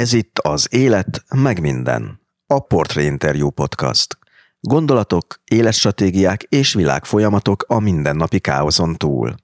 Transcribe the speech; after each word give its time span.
Ez 0.00 0.12
itt 0.12 0.38
az 0.38 0.68
Élet, 0.70 1.24
meg 1.34 1.60
minden. 1.60 2.20
A 2.46 2.60
Portré 2.60 3.04
Interview 3.04 3.50
Podcast. 3.50 4.18
Gondolatok, 4.60 5.40
életstratégiák 5.44 6.42
és 6.42 6.74
világfolyamatok 6.74 7.64
a 7.68 7.80
mindennapi 7.80 8.38
káoszon 8.38 8.96
túl. 8.96 9.34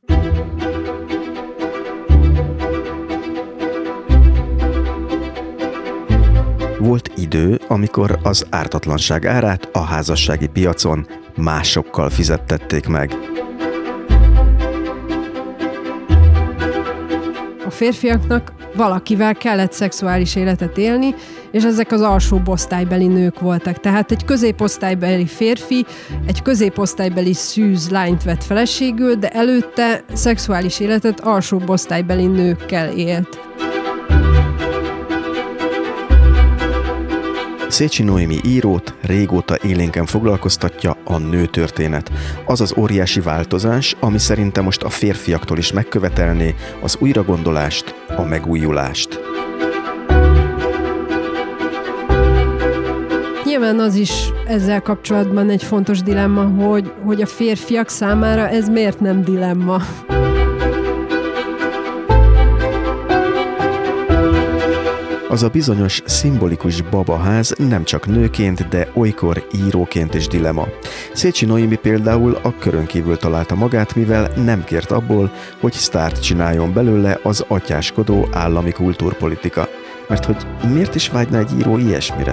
Volt 6.78 7.10
idő, 7.16 7.60
amikor 7.68 8.18
az 8.22 8.46
ártatlanság 8.50 9.26
árát 9.26 9.68
a 9.72 9.80
házassági 9.80 10.46
piacon 10.46 11.06
másokkal 11.36 12.10
fizettették 12.10 12.86
meg. 12.86 13.31
Férfiaknak 17.82 18.52
valakivel 18.74 19.34
kellett 19.34 19.72
szexuális 19.72 20.36
életet 20.36 20.78
élni, 20.78 21.14
és 21.50 21.64
ezek 21.64 21.92
az 21.92 22.00
alsó 22.00 22.40
osztálybeli 22.46 23.06
nők 23.06 23.40
voltak. 23.40 23.80
Tehát 23.80 24.10
egy 24.10 24.24
középosztálybeli 24.24 25.26
férfi 25.26 25.86
egy 26.26 26.42
középosztálybeli 26.42 27.32
szűz 27.32 27.90
lányt 27.90 28.22
vett 28.22 28.44
feleségül, 28.44 29.14
de 29.14 29.28
előtte 29.28 30.04
szexuális 30.12 30.80
életet 30.80 31.20
alsó 31.20 31.62
osztálybeli 31.66 32.26
nőkkel 32.26 32.88
élt. 32.88 33.40
Szécsi 37.72 38.02
Noémi 38.02 38.36
írót 38.44 38.94
régóta 39.00 39.56
élénken 39.62 40.06
foglalkoztatja 40.06 40.96
a 41.04 41.18
nőtörténet. 41.18 42.10
Az 42.46 42.60
az 42.60 42.74
óriási 42.76 43.20
változás, 43.20 43.96
ami 44.00 44.18
szerintem 44.18 44.64
most 44.64 44.82
a 44.82 44.88
férfiaktól 44.88 45.58
is 45.58 45.72
megkövetelné 45.72 46.54
az 46.82 46.96
újragondolást, 47.00 47.94
a 48.16 48.22
megújulást. 48.22 49.20
Nyilván 53.44 53.78
az 53.78 53.94
is 53.94 54.12
ezzel 54.46 54.82
kapcsolatban 54.82 55.50
egy 55.50 55.62
fontos 55.62 56.02
dilemma, 56.02 56.42
hogy, 56.42 56.92
hogy 57.04 57.22
a 57.22 57.26
férfiak 57.26 57.88
számára 57.88 58.48
ez 58.48 58.68
miért 58.68 59.00
nem 59.00 59.22
dilemma. 59.22 59.82
Az 65.32 65.42
a 65.42 65.48
bizonyos 65.48 66.02
szimbolikus 66.04 66.80
babaház 66.80 67.54
nem 67.58 67.84
csak 67.84 68.06
nőként, 68.06 68.68
de 68.68 68.88
olykor 68.94 69.46
íróként 69.66 70.14
is 70.14 70.26
dilema. 70.26 70.66
Szécsi 71.12 71.44
Noémi 71.44 71.76
például 71.76 72.38
a 72.42 72.58
körön 72.58 72.86
kívül 72.86 73.16
találta 73.16 73.54
magát, 73.54 73.94
mivel 73.94 74.30
nem 74.36 74.64
kért 74.64 74.90
abból, 74.90 75.32
hogy 75.60 75.72
sztárt 75.72 76.22
csináljon 76.22 76.72
belőle 76.72 77.18
az 77.22 77.44
atyáskodó 77.48 78.28
állami 78.32 78.72
kultúrpolitika. 78.72 79.68
Mert 80.08 80.24
hogy 80.24 80.46
miért 80.72 80.94
is 80.94 81.08
vágyna 81.08 81.38
egy 81.38 81.58
író 81.58 81.78
ilyesmire? 81.78 82.32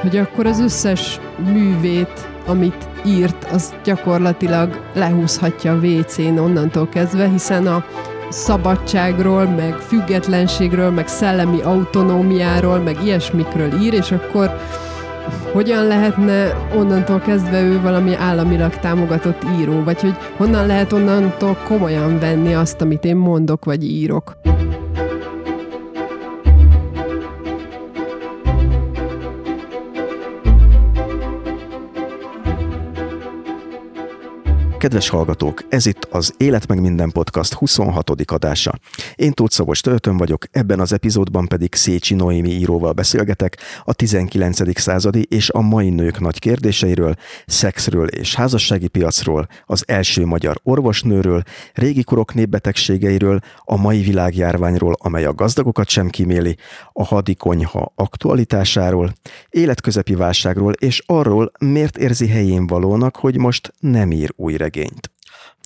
Hogy 0.00 0.16
akkor 0.16 0.46
az 0.46 0.60
összes 0.60 1.20
művét, 1.52 2.28
amit 2.48 2.88
írt, 3.06 3.46
az 3.52 3.74
gyakorlatilag 3.84 4.80
lehúzhatja 4.94 5.72
a 5.72 5.76
WC-n 5.76 6.38
onnantól 6.38 6.88
kezdve, 6.88 7.28
hiszen 7.28 7.66
a 7.66 7.84
szabadságról, 8.28 9.44
meg 9.44 9.74
függetlenségről, 9.74 10.90
meg 10.90 11.08
szellemi 11.08 11.60
autonómiáról, 11.60 12.78
meg 12.78 12.96
ilyesmikről 13.04 13.80
ír, 13.82 13.94
és 13.94 14.12
akkor 14.12 14.58
hogyan 15.52 15.86
lehetne 15.86 16.56
onnantól 16.76 17.20
kezdve 17.20 17.62
ő 17.62 17.80
valami 17.80 18.14
államilag 18.14 18.74
támogatott 18.74 19.42
író, 19.60 19.82
vagy 19.82 20.00
hogy 20.00 20.16
honnan 20.36 20.66
lehet 20.66 20.92
onnantól 20.92 21.56
komolyan 21.64 22.18
venni 22.18 22.54
azt, 22.54 22.80
amit 22.80 23.04
én 23.04 23.16
mondok, 23.16 23.64
vagy 23.64 23.84
írok. 23.84 24.36
Kedves 34.78 35.08
hallgatók, 35.08 35.64
ez 35.68 35.86
itt 35.86 36.04
az 36.04 36.34
Élet 36.36 36.66
meg 36.66 36.80
minden 36.80 37.10
podcast 37.10 37.52
26. 37.52 38.10
adása. 38.10 38.78
Én 39.14 39.32
Tóth 39.32 39.54
Szabos 39.54 39.80
Töltön 39.80 40.16
vagyok, 40.16 40.44
ebben 40.50 40.80
az 40.80 40.92
epizódban 40.92 41.46
pedig 41.46 41.74
Szécsi 41.74 42.14
Noémi 42.14 42.50
íróval 42.50 42.92
beszélgetek 42.92 43.56
a 43.84 43.92
19. 43.92 44.80
századi 44.80 45.26
és 45.30 45.50
a 45.50 45.60
mai 45.60 45.90
nők 45.90 46.20
nagy 46.20 46.38
kérdéseiről, 46.38 47.14
szexről 47.46 48.06
és 48.06 48.34
házassági 48.34 48.88
piacról, 48.88 49.48
az 49.66 49.84
első 49.86 50.24
magyar 50.24 50.56
orvosnőről, 50.62 51.42
régi 51.74 52.02
korok 52.02 52.34
népbetegségeiről, 52.34 53.40
a 53.64 53.76
mai 53.76 54.00
világjárványról, 54.00 54.96
amely 54.98 55.24
a 55.24 55.34
gazdagokat 55.34 55.88
sem 55.88 56.08
kiméli, 56.08 56.56
a 56.92 57.04
hadikonyha 57.04 57.92
aktualitásáról, 57.94 59.12
életközepi 59.50 60.14
válságról 60.14 60.72
és 60.72 61.02
arról, 61.06 61.52
miért 61.58 61.96
érzi 61.96 62.28
helyén 62.28 62.66
valónak, 62.66 63.16
hogy 63.16 63.38
most 63.38 63.74
nem 63.80 64.12
ír 64.12 64.32
új 64.36 64.56
regényt. 64.68 65.10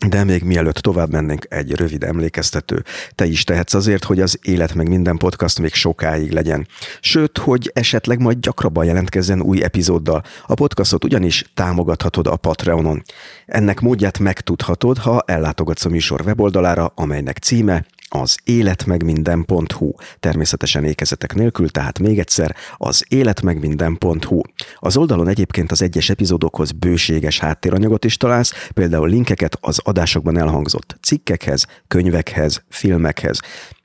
De 0.08 0.24
még 0.24 0.42
mielőtt 0.42 0.74
tovább 0.74 1.10
mennénk, 1.10 1.46
egy 1.48 1.72
rövid 1.72 2.04
emlékeztető. 2.04 2.84
Te 3.14 3.24
is 3.24 3.44
tehetsz 3.44 3.74
azért, 3.74 4.04
hogy 4.04 4.20
az 4.20 4.38
Élet 4.42 4.74
meg 4.74 4.88
minden 4.88 5.16
podcast 5.16 5.58
még 5.58 5.74
sokáig 5.74 6.30
legyen. 6.30 6.66
Sőt, 7.00 7.38
hogy 7.38 7.70
esetleg 7.74 8.18
majd 8.18 8.38
gyakrabban 8.38 8.84
jelentkezzen 8.84 9.42
új 9.42 9.62
epizóddal. 9.62 10.22
A 10.46 10.54
podcastot 10.54 11.04
ugyanis 11.04 11.44
támogathatod 11.54 12.26
a 12.26 12.36
Patreonon. 12.36 13.02
Ennek 13.46 13.80
módját 13.80 14.18
megtudhatod, 14.18 14.98
ha 14.98 15.22
ellátogatsz 15.26 15.84
a 15.84 15.88
műsor 15.88 16.20
weboldalára, 16.20 16.92
amelynek 16.94 17.38
címe 17.38 17.86
az 18.14 18.38
életmegminden.hu. 18.44 19.92
Természetesen 20.20 20.84
ékezetek 20.84 21.34
nélkül, 21.34 21.70
tehát 21.70 21.98
még 21.98 22.18
egyszer 22.18 22.56
az 22.76 23.04
életmegminden.hu. 23.08 24.40
Az 24.76 24.96
oldalon 24.96 25.28
egyébként 25.28 25.70
az 25.70 25.82
egyes 25.82 26.10
epizódokhoz 26.10 26.72
bőséges 26.72 27.38
háttéranyagot 27.38 28.04
is 28.04 28.16
találsz, 28.16 28.68
például 28.74 29.08
linkeket 29.08 29.58
az 29.60 29.80
adásokban 29.84 30.38
elhangzott 30.38 30.96
cikkekhez, 31.02 31.66
könyvekhez, 31.88 32.64
filmekhez. 32.68 33.40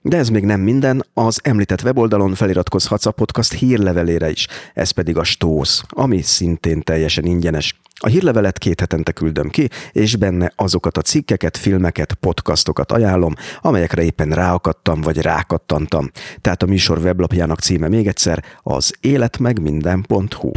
De 0.08 0.18
ez 0.18 0.30
még 0.30 0.44
nem 0.44 0.60
minden, 0.60 1.06
az 1.14 1.40
említett 1.44 1.82
weboldalon 1.82 2.34
feliratkozhatsz 2.34 3.06
a 3.06 3.12
podcast 3.12 3.54
hírlevelére 3.54 4.30
is, 4.30 4.48
ez 4.74 4.92
pedig 4.92 5.18
a 5.18 5.24
Stósz, 5.24 5.84
ami 5.90 6.22
szintén 6.22 6.82
teljesen 6.82 7.26
ingyenes. 7.26 7.80
A 8.00 8.08
hírlevelet 8.08 8.58
két 8.58 8.80
hetente 8.80 9.12
küldöm 9.12 9.50
ki, 9.50 9.70
és 9.92 10.16
benne 10.16 10.52
azokat 10.56 10.98
a 10.98 11.02
cikkeket, 11.02 11.58
filmeket, 11.58 12.14
podcastokat 12.14 12.92
ajánlom, 12.92 13.34
amelyekre 13.62 14.04
éppen 14.04 14.30
ráakadtam 14.30 15.02
vagy 15.02 15.22
rákattantam. 15.22 16.12
Tehát 16.42 16.64
a 16.64 16.66
műsor 16.66 16.98
weblapjának 16.98 17.60
címe 17.60 17.88
még 17.88 18.08
egyszer 18.08 18.44
az 18.64 18.94
életmegminden.hu. 19.02 20.52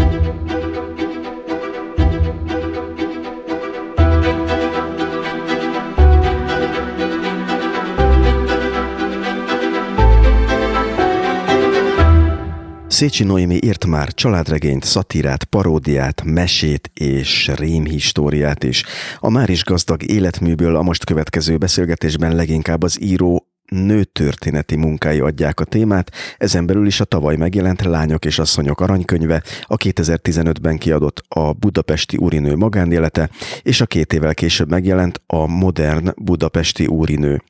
Szécsi 13.00 13.24
Noémi 13.24 13.58
írt 13.64 13.86
már 13.86 14.14
családregényt, 14.14 14.84
szatírát, 14.84 15.44
paródiát, 15.44 16.22
mesét 16.24 16.90
és 16.94 17.50
rémhistóriát 17.56 18.64
is. 18.64 18.84
A 19.18 19.30
már 19.30 19.48
is 19.48 19.64
gazdag 19.64 20.02
életműből 20.02 20.76
a 20.76 20.82
most 20.82 21.04
következő 21.04 21.56
beszélgetésben 21.56 22.34
leginkább 22.34 22.82
az 22.82 23.02
író 23.02 23.46
nőtörténeti 23.64 24.76
munkái 24.76 25.20
adják 25.20 25.60
a 25.60 25.64
témát, 25.64 26.12
ezen 26.38 26.66
belül 26.66 26.86
is 26.86 27.00
a 27.00 27.04
tavaly 27.04 27.36
megjelent 27.36 27.82
Lányok 27.82 28.24
és 28.24 28.38
asszonyok 28.38 28.80
aranykönyve, 28.80 29.42
a 29.62 29.76
2015-ben 29.76 30.78
kiadott 30.78 31.22
a 31.28 31.52
Budapesti 31.52 32.16
úrinő 32.16 32.56
magánélete, 32.56 33.30
és 33.62 33.80
a 33.80 33.86
két 33.86 34.12
évvel 34.12 34.34
később 34.34 34.70
megjelent 34.70 35.22
a 35.26 35.46
Modern 35.46 36.12
Budapesti 36.16 36.86
úrinő. 36.86 37.42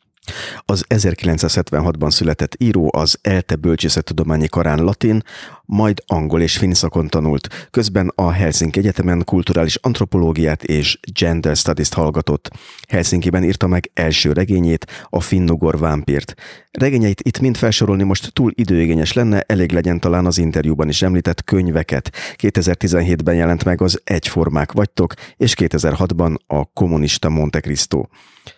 Az 0.64 0.84
1976-ban 0.88 2.10
született 2.10 2.54
író 2.59 2.91
az 2.97 3.18
ELTE 3.22 3.56
bölcsészettudományi 3.56 4.48
karán 4.48 4.78
latin, 4.78 5.22
majd 5.71 6.03
angol 6.07 6.41
és 6.41 6.57
finn 6.57 6.72
szakon 6.72 7.09
tanult, 7.09 7.69
közben 7.71 8.13
a 8.15 8.31
Helsinki 8.31 8.78
Egyetemen 8.78 9.25
kulturális 9.25 9.77
antropológiát 9.77 10.65
és 10.65 10.99
gender 11.13 11.57
studies-t 11.57 11.95
hallgatott. 11.95 12.51
Helsinkiben 12.89 13.45
írta 13.45 13.67
meg 13.67 13.91
első 13.95 14.33
regényét, 14.33 14.87
a 15.05 15.21
finnugor 15.21 15.78
vámpírt. 15.78 16.34
Regényeit 16.71 17.21
itt 17.21 17.41
mind 17.41 17.57
felsorolni 17.57 18.03
most 18.03 18.33
túl 18.33 18.53
időigényes 18.55 19.13
lenne, 19.13 19.45
elég 19.47 19.72
legyen 19.72 20.01
talán 20.01 20.27
az 20.27 20.39
interjúban 20.39 20.89
is 20.89 21.03
említett 21.03 21.45
könyveket. 21.45 22.13
2017-ben 22.37 23.34
jelent 23.34 23.65
meg 23.65 23.81
az 23.81 24.01
Egyformák 24.05 24.72
vagytok, 24.72 25.15
és 25.37 25.55
2006-ban 25.59 26.37
a 26.47 26.65
Kommunista 26.65 27.28
Monte 27.28 27.61
Cristo. 27.61 28.05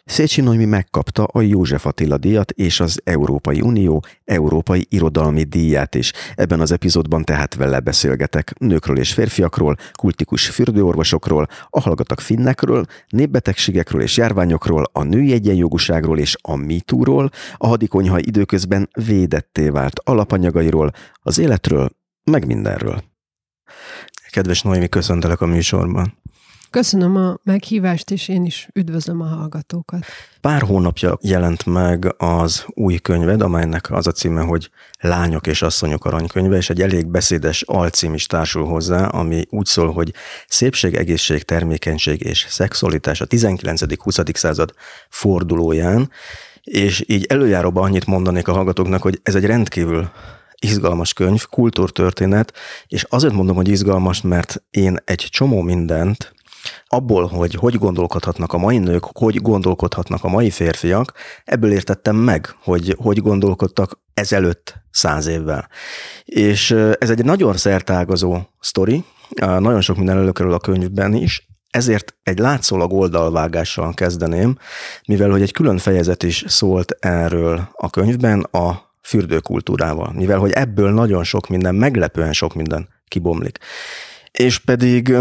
Szécsi 0.04 0.40
Noémi 0.40 0.64
megkapta 0.64 1.24
a 1.24 1.40
József 1.40 1.86
Attila 1.86 2.18
díjat 2.18 2.50
és 2.50 2.80
az 2.80 3.00
Európai 3.04 3.60
Unió 3.60 4.04
Európai 4.24 4.86
Irodalmi 4.88 5.42
Díját 5.42 5.94
is. 5.94 6.12
Ebben 6.34 6.60
az 6.60 6.72
epizódban 6.72 7.01
epizódban 7.02 7.24
tehát 7.24 7.54
vele 7.54 7.80
beszélgetek 7.80 8.58
nőkről 8.58 8.98
és 8.98 9.12
férfiakról, 9.12 9.76
kultikus 9.92 10.48
fürdőorvosokról, 10.48 11.46
a 11.70 11.80
hallgatak 11.80 12.20
finnekről, 12.20 12.84
népbetegségekről 13.08 14.02
és 14.02 14.16
járványokról, 14.16 14.88
a 14.92 15.02
női 15.02 15.32
egyenjogúságról 15.32 16.18
és 16.18 16.36
a 16.42 16.56
mitúról, 16.56 17.30
a 17.56 17.66
hadikonyha 17.66 18.18
időközben 18.18 18.88
védetté 19.06 19.68
vált 19.68 20.00
alapanyagairól, 20.04 20.90
az 21.22 21.38
életről, 21.38 21.90
meg 22.24 22.46
mindenről. 22.46 23.02
Kedves 24.30 24.62
Noémi, 24.62 24.88
köszöntelek 24.88 25.40
a 25.40 25.46
műsorban. 25.46 26.21
Köszönöm 26.72 27.16
a 27.16 27.38
meghívást, 27.42 28.10
és 28.10 28.28
én 28.28 28.44
is 28.44 28.68
üdvözlöm 28.74 29.20
a 29.20 29.24
hallgatókat. 29.24 30.04
Pár 30.40 30.62
hónapja 30.62 31.18
jelent 31.20 31.66
meg 31.66 32.14
az 32.18 32.64
új 32.68 32.96
könyved, 32.96 33.42
amelynek 33.42 33.90
az 33.90 34.06
a 34.06 34.12
címe, 34.12 34.40
hogy 34.40 34.70
Lányok 35.00 35.46
és 35.46 35.62
asszonyok 35.62 36.04
aranykönyve, 36.04 36.56
és 36.56 36.70
egy 36.70 36.80
elég 36.80 37.06
beszédes 37.06 37.62
alcím 37.62 38.14
is 38.14 38.26
társul 38.26 38.64
hozzá, 38.64 39.06
ami 39.06 39.44
úgy 39.50 39.66
szól, 39.66 39.92
hogy 39.92 40.12
szépség, 40.48 40.94
egészség, 40.94 41.42
termékenység 41.42 42.20
és 42.20 42.46
szexualitás 42.48 43.20
a 43.20 43.26
19.-20. 43.26 44.34
század 44.34 44.74
fordulóján, 45.08 46.10
és 46.62 47.04
így 47.06 47.24
előjáróban 47.24 47.84
annyit 47.84 48.06
mondanék 48.06 48.48
a 48.48 48.52
hallgatóknak, 48.52 49.02
hogy 49.02 49.20
ez 49.22 49.34
egy 49.34 49.44
rendkívül 49.44 50.10
izgalmas 50.58 51.12
könyv, 51.12 51.44
kultúrtörténet, 51.44 52.52
és 52.86 53.06
azért 53.08 53.34
mondom, 53.34 53.56
hogy 53.56 53.68
izgalmas, 53.68 54.20
mert 54.20 54.62
én 54.70 54.96
egy 55.04 55.26
csomó 55.30 55.60
mindent 55.60 56.34
abból, 56.86 57.26
hogy 57.26 57.54
hogy 57.54 57.78
gondolkodhatnak 57.78 58.52
a 58.52 58.58
mai 58.58 58.78
nők, 58.78 59.04
hogy 59.12 59.36
gondolkodhatnak 59.36 60.24
a 60.24 60.28
mai 60.28 60.50
férfiak, 60.50 61.12
ebből 61.44 61.72
értettem 61.72 62.16
meg, 62.16 62.54
hogy 62.62 62.96
hogy 62.98 63.18
gondolkodtak 63.18 64.00
ezelőtt 64.14 64.74
száz 64.90 65.26
évvel. 65.26 65.68
És 66.24 66.70
ez 66.98 67.10
egy 67.10 67.24
nagyon 67.24 67.56
szertágazó 67.56 68.38
sztori, 68.60 69.04
nagyon 69.38 69.80
sok 69.80 69.96
minden 69.96 70.16
előkerül 70.16 70.52
a 70.52 70.58
könyvben 70.58 71.14
is, 71.14 71.46
ezért 71.70 72.14
egy 72.22 72.38
látszólag 72.38 72.92
oldalvágással 72.92 73.94
kezdeném, 73.94 74.58
mivel 75.06 75.30
hogy 75.30 75.42
egy 75.42 75.52
külön 75.52 75.78
fejezet 75.78 76.22
is 76.22 76.44
szólt 76.46 76.96
erről 77.00 77.68
a 77.72 77.90
könyvben, 77.90 78.40
a 78.40 78.90
fürdőkultúrával, 79.02 80.12
mivel 80.12 80.38
hogy 80.38 80.50
ebből 80.50 80.90
nagyon 80.90 81.24
sok 81.24 81.48
minden, 81.48 81.74
meglepően 81.74 82.32
sok 82.32 82.54
minden 82.54 82.88
kibomlik. 83.08 83.58
És 84.32 84.58
pedig 84.58 85.16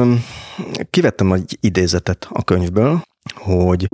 kivettem 0.90 1.32
egy 1.32 1.58
idézetet 1.62 2.28
a 2.30 2.44
könyvből, 2.44 3.02
hogy 3.36 3.88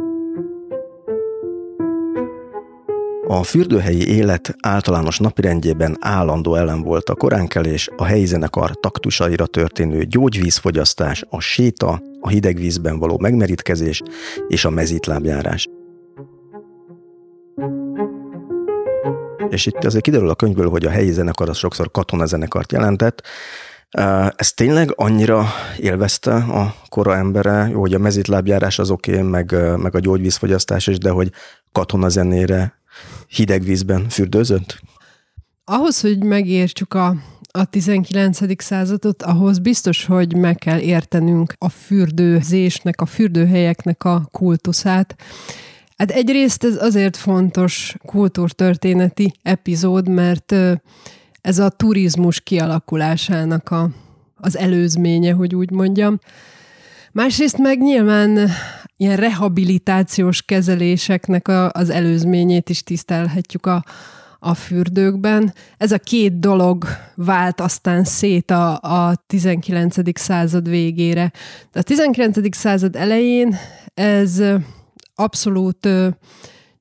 a 3.28 3.44
fürdőhelyi 3.44 4.16
élet 4.16 4.56
általános 4.62 5.20
napirendjében 5.20 5.98
állandó 6.00 6.56
ellen 6.56 6.82
volt 6.82 7.10
a 7.10 7.16
koránkelés, 7.16 7.90
a 7.96 8.04
helyi 8.04 8.26
zenekar 8.26 8.80
taktusaira 8.80 9.46
történő 9.46 10.04
gyógyvízfogyasztás, 10.04 11.24
a 11.30 11.40
séta, 11.40 12.02
a 12.20 12.30
hideg 12.30 12.56
vízben 12.56 13.00
való 13.00 13.18
megmerítkezés 13.20 14.02
és 14.48 14.66
a 14.66 14.70
mezítlábjárás. 14.70 15.68
És 19.50 19.66
itt 19.66 19.84
azért 19.84 20.04
kiderül 20.04 20.30
a 20.30 20.36
könyvből, 20.36 20.70
hogy 20.70 20.86
a 20.86 20.90
helyi 20.90 21.12
zenekar 21.12 21.50
az 21.50 21.58
sokszor 21.58 21.92
katonazenekart 21.92 22.72
jelentett, 22.72 23.22
ez 24.36 24.54
tényleg 24.54 24.94
annyira 24.96 25.46
élvezte 25.78 26.34
a 26.34 26.76
kora 26.90 27.16
embere, 27.16 27.66
hogy 27.66 27.94
a 27.94 28.00
mezítlábjárás 28.00 28.80
az 28.80 28.90
oké, 28.90 29.12
okay, 29.12 29.24
meg, 29.30 29.56
meg 29.78 29.96
a 29.96 30.00
gyógyvízfogyasztás 30.00 30.88
is, 30.88 30.98
de 30.98 31.10
hogy 31.10 31.32
katonazenére 31.72 32.82
hideg 33.28 33.64
vízben 33.64 34.10
fürdőzött? 34.10 34.80
Ahhoz, 35.64 36.02
hogy 36.02 36.24
megértsük 36.24 36.94
a, 36.94 37.16
a 37.52 37.66
19. 37.66 38.64
századot, 38.64 39.24
ahhoz 39.24 39.60
biztos, 39.60 40.06
hogy 40.06 40.36
meg 40.36 40.56
kell 40.56 40.80
értenünk 40.80 41.54
a 41.58 41.70
fürdőzésnek, 41.70 43.02
a 43.02 43.06
fürdőhelyeknek 43.06 44.04
a 44.04 44.28
kultuszát. 44.32 45.16
Hát 45.98 46.12
egyrészt 46.12 46.64
ez 46.64 46.82
azért 46.82 47.18
fontos 47.18 47.96
kultúrtörténeti 48.06 49.34
epizód, 49.42 50.08
mert 50.10 50.56
ez 51.48 51.60
a 51.60 51.70
turizmus 51.70 52.40
kialakulásának 52.42 53.70
a, 53.70 53.90
az 54.36 54.58
előzménye, 54.58 55.34
hogy 55.34 55.56
úgy 55.56 55.72
mondjam. 55.72 56.20
Másrészt 57.12 57.58
meg 57.58 57.80
nyilván 57.80 58.50
ilyen 58.98 59.16
rehabilitációs 59.16 60.42
kezeléseknek 60.42 61.48
a, 61.48 61.70
az 61.72 61.90
előzményét 61.90 62.70
is 62.70 62.84
tisztelhetjük 62.84 63.66
a, 63.66 63.86
a 64.40 64.54
fürdőkben. 64.54 65.54
Ez 65.78 65.92
a 65.92 65.98
két 65.98 66.40
dolog 66.40 66.86
vált 67.16 67.62
aztán 67.62 68.04
szét 68.04 68.52
a, 68.52 68.80
a 68.82 69.16
19. 69.28 70.20
század 70.20 70.70
végére. 70.70 71.32
De 71.72 71.80
a 71.80 71.84
19. 71.84 72.56
század 72.56 72.96
elején 72.96 73.56
ez 73.94 74.44
abszolút 75.16 75.88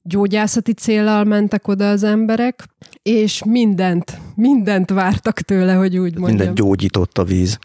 gyógyászati 0.08 0.72
célral 0.72 1.24
mentek 1.24 1.68
oda 1.68 1.90
az 1.90 2.02
emberek, 2.02 2.64
és 3.02 3.44
mindent, 3.44 4.20
mindent 4.34 4.90
vártak 4.90 5.40
tőle, 5.40 5.72
hogy 5.72 5.96
úgy 5.96 6.18
mondjam. 6.18 6.36
Mindent 6.36 6.56
gyógyított 6.56 7.18
a 7.18 7.24
víz. 7.24 7.58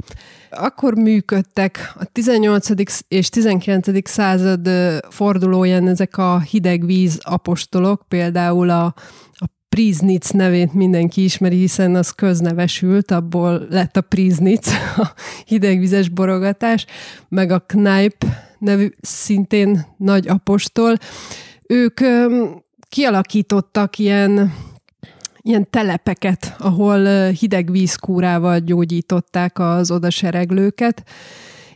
Akkor 0.49 0.93
működtek 0.95 1.93
a 1.99 2.05
18. 2.11 2.67
és 3.07 3.29
19. 3.29 4.09
század 4.09 4.69
fordulóján 5.09 5.87
ezek 5.87 6.17
a 6.17 6.39
hideg 6.39 6.85
víz 6.85 7.19
apostolok, 7.21 8.03
például 8.07 8.69
a, 8.69 8.85
a 9.31 9.45
Priznitz 9.69 10.29
nevét 10.29 10.73
mindenki 10.73 11.23
ismeri, 11.23 11.57
hiszen 11.57 11.95
az 11.95 12.09
köznevesült, 12.09 13.11
abból 13.11 13.65
lett 13.69 13.97
a 13.97 14.01
Priznitz, 14.01 14.71
a 14.97 15.13
hidegvizes 15.45 16.09
borogatás, 16.09 16.85
meg 17.29 17.51
a 17.51 17.59
Kneip 17.59 18.25
nevű 18.59 18.91
szintén 19.01 19.85
nagy 19.97 20.27
apostol. 20.27 20.97
Ők 21.71 21.99
kialakítottak 22.89 23.97
ilyen 23.97 24.53
ilyen 25.41 25.69
telepeket, 25.69 26.55
ahol 26.59 27.29
hideg 27.29 27.71
vízkúrával 27.71 28.59
gyógyították 28.59 29.59
az 29.59 29.91
odasereglőket, 29.91 31.03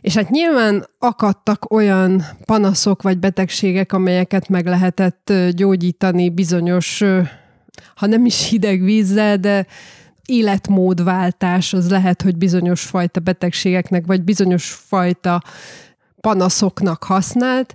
és 0.00 0.14
hát 0.14 0.30
nyilván 0.30 0.86
akadtak 0.98 1.70
olyan 1.70 2.24
panaszok 2.44 3.02
vagy 3.02 3.18
betegségek, 3.18 3.92
amelyeket 3.92 4.48
meg 4.48 4.66
lehetett 4.66 5.32
gyógyítani 5.50 6.30
bizonyos, 6.30 7.02
ha 7.94 8.06
nem 8.06 8.24
is 8.24 8.48
hideg 8.48 8.82
vízzel, 8.82 9.36
de 9.36 9.66
életmódváltás 10.26 11.72
az 11.72 11.90
lehet, 11.90 12.22
hogy 12.22 12.36
bizonyos 12.36 12.82
fajta 12.82 13.20
betegségeknek, 13.20 14.06
vagy 14.06 14.22
bizonyos 14.22 14.70
fajta 14.70 15.42
panaszoknak 16.20 17.04
használt 17.04 17.74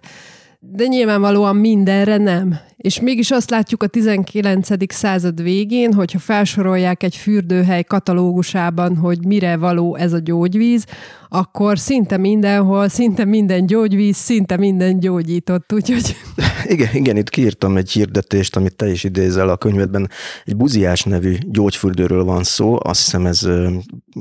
de 0.64 0.86
nyilvánvalóan 0.86 1.56
mindenre 1.56 2.18
nem. 2.18 2.60
És 2.78 3.00
mégis 3.00 3.32
azt 3.32 3.50
látjuk 3.50 3.84
a 3.84 3.88
19. 3.88 4.94
század 4.94 5.42
végén, 5.44 5.94
hogyha 5.94 6.20
felsorolják 6.20 7.04
egy 7.04 7.16
fürdőhely 7.16 7.84
katalógusában, 7.84 8.98
hogy 8.98 9.26
mire 9.26 9.58
való 9.58 9.96
ez 9.96 10.14
a 10.14 10.20
gyógyvíz, 10.20 10.86
akkor 11.30 11.80
szinte 11.80 12.18
mindenhol, 12.18 12.90
szinte 12.90 13.26
minden 13.26 13.66
gyógyvíz, 13.66 14.16
szinte 14.16 14.58
minden 14.58 15.00
gyógyított, 15.00 15.74
úgyhogy... 15.74 16.16
Igen, 16.64 16.90
igen, 16.94 17.18
itt 17.18 17.30
kiírtam 17.30 17.78
egy 17.78 17.92
hirdetést, 17.92 18.56
amit 18.56 18.76
te 18.76 18.90
is 18.90 19.04
idézel 19.04 19.50
a 19.50 19.58
könyvedben. 19.58 20.10
Egy 20.46 20.58
buziás 20.58 21.04
nevű 21.04 21.38
gyógyfürdőről 21.48 22.24
van 22.24 22.44
szó, 22.44 22.78
azt 22.82 23.04
hiszem 23.04 23.26
ez 23.26 23.48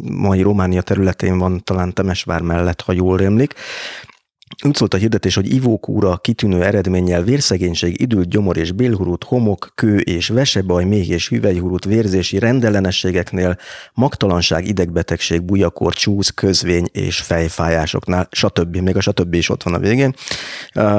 mai 0.03 0.43
Románia 0.43 0.83
területén 0.83 1.39
van, 1.39 1.63
talán 1.65 1.93
Temesvár 1.93 2.41
mellett, 2.41 2.81
ha 2.81 2.93
jól 2.93 3.17
rémlik 3.17 3.55
úgy 4.65 4.75
szólt 4.75 4.95
a 4.95 4.97
hirdetés, 4.97 5.35
hogy 5.35 5.53
ivókúra 5.53 6.17
kitűnő 6.17 6.63
eredménnyel 6.63 7.23
vérszegénység, 7.23 8.01
idült, 8.01 8.29
gyomor 8.29 8.57
és 8.57 8.73
bélhurút, 8.73 9.25
homok, 9.25 9.73
kő 9.75 9.99
és 9.99 10.29
vesebaj, 10.29 10.85
méh 10.85 11.11
és 11.11 11.29
hüvelyhurút 11.29 11.85
vérzési 11.85 12.39
rendellenességeknél, 12.39 13.57
magtalanság, 13.95 14.67
idegbetegség, 14.67 15.43
bujakor, 15.43 15.95
csúsz, 15.95 16.29
közvény 16.29 16.89
és 16.93 17.21
fejfájásoknál, 17.21 18.29
stb. 18.31 18.77
Még 18.77 18.97
a 18.97 19.01
stb. 19.01 19.35
is 19.35 19.49
ott 19.49 19.63
van 19.63 19.75
a 19.75 19.79
végén. 19.79 20.15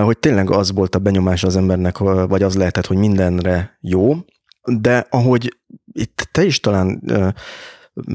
Hogy 0.04 0.18
tényleg 0.18 0.52
az 0.52 0.72
volt 0.72 0.96
a 0.96 1.00
benyomás 1.00 1.44
az 1.44 1.56
embernek, 1.56 1.98
vagy 1.98 2.44
az 2.44 2.56
lehetett, 2.56 2.86
hogy 2.86 2.98
mindenre 2.98 3.78
jó, 3.82 4.16
de 4.64 5.08
ahogy 5.10 5.58
itt 5.94 6.30
te 6.32 6.44
is 6.44 6.60
talán 6.60 7.02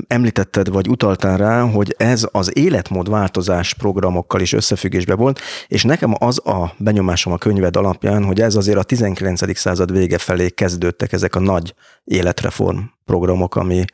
említetted, 0.07 0.69
vagy 0.69 0.89
utaltál 0.89 1.37
rá, 1.37 1.61
hogy 1.61 1.95
ez 1.99 2.27
az 2.33 2.57
életmódváltozás 2.57 3.75
programokkal 3.75 4.41
is 4.41 4.53
összefüggésbe 4.53 5.15
volt, 5.15 5.41
és 5.69 5.83
nekem 5.85 6.15
az 6.19 6.47
a 6.47 6.75
benyomásom 6.79 7.33
a 7.33 7.39
könyved 7.39 7.77
alapján, 7.77 8.25
hogy 8.25 8.41
ez 8.41 8.55
azért 8.55 8.79
a 8.79 8.83
19. 8.83 9.59
század 9.59 9.93
vége 9.93 10.19
felé 10.19 10.49
kezdődtek 10.49 11.13
ezek 11.13 11.35
a 11.35 11.41
nagy 11.41 11.75
életreform 12.05 12.79
programok, 13.05 13.57
ami, 13.57 13.85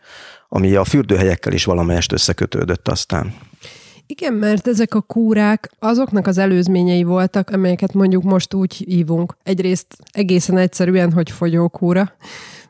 ami 0.48 0.74
a 0.74 0.84
fürdőhelyekkel 0.84 1.52
is 1.52 1.64
valamelyest 1.64 2.12
összekötődött 2.12 2.88
aztán. 2.88 3.34
Igen, 4.06 4.34
mert 4.34 4.66
ezek 4.66 4.94
a 4.94 5.00
kúrák 5.00 5.70
azoknak 5.78 6.26
az 6.26 6.38
előzményei 6.38 7.02
voltak, 7.02 7.50
amelyeket 7.50 7.92
mondjuk 7.92 8.22
most 8.22 8.54
úgy 8.54 8.74
hívunk. 8.74 9.36
Egyrészt 9.42 9.96
egészen 10.10 10.56
egyszerűen, 10.56 11.12
hogy 11.12 11.30
fogyókúra, 11.30 12.12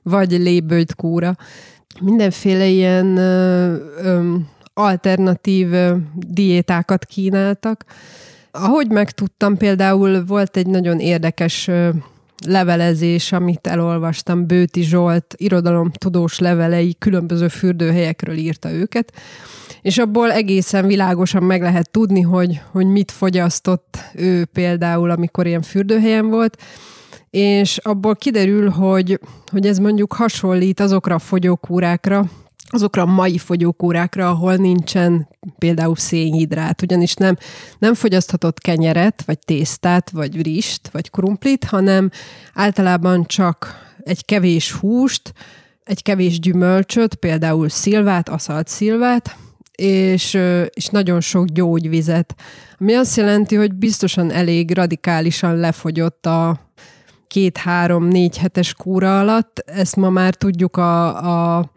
vagy 0.03 0.31
lébőjt 0.31 0.95
kúra. 0.95 1.37
Mindenféle 2.01 2.67
ilyen 2.67 3.19
alternatív 4.75 5.69
diétákat 6.15 7.05
kínáltak. 7.05 7.85
Ahogy 8.51 8.91
megtudtam, 8.91 9.57
például 9.57 10.25
volt 10.25 10.57
egy 10.57 10.67
nagyon 10.67 10.99
érdekes 10.99 11.71
levelezés, 12.47 13.33
amit 13.33 13.67
elolvastam, 13.67 14.47
Bőti 14.47 14.83
Zsolt 14.83 15.35
irodalomtudós 15.37 16.39
levelei 16.39 16.97
különböző 16.99 17.49
fürdőhelyekről 17.49 18.37
írta 18.37 18.71
őket, 18.71 19.13
és 19.83 19.99
abból 19.99 20.33
egészen 20.33 20.87
világosan 20.87 21.43
meg 21.43 21.63
lehet 21.63 21.91
tudni, 21.91 22.21
hogy, 22.21 22.61
hogy 22.71 22.87
mit 22.87 23.11
fogyasztott 23.11 23.99
ő 24.15 24.45
például, 24.45 25.11
amikor 25.11 25.47
ilyen 25.47 25.63
fürdőhelyen 25.63 26.29
volt, 26.29 26.63
és 27.33 27.79
abból 27.79 28.17
kiderül, 28.17 28.69
hogy, 28.71 29.21
hogy 29.51 29.67
ez 29.67 29.79
mondjuk 29.79 30.13
hasonlít 30.13 30.81
azokra 30.81 31.15
a 31.15 31.19
fogyókúrákra, 31.19 32.31
azokra 32.67 33.03
a 33.03 33.07
mai 33.07 33.39
fogyókúrákra, 33.39 34.29
ahol 34.29 34.57
nincsen 34.57 35.29
például 35.59 35.97
szénhidrát, 35.97 36.83
ugyanis 36.83 37.15
nem, 37.15 37.37
nem 37.79 37.95
fogyaszthatott 37.95 38.59
kenyeret, 38.61 39.23
vagy 39.27 39.39
tésztát, 39.39 40.11
vagy 40.11 40.43
rist, 40.43 40.89
vagy 40.91 41.11
krumplit, 41.11 41.65
hanem 41.65 42.11
általában 42.55 43.25
csak 43.25 43.75
egy 44.05 44.25
kevés 44.25 44.73
húst, 44.73 45.33
egy 45.85 46.03
kevés 46.03 46.39
gyümölcsöt, 46.39 47.15
például 47.15 47.69
szilvát, 47.69 48.29
aszalt 48.29 48.69
szilvát, 48.69 49.37
és, 49.73 50.39
és 50.71 50.87
nagyon 50.87 51.21
sok 51.21 51.47
gyógyvizet, 51.47 52.35
ami 52.79 52.95
azt 52.95 53.17
jelenti, 53.17 53.55
hogy 53.55 53.75
biztosan 53.75 54.31
elég 54.31 54.75
radikálisan 54.75 55.57
lefogyott 55.57 56.27
a 56.27 56.71
két-három-négy 57.33 58.39
hetes 58.39 58.75
kúra 58.75 59.21
alatt. 59.21 59.63
Ezt 59.67 59.97
ma 59.97 60.11
már 60.11 60.35
tudjuk 60.35 60.77
a, 60.77 61.59
a 61.59 61.71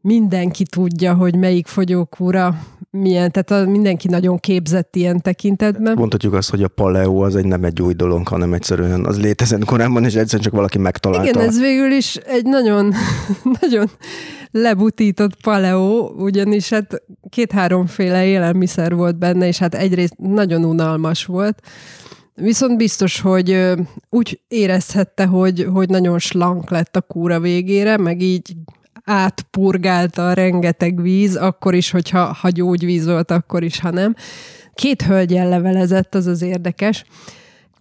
mindenki 0.00 0.64
tudja, 0.64 1.14
hogy 1.14 1.36
melyik 1.36 1.66
fogyókúra 1.66 2.54
milyen, 2.90 3.30
tehát 3.30 3.66
a, 3.66 3.70
mindenki 3.70 4.08
nagyon 4.08 4.38
képzett 4.38 4.96
ilyen 4.96 5.20
tekintetben. 5.20 5.94
Mondhatjuk 5.96 6.32
azt, 6.32 6.50
hogy 6.50 6.62
a 6.62 6.68
paleo 6.68 7.24
az 7.24 7.36
egy 7.36 7.44
nem 7.44 7.64
egy 7.64 7.82
új 7.82 7.92
dolog, 7.92 8.28
hanem 8.28 8.52
egyszerűen 8.52 9.04
az 9.04 9.20
létezett 9.20 9.64
korábban, 9.64 10.04
és 10.04 10.14
egyszerűen 10.14 10.42
csak 10.42 10.52
valaki 10.52 10.78
megtalálta. 10.78 11.28
Igen, 11.28 11.48
ez 11.48 11.60
végül 11.60 11.92
is 11.92 12.16
egy 12.16 12.44
nagyon, 12.44 12.92
nagyon 13.60 13.90
lebutított 14.50 15.42
paleo, 15.42 16.12
ugyanis 16.16 16.68
hát 16.68 17.02
két-háromféle 17.28 18.26
élelmiszer 18.26 18.94
volt 18.94 19.18
benne, 19.18 19.46
és 19.46 19.58
hát 19.58 19.74
egyrészt 19.74 20.14
nagyon 20.16 20.64
unalmas 20.64 21.24
volt, 21.24 21.62
Viszont 22.34 22.76
biztos, 22.76 23.20
hogy 23.20 23.72
úgy 24.10 24.40
érezhette, 24.48 25.24
hogy, 25.24 25.66
hogy 25.72 25.88
nagyon 25.88 26.18
slank 26.18 26.70
lett 26.70 26.96
a 26.96 27.00
kúra 27.00 27.40
végére, 27.40 27.96
meg 27.96 28.22
így 28.22 28.56
átpurgálta 29.04 30.28
a 30.28 30.32
rengeteg 30.32 31.02
víz, 31.02 31.36
akkor 31.36 31.74
is, 31.74 31.90
hogyha 31.90 32.32
ha 32.32 32.48
gyógyvíz 32.48 33.06
volt, 33.06 33.30
akkor 33.30 33.62
is, 33.62 33.80
ha 33.80 33.90
nem. 33.90 34.14
Két 34.74 35.02
hölgyel 35.02 35.48
levelezett, 35.48 36.14
az 36.14 36.26
az 36.26 36.42
érdekes. 36.42 37.04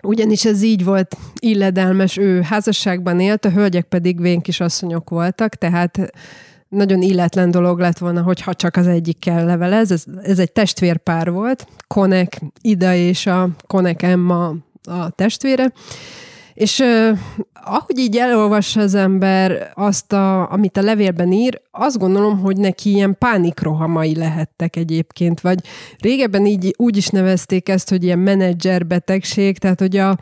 Ugyanis 0.01 0.45
ez 0.45 0.61
így 0.61 0.83
volt 0.83 1.17
illedelmes, 1.39 2.17
ő 2.17 2.41
házasságban 2.41 3.19
élt, 3.19 3.45
a 3.45 3.51
hölgyek 3.51 3.85
pedig 3.85 4.21
vénkisasszonyok 4.21 5.09
voltak, 5.09 5.55
tehát 5.55 6.11
nagyon 6.73 7.01
illetlen 7.01 7.51
dolog 7.51 7.79
lett 7.79 7.97
volna, 7.97 8.21
hogyha 8.21 8.53
csak 8.53 8.75
az 8.75 8.87
egyikkel 8.87 9.45
levelez. 9.45 9.91
Ez, 9.91 10.03
ez 10.23 10.39
egy 10.39 10.51
testvérpár 10.51 11.31
volt, 11.31 11.67
Konek 11.87 12.41
Ida 12.61 12.93
és 12.93 13.25
a 13.25 13.49
Konek 13.67 14.01
Emma 14.01 14.55
a 14.83 15.09
testvére, 15.09 15.71
és 16.53 16.79
uh, 16.79 17.17
ahogy 17.65 17.97
így 17.97 18.17
elolvassa 18.17 18.81
az 18.81 18.95
ember 18.95 19.71
azt, 19.73 20.13
a, 20.13 20.51
amit 20.51 20.77
a 20.77 20.81
levélben 20.81 21.31
ír, 21.31 21.61
azt 21.71 21.97
gondolom, 21.97 22.39
hogy 22.39 22.57
neki 22.57 22.89
ilyen 22.89 23.17
pánikrohamai 23.17 24.15
lehettek 24.15 24.75
egyébként, 24.75 25.41
vagy 25.41 25.59
régebben 25.99 26.45
így 26.45 26.73
úgy 26.77 26.97
is 26.97 27.07
nevezték 27.07 27.69
ezt, 27.69 27.89
hogy 27.89 28.03
ilyen 28.03 28.19
menedzserbetegség, 28.19 29.57
tehát 29.57 29.79
hogy 29.79 29.97
a, 29.97 30.17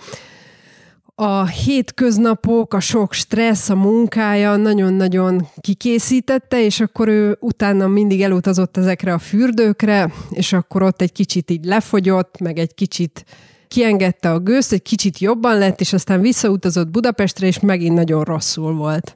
a 1.23 1.45
hétköznapok, 1.45 2.73
a 2.73 2.79
sok 2.79 3.13
stressz, 3.13 3.69
a 3.69 3.75
munkája 3.75 4.55
nagyon-nagyon 4.55 5.47
kikészítette, 5.59 6.63
és 6.63 6.79
akkor 6.79 7.07
ő 7.07 7.37
utána 7.39 7.87
mindig 7.87 8.21
elutazott 8.21 8.77
ezekre 8.77 9.13
a 9.13 9.19
fürdőkre, 9.19 10.13
és 10.29 10.53
akkor 10.53 10.83
ott 10.83 11.01
egy 11.01 11.11
kicsit 11.11 11.51
így 11.51 11.65
lefogyott, 11.65 12.39
meg 12.39 12.57
egy 12.57 12.73
kicsit 12.73 13.25
kiengedte 13.67 14.31
a 14.31 14.39
gőzt, 14.39 14.71
egy 14.71 14.81
kicsit 14.81 15.19
jobban 15.19 15.57
lett, 15.57 15.79
és 15.79 15.93
aztán 15.93 16.21
visszautazott 16.21 16.87
Budapestre, 16.87 17.47
és 17.47 17.59
megint 17.59 17.95
nagyon 17.95 18.23
rosszul 18.23 18.73
volt. 18.73 19.15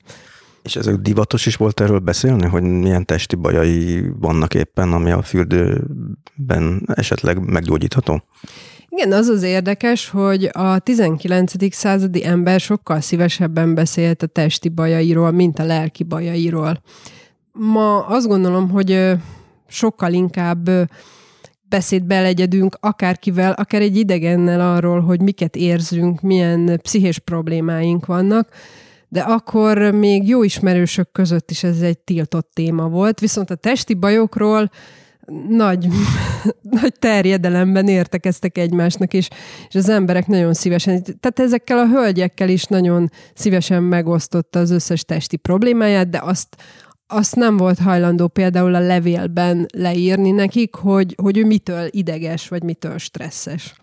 És 0.63 0.75
ezek 0.75 0.95
divatos 0.95 1.45
is 1.45 1.55
volt 1.55 1.79
erről 1.79 1.99
beszélni, 1.99 2.45
hogy 2.45 2.63
milyen 2.63 3.05
testi 3.05 3.35
bajai 3.35 4.03
vannak 4.19 4.53
éppen, 4.53 4.93
ami 4.93 5.11
a 5.11 5.21
fürdőben 5.21 6.89
esetleg 6.95 7.39
meggyógyítható? 7.39 8.23
Igen, 8.97 9.11
az 9.11 9.27
az 9.27 9.43
érdekes, 9.43 10.09
hogy 10.09 10.49
a 10.53 10.79
19. 10.79 11.73
századi 11.73 12.25
ember 12.25 12.59
sokkal 12.59 13.01
szívesebben 13.01 13.73
beszélt 13.73 14.23
a 14.23 14.27
testi 14.27 14.69
bajairól, 14.69 15.31
mint 15.31 15.59
a 15.59 15.65
lelki 15.65 16.03
bajairól. 16.03 16.81
Ma 17.51 18.05
azt 18.05 18.27
gondolom, 18.27 18.69
hogy 18.69 19.11
sokkal 19.67 20.13
inkább 20.13 20.69
beszédbe 21.69 22.21
legyedünk 22.21 22.77
akárkivel, 22.79 23.51
akár 23.51 23.81
egy 23.81 23.97
idegennel 23.97 24.75
arról, 24.75 24.99
hogy 24.99 25.21
miket 25.21 25.55
érzünk, 25.55 26.21
milyen 26.21 26.79
pszichés 26.81 27.19
problémáink 27.19 28.05
vannak, 28.05 28.49
de 29.07 29.21
akkor 29.21 29.77
még 29.77 30.27
jó 30.27 30.43
ismerősök 30.43 31.11
között 31.11 31.51
is 31.51 31.63
ez 31.63 31.81
egy 31.81 31.99
tiltott 31.99 32.49
téma 32.53 32.89
volt, 32.89 33.19
viszont 33.19 33.49
a 33.49 33.55
testi 33.55 33.93
bajokról 33.93 34.69
nagy, 35.47 35.87
nagy 36.81 36.93
terjedelemben 36.99 37.87
értekeztek 37.87 38.57
egymásnak, 38.57 39.13
és, 39.13 39.27
és 39.67 39.75
az 39.75 39.89
emberek 39.89 40.27
nagyon 40.27 40.53
szívesen, 40.53 41.03
tehát 41.03 41.39
ezekkel 41.39 41.77
a 41.77 41.87
hölgyekkel 41.87 42.49
is 42.49 42.63
nagyon 42.63 43.11
szívesen 43.33 43.83
megosztotta 43.83 44.59
az 44.59 44.71
összes 44.71 45.01
testi 45.01 45.37
problémáját, 45.37 46.09
de 46.09 46.19
azt, 46.23 46.55
azt 47.07 47.35
nem 47.35 47.57
volt 47.57 47.79
hajlandó 47.79 48.27
például 48.27 48.75
a 48.75 48.79
levélben 48.79 49.65
leírni 49.73 50.31
nekik, 50.31 50.75
hogy, 50.75 51.15
hogy 51.21 51.37
ő 51.37 51.45
mitől 51.45 51.87
ideges, 51.89 52.47
vagy 52.47 52.63
mitől 52.63 52.97
stresszes. 52.97 53.75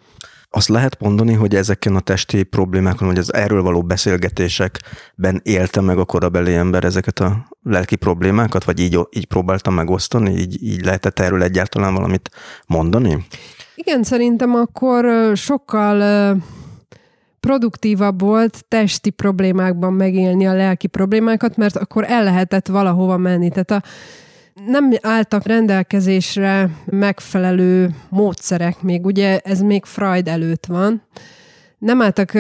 Azt 0.54 0.68
lehet 0.68 1.00
mondani, 1.00 1.32
hogy 1.32 1.54
ezeken 1.54 1.96
a 1.96 2.00
testi 2.00 2.42
problémákon, 2.42 3.08
vagy 3.08 3.18
az 3.18 3.34
erről 3.34 3.62
való 3.62 3.82
beszélgetésekben 3.82 5.40
élte 5.42 5.80
meg 5.80 5.98
a 5.98 6.04
korabeli 6.04 6.54
ember 6.54 6.84
ezeket 6.84 7.18
a 7.18 7.46
lelki 7.62 7.96
problémákat, 7.96 8.64
vagy 8.64 8.80
így, 8.80 8.98
így 9.10 9.26
próbálta 9.26 9.70
megosztani, 9.70 10.30
így, 10.30 10.62
így 10.62 10.84
lehetett 10.84 11.18
erről 11.18 11.42
egyáltalán 11.42 11.94
valamit 11.94 12.30
mondani? 12.66 13.26
Igen, 13.74 14.02
szerintem 14.02 14.54
akkor 14.54 15.32
sokkal 15.36 16.36
produktívabb 17.40 18.20
volt 18.20 18.64
testi 18.68 19.10
problémákban 19.10 19.92
megélni 19.92 20.46
a 20.46 20.54
lelki 20.54 20.86
problémákat, 20.86 21.56
mert 21.56 21.76
akkor 21.76 22.04
el 22.08 22.24
lehetett 22.24 22.66
valahova 22.66 23.16
menni. 23.16 23.50
Tehát 23.50 23.70
a, 23.70 23.82
nem 24.66 24.92
álltak 25.00 25.46
rendelkezésre 25.46 26.70
megfelelő 26.84 27.94
módszerek 28.08 28.82
még, 28.82 29.04
ugye 29.04 29.38
ez 29.38 29.60
még 29.60 29.84
Freud 29.84 30.28
előtt 30.28 30.66
van, 30.66 31.02
nem 31.78 32.02
álltak 32.02 32.32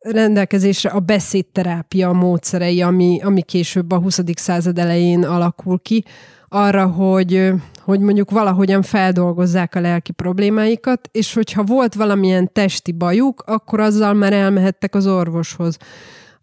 rendelkezésre 0.00 0.90
a 0.90 1.00
beszédterápia 1.00 2.12
módszerei, 2.12 2.82
ami, 2.82 3.20
ami 3.22 3.42
később 3.42 3.92
a 3.92 3.98
20. 3.98 4.20
század 4.34 4.78
elején 4.78 5.24
alakul 5.24 5.80
ki, 5.82 6.04
arra, 6.48 6.86
hogy, 6.86 7.52
hogy 7.84 8.00
mondjuk 8.00 8.30
valahogyan 8.30 8.82
feldolgozzák 8.82 9.74
a 9.74 9.80
lelki 9.80 10.12
problémáikat, 10.12 11.08
és 11.12 11.34
hogyha 11.34 11.62
volt 11.62 11.94
valamilyen 11.94 12.52
testi 12.52 12.92
bajuk, 12.92 13.42
akkor 13.46 13.80
azzal 13.80 14.14
már 14.14 14.32
elmehettek 14.32 14.94
az 14.94 15.06
orvoshoz. 15.06 15.76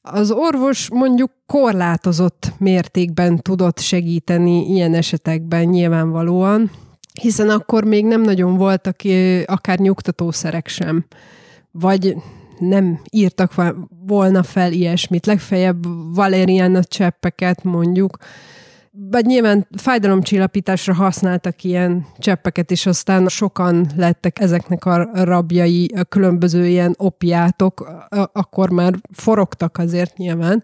Az 0.07 0.31
orvos 0.31 0.89
mondjuk 0.89 1.31
korlátozott 1.45 2.51
mértékben 2.57 3.37
tudott 3.37 3.79
segíteni 3.79 4.69
ilyen 4.69 4.93
esetekben 4.93 5.63
nyilvánvalóan, 5.63 6.71
hiszen 7.21 7.49
akkor 7.49 7.83
még 7.83 8.05
nem 8.05 8.21
nagyon 8.21 8.57
voltak 8.57 8.95
akár 9.45 9.79
nyugtatószerek 9.79 10.67
sem, 10.67 11.05
vagy 11.71 12.15
nem 12.59 13.01
írtak 13.11 13.53
volna 14.05 14.43
fel 14.43 14.71
ilyesmit, 14.71 15.25
legfeljebb 15.25 15.85
valériana 16.15 16.83
cseppeket 16.83 17.63
mondjuk, 17.63 18.17
vagy 18.97 19.25
nyilván 19.25 19.67
fájdalomcsillapításra 19.77 20.93
használtak 20.93 21.63
ilyen 21.63 22.05
cseppeket, 22.17 22.71
és 22.71 22.85
aztán 22.85 23.27
sokan 23.27 23.87
lettek 23.95 24.39
ezeknek 24.39 24.85
a 24.85 25.09
rabjai, 25.13 25.91
a 25.95 26.03
különböző 26.03 26.67
ilyen 26.67 26.93
opiátok, 26.97 28.05
akkor 28.33 28.69
már 28.69 28.93
forogtak 29.13 29.77
azért 29.77 30.17
nyilván, 30.17 30.63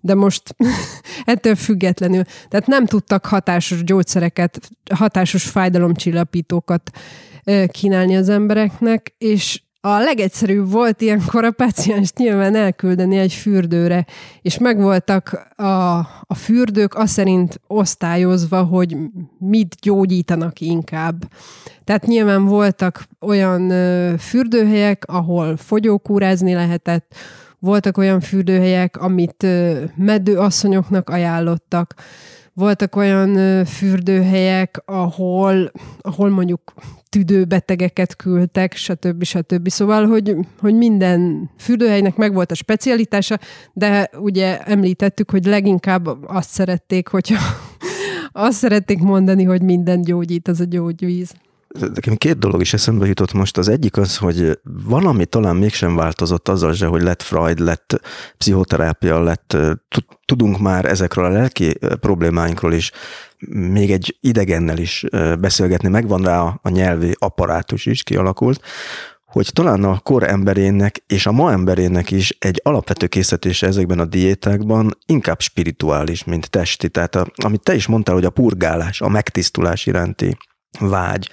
de 0.00 0.14
most 0.14 0.56
ettől 1.24 1.54
függetlenül, 1.54 2.22
tehát 2.48 2.66
nem 2.66 2.86
tudtak 2.86 3.26
hatásos 3.26 3.84
gyógyszereket, 3.84 4.70
hatásos 4.94 5.44
fájdalomcsillapítókat 5.44 6.90
kínálni 7.66 8.16
az 8.16 8.28
embereknek, 8.28 9.14
és 9.18 9.62
a 9.84 9.98
legegyszerűbb 9.98 10.70
volt 10.70 11.00
ilyenkor 11.00 11.44
a 11.44 11.50
páciens 11.50 12.12
nyilván 12.12 12.54
elküldeni 12.54 13.16
egy 13.16 13.32
fürdőre, 13.32 14.06
és 14.42 14.58
megvoltak 14.58 15.52
a, 15.56 15.98
a 16.26 16.34
fürdők 16.34 16.94
azt 16.94 17.12
szerint 17.12 17.60
osztályozva, 17.66 18.62
hogy 18.62 18.96
mit 19.38 19.74
gyógyítanak 19.80 20.60
inkább. 20.60 21.24
Tehát 21.84 22.06
nyilván 22.06 22.44
voltak 22.44 23.04
olyan 23.20 23.68
fürdőhelyek, 24.18 25.04
ahol 25.06 25.56
fogyókúrázni 25.56 26.54
lehetett, 26.54 27.14
voltak 27.58 27.96
olyan 27.96 28.20
fürdőhelyek, 28.20 28.96
amit 28.96 29.46
medőasszonyoknak 29.96 31.10
ajánlottak, 31.10 31.94
voltak 32.52 32.96
olyan 32.96 33.64
fürdőhelyek, 33.64 34.82
ahol, 34.84 35.72
ahol 36.00 36.28
mondjuk 36.28 36.72
tüdőbetegeket 37.12 38.16
küldtek, 38.16 38.76
stb. 38.76 39.24
stb. 39.24 39.68
Szóval, 39.68 40.06
hogy, 40.06 40.36
hogy 40.60 40.74
minden 40.74 41.50
fürdőhelynek 41.58 42.16
megvolt 42.16 42.50
a 42.50 42.54
specialitása, 42.54 43.38
de 43.72 44.10
ugye 44.18 44.62
említettük, 44.62 45.30
hogy 45.30 45.44
leginkább 45.44 46.08
azt 46.26 46.50
szerették, 46.50 47.08
hogyha 47.08 47.38
azt 48.48 48.58
szerették 48.58 48.98
mondani, 48.98 49.44
hogy 49.44 49.62
minden 49.62 50.02
gyógyít, 50.02 50.48
az 50.48 50.60
a 50.60 50.64
gyógyvíz. 50.64 51.34
Nekem 51.80 52.14
két 52.14 52.38
dolog 52.38 52.60
is 52.60 52.72
eszembe 52.72 53.06
jutott 53.06 53.32
most. 53.32 53.58
Az 53.58 53.68
egyik 53.68 53.96
az, 53.96 54.16
hogy 54.16 54.58
valami 54.86 55.26
talán 55.26 55.56
mégsem 55.56 55.96
változott 55.96 56.48
azzal 56.48 56.72
se, 56.72 56.86
hogy 56.86 57.02
lett 57.02 57.22
Freud, 57.22 57.58
lett 57.58 58.00
pszichoterápia, 58.36 59.22
lett, 59.22 59.56
tudunk 60.24 60.58
már 60.58 60.84
ezekről 60.84 61.24
a 61.24 61.28
lelki 61.28 61.78
problémáinkról 62.00 62.72
is, 62.72 62.92
még 63.48 63.90
egy 63.90 64.16
idegennel 64.20 64.78
is 64.78 65.04
beszélgetni, 65.38 65.88
megvan 65.88 66.22
rá 66.22 66.40
a 66.62 66.68
nyelvi 66.68 67.14
apparátus 67.18 67.86
is 67.86 68.02
kialakult, 68.02 68.60
hogy 69.32 69.50
talán 69.52 69.84
a 69.84 69.98
kor 69.98 70.22
emberének 70.22 71.04
és 71.06 71.26
a 71.26 71.32
ma 71.32 71.52
emberének 71.52 72.10
is 72.10 72.36
egy 72.38 72.60
alapvető 72.64 73.06
készítése 73.06 73.66
ezekben 73.66 73.98
a 73.98 74.04
diétákban 74.04 74.98
inkább 75.06 75.40
spirituális, 75.40 76.24
mint 76.24 76.50
testi. 76.50 76.88
Tehát 76.88 77.14
a, 77.14 77.26
amit 77.44 77.62
te 77.62 77.74
is 77.74 77.86
mondtál, 77.86 78.14
hogy 78.14 78.24
a 78.24 78.30
purgálás, 78.30 79.00
a 79.00 79.08
megtisztulás 79.08 79.86
iránti 79.86 80.36
vágy, 80.80 81.28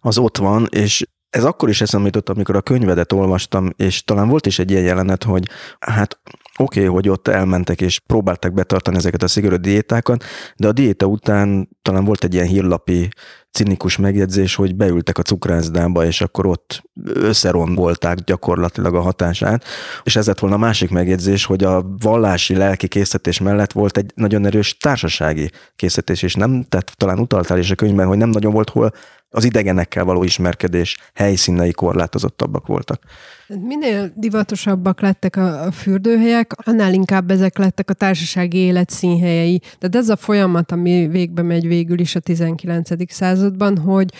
az 0.00 0.18
ott 0.18 0.36
van, 0.36 0.66
és 0.70 1.04
ez 1.30 1.44
akkor 1.44 1.68
is 1.68 1.80
eszembe 1.80 2.06
jutott, 2.06 2.28
amikor 2.28 2.56
a 2.56 2.60
könyvedet 2.60 3.12
olvastam, 3.12 3.70
és 3.76 4.04
talán 4.04 4.28
volt 4.28 4.46
is 4.46 4.58
egy 4.58 4.70
ilyen 4.70 4.82
jelenet, 4.82 5.24
hogy 5.24 5.48
hát 5.78 6.20
oké, 6.60 6.80
okay, 6.80 6.94
hogy 6.94 7.08
ott 7.08 7.28
elmentek 7.28 7.80
és 7.80 7.98
próbáltak 7.98 8.52
betartani 8.52 8.96
ezeket 8.96 9.22
a 9.22 9.28
szigorú 9.28 9.56
diétákat, 9.56 10.24
de 10.56 10.68
a 10.68 10.72
diéta 10.72 11.06
után 11.06 11.68
talán 11.82 12.04
volt 12.04 12.24
egy 12.24 12.34
ilyen 12.34 12.46
hírlapi 12.46 13.08
cinikus 13.52 13.96
megjegyzés, 13.96 14.54
hogy 14.54 14.76
beültek 14.76 15.18
a 15.18 15.22
cukrászdába, 15.22 16.04
és 16.04 16.20
akkor 16.20 16.46
ott 16.46 16.82
összerombolták 17.04 18.18
gyakorlatilag 18.18 18.94
a 18.94 19.00
hatását. 19.00 19.64
És 20.02 20.16
ez 20.16 20.26
lett 20.26 20.38
volna 20.38 20.56
a 20.56 20.58
másik 20.58 20.90
megjegyzés, 20.90 21.44
hogy 21.44 21.64
a 21.64 21.84
vallási 21.98 22.56
lelki 22.56 22.88
készítés 22.88 23.40
mellett 23.40 23.72
volt 23.72 23.96
egy 23.96 24.12
nagyon 24.14 24.46
erős 24.46 24.76
társasági 24.76 25.50
készítés, 25.76 26.22
és 26.22 26.34
nem, 26.34 26.64
tehát 26.68 26.92
talán 26.96 27.18
utaltál 27.18 27.58
is 27.58 27.70
a 27.70 27.74
könyvben, 27.74 28.06
hogy 28.06 28.18
nem 28.18 28.28
nagyon 28.28 28.52
volt 28.52 28.70
hol 28.70 28.92
az 29.30 29.44
idegenekkel 29.44 30.04
való 30.04 30.22
ismerkedés 30.22 30.96
helyszínei 31.14 31.72
korlátozottabbak 31.72 32.66
voltak. 32.66 33.02
Minél 33.46 34.12
divatosabbak 34.14 35.00
lettek 35.00 35.36
a, 35.36 35.72
fürdőhelyek, 35.72 36.52
annál 36.64 36.92
inkább 36.92 37.30
ezek 37.30 37.58
lettek 37.58 37.90
a 37.90 37.94
társasági 37.94 38.58
élet 38.58 38.90
színhelyei. 38.90 39.58
Tehát 39.58 39.96
ez 39.96 40.08
a 40.08 40.16
folyamat, 40.16 40.72
ami 40.72 41.08
végbe 41.08 41.42
megy 41.42 41.66
végül 41.66 41.98
is 41.98 42.14
a 42.14 42.20
19. 42.20 43.12
században, 43.12 43.78
hogy 43.78 44.12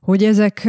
hogy 0.00 0.24
ezek 0.24 0.64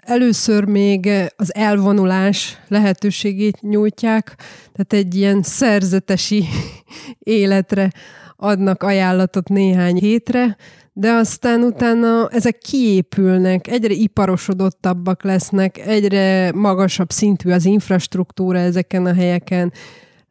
először 0.00 0.64
még 0.64 1.10
az 1.36 1.54
elvonulás 1.54 2.58
lehetőségét 2.68 3.60
nyújtják, 3.60 4.34
tehát 4.72 5.06
egy 5.06 5.14
ilyen 5.14 5.42
szerzetesi 5.42 6.44
életre 7.18 7.92
adnak 8.40 8.82
ajánlatot 8.82 9.48
néhány 9.48 9.96
hétre, 9.96 10.56
de 10.92 11.12
aztán 11.12 11.62
utána 11.62 12.28
ezek 12.28 12.58
kiépülnek, 12.58 13.66
egyre 13.68 13.92
iparosodottabbak 13.92 15.22
lesznek, 15.22 15.78
egyre 15.78 16.52
magasabb 16.54 17.10
szintű 17.10 17.50
az 17.50 17.64
infrastruktúra 17.64 18.58
ezeken 18.58 19.06
a 19.06 19.14
helyeken, 19.14 19.72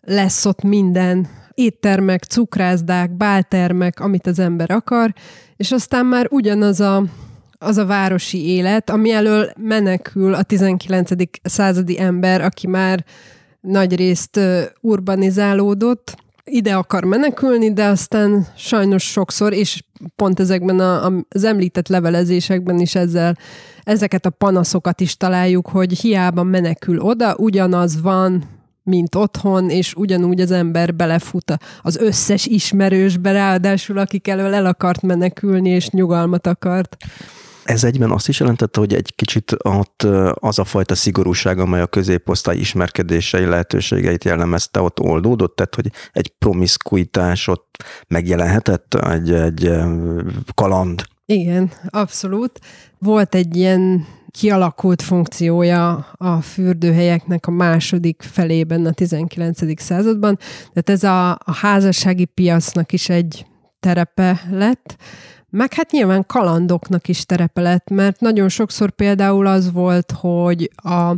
lesz 0.02 0.46
ott 0.46 0.62
minden, 0.64 1.28
éttermek, 1.54 2.24
cukrászdák, 2.24 3.12
báltermek, 3.12 4.00
amit 4.00 4.28
az 4.28 4.40
ember 4.40 4.72
akar, 4.72 5.14
és 5.56 5.72
aztán 5.72 6.06
már 6.06 6.28
ugyanaz 6.30 6.80
a, 6.80 7.04
az 7.58 7.78
a 7.78 7.86
városi 7.86 8.48
élet, 8.48 8.90
ami 8.90 9.12
elől 9.12 9.52
menekül 9.58 10.34
a 10.34 10.44
19. 10.44 11.12
századi 11.44 12.00
ember, 12.00 12.42
aki 12.42 12.68
már 12.68 13.06
nagy 13.62 13.96
részt 13.96 14.40
urbanizálódott, 14.82 16.16
ide 16.50 16.76
akar 16.76 17.04
menekülni, 17.04 17.74
de 17.74 17.86
aztán 17.86 18.48
sajnos 18.56 19.04
sokszor, 19.04 19.54
és 19.54 19.84
pont 20.16 20.40
ezekben 20.40 20.80
a, 20.80 21.12
az 21.30 21.44
említett 21.44 21.88
levelezésekben 21.88 22.80
is 22.80 22.96
ezzel, 22.96 23.38
ezeket 23.84 24.26
a 24.26 24.30
panaszokat 24.30 25.02
is 25.02 25.18
találjuk, 25.18 25.68
hogy 25.68 26.00
hiába 26.00 26.44
menekül 26.44 27.00
oda, 27.00 27.36
ugyanaz 27.36 28.02
van, 28.02 28.44
mint 28.84 29.16
otthon, 29.16 29.70
és 29.70 29.94
ugyanúgy 29.94 30.42
az 30.42 30.52
ember 30.52 30.96
belefut 30.96 31.58
az 31.82 31.98
összes 31.98 32.46
ismerősbe, 32.46 33.32
ráadásul 33.32 33.98
akik 33.98 34.28
elől 34.28 34.54
el 34.54 34.66
akart 34.66 35.02
menekülni, 35.02 35.70
és 35.70 35.90
nyugalmat 35.90 36.48
akart. 36.48 36.98
Ez 37.68 37.84
egyben 37.84 38.12
azt 38.12 38.28
is 38.28 38.40
jelentette, 38.40 38.80
hogy 38.80 38.94
egy 38.94 39.16
kicsit 39.16 39.56
ott 39.64 40.08
az 40.34 40.60
a 40.60 40.64
fajta 40.64 40.96
szigorúság, 40.96 41.60
amely 41.60 41.82
a 41.82 41.88
középosztály 41.88 42.58
ismerkedései 42.58 43.46
lehetőségeit 43.46 44.24
jellemezte, 44.24 44.82
ott 44.82 45.00
oldódott, 45.00 45.56
tehát 45.56 45.76
hogy 45.76 45.92
egy 46.12 46.28
promiszkuitás 46.28 47.48
ott 47.48 47.84
megjelenhetett, 48.08 48.94
egy, 48.94 49.34
egy 49.34 49.72
kaland. 50.56 51.04
Igen, 51.26 51.72
abszolút. 51.90 52.60
Volt 53.00 53.36
egy 53.36 53.56
ilyen 53.56 54.06
kialakult 54.32 55.02
funkciója 55.02 56.08
a 56.18 56.42
fürdőhelyeknek 56.42 57.48
a 57.48 57.52
második 57.52 58.22
felében 58.32 58.86
a 58.86 58.92
19. 58.92 59.82
században, 59.82 60.38
tehát 60.74 60.90
ez 60.90 61.04
a, 61.04 61.30
a 61.32 61.54
házassági 61.54 62.26
piacnak 62.26 62.92
is 62.92 63.10
egy 63.10 63.46
terepe 63.80 64.42
lett, 64.52 64.96
meg 65.50 65.74
hát 65.74 65.92
nyilván 65.92 66.26
kalandoknak 66.26 67.08
is 67.08 67.26
terepe 67.26 67.62
lett, 67.62 67.90
mert 67.90 68.20
nagyon 68.20 68.50
sokszor 68.50 68.92
például 68.92 69.48
az 69.48 69.72
volt, 69.72 70.12
hogy 70.12 70.72
a, 70.76 71.16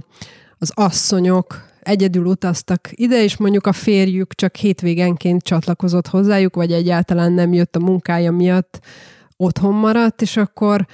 az 0.57 0.71
asszonyok 0.73 1.67
egyedül 1.79 2.25
utaztak 2.25 2.89
ide, 2.91 3.23
és 3.23 3.37
mondjuk 3.37 3.67
a 3.67 3.73
férjük 3.73 4.33
csak 4.33 4.55
hétvégenként 4.55 5.43
csatlakozott 5.43 6.07
hozzájuk, 6.07 6.55
vagy 6.55 6.71
egyáltalán 6.71 7.31
nem 7.31 7.53
jött 7.53 7.75
a 7.75 7.79
munkája 7.79 8.31
miatt, 8.31 8.79
otthon 9.37 9.73
maradt, 9.73 10.21
és 10.21 10.37
akkor 10.37 10.87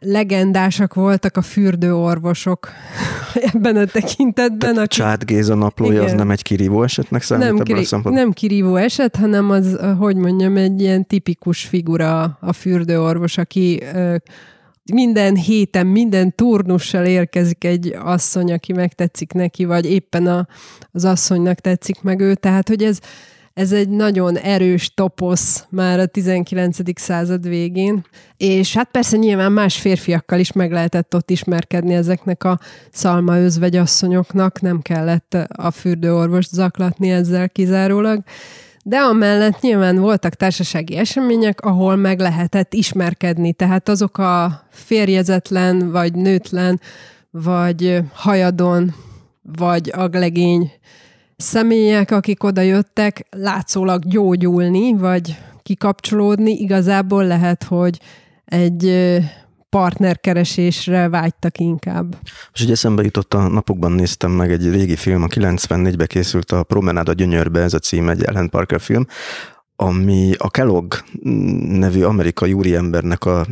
legendásak 0.00 0.94
voltak 0.94 1.36
a 1.36 1.42
fürdőorvosok 1.42 2.68
ebben 3.52 3.76
a 3.76 3.84
tekintetben. 3.84 4.58
Tehát 4.58 4.76
aki... 4.76 4.96
Csát 4.96 5.26
Géza 5.26 5.54
naplója 5.54 5.92
Igen. 5.92 6.04
az 6.04 6.12
nem 6.12 6.30
egy 6.30 6.42
kirívó 6.42 6.82
esetnek 6.82 7.22
számít 7.22 7.46
nem, 7.46 7.58
kiri... 7.58 7.86
nem 8.02 8.30
kirívó 8.30 8.76
eset, 8.76 9.16
hanem 9.16 9.50
az, 9.50 9.78
hogy 9.98 10.16
mondjam, 10.16 10.56
egy 10.56 10.80
ilyen 10.80 11.06
tipikus 11.06 11.64
figura 11.64 12.38
a 12.40 12.52
fürdőorvos, 12.52 13.38
aki 13.38 13.82
minden 14.92 15.34
héten, 15.34 15.86
minden 15.86 16.34
turnussal 16.34 17.04
érkezik 17.04 17.64
egy 17.64 17.96
asszony, 18.02 18.52
aki 18.52 18.72
megtetszik 18.72 19.32
neki, 19.32 19.64
vagy 19.64 19.90
éppen 19.90 20.26
a, 20.26 20.46
az 20.92 21.04
asszonynak 21.04 21.58
tetszik 21.58 22.02
meg 22.02 22.20
ő. 22.20 22.34
Tehát, 22.34 22.68
hogy 22.68 22.82
ez, 22.82 22.98
ez 23.58 23.72
egy 23.72 23.88
nagyon 23.88 24.36
erős 24.36 24.94
toposz 24.94 25.66
már 25.68 25.98
a 25.98 26.06
19. 26.06 26.78
század 26.94 27.48
végén, 27.48 28.04
és 28.36 28.74
hát 28.74 28.90
persze 28.90 29.16
nyilván 29.16 29.52
más 29.52 29.80
férfiakkal 29.80 30.38
is 30.38 30.52
meg 30.52 30.72
lehetett 30.72 31.14
ott 31.14 31.30
ismerkedni 31.30 31.94
ezeknek 31.94 32.44
a 32.44 32.58
szalma 32.90 33.38
özvegyasszonyoknak, 33.38 34.60
nem 34.60 34.80
kellett 34.80 35.36
a 35.48 35.70
fürdőorvost 35.70 36.50
zaklatni 36.50 37.10
ezzel 37.10 37.48
kizárólag, 37.48 38.22
de 38.84 38.96
amellett 38.98 39.60
nyilván 39.60 39.96
voltak 39.96 40.34
társasági 40.34 40.96
események, 40.96 41.60
ahol 41.60 41.96
meg 41.96 42.20
lehetett 42.20 42.74
ismerkedni, 42.74 43.52
tehát 43.52 43.88
azok 43.88 44.18
a 44.18 44.62
férjezetlen, 44.70 45.90
vagy 45.90 46.14
nőtlen, 46.14 46.80
vagy 47.30 48.00
hajadon, 48.12 48.94
vagy 49.42 49.92
aglegény 49.94 50.72
személyek, 51.42 52.10
akik 52.10 52.44
oda 52.44 52.60
jöttek, 52.60 53.26
látszólag 53.30 54.04
gyógyulni, 54.04 54.92
vagy 54.92 55.36
kikapcsolódni, 55.62 56.52
igazából 56.52 57.26
lehet, 57.26 57.64
hogy 57.64 58.00
egy 58.44 59.16
partnerkeresésre 59.68 61.08
vágytak 61.08 61.58
inkább. 61.58 62.16
És 62.52 62.62
ugye 62.62 62.72
eszembe 62.72 63.02
jutott 63.02 63.34
a 63.34 63.48
napokban 63.48 63.92
néztem 63.92 64.30
meg 64.30 64.50
egy 64.50 64.70
régi 64.70 64.96
film, 64.96 65.22
a 65.22 65.26
94-be 65.26 66.06
készült 66.06 66.50
a 66.52 66.62
Promenád 66.62 67.08
a 67.08 67.12
Gyönyörbe, 67.12 67.60
ez 67.60 67.74
a 67.74 67.78
cím, 67.78 68.08
egy 68.08 68.22
Ellen 68.22 68.48
Parker 68.48 68.80
film, 68.80 69.06
ami 69.80 70.32
a 70.38 70.50
Kellogg 70.50 70.94
nevű 71.68 72.02
amerikai 72.02 72.52
úriembernek 72.52 73.24
a 73.24 73.46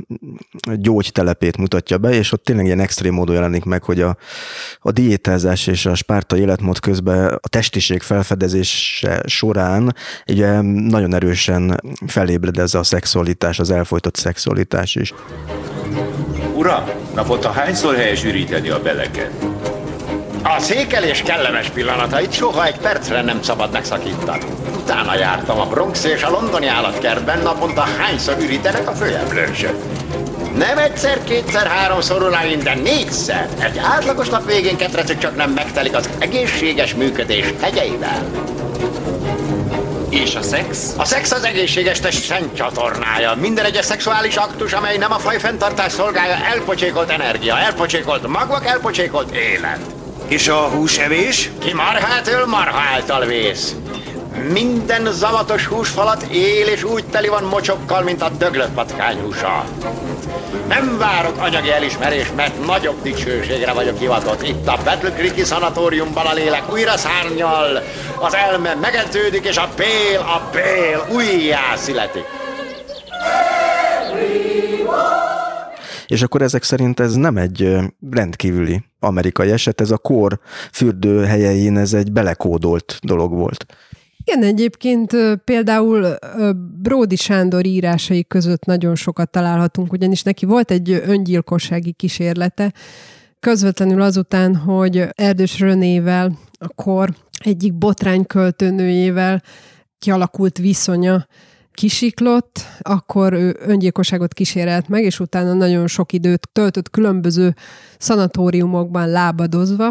gyógytelepét 0.75 1.57
mutatja 1.57 1.99
be, 1.99 2.11
és 2.11 2.33
ott 2.33 2.45
tényleg 2.45 2.65
ilyen 2.65 2.81
extrém 2.81 3.15
módon 3.15 3.35
jelenik 3.35 3.65
meg, 3.65 3.83
hogy 3.83 4.01
a, 4.01 4.17
a 4.81 4.93
diétázás 4.93 5.67
és 5.67 5.87
a 5.87 5.95
spárta 5.95 6.37
életmód 6.37 6.81
közben 6.81 7.27
a 7.27 7.49
testiség 7.49 8.03
felfedezése 8.03 9.23
során 9.27 9.95
ugye 10.29 10.61
nagyon 10.61 11.15
erősen 11.15 11.81
felébred 12.07 12.59
ez 12.59 12.75
a 12.75 12.83
szexualitás, 12.83 13.59
az 13.59 13.71
elfolytott 13.71 14.17
szexualitás 14.17 14.95
is. 14.95 15.15
Uram, 16.55 16.85
naponta 17.15 17.51
hányszor 17.51 17.95
helyes 17.95 18.25
üríteni 18.25 18.69
a 18.69 18.83
beleket? 18.83 19.31
A 20.49 20.61
székelés 20.61 21.23
kellemes 21.23 21.69
pillanatait 21.69 22.33
soha 22.33 22.67
egy 22.67 22.79
percre 22.79 23.23
nem 23.23 23.43
szabad 23.43 23.73
megszakítani. 23.73 24.45
Utána 24.77 25.17
jártam 25.19 25.61
a 25.61 25.67
Bronx 25.67 26.05
és 26.05 26.23
a 26.23 26.31
londoni 26.31 26.67
állatkertben, 26.67 27.39
naponta 27.43 27.81
hányszor 27.81 28.37
ürítenek 28.41 28.89
a 28.89 28.93
főemlősök. 28.93 29.75
Nem 30.57 30.79
egyszer, 30.79 31.25
kétszer, 31.25 31.67
háromszor 31.67 32.23
uraim, 32.23 32.59
de 32.59 32.75
négyszer. 32.75 33.49
Egy 33.59 33.79
átlagos 33.79 34.29
nap 34.29 34.47
végén 34.47 34.77
ketrecük 34.77 35.19
csak 35.19 35.37
nem 35.37 35.51
megtelik 35.51 35.97
az 35.97 36.09
egészséges 36.19 36.95
működés 36.95 37.47
hegyeivel. 37.61 38.25
És 40.09 40.35
a 40.35 40.43
szex? 40.43 40.95
A 40.97 41.05
szex 41.05 41.33
az 41.33 41.45
egészséges 41.45 42.01
test 42.01 42.25
szent 42.25 42.55
csatornája. 42.55 43.35
Minden 43.35 43.65
egyes 43.65 43.85
szexuális 43.85 44.37
aktus, 44.37 44.73
amely 44.73 44.97
nem 44.97 45.13
a 45.13 45.19
faj 45.19 45.39
fenntartás 45.39 45.93
szolgálja, 45.93 46.35
elpocsékolt 46.35 47.11
energia, 47.11 47.59
elpocsékolt 47.59 48.27
magvak, 48.27 48.67
elpocsékolt 48.67 49.37
élet. 49.37 49.81
És 50.29 50.49
a 50.49 50.69
húsevés? 50.69 51.51
Ki 51.59 51.73
marhát 51.73 52.29
öl, 52.29 52.47
marha 52.47 52.81
által 52.95 53.25
vész. 53.27 53.75
Minden 54.53 55.12
zavatos 55.12 55.67
húsfalat 55.67 56.23
él 56.23 56.67
és 56.67 56.85
úgy 56.85 57.05
teli 57.05 57.29
van 57.29 57.45
mocsokkal, 57.45 58.03
mint 58.03 58.23
a 58.23 58.29
döglött 58.29 58.73
patkány 58.75 59.21
húsa. 59.21 59.65
Nem 60.69 60.99
várok 60.99 61.37
anyagi 61.39 61.71
elismerést, 61.71 62.35
mert 62.37 62.67
nagyobb 62.67 63.03
dicsőségre 63.03 63.73
vagyok 63.73 63.99
hivatott. 63.99 64.43
Itt 64.43 64.69
a 64.69 64.79
Battle 64.85 65.45
szanatóriumban 65.45 66.27
a 66.27 66.33
lélek 66.33 66.73
újra 66.73 66.97
szárnyal, 66.97 67.83
az 68.19 68.35
elme 68.35 68.75
megedződik, 68.75 69.45
és 69.45 69.57
a 69.57 69.69
pél, 69.75 70.19
a 70.19 70.49
pél 70.51 71.07
újjá 71.11 71.77
születik. 71.77 72.25
És 76.07 76.23
akkor 76.23 76.42
ezek 76.42 76.62
szerint 76.62 77.01
ez 77.01 77.14
nem 77.14 77.37
egy 77.37 77.77
rendkívüli 78.11 78.83
amerikai 78.99 79.51
eset, 79.51 79.81
ez 79.81 79.90
a 79.90 79.99
kor 79.99 80.40
fürdőhelyein 80.73 81.77
ez 81.77 81.95
egy 81.95 82.12
belekódolt 82.12 82.99
dolog 83.03 83.33
volt. 83.33 83.66
Igen, 84.25 84.42
egyébként 84.42 85.16
például 85.45 86.16
Bródi 86.83 87.16
Sándor 87.16 87.66
írásai 87.66 88.25
között 88.25 88.64
nagyon 88.64 88.95
sokat 88.95 89.31
találhatunk, 89.31 89.92
ugyanis 89.92 90.23
neki 90.23 90.47
volt 90.47 90.71
egy 90.71 90.90
öngyilkossági 90.90 91.92
kísérlete, 91.92 92.73
közvetlenül 93.40 94.01
azután, 94.01 94.57
hogy 94.57 95.09
Erdős 95.12 95.61
Rönével, 95.61 96.38
a 96.59 96.69
kor 96.69 97.14
egyik 97.45 97.75
botrányköltőnőjével 97.75 99.42
kialakult 99.99 100.59
viszonya 100.59 101.27
kisiklott, 101.77 102.61
akkor 102.81 103.33
ő 103.33 103.57
öngyilkosságot 103.61 104.35
kísérelt 104.35 104.89
meg, 104.89 105.03
és 105.05 105.21
utána 105.21 105.53
nagyon 105.53 105.87
sok 105.87 106.12
időt 106.12 106.49
töltött 106.53 106.91
különböző 106.91 107.55
szanatóriumokban 107.99 109.09
lábadozva, 109.09 109.91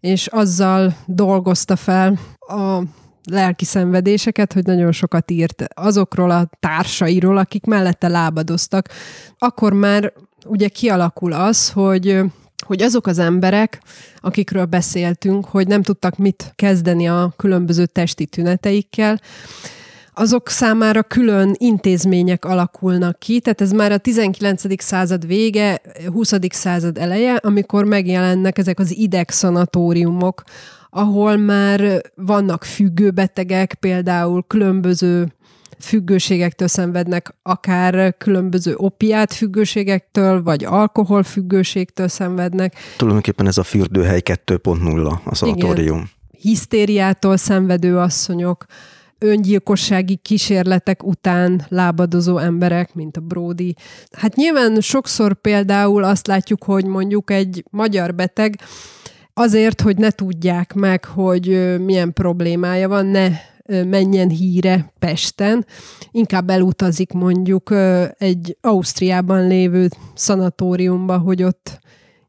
és 0.00 0.26
azzal 0.26 0.96
dolgozta 1.06 1.76
fel 1.76 2.18
a 2.38 2.82
lelki 3.24 3.64
szenvedéseket, 3.64 4.52
hogy 4.52 4.64
nagyon 4.64 4.92
sokat 4.92 5.30
írt 5.30 5.64
azokról 5.74 6.30
a 6.30 6.50
társairól, 6.60 7.36
akik 7.36 7.64
mellette 7.64 8.08
lábadoztak. 8.08 8.88
Akkor 9.38 9.72
már 9.72 10.12
ugye 10.46 10.68
kialakul 10.68 11.32
az, 11.32 11.70
hogy 11.70 12.20
hogy 12.66 12.82
azok 12.82 13.06
az 13.06 13.18
emberek, 13.18 13.82
akikről 14.20 14.64
beszéltünk, 14.64 15.44
hogy 15.44 15.66
nem 15.66 15.82
tudtak 15.82 16.16
mit 16.16 16.52
kezdeni 16.56 17.08
a 17.08 17.32
különböző 17.36 17.86
testi 17.86 18.26
tüneteikkel, 18.26 19.20
azok 20.14 20.48
számára 20.48 21.02
külön 21.02 21.54
intézmények 21.58 22.44
alakulnak 22.44 23.18
ki, 23.18 23.40
tehát 23.40 23.60
ez 23.60 23.70
már 23.70 23.92
a 23.92 23.98
19. 23.98 24.82
század 24.82 25.26
vége, 25.26 25.80
20. 26.12 26.32
század 26.48 26.98
eleje, 26.98 27.34
amikor 27.34 27.84
megjelennek 27.84 28.58
ezek 28.58 28.78
az 28.78 28.96
idegszanatóriumok, 28.96 30.42
ahol 30.90 31.36
már 31.36 32.02
vannak 32.14 32.64
függőbetegek, 32.64 33.74
például 33.74 34.44
különböző 34.46 35.32
függőségektől 35.78 36.68
szenvednek, 36.68 37.34
akár 37.42 38.16
különböző 38.18 38.74
opiát 38.76 39.32
függőségektől, 39.32 40.42
vagy 40.42 40.64
alkohol 40.64 41.22
függőségtől 41.22 42.08
szenvednek. 42.08 42.74
Tulajdonképpen 42.96 43.46
ez 43.46 43.58
a 43.58 43.62
fürdőhely 43.62 44.20
2.0, 44.24 45.18
a 45.24 45.34
szanatórium. 45.34 45.96
Igen. 45.96 46.10
Hisztériától 46.40 47.36
szenvedő 47.36 47.98
asszonyok, 47.98 48.64
öngyilkossági 49.20 50.16
kísérletek 50.16 51.04
után 51.04 51.64
lábadozó 51.68 52.38
emberek, 52.38 52.94
mint 52.94 53.16
a 53.16 53.20
Brody. 53.20 53.74
Hát 54.10 54.34
nyilván 54.34 54.80
sokszor 54.80 55.40
például 55.40 56.04
azt 56.04 56.26
látjuk, 56.26 56.64
hogy 56.64 56.84
mondjuk 56.84 57.30
egy 57.30 57.64
magyar 57.70 58.14
beteg 58.14 58.60
azért, 59.34 59.80
hogy 59.80 59.96
ne 59.96 60.10
tudják 60.10 60.74
meg, 60.74 61.04
hogy 61.04 61.76
milyen 61.84 62.12
problémája 62.12 62.88
van, 62.88 63.06
ne 63.06 63.28
menjen 63.84 64.28
híre 64.28 64.92
Pesten, 64.98 65.66
inkább 66.10 66.50
elutazik 66.50 67.12
mondjuk 67.12 67.74
egy 68.18 68.56
Ausztriában 68.60 69.46
lévő 69.46 69.88
szanatóriumba, 70.14 71.18
hogy 71.18 71.42
ott 71.42 71.80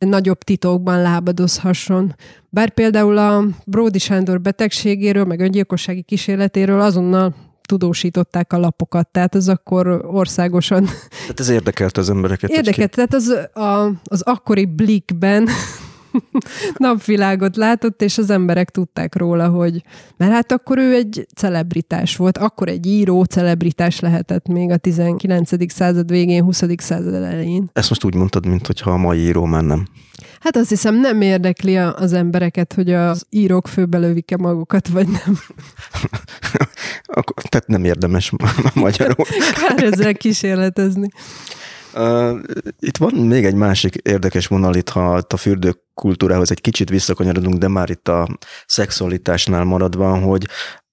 nagyobb 0.09 0.43
titokban 0.43 1.01
lábadozhasson. 1.01 2.15
Bár 2.49 2.69
például 2.69 3.17
a 3.17 3.45
Bródi 3.65 3.99
Sándor 3.99 4.41
betegségéről, 4.41 5.25
meg 5.25 5.39
öngyilkossági 5.39 6.01
kísérletéről 6.01 6.81
azonnal 6.81 7.35
tudósították 7.61 8.53
a 8.53 8.57
lapokat, 8.57 9.07
tehát 9.07 9.35
az 9.35 9.49
akkor 9.49 10.05
országosan... 10.05 10.85
Tehát 11.21 11.39
ez 11.39 11.49
érdekelte 11.49 12.01
az 12.01 12.09
embereket. 12.09 12.49
Érdekelt, 12.49 12.95
tehát 12.95 13.13
az, 13.13 13.27
a, 13.53 13.91
az 14.03 14.21
akkori 14.21 14.65
Blikben 14.65 15.49
napvilágot 16.77 17.55
látott, 17.55 18.01
és 18.01 18.17
az 18.17 18.29
emberek 18.29 18.69
tudták 18.69 19.15
róla, 19.15 19.47
hogy 19.47 19.83
mert 20.17 20.31
hát 20.31 20.51
akkor 20.51 20.77
ő 20.77 20.93
egy 20.93 21.27
celebritás 21.35 22.15
volt, 22.15 22.37
akkor 22.37 22.67
egy 22.67 22.85
író 22.85 23.23
celebritás 23.23 23.99
lehetett 23.99 24.47
még 24.47 24.69
a 24.69 24.77
19. 24.77 25.71
század 25.73 26.09
végén, 26.09 26.43
20. 26.43 26.63
század 26.77 27.13
elején. 27.13 27.69
Ezt 27.73 27.89
most 27.89 28.03
úgy 28.03 28.15
mondtad, 28.15 28.45
mint 28.45 28.67
hogyha 28.67 28.91
a 28.91 28.97
mai 28.97 29.19
író 29.19 29.45
már 29.45 29.63
nem. 29.63 29.87
Hát 30.39 30.55
azt 30.55 30.69
hiszem 30.69 30.95
nem 30.95 31.21
érdekli 31.21 31.77
az 31.77 32.13
embereket, 32.13 32.73
hogy 32.73 32.93
az 32.93 33.25
írók 33.29 33.67
főbelövik-e 33.67 34.37
magukat, 34.37 34.87
vagy 34.87 35.07
nem. 35.07 35.39
Tehát 37.49 37.67
nem 37.67 37.83
érdemes 37.83 38.31
magyarul. 38.73 39.25
Kár 39.53 39.83
ezzel 39.83 40.13
kísérletezni. 40.13 41.07
Itt 42.79 42.97
van 42.97 43.13
még 43.13 43.45
egy 43.45 43.55
másik 43.55 43.95
érdekes 43.95 44.47
vonal 44.47 44.75
itt, 44.75 44.89
ha 44.89 45.21
a 45.27 45.37
fürdőkultúrához 45.37 46.51
egy 46.51 46.61
kicsit 46.61 46.89
visszakanyarodunk, 46.89 47.57
de 47.57 47.67
már 47.67 47.89
itt 47.89 48.07
a 48.07 48.27
szexualitásnál 48.65 49.63
maradva, 49.63 50.17
hogy 50.17 50.47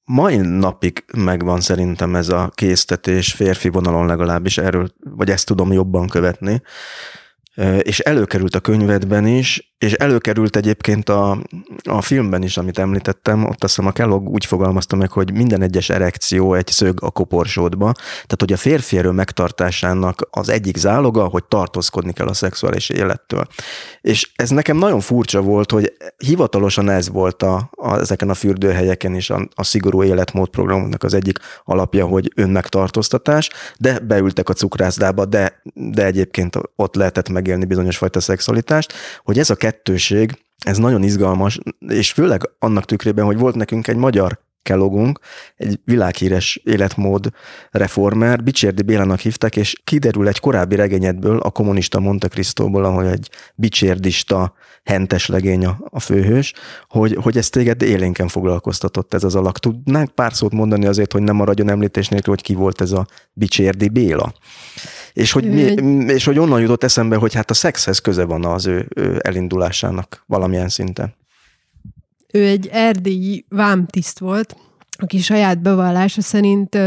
mai 0.04 0.36
napig 0.36 1.04
megvan 1.16 1.60
szerintem 1.60 2.14
ez 2.14 2.28
a 2.28 2.50
késztetés, 2.54 3.32
férfi 3.32 3.68
vonalon 3.68 4.06
legalábbis 4.06 4.58
erről, 4.58 4.92
vagy 5.00 5.30
ezt 5.30 5.46
tudom 5.46 5.72
jobban 5.72 6.08
követni, 6.08 6.62
és 7.78 7.98
előkerült 7.98 8.54
a 8.54 8.60
könyvedben 8.60 9.26
is, 9.26 9.67
és 9.78 9.92
előkerült 9.92 10.56
egyébként 10.56 11.08
a, 11.08 11.38
a 11.82 12.02
filmben 12.02 12.42
is, 12.42 12.56
amit 12.56 12.78
említettem, 12.78 13.44
ott 13.44 13.64
azt 13.64 13.74
hiszem 13.74 13.86
a 13.86 13.92
Kellogg 13.92 14.28
úgy 14.28 14.44
fogalmazta 14.44 14.96
meg, 14.96 15.10
hogy 15.10 15.32
minden 15.32 15.62
egyes 15.62 15.90
erekció 15.90 16.54
egy 16.54 16.66
szög 16.66 17.02
a 17.02 17.10
koporsódba, 17.10 17.92
tehát 17.92 18.36
hogy 18.38 18.52
a 18.52 18.56
férfi 18.56 18.98
erő 18.98 19.10
megtartásának 19.10 20.28
az 20.30 20.48
egyik 20.48 20.76
záloga, 20.76 21.24
hogy 21.24 21.44
tartózkodni 21.44 22.12
kell 22.12 22.26
a 22.26 22.32
szexuális 22.32 22.88
élettől. 22.88 23.46
És 24.00 24.30
ez 24.36 24.50
nekem 24.50 24.76
nagyon 24.76 25.00
furcsa 25.00 25.40
volt, 25.40 25.70
hogy 25.70 25.92
hivatalosan 26.16 26.88
ez 26.88 27.08
volt 27.08 27.42
a, 27.42 27.70
a, 27.74 27.98
ezeken 27.98 28.30
a 28.30 28.34
fürdőhelyeken 28.34 29.14
is 29.14 29.30
a, 29.30 29.48
a 29.54 29.64
szigorú 29.64 30.02
életmódprogramoknak 30.02 31.02
az 31.02 31.14
egyik 31.14 31.38
alapja, 31.64 32.06
hogy 32.06 32.32
önmegtartóztatás, 32.36 33.50
de 33.78 33.98
beültek 33.98 34.48
a 34.48 34.52
cukrászdába, 34.52 35.24
de, 35.24 35.62
de 35.74 36.04
egyébként 36.04 36.58
ott 36.76 36.94
lehetett 36.94 37.28
megélni 37.28 37.64
bizonyos 37.64 37.96
fajta 37.96 38.20
szexualitást, 38.20 38.92
hogy 39.24 39.38
ez 39.38 39.50
a 39.50 39.56
kettőség, 39.70 40.38
ez 40.64 40.78
nagyon 40.78 41.02
izgalmas, 41.02 41.58
és 41.88 42.12
főleg 42.12 42.50
annak 42.58 42.84
tükrében, 42.84 43.24
hogy 43.24 43.38
volt 43.38 43.54
nekünk 43.54 43.86
egy 43.88 43.96
magyar 43.96 44.40
Kellogunk, 44.68 45.18
egy 45.56 45.80
világhíres 45.84 46.60
életmód 46.64 47.30
reformer, 47.70 48.42
Bicsérdi 48.42 48.82
Bélának 48.82 49.18
hívták, 49.18 49.56
és 49.56 49.80
kiderül 49.84 50.28
egy 50.28 50.40
korábbi 50.40 50.76
regényedből, 50.76 51.38
a 51.38 51.50
kommunista 51.50 52.00
Monte 52.00 52.28
Cristóból, 52.28 52.84
ahol 52.84 53.06
egy 53.06 53.30
bicsérdista 53.54 54.54
hentes 54.84 55.26
legény 55.26 55.64
a, 55.64 55.78
a 55.90 56.00
főhős, 56.00 56.52
hogy, 56.88 57.16
hogy 57.22 57.36
ez 57.36 57.48
téged 57.48 57.82
élénken 57.82 58.28
foglalkoztatott 58.28 59.14
ez 59.14 59.24
az 59.24 59.34
alak. 59.34 59.58
Tudnánk 59.58 60.10
pár 60.10 60.34
szót 60.34 60.52
mondani 60.52 60.86
azért, 60.86 61.12
hogy 61.12 61.22
nem 61.22 61.36
maradjon 61.36 61.70
említés 61.70 62.08
nélkül, 62.08 62.34
hogy 62.34 62.42
ki 62.42 62.54
volt 62.54 62.80
ez 62.80 62.92
a 62.92 63.06
Bicsérdi 63.32 63.88
Béla? 63.88 64.32
És 65.12 65.32
hogy, 65.32 65.50
mi, 65.50 65.60
és 66.12 66.24
hogy 66.24 66.38
onnan 66.38 66.60
jutott 66.60 66.84
eszembe, 66.84 67.16
hogy 67.16 67.34
hát 67.34 67.50
a 67.50 67.54
szexhez 67.54 67.98
köze 67.98 68.24
van 68.24 68.44
az 68.44 68.66
ő, 68.66 68.88
ő 68.96 69.20
elindulásának 69.22 70.22
valamilyen 70.26 70.68
szinten. 70.68 71.17
Ő 72.32 72.46
egy 72.46 72.68
erdélyi 72.72 73.44
vámtiszt 73.48 74.18
volt, 74.18 74.56
aki 74.98 75.18
saját 75.18 75.62
bevallása 75.62 76.20
szerint 76.20 76.78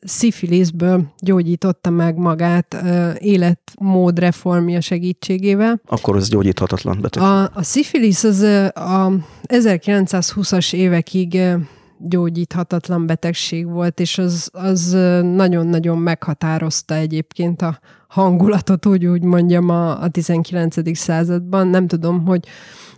szifiliszből 0.00 1.12
gyógyította 1.18 1.90
meg 1.90 2.16
magát 2.16 2.76
életmód 3.18 4.18
reformja 4.18 4.80
segítségével. 4.80 5.80
Akkor 5.86 6.16
az 6.16 6.28
gyógyíthatatlan 6.28 7.00
betegség. 7.00 7.32
A, 7.32 7.42
a 7.42 7.62
szifilisz 7.62 8.24
az 8.24 8.40
a 8.74 9.12
1920-as 9.46 10.74
évekig 10.74 11.40
gyógyíthatatlan 11.98 13.06
betegség 13.06 13.66
volt, 13.66 14.00
és 14.00 14.18
az, 14.18 14.50
az 14.52 14.90
nagyon-nagyon 15.22 15.98
meghatározta 15.98 16.94
egyébként 16.94 17.62
a 17.62 17.78
hangulatot, 18.08 18.86
úgy, 18.86 19.06
úgy 19.06 19.22
mondjam, 19.22 19.68
a, 19.68 20.02
a 20.02 20.08
19. 20.08 20.96
században. 20.98 21.68
Nem 21.68 21.86
tudom, 21.86 22.26
hogy 22.26 22.44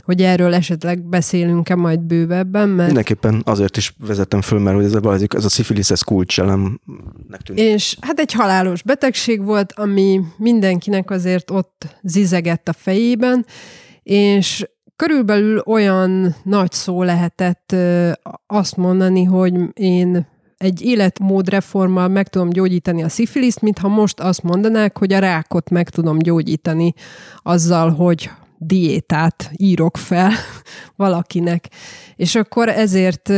hogy 0.09 0.23
erről 0.23 0.55
esetleg 0.55 1.09
beszélünk-e 1.09 1.75
majd 1.75 2.01
bővebben, 2.01 2.69
mert... 2.69 2.87
Mindenképpen 2.87 3.43
azért 3.45 3.77
is 3.77 3.95
vezettem 4.07 4.41
föl, 4.41 4.59
mert 4.59 4.83
ez 4.83 4.95
a, 4.95 5.15
ez 5.37 5.45
a 5.45 5.49
szifilisz, 5.49 5.91
ez 5.91 6.01
kulcselemnek 6.01 7.41
tűnik. 7.45 7.65
És 7.65 7.97
hát 8.01 8.19
egy 8.19 8.33
halálos 8.33 8.83
betegség 8.83 9.45
volt, 9.45 9.73
ami 9.73 10.21
mindenkinek 10.37 11.11
azért 11.11 11.51
ott 11.51 11.97
zizegett 12.03 12.69
a 12.69 12.73
fejében, 12.73 13.47
és 14.03 14.69
körülbelül 14.97 15.63
olyan 15.67 16.37
nagy 16.43 16.73
szó 16.73 17.03
lehetett 17.03 17.75
azt 18.47 18.77
mondani, 18.77 19.25
hogy 19.25 19.55
én 19.75 20.27
egy 20.57 20.83
életmódreformmal 20.83 22.09
meg 22.09 22.29
tudom 22.29 22.51
gyógyítani 22.51 23.03
a 23.03 23.09
szifiliszt, 23.09 23.61
mintha 23.61 23.89
most 23.89 24.21
azt 24.21 24.43
mondanák, 24.43 24.99
hogy 24.99 25.13
a 25.13 25.19
rákot 25.19 25.71
meg 25.71 25.91
tudom 25.91 26.19
gyógyítani 26.19 26.93
azzal, 27.43 27.91
hogy 27.91 28.31
diétát 28.59 29.51
írok 29.57 29.97
fel 29.97 30.33
valakinek. 30.97 31.69
És 32.17 32.35
akkor 32.35 32.69
ezért, 32.69 33.29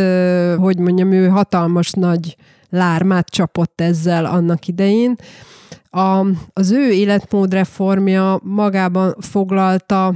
hogy 0.57 0.79
mondjam, 0.79 1.13
ő 1.13 1.29
hatalmas 1.29 1.91
nagy 1.91 2.37
lármát 2.71 3.29
csapott 3.29 3.81
ezzel 3.81 4.25
annak 4.25 4.67
idején. 4.67 5.17
A, 5.91 6.27
az 6.53 6.71
ő 6.71 6.91
életmódreformja 6.91 8.41
magában 8.43 9.15
foglalta 9.19 10.15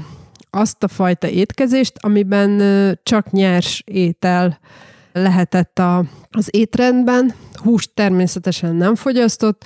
azt 0.50 0.82
a 0.82 0.88
fajta 0.88 1.28
étkezést, 1.28 1.92
amiben 2.00 2.62
csak 3.02 3.30
nyers 3.30 3.82
étel 3.86 4.58
lehetett 5.12 5.78
a, 5.78 6.04
az 6.30 6.48
étrendben, 6.50 7.34
húst 7.52 7.90
természetesen 7.94 8.74
nem 8.74 8.94
fogyasztott, 8.94 9.64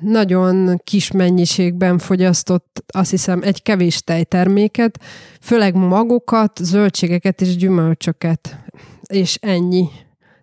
nagyon 0.00 0.80
kis 0.84 1.10
mennyiségben 1.10 1.98
fogyasztott, 1.98 2.84
azt 2.86 3.10
hiszem, 3.10 3.40
egy 3.42 3.62
kevés 3.62 4.02
tejterméket, 4.02 4.98
főleg 5.40 5.74
magokat, 5.74 6.58
zöldségeket 6.62 7.40
és 7.40 7.56
gyümölcsöket, 7.56 8.58
és 9.06 9.38
ennyi. 9.40 9.88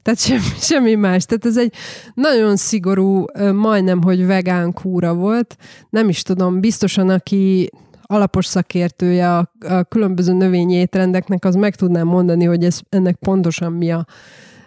Tehát 0.01 0.19
semmi, 0.19 0.59
semmi 0.69 0.95
más. 0.95 1.25
Tehát 1.25 1.45
ez 1.45 1.57
egy 1.57 1.73
nagyon 2.13 2.55
szigorú, 2.55 3.25
majdnem, 3.53 4.03
hogy 4.03 4.25
vegán 4.25 4.73
kúra 4.73 5.13
volt. 5.13 5.57
Nem 5.89 6.09
is 6.09 6.21
tudom, 6.21 6.59
biztosan 6.59 7.09
aki 7.09 7.69
alapos 8.01 8.45
szakértője 8.45 9.37
a, 9.37 9.51
a 9.59 9.83
különböző 9.83 10.33
növényi 10.33 10.73
étrendeknek, 10.73 11.45
az 11.45 11.55
meg 11.55 11.75
tudnám 11.75 12.07
mondani, 12.07 12.45
hogy 12.45 12.63
ez, 12.63 12.79
ennek 12.89 13.15
pontosan 13.15 13.71
mi 13.71 13.91
a, 13.91 14.05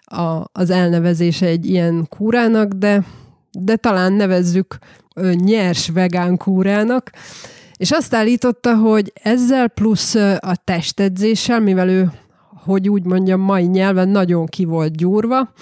a, 0.05 0.45
az 0.53 0.71
elnevezése 0.71 1.47
egy 1.47 1.67
ilyen 1.67 2.07
kúrának, 2.09 2.73
de 2.73 3.05
de 3.53 3.77
talán 3.77 4.13
nevezzük 4.13 4.79
nyers 5.35 5.89
vegán 5.89 6.37
kúrának, 6.37 7.11
és 7.77 7.91
azt 7.91 8.15
állította, 8.15 8.77
hogy 8.77 9.13
ezzel 9.23 9.69
plusz 9.69 10.15
a 10.39 10.57
testedzéssel, 10.65 11.61
mivel 11.61 11.89
ő, 11.89 12.11
hogy 12.65 12.89
úgy 12.89 13.05
mondjam, 13.05 13.41
mai 13.41 13.65
nyelven 13.65 14.09
nagyon 14.09 14.47
ki 14.47 14.65
volt 14.65 14.97
gyúrva, 14.97 15.53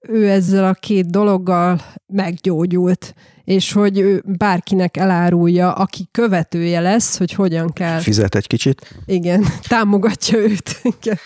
ő 0.00 0.28
ezzel 0.28 0.64
a 0.64 0.72
két 0.72 1.10
dologgal 1.10 1.80
meggyógyult, 2.06 3.14
és 3.44 3.72
hogy 3.72 3.98
ő 3.98 4.22
bárkinek 4.26 4.96
elárulja, 4.96 5.72
aki 5.72 6.08
követője 6.10 6.80
lesz, 6.80 7.18
hogy 7.18 7.32
hogyan 7.32 7.72
kell. 7.72 7.98
Fizet 7.98 8.34
egy 8.34 8.46
kicsit. 8.46 8.94
Igen, 9.06 9.44
támogatja 9.68 10.38
őt. 10.38 10.80
Igen. 10.82 11.18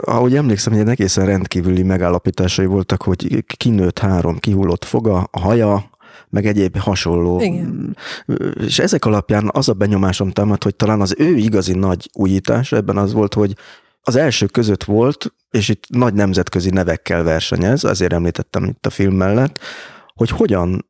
Ahogy 0.00 0.36
emlékszem, 0.36 0.72
hogy 0.72 0.88
egészen 0.88 1.26
rendkívüli 1.26 1.82
megállapításai 1.82 2.66
voltak, 2.66 3.02
hogy 3.02 3.44
kinőtt 3.56 3.98
három 3.98 4.38
kihullott 4.38 4.84
foga, 4.84 5.28
a 5.30 5.40
haja, 5.40 5.90
meg 6.28 6.46
egyéb 6.46 6.78
hasonló. 6.78 7.40
Igen. 7.40 7.96
És 8.66 8.78
ezek 8.78 9.04
alapján 9.04 9.50
az 9.52 9.68
a 9.68 9.72
benyomásom 9.72 10.30
támad, 10.30 10.62
hogy 10.62 10.76
talán 10.76 11.00
az 11.00 11.14
ő 11.18 11.36
igazi 11.36 11.72
nagy 11.72 12.10
újítás 12.12 12.72
ebben 12.72 12.96
az 12.96 13.12
volt, 13.12 13.34
hogy 13.34 13.54
az 14.02 14.16
első 14.16 14.46
között 14.46 14.84
volt, 14.84 15.34
és 15.50 15.68
itt 15.68 15.84
nagy 15.88 16.14
nemzetközi 16.14 16.70
nevekkel 16.70 17.22
versenyez, 17.22 17.84
azért 17.84 18.12
említettem 18.12 18.64
itt 18.64 18.86
a 18.86 18.90
film 18.90 19.14
mellett, 19.14 19.58
hogy 20.14 20.30
hogyan 20.30 20.88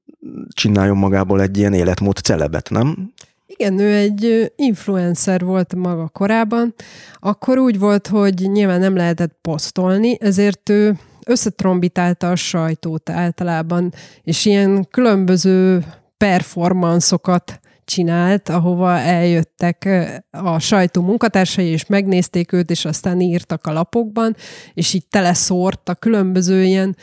csináljon 0.49 0.96
magából 0.96 1.40
egy 1.40 1.59
ilyen 1.59 1.73
életmód 1.73 2.16
celebet, 2.16 2.70
nem? 2.70 3.12
Igen, 3.46 3.79
ő 3.79 3.94
egy 3.94 4.53
influencer 4.57 5.44
volt 5.44 5.75
maga 5.75 6.09
korában. 6.09 6.75
Akkor 7.14 7.59
úgy 7.59 7.79
volt, 7.79 8.07
hogy 8.07 8.35
nyilván 8.35 8.81
nem 8.81 8.96
lehetett 8.96 9.38
posztolni, 9.42 10.16
ezért 10.20 10.68
ő 10.68 10.99
összetrombitálta 11.27 12.31
a 12.31 12.37
sajtót 12.37 13.11
általában, 13.11 13.92
és 14.23 14.44
ilyen 14.44 14.87
különböző 14.90 15.85
performanszokat 16.16 17.60
csinált, 17.90 18.48
ahova 18.48 18.98
eljöttek 18.98 19.88
a 20.31 20.59
sajtó 20.59 21.03
munkatársai, 21.03 21.66
és 21.66 21.87
megnézték 21.87 22.53
őt, 22.53 22.70
és 22.70 22.85
aztán 22.85 23.20
írtak 23.20 23.66
a 23.66 23.72
lapokban, 23.72 24.37
és 24.74 24.94
így 24.94 25.07
teleszórta 25.07 25.94
különböző 25.94 26.64
ilyen 26.64 26.96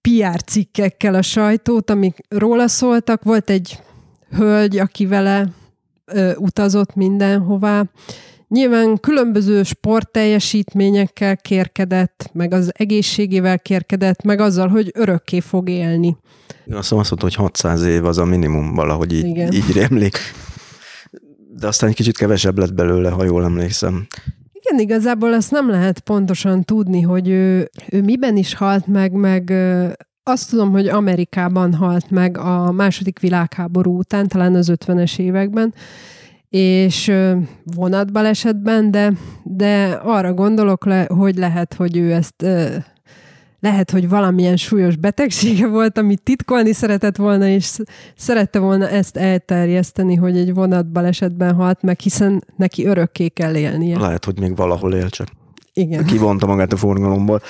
PR 0.00 0.42
cikkekkel 0.42 1.14
a 1.14 1.22
sajtót, 1.22 1.90
amik 1.90 2.18
róla 2.28 2.68
szóltak. 2.68 3.22
Volt 3.22 3.50
egy 3.50 3.78
hölgy, 4.30 4.78
aki 4.78 5.06
vele 5.06 5.48
ö, 6.04 6.34
utazott 6.36 6.94
mindenhová. 6.94 7.84
Nyilván 8.52 9.00
különböző 9.00 9.62
sportteljesítményekkel 9.62 11.36
kérkedett, 11.36 12.30
meg 12.32 12.52
az 12.52 12.72
egészségével 12.76 13.58
kérkedett, 13.58 14.22
meg 14.22 14.40
azzal, 14.40 14.68
hogy 14.68 14.90
örökké 14.94 15.40
fog 15.40 15.68
élni. 15.68 16.16
Azt 16.70 16.90
mondta, 16.90 17.16
hogy 17.18 17.34
600 17.34 17.84
év 17.84 18.04
az 18.04 18.18
a 18.18 18.24
minimum 18.24 18.74
valahogy 18.74 19.12
így, 19.12 19.24
Igen. 19.24 19.52
így 19.52 19.72
rémlik. 19.72 20.18
De 21.56 21.66
aztán 21.66 21.88
egy 21.88 21.94
kicsit 21.94 22.16
kevesebb 22.16 22.58
lett 22.58 22.74
belőle, 22.74 23.10
ha 23.10 23.24
jól 23.24 23.44
emlékszem. 23.44 24.06
Igen, 24.52 24.80
igazából 24.80 25.32
azt 25.32 25.50
nem 25.50 25.70
lehet 25.70 26.00
pontosan 26.00 26.64
tudni, 26.64 27.00
hogy 27.00 27.28
ő, 27.28 27.70
ő 27.90 28.02
miben 28.02 28.36
is 28.36 28.54
halt 28.54 28.86
meg, 28.86 29.12
meg 29.12 29.52
azt 30.22 30.50
tudom, 30.50 30.70
hogy 30.70 30.88
Amerikában 30.88 31.74
halt 31.74 32.10
meg 32.10 32.38
a 32.38 32.72
második 32.72 33.18
világháború 33.18 33.98
után, 33.98 34.28
talán 34.28 34.54
az 34.54 34.72
50-es 34.72 35.18
években, 35.18 35.74
és 36.52 37.12
vonatbalesetben, 37.74 38.90
de, 38.90 39.12
de 39.42 40.00
arra 40.02 40.34
gondolok, 40.34 40.86
le, 40.86 41.06
hogy 41.08 41.36
lehet, 41.36 41.74
hogy 41.74 41.96
ő 41.96 42.12
ezt 42.12 42.46
lehet, 43.60 43.90
hogy 43.90 44.08
valamilyen 44.08 44.56
súlyos 44.56 44.96
betegsége 44.96 45.68
volt, 45.68 45.98
amit 45.98 46.22
titkolni 46.22 46.72
szeretett 46.72 47.16
volna, 47.16 47.46
és 47.46 47.78
szerette 48.16 48.58
volna 48.58 48.88
ezt 48.88 49.16
elterjeszteni, 49.16 50.14
hogy 50.14 50.36
egy 50.36 50.54
vonatbalesetben 50.54 51.54
halt 51.54 51.82
meg, 51.82 52.00
hiszen 52.00 52.44
neki 52.56 52.86
örökké 52.86 53.28
kell 53.28 53.54
élnie. 53.54 53.98
Lehet, 53.98 54.24
hogy 54.24 54.40
még 54.40 54.56
valahol 54.56 54.94
él 54.94 55.08
csak. 55.08 55.28
Igen. 55.72 56.04
Kivonta 56.04 56.46
magát 56.46 56.72
a 56.72 56.76
forgalomból. 56.76 57.40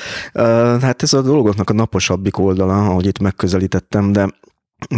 Hát 0.80 1.02
ez 1.02 1.12
a 1.12 1.22
dolgoknak 1.22 1.70
a 1.70 1.72
naposabbik 1.72 2.38
oldala, 2.38 2.86
ahogy 2.86 3.06
itt 3.06 3.18
megközelítettem, 3.18 4.12
de 4.12 4.28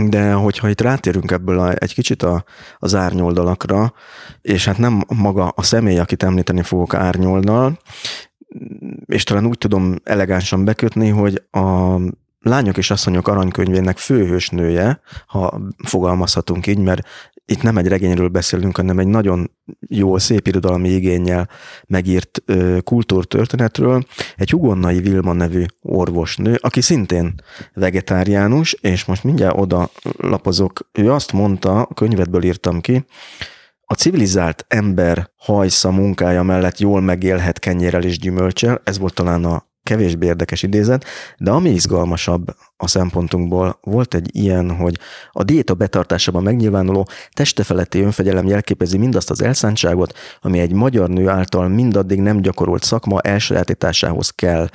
de 0.08 0.32
hogyha 0.32 0.68
itt 0.68 0.80
rátérünk 0.80 1.30
ebből 1.30 1.58
a, 1.58 1.72
egy 1.78 1.94
kicsit 1.94 2.22
a, 2.22 2.44
az 2.78 2.94
árnyoldalakra, 2.94 3.92
és 4.40 4.64
hát 4.64 4.78
nem 4.78 5.04
maga 5.16 5.48
a 5.48 5.62
személy, 5.62 5.98
akit 5.98 6.22
említeni 6.22 6.62
fogok 6.62 6.94
árnyoldal, 6.94 7.78
és 9.06 9.24
talán 9.24 9.46
úgy 9.46 9.58
tudom 9.58 9.96
elegánsan 10.02 10.64
bekötni, 10.64 11.08
hogy 11.08 11.42
a 11.50 11.96
Lányok 12.44 12.76
és 12.76 12.90
asszonyok 12.90 13.28
aranykönyvének 13.28 13.98
főhősnője, 13.98 15.00
ha 15.26 15.60
fogalmazhatunk 15.84 16.66
így, 16.66 16.78
mert 16.78 17.06
itt 17.46 17.62
nem 17.62 17.76
egy 17.76 17.88
regényről 17.88 18.28
beszélünk, 18.28 18.76
hanem 18.76 18.98
egy 18.98 19.06
nagyon 19.06 19.50
jó, 19.88 20.18
szép 20.18 20.46
irodalmi 20.46 20.88
igényel 20.88 21.48
megírt 21.86 22.42
ö, 22.44 22.78
kultúrtörténetről, 22.84 24.04
egy 24.36 24.50
Hugonnai 24.50 25.00
Vilma 25.00 25.32
nevű 25.32 25.64
orvosnő, 25.80 26.58
aki 26.60 26.80
szintén 26.80 27.34
vegetáriánus, 27.74 28.72
és 28.72 29.04
most 29.04 29.24
mindjárt 29.24 29.58
oda 29.58 29.90
lapozok, 30.16 30.88
ő 30.92 31.12
azt 31.12 31.32
mondta, 31.32 31.82
a 31.82 31.94
könyvedből 31.94 32.44
írtam 32.44 32.80
ki, 32.80 33.04
a 33.86 33.94
civilizált 33.94 34.64
ember 34.68 35.30
hajsza 35.36 35.90
munkája 35.90 36.42
mellett 36.42 36.78
jól 36.78 37.00
megélhet 37.00 37.58
kenyérrel 37.58 38.02
és 38.02 38.18
gyümölcsel, 38.18 38.80
ez 38.84 38.98
volt 38.98 39.14
talán 39.14 39.44
a 39.44 39.66
kevésbé 39.84 40.26
érdekes 40.26 40.62
idézet, 40.62 41.04
de 41.38 41.50
ami 41.50 41.70
izgalmasabb 41.70 42.56
a 42.76 42.86
szempontunkból 42.86 43.78
volt 43.82 44.14
egy 44.14 44.28
ilyen, 44.32 44.70
hogy 44.70 44.98
a 45.32 45.42
diéta 45.42 45.74
betartásában 45.74 46.42
megnyilvánuló 46.42 47.08
testefeletti 47.32 48.00
önfegyelem 48.00 48.46
jelképezi 48.46 48.98
mindazt 48.98 49.30
az 49.30 49.42
elszántságot, 49.42 50.14
ami 50.40 50.58
egy 50.58 50.72
magyar 50.72 51.08
nő 51.08 51.28
által 51.28 51.68
mindaddig 51.68 52.20
nem 52.20 52.40
gyakorolt 52.40 52.82
szakma 52.82 53.20
elsajátításához 53.20 54.30
kell 54.30 54.68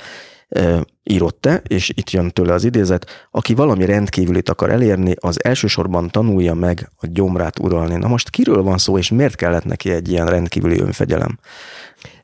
írott-e, 1.02 1.62
és 1.66 1.88
itt 1.94 2.10
jön 2.10 2.30
tőle 2.30 2.52
az 2.52 2.64
idézet, 2.64 3.28
aki 3.30 3.54
valami 3.54 3.84
rendkívülit 3.84 4.48
akar 4.48 4.70
elérni, 4.70 5.14
az 5.20 5.44
elsősorban 5.44 6.08
tanulja 6.08 6.54
meg 6.54 6.90
a 6.96 7.06
gyomrát 7.06 7.58
uralni. 7.58 7.96
Na 7.96 8.08
most 8.08 8.30
kiről 8.30 8.62
van 8.62 8.78
szó, 8.78 8.98
és 8.98 9.10
miért 9.10 9.34
kellett 9.34 9.64
neki 9.64 9.90
egy 9.90 10.10
ilyen 10.10 10.26
rendkívüli 10.26 10.80
önfegyelem? 10.80 11.38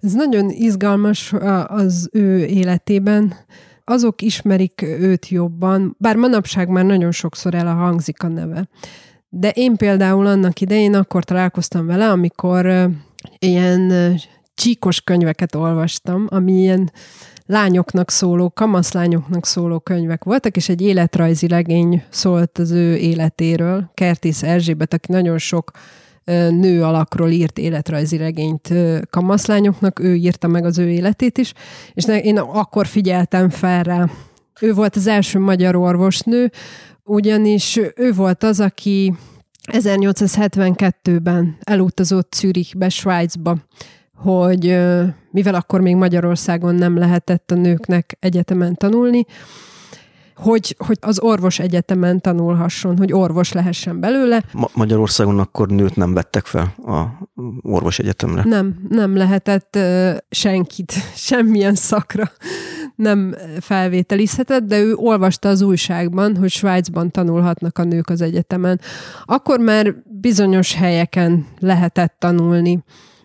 Ez 0.00 0.12
nagyon 0.12 0.50
izgalmas 0.50 1.32
az 1.66 2.08
ő 2.12 2.44
életében. 2.44 3.34
Azok 3.84 4.22
ismerik 4.22 4.82
őt 4.82 5.28
jobban, 5.28 5.96
bár 5.98 6.16
manapság 6.16 6.68
már 6.68 6.84
nagyon 6.84 7.12
sokszor 7.12 7.54
el 7.54 7.66
a 7.66 7.74
hangzik 7.74 8.22
a 8.22 8.28
neve. 8.28 8.68
De 9.28 9.50
én 9.50 9.76
például 9.76 10.26
annak 10.26 10.60
idején 10.60 10.94
akkor 10.94 11.24
találkoztam 11.24 11.86
vele, 11.86 12.10
amikor 12.10 12.90
ilyen 13.38 13.92
csíkos 14.54 15.00
könyveket 15.00 15.54
olvastam, 15.54 16.26
ami 16.28 16.52
ilyen 16.52 16.90
lányoknak 17.46 18.10
szóló, 18.10 18.50
kamaszlányoknak 18.50 19.46
szóló 19.46 19.78
könyvek 19.78 20.24
voltak, 20.24 20.56
és 20.56 20.68
egy 20.68 20.80
életrajzi 20.80 21.48
legény 21.48 22.02
szólt 22.08 22.58
az 22.58 22.70
ő 22.70 22.96
életéről. 22.96 23.90
Kertész 23.94 24.42
Erzsébet, 24.42 24.94
aki 24.94 25.12
nagyon 25.12 25.38
sok 25.38 25.70
nő 26.50 26.82
alakról 26.82 27.30
írt 27.30 27.58
életrajzi 27.58 28.16
regényt 28.16 28.72
kamaszlányoknak, 29.10 29.98
ő 29.98 30.14
írta 30.14 30.48
meg 30.48 30.64
az 30.64 30.78
ő 30.78 30.90
életét 30.90 31.38
is, 31.38 31.52
és 31.94 32.04
én 32.22 32.38
akkor 32.38 32.86
figyeltem 32.86 33.48
fel 33.48 33.82
rá. 33.82 34.08
Ő 34.60 34.72
volt 34.74 34.96
az 34.96 35.06
első 35.06 35.38
magyar 35.38 35.76
orvosnő, 35.76 36.50
ugyanis 37.04 37.80
ő 37.96 38.12
volt 38.12 38.42
az, 38.42 38.60
aki 38.60 39.14
1872-ben 39.72 41.56
elutazott 41.60 42.34
Zürichbe, 42.34 42.88
Svájcba, 42.88 43.56
hogy 44.14 44.78
mivel 45.30 45.54
akkor 45.54 45.80
még 45.80 45.96
Magyarországon 45.96 46.74
nem 46.74 46.98
lehetett 46.98 47.50
a 47.50 47.54
nőknek 47.54 48.16
egyetemen 48.20 48.74
tanulni, 48.74 49.24
hogy, 50.36 50.76
hogy 50.78 50.98
az 51.00 51.20
orvos 51.20 51.58
egyetemen 51.58 52.20
tanulhasson, 52.20 52.96
hogy 52.96 53.12
orvos 53.12 53.52
lehessen 53.52 54.00
belőle. 54.00 54.44
Ma- 54.52 54.70
Magyarországon 54.74 55.38
akkor 55.38 55.68
nőt 55.68 55.96
nem 55.96 56.14
vettek 56.14 56.46
fel 56.46 56.74
a 56.86 57.04
orvos 57.62 57.98
egyetemre? 57.98 58.42
Nem, 58.44 58.86
nem 58.88 59.16
lehetett 59.16 59.76
uh, 59.76 60.16
senkit, 60.28 60.92
semmilyen 61.28 61.74
szakra 61.74 62.30
nem 62.96 63.34
felvételizhetett, 63.60 64.62
de 64.62 64.78
ő 64.78 64.94
olvasta 64.94 65.48
az 65.48 65.60
újságban, 65.60 66.36
hogy 66.36 66.50
Svájcban 66.50 67.10
tanulhatnak 67.10 67.78
a 67.78 67.84
nők 67.84 68.08
az 68.08 68.20
egyetemen. 68.20 68.80
Akkor 69.24 69.60
már 69.60 69.94
bizonyos 70.20 70.74
helyeken 70.74 71.46
lehetett 71.58 72.16
tanulni, 72.18 72.82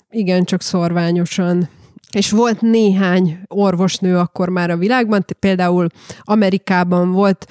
igen, 0.09 0.43
csak 0.43 0.61
szorványosan 0.61 1.69
és 2.15 2.31
volt 2.31 2.61
néhány 2.61 3.39
orvosnő 3.47 4.17
akkor 4.17 4.49
már 4.49 4.69
a 4.69 4.77
világban, 4.77 5.25
például 5.39 5.87
Amerikában 6.21 7.11
volt 7.11 7.47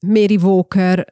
Mary 0.00 0.36
Walker 0.42 1.06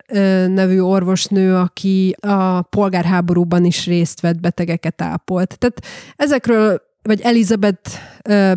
nevű 0.48 0.80
orvosnő, 0.80 1.54
aki 1.54 2.16
a 2.20 2.62
polgárháborúban 2.62 3.64
is 3.64 3.86
részt 3.86 4.20
vett, 4.20 4.40
betegeket 4.40 5.02
ápolt. 5.02 5.58
Tehát 5.58 5.80
ezekről, 6.16 6.82
vagy 7.02 7.20
Elizabeth 7.20 7.90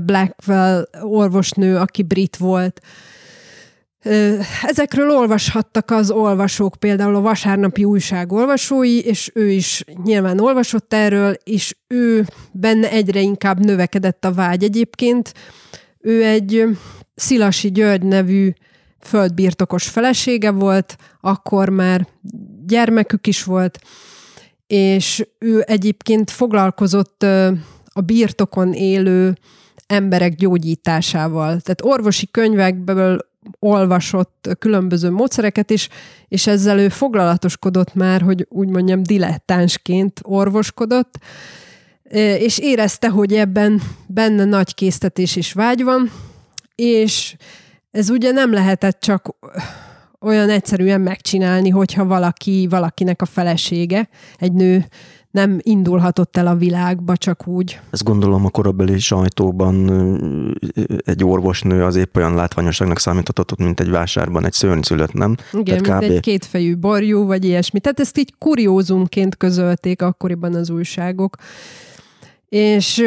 Blackwell 0.01 0.87
orvosnő, 1.01 1.77
aki 1.77 2.03
brit 2.03 2.37
volt, 2.37 2.81
Ezekről 4.63 5.09
olvashattak 5.09 5.91
az 5.91 6.11
olvasók, 6.11 6.75
például 6.75 7.15
a 7.15 7.21
vasárnapi 7.21 7.83
újság 7.83 8.31
olvasói, 8.31 8.99
és 8.99 9.31
ő 9.33 9.49
is 9.49 9.83
nyilván 10.03 10.39
olvasott 10.39 10.93
erről, 10.93 11.35
és 11.43 11.75
ő 11.87 12.25
benne 12.51 12.91
egyre 12.91 13.19
inkább 13.19 13.65
növekedett 13.65 14.25
a 14.25 14.33
vágy 14.33 14.63
egyébként. 14.63 15.33
Ő 15.99 16.25
egy 16.25 16.65
Szilasi 17.15 17.71
György 17.71 18.03
nevű 18.03 18.53
földbirtokos 18.99 19.87
felesége 19.87 20.51
volt, 20.51 20.95
akkor 21.21 21.69
már 21.69 22.07
gyermekük 22.65 23.27
is 23.27 23.43
volt, 23.43 23.79
és 24.67 25.27
ő 25.39 25.63
egyébként 25.67 26.31
foglalkozott 26.31 27.23
a 27.93 28.01
birtokon 28.05 28.73
élő 28.73 29.37
emberek 29.87 30.35
gyógyításával. 30.35 31.47
Tehát 31.47 31.81
orvosi 31.81 32.31
könyvekből 32.31 33.28
olvasott 33.59 34.49
különböző 34.59 35.11
módszereket 35.11 35.69
is, 35.69 35.89
és 36.27 36.47
ezzel 36.47 36.79
ő 36.79 36.89
foglalatoskodott 36.89 37.93
már, 37.93 38.21
hogy 38.21 38.45
úgy 38.49 38.69
mondjam, 38.69 39.03
dilettánsként 39.03 40.19
orvoskodott, 40.23 41.17
és 42.39 42.59
érezte, 42.59 43.09
hogy 43.09 43.33
ebben 43.33 43.81
benne 44.07 44.45
nagy 44.45 44.73
késztetés 44.73 45.35
és 45.35 45.53
vágy 45.53 45.83
van, 45.83 46.11
és 46.75 47.35
ez 47.91 48.09
ugye 48.09 48.31
nem 48.31 48.53
lehetett 48.53 48.99
csak 48.99 49.35
olyan 50.19 50.49
egyszerűen 50.49 51.01
megcsinálni, 51.01 51.69
hogyha 51.69 52.05
valaki, 52.05 52.67
valakinek 52.69 53.21
a 53.21 53.25
felesége, 53.25 54.09
egy 54.37 54.53
nő 54.53 54.85
nem 55.31 55.59
indulhatott 55.61 56.37
el 56.37 56.47
a 56.47 56.55
világba 56.55 57.17
csak 57.17 57.47
úgy. 57.47 57.79
Ezt 57.89 58.03
gondolom 58.03 58.45
a 58.45 58.49
korabeli 58.49 58.99
sajtóban 58.99 59.89
egy 61.05 61.23
orvosnő 61.23 61.83
az 61.83 61.95
épp 61.95 62.15
olyan 62.15 62.35
látványosságnak 62.35 62.99
számíthatott, 62.99 63.57
mint 63.59 63.79
egy 63.79 63.89
vásárban 63.89 64.45
egy 64.45 64.53
szörnyszülött, 64.53 65.13
nem? 65.13 65.35
Igen, 65.53 65.83
Tehát 65.83 65.99
mint 65.99 66.11
kb... 66.11 66.15
egy 66.15 66.19
kétfejű 66.19 66.77
borjú, 66.77 67.25
vagy 67.25 67.45
ilyesmi. 67.45 67.79
Tehát 67.79 67.99
ezt 67.99 68.17
így 68.17 68.33
kuriózumként 68.37 69.37
közölték 69.37 70.01
akkoriban 70.01 70.55
az 70.55 70.69
újságok. 70.69 71.35
És 72.49 73.03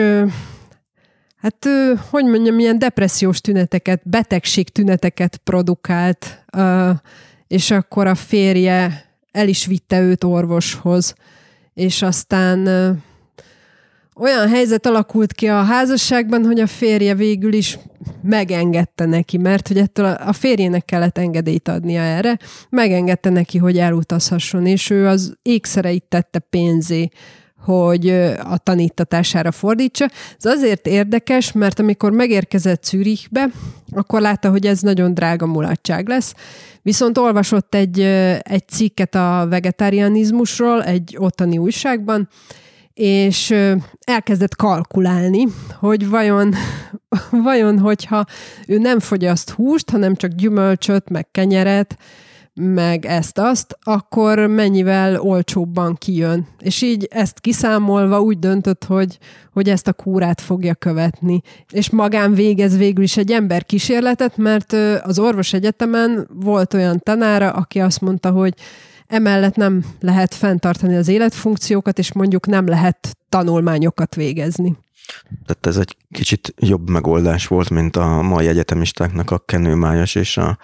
hát, 1.37 1.69
hogy 2.11 2.25
mondjam, 2.25 2.59
ilyen 2.59 2.79
depressziós 2.79 3.41
tüneteket, 3.41 4.01
betegség 4.05 4.69
tüneteket 4.69 5.37
produkált, 5.37 6.45
és 7.47 7.71
akkor 7.71 8.07
a 8.07 8.15
férje 8.15 9.05
el 9.31 9.49
is 9.49 9.67
vitte 9.67 10.01
őt 10.01 10.25
orvoshoz 10.25 11.15
és 11.75 12.03
aztán 12.03 12.67
olyan 14.17 14.49
helyzet 14.49 14.87
alakult 14.87 15.33
ki 15.33 15.49
a 15.49 15.63
házasságban, 15.63 16.45
hogy 16.45 16.61
a 16.61 16.67
férje 16.67 17.15
végül 17.15 17.53
is 17.53 17.79
megengedte 18.23 19.05
neki, 19.05 19.39
mert 19.39 19.69
hogy 19.69 19.79
ettől 19.79 20.05
a 20.05 20.33
férjének 20.33 20.85
kellett 20.85 21.19
engedélyt 21.19 21.69
adnia 21.69 22.01
erre, 22.01 22.39
megengedte 22.71 23.31
neki, 23.31 23.59
hogy 23.59 23.79
elutazhasson, 23.79 24.67
és 24.67 24.91
ő 24.91 25.07
az 25.07 25.37
ékszereit 25.43 26.05
tette 26.09 26.39
pénzé, 26.39 27.09
hogy 27.65 28.09
a 28.45 28.59
tanítatására 28.63 29.53
fordítsa. 29.53 30.05
Ez 30.39 30.45
azért 30.45 30.87
érdekes, 30.87 31.53
mert 31.53 31.79
amikor 31.79 32.11
megérkezett 32.13 32.85
Zürichbe, 32.85 33.49
akkor 33.91 34.21
látta, 34.21 34.51
hogy 34.51 34.67
ez 34.67 34.81
nagyon 34.81 35.15
drága 35.15 35.47
mulatság 35.47 36.09
lesz, 36.09 36.35
viszont 36.83 37.19
olvasott 37.19 37.75
egy, 37.75 38.01
egy 38.41 38.69
cikket 38.69 39.15
a 39.15 39.47
vegetarianizmusról 39.51 40.85
egy 40.85 41.17
ottani 41.19 41.59
újságban, 41.59 42.29
és 42.95 43.55
elkezdett 44.05 44.57
kalkulálni, 44.57 45.47
hogy 45.79 46.09
vajon, 46.09 46.55
vajon, 47.31 47.79
hogyha 47.79 48.25
ő 48.67 48.79
nem 48.79 48.99
fogyaszt 49.01 49.51
húst, 49.51 49.91
hanem 49.91 50.15
csak 50.15 50.31
gyümölcsöt, 50.31 51.09
meg 51.09 51.29
kenyeret, 51.31 51.97
meg 52.55 53.07
ezt-azt, 53.07 53.79
akkor 53.83 54.39
mennyivel 54.39 55.21
olcsóbban 55.21 55.95
kijön. 55.95 56.47
És 56.59 56.83
így 56.83 57.09
ezt 57.11 57.41
kiszámolva 57.41 58.21
úgy 58.21 58.39
döntött, 58.39 58.85
hogy, 58.85 59.19
hogy 59.53 59.69
ezt 59.69 59.89
a 59.89 59.93
kúrát 59.93 60.41
fogja 60.41 60.75
követni. 60.75 61.41
És 61.71 61.91
magán 61.91 62.35
végez 62.35 62.77
végül 62.77 63.05
is 63.05 63.17
egy 63.17 63.31
ember 63.31 63.67
kísérletet, 63.67 64.37
mert 64.37 64.73
az 65.03 65.19
orvos 65.19 65.53
egyetemen 65.53 66.29
volt 66.33 66.75
olyan 66.75 66.99
tanára, 66.99 67.51
aki 67.51 67.81
azt 67.81 68.01
mondta, 68.01 68.31
hogy 68.31 68.55
emellett 69.07 69.57
nem 69.57 69.85
lehet 70.01 70.35
fenntartani 70.35 70.97
az 70.97 71.09
életfunkciókat, 71.09 71.99
és 71.99 72.13
mondjuk 72.13 72.47
nem 72.47 72.67
lehet 72.67 73.17
tanulmányokat 73.29 74.15
végezni. 74.15 74.77
Tehát 75.47 75.67
ez 75.67 75.77
egy 75.77 75.97
kicsit 76.11 76.55
jobb 76.59 76.91
megoldás 76.91 77.47
volt, 77.47 77.71
mint 77.71 77.97
a 77.97 78.23
mai 78.23 78.47
egyetemistáknak 78.47 79.31
a 79.31 79.39
kenőmájas 79.39 80.15
és 80.15 80.37
a 80.37 80.59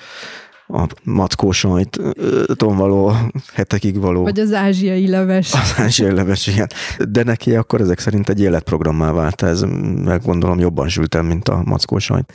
a 0.68 0.86
mackósajton 1.02 2.76
való 2.76 3.12
hetekig 3.54 4.00
való. 4.00 4.22
Vagy 4.22 4.40
az 4.40 4.52
ázsiai 4.52 5.08
leves. 5.08 5.52
Az 5.52 5.74
ázsiai 5.76 6.12
leves, 6.12 6.46
igen. 6.46 6.68
De 7.08 7.22
neki 7.22 7.56
akkor 7.56 7.80
ezek 7.80 7.98
szerint 7.98 8.28
egy 8.28 8.40
életprogrammá 8.40 9.12
vált 9.12 9.42
ez, 9.42 9.64
meg 10.04 10.22
gondolom 10.22 10.58
jobban 10.58 10.88
sültem, 10.88 11.26
mint 11.26 11.48
a 11.48 11.62
mackósajt. 11.64 12.32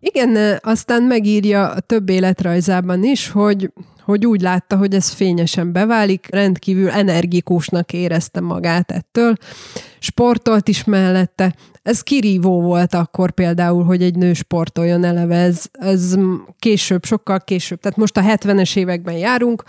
Igen, 0.00 0.58
aztán 0.62 1.02
megírja 1.02 1.70
a 1.70 1.80
több 1.80 2.08
életrajzában 2.08 3.04
is, 3.04 3.28
hogy 3.28 3.70
hogy 4.04 4.26
úgy 4.26 4.40
látta, 4.40 4.76
hogy 4.76 4.94
ez 4.94 5.08
fényesen 5.08 5.72
beválik, 5.72 6.26
rendkívül 6.30 6.90
energikusnak 6.90 7.92
érezte 7.92 8.40
magát 8.40 8.90
ettől, 8.90 9.34
sportolt 10.04 10.68
is 10.68 10.84
mellette. 10.84 11.54
Ez 11.82 12.00
kirívó 12.00 12.60
volt 12.60 12.94
akkor 12.94 13.30
például, 13.30 13.84
hogy 13.84 14.02
egy 14.02 14.16
nő 14.16 14.32
sportoljon 14.32 15.04
eleve, 15.04 15.36
ez, 15.36 15.64
ez 15.72 16.14
később, 16.58 17.04
sokkal 17.04 17.40
később, 17.40 17.80
tehát 17.80 17.98
most 17.98 18.16
a 18.16 18.20
70-es 18.20 18.76
években 18.76 19.14
járunk. 19.14 19.62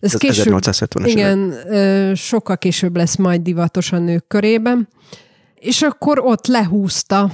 Ez, 0.00 0.14
ez 0.14 0.20
később, 0.20 0.58
1870-es 0.60 1.06
Igen, 1.06 1.52
évek. 1.70 2.16
sokkal 2.16 2.58
később 2.58 2.96
lesz 2.96 3.16
majd 3.16 3.40
divatos 3.40 3.92
a 3.92 3.98
nők 3.98 4.26
körében. 4.26 4.88
És 5.54 5.82
akkor 5.82 6.18
ott 6.18 6.46
lehúzta 6.46 7.32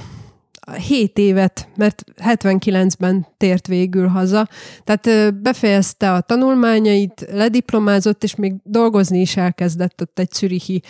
7 0.87 1.17
évet, 1.17 1.67
mert 1.75 2.03
79-ben 2.23 3.27
tért 3.37 3.67
végül 3.67 4.07
haza. 4.07 4.47
Tehát 4.83 5.33
befejezte 5.41 6.13
a 6.13 6.21
tanulmányait, 6.21 7.27
lediplomázott, 7.31 8.23
és 8.23 8.35
még 8.35 8.53
dolgozni 8.63 9.19
is 9.19 9.37
elkezdett 9.37 10.01
ott 10.01 10.19
egy 10.19 10.31
szürihi 10.31 10.81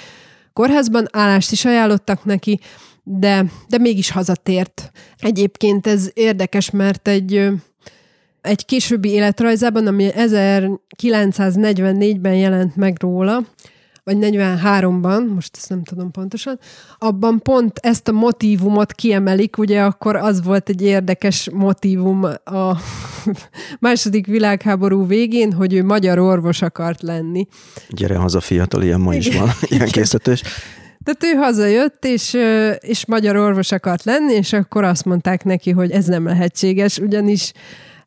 kórházban. 0.53 1.07
Állást 1.11 1.51
is 1.51 1.65
ajánlottak 1.65 2.25
neki, 2.25 2.59
de, 3.03 3.45
de 3.67 3.77
mégis 3.77 4.11
hazatért. 4.11 4.91
Egyébként 5.19 5.87
ez 5.87 6.09
érdekes, 6.13 6.69
mert 6.69 7.07
egy, 7.07 7.49
egy 8.41 8.65
későbbi 8.65 9.09
életrajzában, 9.09 9.87
ami 9.87 10.09
1944-ben 10.15 12.35
jelent 12.35 12.75
meg 12.75 12.97
róla, 12.99 13.45
vagy 14.03 14.17
43-ban, 14.19 15.33
most 15.33 15.57
ezt 15.57 15.69
nem 15.69 15.83
tudom 15.83 16.11
pontosan, 16.11 16.59
abban 16.97 17.39
pont 17.39 17.79
ezt 17.81 18.07
a 18.07 18.11
motívumot 18.11 18.91
kiemelik, 18.91 19.57
ugye 19.57 19.81
akkor 19.81 20.15
az 20.15 20.43
volt 20.43 20.69
egy 20.69 20.81
érdekes 20.81 21.49
motívum 21.53 22.23
a 22.43 22.77
második 23.79 24.25
világháború 24.25 25.07
végén, 25.07 25.53
hogy 25.53 25.73
ő 25.73 25.83
magyar 25.83 26.19
orvos 26.19 26.61
akart 26.61 27.01
lenni. 27.01 27.47
Gyere 27.89 28.15
haza 28.15 28.39
fiatal, 28.39 28.83
ilyen 28.83 29.01
ma 29.01 29.15
is 29.15 29.35
van, 29.37 29.49
ilyen 29.69 29.87
készítés. 29.87 30.41
Tehát 31.03 31.35
ő 31.35 31.37
hazajött, 31.37 32.05
és, 32.05 32.37
és 32.79 33.05
magyar 33.05 33.35
orvos 33.35 33.71
akart 33.71 34.03
lenni, 34.03 34.33
és 34.33 34.53
akkor 34.53 34.83
azt 34.83 35.05
mondták 35.05 35.43
neki, 35.43 35.71
hogy 35.71 35.91
ez 35.91 36.05
nem 36.05 36.25
lehetséges, 36.25 36.97
ugyanis 36.97 37.51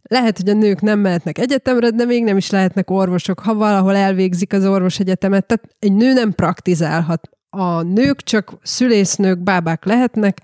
lehet, 0.08 0.36
hogy 0.36 0.48
a 0.48 0.54
nők 0.54 0.80
nem 0.80 0.98
mehetnek 0.98 1.38
egyetemre, 1.38 1.90
de 1.90 2.04
még 2.04 2.24
nem 2.24 2.36
is 2.36 2.50
lehetnek 2.50 2.90
orvosok, 2.90 3.40
ha 3.40 3.54
valahol 3.54 3.94
elvégzik 3.94 4.52
az 4.52 4.66
orvos 4.66 4.98
egyetemet. 4.98 5.46
Tehát 5.46 5.64
egy 5.78 5.92
nő 5.92 6.12
nem 6.12 6.32
praktizálhat. 6.32 7.28
A 7.48 7.82
nők 7.82 8.22
csak 8.22 8.52
szülésznők, 8.62 9.38
bábák 9.38 9.84
lehetnek, 9.84 10.40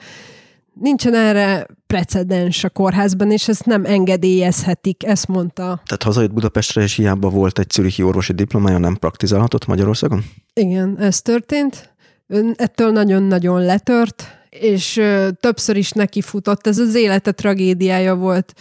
nincsen 0.74 1.14
erre 1.14 1.66
precedens 1.86 2.64
a 2.64 2.68
kórházban, 2.68 3.30
és 3.30 3.48
ezt 3.48 3.64
nem 3.64 3.84
engedélyezhetik, 3.84 5.04
ezt 5.06 5.28
mondta. 5.28 5.62
Tehát 5.62 6.02
hazajött 6.02 6.32
Budapestre, 6.32 6.82
és 6.82 6.94
hiába 6.94 7.28
volt 7.28 7.58
egy 7.58 7.70
szürihi 7.70 8.02
orvosi 8.02 8.32
diplomája, 8.32 8.78
nem 8.78 8.96
praktizálhatott 8.96 9.66
Magyarországon? 9.66 10.24
Igen, 10.54 10.98
ez 10.98 11.22
történt. 11.22 11.94
Ön 12.26 12.54
ettől 12.56 12.90
nagyon-nagyon 12.90 13.64
letört, 13.64 14.24
és 14.50 15.00
többször 15.40 15.76
is 15.76 15.90
neki 15.90 16.20
futott. 16.20 16.66
Ez 16.66 16.78
az 16.78 16.94
élete 16.94 17.32
tragédiája 17.32 18.14
volt 18.14 18.54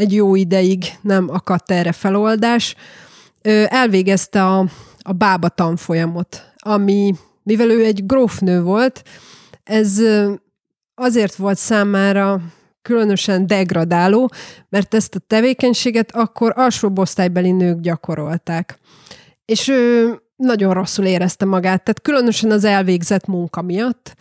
egy 0.00 0.12
jó 0.14 0.34
ideig 0.34 0.84
nem 1.00 1.28
akadt 1.30 1.70
erre 1.70 1.92
feloldás. 1.92 2.74
Elvégezte 3.66 4.46
a, 4.46 4.66
a 4.98 5.12
bába 5.12 5.48
tanfolyamot, 5.48 6.44
ami, 6.56 7.14
mivel 7.42 7.70
ő 7.70 7.84
egy 7.84 8.06
grófnő 8.06 8.62
volt, 8.62 9.02
ez 9.64 10.00
azért 10.94 11.34
volt 11.34 11.58
számára 11.58 12.40
különösen 12.82 13.46
degradáló, 13.46 14.30
mert 14.68 14.94
ezt 14.94 15.14
a 15.14 15.18
tevékenységet 15.26 16.16
akkor 16.16 16.52
alsóbb 16.56 16.98
osztálybeli 16.98 17.50
nők 17.50 17.80
gyakorolták. 17.80 18.78
És 19.44 19.68
ő 19.68 20.14
nagyon 20.36 20.74
rosszul 20.74 21.04
érezte 21.04 21.44
magát, 21.44 21.82
tehát 21.82 22.00
különösen 22.02 22.50
az 22.50 22.64
elvégzett 22.64 23.26
munka 23.26 23.62
miatt, 23.62 24.16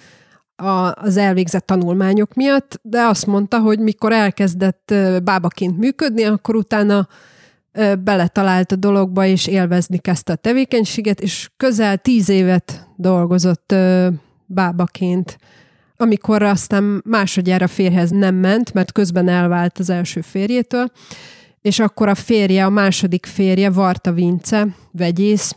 a, 0.60 0.94
az 0.96 1.18
elvégzett 1.18 1.66
tanulmányok 1.66 2.34
miatt, 2.34 2.80
de 2.82 3.02
azt 3.02 3.26
mondta, 3.26 3.60
hogy 3.60 3.80
mikor 3.80 4.12
elkezdett 4.12 4.94
bábaként 5.24 5.78
működni, 5.78 6.24
akkor 6.24 6.56
utána 6.56 7.08
beletalált 8.04 8.72
a 8.72 8.76
dologba, 8.76 9.26
és 9.26 9.48
élvezni 9.48 9.98
kezdte 9.98 10.34
a 10.34 10.36
tevékenységet, 10.36 11.22
és 11.22 11.50
közel 11.58 11.98
tíz 11.98 12.30
évet 12.30 12.88
dolgozott 12.96 13.76
bábaként, 14.46 15.38
amikor 15.98 16.44
aztán 16.44 17.02
másodjára 17.06 17.68
férhez 17.68 18.10
nem 18.10 18.36
ment, 18.36 18.74
mert 18.74 18.92
közben 18.92 19.28
elvált 19.28 19.78
az 19.78 19.90
első 19.90 20.22
férjétől, 20.22 20.92
és 21.62 21.80
akkor 21.80 22.08
a 22.08 22.16
férje, 22.16 22.66
a 22.66 22.70
második 22.70 23.26
férje, 23.26 23.70
Varta 23.70 24.12
Vince, 24.12 24.68
vegyész, 24.92 25.56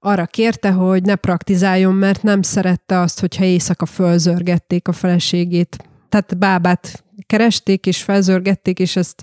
arra 0.00 0.26
kérte, 0.26 0.70
hogy 0.70 1.02
ne 1.02 1.14
praktizáljon, 1.14 1.94
mert 1.94 2.22
nem 2.22 2.42
szerette 2.42 2.98
azt, 2.98 3.20
hogyha 3.20 3.44
éjszaka 3.44 3.86
fölzörgették 3.86 4.88
a 4.88 4.92
feleségét. 4.92 5.76
Tehát 6.08 6.38
bábát 6.38 7.04
keresték 7.26 7.86
és 7.86 8.02
felzörgették, 8.02 8.78
és 8.78 8.96
ezt 8.96 9.22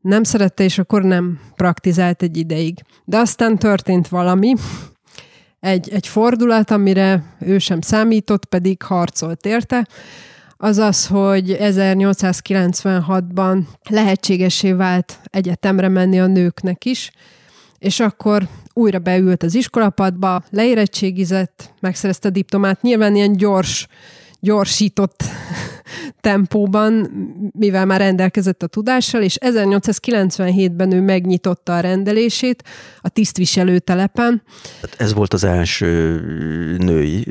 nem 0.00 0.22
szerette, 0.22 0.64
és 0.64 0.78
akkor 0.78 1.02
nem 1.02 1.40
praktizált 1.56 2.22
egy 2.22 2.36
ideig. 2.36 2.82
De 3.04 3.18
aztán 3.18 3.58
történt 3.58 4.08
valami, 4.08 4.54
egy, 5.60 5.90
egy 5.92 6.06
fordulat, 6.06 6.70
amire 6.70 7.22
ő 7.40 7.58
sem 7.58 7.80
számított, 7.80 8.44
pedig 8.44 8.82
harcolt 8.82 9.46
érte, 9.46 9.86
az 10.56 10.78
az, 10.78 11.06
hogy 11.06 11.56
1896-ban 11.60 13.58
lehetségesé 13.88 14.72
vált 14.72 15.20
egyetemre 15.24 15.88
menni 15.88 16.20
a 16.20 16.26
nőknek 16.26 16.84
is, 16.84 17.10
és 17.78 18.00
akkor 18.00 18.48
újra 18.78 18.98
beült 18.98 19.42
az 19.42 19.54
iskolapadba, 19.54 20.42
leérettségizett, 20.50 21.74
megszerezte 21.80 22.28
a 22.28 22.30
diplomát, 22.30 22.82
nyilván 22.82 23.14
ilyen 23.14 23.32
gyors, 23.32 23.86
gyorsított 24.40 25.22
tempóban, 26.20 27.10
mivel 27.58 27.86
már 27.86 28.00
rendelkezett 28.00 28.62
a 28.62 28.66
tudással, 28.66 29.22
és 29.22 29.38
1897-ben 29.40 30.92
ő 30.92 31.00
megnyitotta 31.00 31.76
a 31.76 31.80
rendelését 31.80 32.62
a 33.00 33.08
tisztviselő 33.08 33.78
telepen. 33.78 34.42
Ez 34.96 35.14
volt 35.14 35.32
az 35.32 35.44
első 35.44 36.20
női 36.78 37.26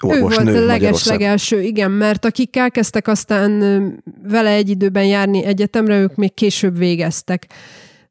orvos 0.00 0.36
Ő 0.38 0.42
volt 0.42 0.56
a 0.56 0.64
leges 0.64 1.06
legelső, 1.06 1.62
igen, 1.62 1.90
mert 1.90 2.24
akik 2.24 2.56
elkezdtek 2.56 3.08
aztán 3.08 4.02
vele 4.28 4.50
egy 4.50 4.68
időben 4.68 5.04
járni 5.04 5.44
egyetemre, 5.44 6.00
ők 6.00 6.14
még 6.14 6.34
később 6.34 6.78
végeztek, 6.78 7.46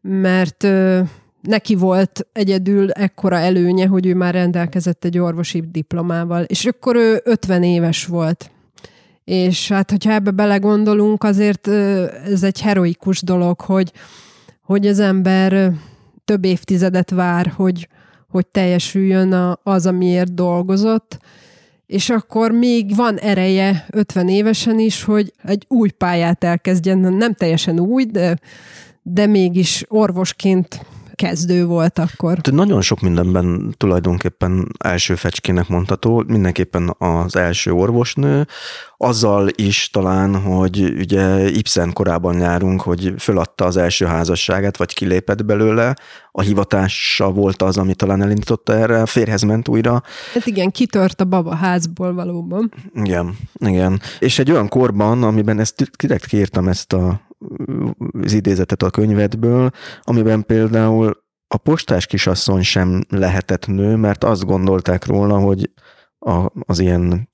mert 0.02 0.68
neki 1.42 1.76
volt 1.76 2.28
egyedül 2.32 2.92
ekkora 2.92 3.38
előnye, 3.38 3.88
hogy 3.88 4.06
ő 4.06 4.16
már 4.16 4.34
rendelkezett 4.34 5.06
egy 5.06 5.18
orvosi 5.18 5.64
diplomával, 5.72 6.44
és 6.44 6.66
akkor 6.66 6.96
ő 6.96 7.22
50 7.24 7.64
éves 7.64 8.06
volt. 8.06 8.52
És 9.24 9.68
hát, 9.68 9.90
hogyha 9.90 10.12
ebbe 10.12 10.32
belegondolunk, 10.32 11.24
azért 11.24 11.68
ez 11.68 12.44
egy 12.44 12.62
heroikus 12.62 13.22
dolog, 13.22 13.62
hogy, 13.62 13.92
hogy 14.64 14.88
az 14.88 15.00
ember 15.00 15.72
több 16.26 16.46
évtizedet 16.46 17.10
vár, 17.10 17.54
hogy, 17.56 17.88
hogy 18.28 18.48
teljesüljön 18.48 19.58
az, 19.64 19.86
amiért 19.86 20.34
dolgozott, 20.34 21.20
és 21.86 22.10
akkor 22.10 22.52
még 22.52 22.96
van 22.96 23.18
ereje 23.18 23.86
50 23.90 24.28
évesen 24.28 24.80
is, 24.80 25.04
hogy 25.04 25.34
egy 25.44 25.66
új 25.68 25.90
pályát 25.90 26.44
elkezdjen, 26.44 26.98
nem 26.98 27.34
teljesen 27.34 27.80
új, 27.80 28.06
de, 28.06 28.38
de 29.02 29.26
mégis 29.26 29.84
orvosként 29.88 30.86
kezdő 31.20 31.66
volt 31.66 32.00
akkor. 32.00 32.38
De 32.38 32.52
nagyon 32.52 32.82
sok 32.82 33.02
mindenben 33.02 33.76
tulajdonképpen 33.78 34.68
első 34.78 35.16
fecskének 35.16 35.68
mondható, 35.68 36.24
mindenképpen 36.28 36.96
az 36.98 37.36
első 37.36 37.72
orvosnő, 37.72 38.48
azzal 38.98 39.48
is 39.56 39.90
talán, 39.90 40.36
hogy 40.42 40.94
ugye 40.98 41.50
Ibsen 41.50 41.94
korában 41.94 42.40
járunk, 42.40 42.82
hogy 42.82 43.14
föladta 43.18 43.66
az 43.66 43.78
első 43.78 44.06
házasságát, 44.06 44.78
vagy 44.78 44.94
kilépett 44.94 45.46
belőle, 45.46 45.96
a 46.32 46.42
hivatása 46.42 47.32
volt 47.32 47.62
az, 47.62 47.78
ami 47.78 47.94
talán 47.94 48.22
elindította 48.22 48.74
erre, 48.74 49.06
férhez 49.06 49.42
ment 49.42 49.68
újra. 49.68 50.04
Hát 50.34 50.46
igen, 50.46 50.72
kitört 50.72 51.22
a 51.22 51.26
baba 51.26 51.56
házból 51.56 52.14
valóban. 52.14 52.74
Igen, 52.94 53.38
igen. 53.56 54.02
És 54.20 54.40
egy 54.40 54.52
olyan 54.52 54.68
korban, 54.68 55.24
amiben 55.24 55.60
ezt 55.60 55.92
direkt 55.98 56.26
kiírtam 56.26 56.68
ezt 56.68 56.94
a 56.94 57.28
az 58.22 58.34
idézetet 58.34 58.84
a 58.84 58.90
könyvedből, 58.90 59.72
amiben 60.02 60.46
például 60.46 61.24
a 61.48 61.58
postás 61.58 62.06
kisasszony 62.06 62.62
sem 62.62 63.04
lehetett 63.10 63.68
nő, 63.68 63.96
mert 63.96 64.24
azt 64.24 64.46
gondolták 64.46 65.06
róla, 65.06 65.38
hogy 65.38 65.72
a, 66.20 66.52
az 66.66 66.80
ilyen 66.80 67.30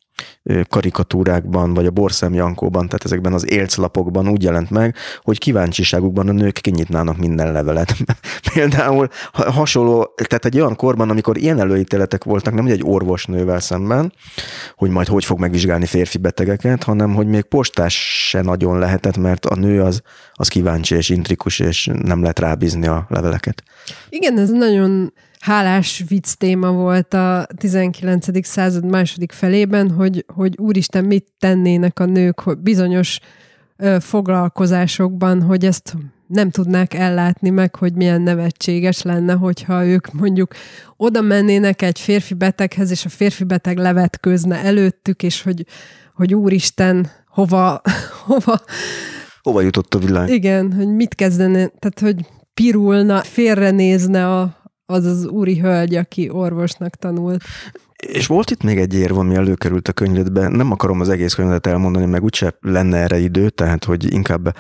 karikatúrákban, 0.70 1.74
vagy 1.74 1.86
a 1.86 1.92
Borszem 1.92 2.34
Jankóban, 2.34 2.86
tehát 2.86 3.06
ezekben 3.06 3.34
az 3.34 3.52
élclapokban 3.52 4.28
úgy 4.28 4.44
jelent 4.44 4.70
meg, 4.70 4.96
hogy 5.22 5.38
kíváncsiságukban 5.38 6.30
a 6.30 6.32
nők 6.32 6.54
kinyitnának 6.62 7.18
minden 7.18 7.52
levelet. 7.52 7.96
Például 8.54 9.10
hasonló, 9.32 10.14
tehát 10.16 10.46
egy 10.46 10.60
olyan 10.60 10.76
korban, 10.76 11.10
amikor 11.10 11.38
ilyen 11.38 11.60
előítéletek 11.60 12.24
voltak, 12.24 12.54
nem 12.54 12.66
egy 12.66 12.84
orvosnővel 12.84 13.60
szemben, 13.60 14.14
hogy 14.76 14.90
majd 14.90 15.08
hogy 15.08 15.26
fog 15.26 15.40
megvizsgálni 15.40 15.86
férfi 15.86 16.18
betegeket, 16.18 16.84
hanem 16.84 17.14
hogy 17.14 17.28
még 17.28 17.44
postás 17.44 18.28
se 18.30 18.42
nagyon 18.42 18.80
lehetett, 18.80 19.18
mert 19.18 19.46
a 19.46 19.56
nő 19.56 19.82
az, 19.82 20.02
az 20.34 20.48
kíváncsi 20.48 20.96
és 20.96 21.10
intrikus, 21.10 21.60
és 21.60 21.90
nem 22.04 22.22
lehet 22.22 22.40
rábízni 22.40 22.88
a 22.88 23.06
leveleket. 23.10 23.64
Igen, 24.10 24.40
ez 24.40 24.50
nagyon 24.50 25.14
hálás 25.46 26.04
vicc 26.08 26.34
téma 26.34 26.72
volt 26.72 27.14
a 27.14 27.48
19. 27.58 28.46
század 28.48 28.86
második 28.86 29.32
felében, 29.32 29.92
hogy, 29.92 30.26
hogy 30.34 30.56
úristen, 30.58 31.06
mit 31.06 31.26
tennének 31.40 32.00
a 32.00 32.06
nők 32.06 32.40
hogy 32.40 32.58
bizonyos 32.58 33.20
ö, 33.78 33.98
foglalkozásokban, 34.00 35.42
hogy 35.42 35.66
ezt 35.66 35.96
nem 36.28 36.50
tudnák 36.50 36.94
ellátni 36.94 37.50
meg, 37.50 37.76
hogy 37.76 37.94
milyen 37.94 38.22
nevetséges 38.22 39.02
lenne, 39.02 39.34
hogyha 39.34 39.86
ők 39.86 40.14
mondjuk 40.14 40.54
oda 40.98 41.22
mennének 41.22 41.82
egy 41.82 42.00
férfi 42.00 42.34
beteghez, 42.34 42.92
és 42.92 43.06
a 43.06 43.10
férfi 43.10 43.44
beteg 43.44 43.78
levetkőzne 43.78 44.64
előttük, 44.64 45.24
és 45.24 45.42
hogy, 45.42 45.66
hogy 46.14 46.34
úristen, 46.34 47.10
hova, 47.28 47.82
hova... 48.26 48.60
Hova 49.42 49.62
jutott 49.62 49.94
a 49.94 50.00
világ? 50.00 50.30
Igen, 50.30 50.74
hogy 50.74 50.88
mit 50.96 51.16
kezdene, 51.16 51.68
tehát 51.80 52.00
hogy 52.00 52.26
pirulna, 52.54 53.22
félrenézne 53.22 54.40
a, 54.40 54.64
az 54.86 55.06
az 55.06 55.26
úri 55.26 55.60
hölgy, 55.60 55.96
aki 55.96 56.30
orvosnak 56.30 56.96
tanult. 56.96 57.44
És 57.96 58.28
volt 58.28 58.52
itt 58.52 58.64
még 58.64 58.78
egy 58.78 58.94
érv, 58.94 59.18
ami 59.18 59.36
előkerült 59.36 59.88
a 59.88 59.94
könyvedbe. 59.94 60.48
Nem 60.48 60.72
akarom 60.72 61.00
az 61.00 61.10
egész 61.10 61.34
könyvet 61.34 61.68
elmondani, 61.68 62.06
meg 62.06 62.24
úgyse 62.24 62.58
lenne 62.62 62.98
erre 62.98 63.18
idő, 63.18 63.50
tehát 63.50 63.84
hogy 63.84 64.14
inkább 64.14 64.56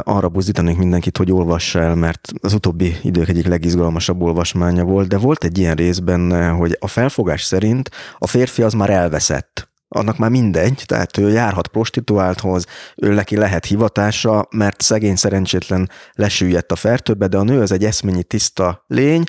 arra 0.00 0.28
buzdítanék 0.28 0.76
mindenkit, 0.76 1.16
hogy 1.16 1.32
olvassa 1.32 1.80
el, 1.80 1.94
mert 1.94 2.32
az 2.40 2.52
utóbbi 2.52 2.96
idők 3.02 3.28
egyik 3.28 3.46
legizgalmasabb 3.46 4.22
olvasmánya 4.22 4.84
volt, 4.84 5.08
de 5.08 5.18
volt 5.18 5.44
egy 5.44 5.58
ilyen 5.58 5.74
rész 5.74 5.98
benne, 5.98 6.48
hogy 6.48 6.76
a 6.80 6.86
felfogás 6.86 7.42
szerint 7.42 7.90
a 8.18 8.26
férfi 8.26 8.62
az 8.62 8.72
már 8.72 8.90
elveszett 8.90 9.74
annak 9.96 10.18
már 10.18 10.30
mindegy, 10.30 10.82
tehát 10.86 11.16
ő 11.16 11.30
járhat 11.30 11.68
prostituálthoz, 11.68 12.66
ő 12.96 13.12
neki 13.12 13.36
lehet 13.36 13.64
hivatása, 13.64 14.48
mert 14.50 14.80
szegény 14.80 15.16
szerencsétlen 15.16 15.90
lesüllyedt 16.12 16.72
a 16.72 16.76
fertőbe, 16.76 17.26
de 17.26 17.36
a 17.36 17.42
nő 17.42 17.60
az 17.60 17.72
egy 17.72 17.84
eszményi 17.84 18.22
tiszta 18.22 18.84
lény, 18.86 19.24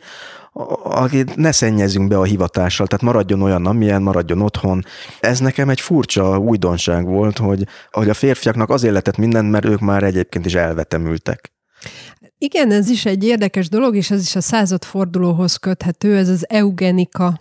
akit 0.84 1.36
ne 1.36 1.52
szennyezünk 1.52 2.08
be 2.08 2.18
a 2.18 2.24
hivatással, 2.24 2.88
tehát 2.88 3.06
maradjon 3.06 3.42
olyan, 3.42 3.66
amilyen, 3.66 4.02
maradjon 4.02 4.42
otthon. 4.42 4.84
Ez 5.20 5.40
nekem 5.40 5.70
egy 5.70 5.82
furcsa 5.82 6.38
újdonság 6.38 7.06
volt, 7.06 7.38
hogy, 7.38 7.68
hogy 7.92 8.10
a 8.10 8.14
férfiaknak 8.14 8.70
az 8.70 8.84
életet 8.84 9.18
mindent, 9.18 9.52
mert 9.52 9.66
ők 9.66 9.80
már 9.80 10.04
egyébként 10.04 10.46
is 10.46 10.56
elvetemültek. 10.56 11.52
Igen, 12.38 12.72
ez 12.72 12.90
is 12.90 13.06
egy 13.06 13.24
érdekes 13.24 13.70
dolog, 13.70 13.96
és 13.96 14.12
ez 14.12 14.22
is 14.22 14.36
a 14.36 14.42
századfordulóhoz 14.42 15.56
köthető, 15.56 16.18
ez 16.18 16.30
az 16.30 16.46
eugenika 16.50 17.40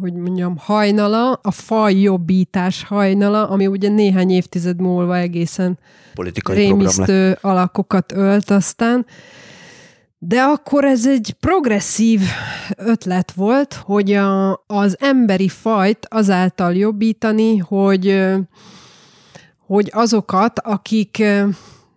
hogy 0.00 0.12
mondjam, 0.12 0.56
hajnala, 0.56 1.32
a 1.32 1.50
fajjobbítás 1.50 2.84
hajnala, 2.84 3.48
ami 3.48 3.66
ugye 3.66 3.88
néhány 3.88 4.30
évtized 4.30 4.80
múlva 4.80 5.16
egészen 5.16 5.78
Politikai 6.14 6.56
rémisztő 6.56 7.38
alakokat 7.40 8.12
ölt 8.12 8.50
aztán. 8.50 9.06
De 10.18 10.40
akkor 10.42 10.84
ez 10.84 11.06
egy 11.06 11.34
progresszív 11.40 12.20
ötlet 12.76 13.32
volt, 13.32 13.74
hogy 13.74 14.12
a, 14.12 14.62
az 14.66 14.96
emberi 15.00 15.48
fajt 15.48 16.06
azáltal 16.10 16.74
jobbítani, 16.74 17.56
hogy, 17.56 18.24
hogy 19.66 19.90
azokat, 19.92 20.58
akik 20.58 21.22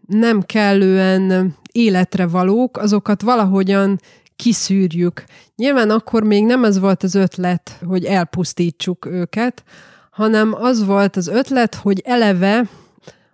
nem 0.08 0.42
kellően 0.42 1.56
életre 1.72 2.28
valók, 2.28 2.78
azokat 2.78 3.22
valahogyan 3.22 4.00
kiszűrjük. 4.44 5.24
Nyilván 5.56 5.90
akkor 5.90 6.24
még 6.24 6.46
nem 6.46 6.64
ez 6.64 6.80
volt 6.80 7.04
az 7.04 7.16
ötlet, 7.16 7.80
hogy 7.86 8.06
elpusztítsuk 8.06 9.06
őket, 9.06 9.64
hanem 10.12 10.54
az 10.54 10.86
volt 10.86 11.16
az 11.16 11.28
ötlet, 11.28 11.76
hogy 11.76 12.02
eleve 12.06 12.66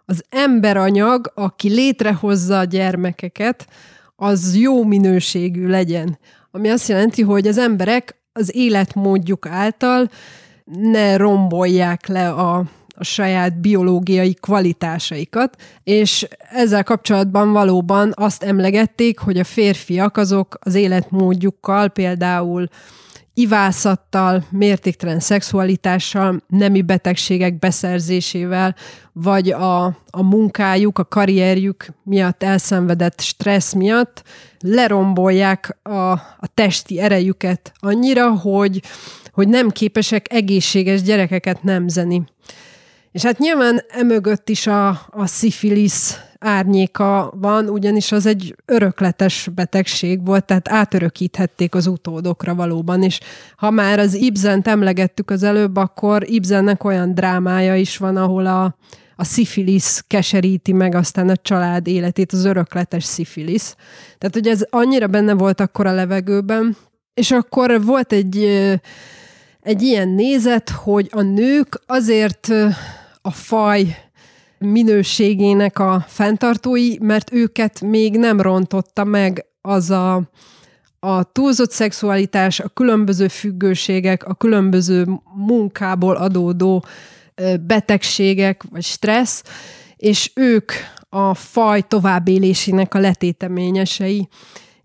az 0.05 0.23
emberanyag, 0.29 1.31
aki 1.35 1.69
létrehozza 1.69 2.59
a 2.59 2.63
gyermekeket, 2.63 3.67
az 4.15 4.55
jó 4.55 4.83
minőségű 4.83 5.67
legyen. 5.67 6.17
Ami 6.51 6.69
azt 6.69 6.87
jelenti, 6.87 7.21
hogy 7.21 7.47
az 7.47 7.57
emberek 7.57 8.15
az 8.33 8.55
életmódjuk 8.55 9.45
által 9.45 10.09
ne 10.65 11.17
rombolják 11.17 12.07
le 12.07 12.29
a, 12.29 12.63
a 12.99 13.03
saját 13.03 13.59
biológiai 13.59 14.33
kvalitásaikat, 14.33 15.55
és 15.83 16.27
ezzel 16.51 16.83
kapcsolatban 16.83 17.51
valóban 17.51 18.11
azt 18.15 18.43
emlegették, 18.43 19.19
hogy 19.19 19.37
a 19.37 19.43
férfiak 19.43 20.17
azok 20.17 20.57
az 20.59 20.75
életmódjukkal 20.75 21.89
például 21.89 22.67
ivászattal, 23.39 24.43
mértéktelen 24.51 25.19
szexualitással, 25.19 26.43
nemi 26.47 26.81
betegségek 26.81 27.59
beszerzésével, 27.59 28.75
vagy 29.13 29.51
a, 29.51 29.85
a 30.09 30.23
munkájuk, 30.23 30.97
a 30.97 31.05
karrierjük 31.05 31.87
miatt 32.03 32.43
elszenvedett 32.43 33.21
stressz 33.21 33.73
miatt 33.73 34.23
lerombolják 34.59 35.77
a, 35.83 36.11
a 36.11 36.47
testi 36.53 36.99
erejüket 36.99 37.71
annyira, 37.75 38.31
hogy, 38.31 38.81
hogy 39.31 39.47
nem 39.47 39.69
képesek 39.69 40.33
egészséges 40.33 41.01
gyerekeket 41.01 41.63
nemzeni. 41.63 42.23
És 43.11 43.23
hát 43.23 43.37
nyilván 43.37 43.81
emögött 43.89 44.49
is 44.49 44.67
a, 44.67 44.89
a 45.09 45.25
szifilisz 45.25 46.19
árnyéka 46.39 47.33
van, 47.35 47.67
ugyanis 47.69 48.11
az 48.11 48.25
egy 48.25 48.55
örökletes 48.65 49.49
betegség 49.55 50.25
volt, 50.25 50.45
tehát 50.45 50.69
átörökíthették 50.69 51.75
az 51.75 51.87
utódokra 51.87 52.55
valóban, 52.55 53.03
és 53.03 53.19
ha 53.55 53.69
már 53.69 53.99
az 53.99 54.13
Ibzent 54.13 54.67
emlegettük 54.67 55.29
az 55.29 55.43
előbb, 55.43 55.75
akkor 55.75 56.29
Ibzennek 56.29 56.83
olyan 56.83 57.13
drámája 57.13 57.75
is 57.75 57.97
van, 57.97 58.17
ahol 58.17 58.45
a, 58.45 58.75
a 59.15 59.23
szifilisz 59.23 60.03
keseríti 60.07 60.73
meg 60.73 60.95
aztán 60.95 61.29
a 61.29 61.35
család 61.35 61.87
életét, 61.87 62.31
az 62.31 62.45
örökletes 62.45 63.03
szifilisz. 63.03 63.75
Tehát, 64.17 64.35
hogy 64.35 64.47
ez 64.47 64.65
annyira 64.69 65.07
benne 65.07 65.33
volt 65.33 65.59
akkor 65.59 65.85
a 65.85 65.93
levegőben, 65.93 66.77
és 67.13 67.31
akkor 67.31 67.83
volt 67.85 68.13
egy, 68.13 68.43
egy 69.61 69.81
ilyen 69.81 70.09
nézet, 70.09 70.69
hogy 70.69 71.09
a 71.11 71.21
nők 71.21 71.81
azért 71.85 72.53
a 73.21 73.31
faj 73.31 74.09
minőségének 74.57 75.79
a 75.79 76.05
fenntartói, 76.07 76.95
mert 76.99 77.33
őket 77.33 77.81
még 77.81 78.17
nem 78.17 78.41
rontotta 78.41 79.03
meg 79.03 79.45
az 79.61 79.89
a, 79.89 80.21
a 80.99 81.23
túlzott 81.23 81.71
szexualitás, 81.71 82.59
a 82.59 82.67
különböző 82.67 83.27
függőségek, 83.27 84.23
a 84.23 84.33
különböző 84.33 85.05
munkából 85.35 86.15
adódó 86.15 86.85
betegségek 87.61 88.63
vagy 88.69 88.83
stressz, 88.83 89.43
és 89.95 90.31
ők 90.35 90.71
a 91.09 91.33
faj 91.33 91.81
továbbélésének 91.87 92.93
a 92.93 92.99
letéteményesei 92.99 94.27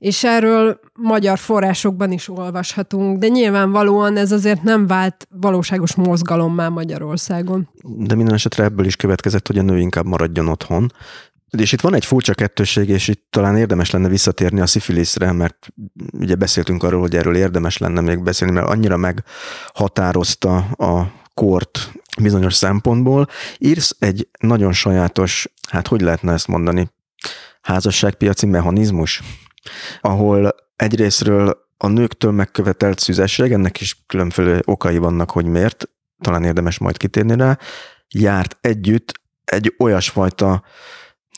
és 0.04 0.24
erről 0.24 0.80
magyar 0.94 1.38
forrásokban 1.38 2.12
is 2.12 2.28
olvashatunk, 2.28 3.18
de 3.18 3.28
nyilvánvalóan 3.28 4.16
ez 4.16 4.32
azért 4.32 4.62
nem 4.62 4.86
vált 4.86 5.26
valóságos 5.30 5.94
mozgalommá 5.94 6.68
Magyarországon. 6.68 7.68
De 7.82 8.14
minden 8.14 8.34
esetre 8.34 8.64
ebből 8.64 8.86
is 8.86 8.96
következett, 8.96 9.46
hogy 9.46 9.58
a 9.58 9.62
nő 9.62 9.78
inkább 9.78 10.06
maradjon 10.06 10.48
otthon, 10.48 10.92
és 11.58 11.72
itt 11.72 11.80
van 11.80 11.94
egy 11.94 12.04
furcsa 12.04 12.34
kettőség, 12.34 12.88
és 12.88 13.08
itt 13.08 13.26
talán 13.30 13.56
érdemes 13.56 13.90
lenne 13.90 14.08
visszatérni 14.08 14.60
a 14.60 14.66
szifiliszre, 14.66 15.32
mert 15.32 15.68
ugye 16.12 16.34
beszéltünk 16.34 16.82
arról, 16.82 17.00
hogy 17.00 17.16
erről 17.16 17.36
érdemes 17.36 17.78
lenne 17.78 18.00
még 18.00 18.22
beszélni, 18.22 18.54
mert 18.54 18.68
annyira 18.68 18.96
meghatározta 18.96 20.56
a 20.76 21.12
kort 21.34 21.92
bizonyos 22.20 22.54
szempontból. 22.54 23.28
Írsz 23.58 23.96
egy 23.98 24.28
nagyon 24.40 24.72
sajátos, 24.72 25.48
hát 25.68 25.88
hogy 25.88 26.00
lehetne 26.00 26.32
ezt 26.32 26.48
mondani, 26.48 26.90
házasságpiaci 27.60 28.46
mechanizmus, 28.46 29.22
ahol 30.00 30.54
egyrésztről 30.76 31.66
a 31.76 31.86
nőktől 31.88 32.30
megkövetelt 32.30 32.98
szüzesség, 32.98 33.52
ennek 33.52 33.80
is 33.80 34.04
különféle 34.06 34.60
okai 34.64 34.98
vannak, 34.98 35.30
hogy 35.30 35.46
miért, 35.46 35.88
talán 36.20 36.44
érdemes 36.44 36.78
majd 36.78 36.96
kitérni 36.96 37.36
rá, 37.36 37.58
járt 38.08 38.58
együtt 38.60 39.20
egy 39.44 39.74
olyasfajta 39.78 40.62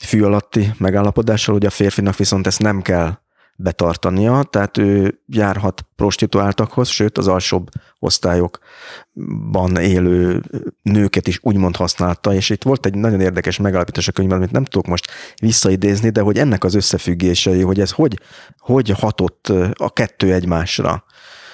fű 0.01 0.23
alatti 0.23 0.73
megállapodással, 0.77 1.53
hogy 1.53 1.65
a 1.65 1.69
férfinak 1.69 2.15
viszont 2.15 2.47
ezt 2.47 2.61
nem 2.61 2.81
kell 2.81 3.19
betartania, 3.59 4.43
tehát 4.43 4.77
ő 4.77 5.21
járhat 5.27 5.85
prostituáltakhoz, 5.95 6.87
sőt 6.87 7.17
az 7.17 7.27
alsóbb 7.27 7.69
osztályokban 7.99 9.75
élő 9.77 10.43
nőket 10.81 11.27
is 11.27 11.39
úgymond 11.41 11.75
használta, 11.75 12.33
és 12.33 12.49
itt 12.49 12.63
volt 12.63 12.85
egy 12.85 12.95
nagyon 12.95 13.21
érdekes 13.21 13.57
megállapítás 13.57 14.07
a 14.07 14.11
könyvben, 14.11 14.37
amit 14.37 14.51
nem 14.51 14.63
tudok 14.63 14.87
most 14.87 15.11
visszaidézni, 15.41 16.09
de 16.09 16.21
hogy 16.21 16.37
ennek 16.37 16.63
az 16.63 16.75
összefüggései, 16.75 17.61
hogy 17.61 17.79
ez 17.79 17.91
hogy, 17.91 18.19
hogy 18.57 18.89
hatott 18.89 19.51
a 19.73 19.93
kettő 19.93 20.33
egymásra 20.33 21.03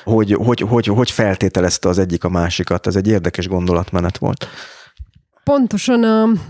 hogy, 0.03 0.33
hogy, 0.33 0.59
hogy, 0.59 0.85
hogy 0.85 1.11
feltételezte 1.11 1.89
az 1.89 1.97
egyik 1.97 2.23
a 2.23 2.29
másikat. 2.29 2.87
Ez 2.87 2.95
egy 2.95 3.07
érdekes 3.07 3.47
gondolatmenet 3.47 4.17
volt. 4.17 4.47
Pontosan 5.43 6.03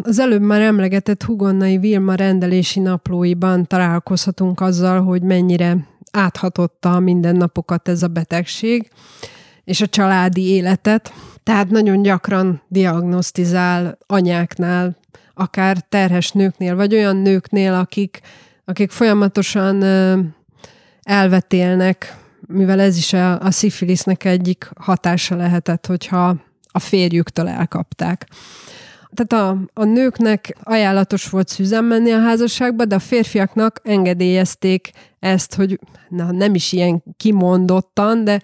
az 0.04 0.20
előbb 0.20 0.42
már 0.42 0.62
emlegetett 0.62 1.24
Hugonnai 1.24 1.78
Vilma 1.78 2.16
rendelési 2.16 2.80
naplóiban 2.80 3.68
találkozhatunk 3.68 4.62
azzal, 4.62 5.02
hogy 5.02 5.22
mennyire 5.22 5.78
áthatotta 6.12 6.94
a 6.94 7.00
mindennapokat 7.00 7.88
ez 7.88 8.04
a 8.04 8.08
betegség, 8.08 8.90
és 9.64 9.82
a 9.82 9.88
családi 9.88 10.48
életet. 10.48 11.14
Tehát 11.44 11.70
nagyon 11.70 12.02
gyakran 12.02 12.62
diagnosztizál 12.68 13.98
anyáknál, 14.08 14.98
akár 15.34 15.78
terhes 15.90 16.32
nőknél, 16.32 16.76
vagy 16.76 16.94
olyan 16.94 17.16
nőknél, 17.16 17.74
akik, 17.74 18.20
akik 18.66 18.92
folyamatosan 18.92 19.84
elvetélnek, 21.02 22.18
mivel 22.48 22.80
ez 22.80 22.98
is 22.98 23.14
a, 23.14 23.40
a 23.40 23.52
szifilisznek 23.52 24.24
egyik 24.26 24.70
hatása 24.76 25.36
lehetett, 25.36 25.86
hogyha 25.86 26.36
a 26.72 26.80
férjüktől 26.80 27.48
elkapták 27.48 28.28
tehát 29.16 29.48
a, 29.48 29.58
a 29.74 29.84
nőknek 29.84 30.58
ajánlatos 30.64 31.30
volt 31.30 31.48
szüzen 31.48 31.84
menni 31.84 32.12
a 32.12 32.20
házasságba, 32.20 32.86
de 32.86 32.96
a 32.96 33.00
férfiaknak 33.00 33.80
engedélyezték 33.84 34.92
ezt, 35.20 35.56
hogy 35.56 35.80
na, 36.10 36.32
nem 36.32 36.56
is 36.56 36.72
ilyen 36.72 37.04
kimondottan, 37.18 38.24
de, 38.24 38.42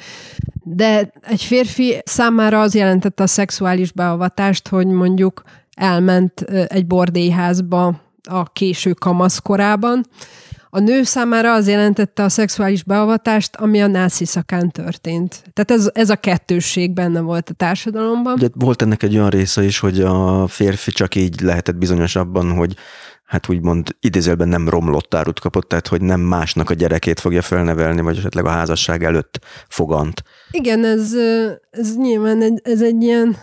de 0.64 1.12
egy 1.22 1.44
férfi 1.44 2.02
számára 2.04 2.62
az 2.62 2.76
jelentette 2.76 3.24
a 3.24 3.28
szexuális 3.28 3.92
beavatást, 3.92 4.68
hogy 4.68 4.88
mondjuk 4.88 5.42
elment 5.76 6.42
egy 6.68 6.88
bordélyházba 6.88 8.02
a 8.24 8.44
késő 8.44 8.94
kamaszkorában, 8.94 10.06
a 10.70 10.80
nő 10.80 11.04
számára 11.04 11.54
az 11.54 11.68
jelentette 11.68 12.24
a 12.24 12.30
szexuális 12.30 12.84
beavatást, 12.84 13.56
ami 13.56 13.82
a 13.82 13.88
náci 13.88 14.26
szakán 14.26 14.72
történt. 14.72 15.44
Tehát 15.54 15.72
ez, 15.82 15.90
ez 15.94 16.10
a 16.10 16.16
kettősség 16.16 16.94
benne 16.94 17.20
volt 17.20 17.50
a 17.50 17.54
társadalomban. 17.54 18.34
Ugye 18.34 18.48
volt 18.54 18.82
ennek 18.82 19.04
egy 19.04 19.16
olyan 19.16 19.30
része 19.30 19.64
is, 19.64 19.80
hogy 19.80 20.02
a 20.02 20.48
férfi 20.48 20.92
csak 20.92 21.16
így 21.16 21.42
lehetett 21.42 21.76
bizonyosabban, 21.76 22.52
hogy 22.52 22.76
hát 23.26 23.50
úgymond 23.50 23.96
idézőben 24.00 24.48
nem 24.48 24.70
romlott 24.70 25.14
árut 25.14 25.40
kapott, 25.40 25.68
tehát 25.68 25.88
hogy 25.88 26.02
nem 26.02 26.20
másnak 26.20 26.70
a 26.70 26.74
gyerekét 26.74 27.20
fogja 27.20 27.42
felnevelni, 27.42 28.02
vagy 28.02 28.18
esetleg 28.18 28.46
a 28.46 28.50
házasság 28.50 29.04
előtt 29.04 29.40
fogant. 29.68 30.24
Igen, 30.52 30.86
ez, 30.86 31.14
ez 31.72 31.96
nyilván 31.96 32.42
egy, 32.42 32.62
ez 32.64 32.82
egy 32.82 33.04
ilyen 33.04 33.38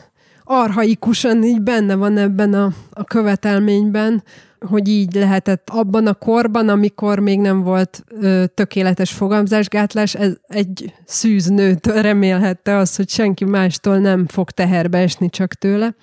arhaikusan 0.44 1.42
így 1.42 1.60
benne 1.60 1.94
van 1.94 2.16
ebben 2.16 2.54
a, 2.54 2.72
a 2.90 3.04
követelményben, 3.04 4.22
hogy 4.68 4.88
így 4.88 5.14
lehetett 5.14 5.70
abban 5.72 6.06
a 6.06 6.14
korban, 6.14 6.68
amikor 6.68 7.18
még 7.18 7.40
nem 7.40 7.62
volt 7.62 8.04
ö, 8.20 8.44
tökéletes 8.54 9.12
fogamzásgátlás, 9.12 10.14
ez 10.14 10.32
egy 10.46 10.94
szűznőtől 11.04 12.02
remélhette 12.02 12.76
az, 12.76 12.96
hogy 12.96 13.08
senki 13.08 13.44
mástól 13.44 13.98
nem 13.98 14.26
fog 14.26 14.50
teherbe 14.50 14.98
esni 14.98 15.30
csak 15.30 15.54
tőle. 15.54 15.94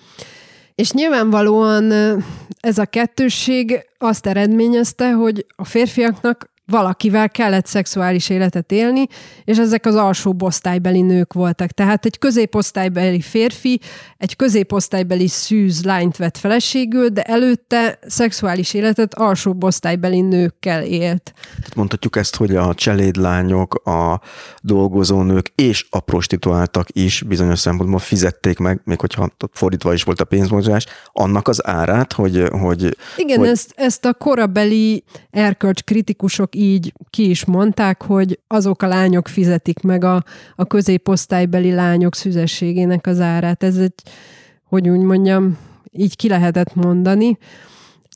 És 0.76 0.91
nyilvánvalóan 0.91 1.91
ez 2.59 2.78
a 2.78 2.86
kettősség 2.86 3.86
azt 3.97 4.26
eredményezte, 4.26 5.11
hogy 5.11 5.45
a 5.55 5.66
férfiaknak 5.66 6.52
valakivel 6.66 7.30
kellett 7.30 7.66
szexuális 7.66 8.30
életet 8.30 8.72
élni, 8.72 9.07
és 9.43 9.57
ezek 9.57 9.86
az 9.86 9.95
alsó 9.95 10.36
osztálybeli 10.39 11.01
nők 11.01 11.34
voltak. 11.34 11.72
Tehát 11.72 12.05
egy 12.05 12.18
középosztálybeli 12.18 13.22
férfi, 13.22 13.80
egy 14.18 14.36
középosztálybeli 14.36 15.28
szűz 15.28 15.84
lányt 15.84 16.18
vett 16.18 16.38
feleségül, 16.38 17.07
de 17.07 17.22
előtte 17.22 17.99
szexuális 18.07 18.74
életet 18.74 19.14
alsó 19.14 19.55
osztálybeli 19.59 20.22
nőkkel 20.22 20.84
élt. 20.84 21.34
Tehát 21.55 21.76
mondhatjuk 21.76 22.16
ezt, 22.16 22.36
hogy 22.36 22.55
a 22.55 22.74
cselédlányok, 22.74 23.76
a 23.88 24.22
dolgozónők 24.61 25.51
és 25.55 25.86
a 25.89 25.99
prostituáltak 25.99 26.88
is 26.91 27.22
bizonyos 27.22 27.59
szempontból 27.59 27.99
fizették 27.99 28.57
meg, 28.57 28.82
még 28.84 28.99
hogyha 28.99 29.30
fordítva 29.51 29.93
is 29.93 30.03
volt 30.03 30.22
a 30.22 30.26
pénzmozgás, 30.26 30.86
annak 31.11 31.47
az 31.47 31.68
árát, 31.68 32.14
hogy... 32.14 32.43
hogy 32.51 32.97
Igen, 33.18 33.39
hogy... 33.39 33.47
Ezt, 33.47 33.74
ezt 33.76 34.05
a 34.05 34.14
korabeli 34.14 35.03
erkölcs 35.34 35.84
kritikusok 35.84 36.55
így 36.55 36.93
ki 37.09 37.29
is 37.29 37.45
mondták, 37.45 38.03
hogy 38.03 38.39
azok 38.47 38.81
a 38.81 38.88
lányok 38.88 39.27
fizetik 39.27 39.81
meg 39.81 40.03
a, 40.03 40.23
a 40.55 40.65
középosztálybeli 40.65 41.71
lányok 41.71 42.15
szüzességének 42.15 43.07
az 43.07 43.19
árát. 43.19 43.63
Ez 43.63 43.77
egy, 43.77 43.93
hogy 44.63 44.89
úgy 44.89 44.99
mondjam, 44.99 45.57
így 45.91 46.15
ki 46.15 46.27
lehetett 46.27 46.75
mondani. 46.75 47.38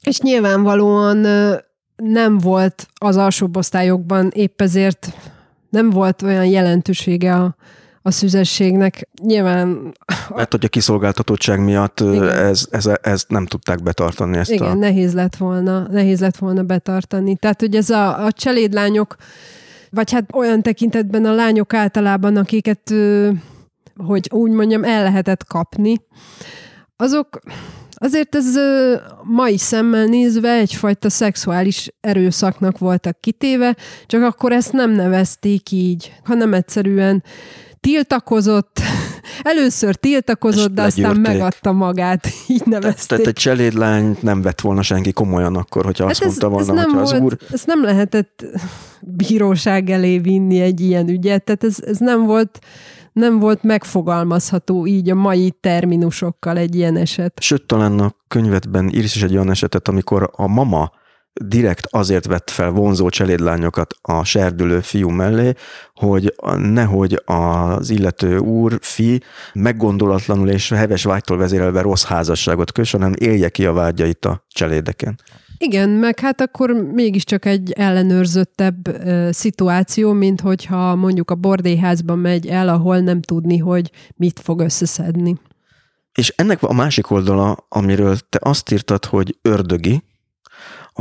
És 0.03 0.19
nyilvánvalóan 0.19 1.17
nem 1.95 2.37
volt 2.37 2.87
az 2.95 3.17
alsóbb 3.17 3.57
osztályokban 3.57 4.31
épp 4.33 4.61
ezért 4.61 5.13
nem 5.69 5.89
volt 5.89 6.21
olyan 6.21 6.45
jelentősége 6.45 7.35
a, 7.35 7.55
a 8.07 8.11
szüzességnek. 8.11 9.07
Nyilván... 9.23 9.93
Mert 10.35 10.51
hogy 10.51 10.65
a 10.65 10.67
kiszolgáltatottság 10.67 11.63
miatt 11.63 11.99
ez, 11.99 12.67
ez, 12.71 12.89
ez, 13.01 13.25
nem 13.27 13.45
tudták 13.45 13.83
betartani 13.83 14.37
ezt 14.37 14.51
Igen, 14.51 14.67
a... 14.67 14.73
nehéz 14.73 15.13
lett 15.13 15.35
volna, 15.35 15.87
nehéz 15.91 16.19
lett 16.19 16.37
volna 16.37 16.63
betartani. 16.63 17.35
Tehát, 17.35 17.59
hogy 17.59 17.75
ez 17.75 17.89
a, 17.89 18.25
a 18.25 18.31
cselédlányok, 18.31 19.15
vagy 19.89 20.11
hát 20.11 20.29
olyan 20.33 20.61
tekintetben 20.61 21.25
a 21.25 21.33
lányok 21.33 21.73
általában, 21.73 22.35
akiket, 22.37 22.93
hogy 23.95 24.29
úgy 24.31 24.51
mondjam, 24.51 24.83
el 24.83 25.03
lehetett 25.03 25.47
kapni, 25.47 25.95
azok 26.95 27.39
Azért 27.99 28.35
ez 28.35 28.45
mai 29.23 29.57
szemmel 29.57 30.05
nézve 30.05 30.51
egyfajta 30.53 31.09
szexuális 31.09 31.91
erőszaknak 32.01 32.77
voltak 32.77 33.21
kitéve, 33.21 33.75
csak 34.05 34.23
akkor 34.23 34.51
ezt 34.51 34.71
nem 34.71 34.91
nevezték 34.91 35.71
így, 35.71 36.13
hanem 36.23 36.53
egyszerűen 36.53 37.23
tiltakozott, 37.87 38.79
először 39.51 39.95
tiltakozott, 39.95 40.73
de 40.73 40.81
aztán 40.81 41.15
megadta 41.15 41.71
magát, 41.71 42.27
így 42.47 42.65
nevezték. 42.65 43.07
Tehát 43.07 43.27
egy 43.27 43.33
cselédlány 43.33 44.17
nem 44.21 44.41
vett 44.41 44.61
volna 44.61 44.81
senki 44.81 45.11
komolyan 45.11 45.55
akkor, 45.55 45.85
hogyha 45.85 46.03
hát 46.03 46.11
azt 46.11 46.21
ez, 46.21 46.27
mondta 46.27 46.49
volna, 46.49 46.81
ez 46.81 46.85
nem 46.85 46.95
hogy 46.95 47.01
az 47.01 47.19
úr... 47.19 47.37
Ez 47.51 47.63
nem 47.65 47.83
lehetett 47.83 48.45
bíróság 49.01 49.89
elé 49.89 50.17
vinni 50.17 50.59
egy 50.59 50.79
ilyen 50.79 51.07
ügyet, 51.09 51.43
tehát 51.43 51.63
ez, 51.63 51.77
ez 51.85 51.97
nem 51.97 52.25
volt 52.25 52.59
nem 53.13 53.39
volt 53.39 53.63
megfogalmazható 53.63 54.87
így 54.87 55.09
a 55.09 55.15
mai 55.15 55.53
terminusokkal 55.61 56.57
egy 56.57 56.75
ilyen 56.75 56.95
eset. 56.95 57.33
Sőt, 57.41 57.65
talán 57.65 57.99
a 57.99 58.13
könyvetben 58.27 58.89
írsz 58.93 59.15
is 59.15 59.23
egy 59.23 59.33
olyan 59.33 59.49
esetet, 59.49 59.87
amikor 59.87 60.29
a 60.35 60.47
mama 60.47 60.91
direkt 61.45 61.87
azért 61.89 62.25
vett 62.25 62.49
fel 62.49 62.69
vonzó 62.69 63.09
cselédlányokat 63.09 63.93
a 64.01 64.23
serdülő 64.23 64.79
fiú 64.79 65.09
mellé, 65.09 65.53
hogy 65.93 66.35
nehogy 66.57 67.21
az 67.25 67.89
illető 67.89 68.37
úr, 68.37 68.77
fi 68.81 69.21
meggondolatlanul 69.53 70.49
és 70.49 70.69
heves 70.69 71.03
vágytól 71.03 71.37
vezérelve 71.37 71.81
rossz 71.81 72.03
házasságot 72.03 72.71
kössön, 72.71 73.01
hanem 73.01 73.15
élje 73.19 73.49
ki 73.49 73.65
a 73.65 73.73
vágyait 73.73 74.25
a 74.25 74.45
cselédeken. 74.47 75.19
Igen, 75.57 75.89
meg 75.89 76.19
hát 76.19 76.41
akkor 76.41 76.71
mégiscsak 76.71 77.45
egy 77.45 77.71
ellenőrzöttebb 77.71 78.87
ö, 78.87 79.29
szituáció, 79.31 80.11
mint 80.11 80.41
hogyha 80.41 80.95
mondjuk 80.95 81.31
a 81.31 81.35
bordélyházba 81.35 82.15
megy 82.15 82.47
el, 82.47 82.69
ahol 82.69 82.99
nem 82.99 83.21
tudni, 83.21 83.57
hogy 83.57 83.91
mit 84.15 84.39
fog 84.39 84.59
összeszedni. 84.59 85.35
És 86.13 86.33
ennek 86.35 86.63
a 86.63 86.73
másik 86.73 87.11
oldala, 87.11 87.65
amiről 87.69 88.17
te 88.29 88.39
azt 88.41 88.71
írtad, 88.71 89.05
hogy 89.05 89.37
ördögi, 89.41 90.03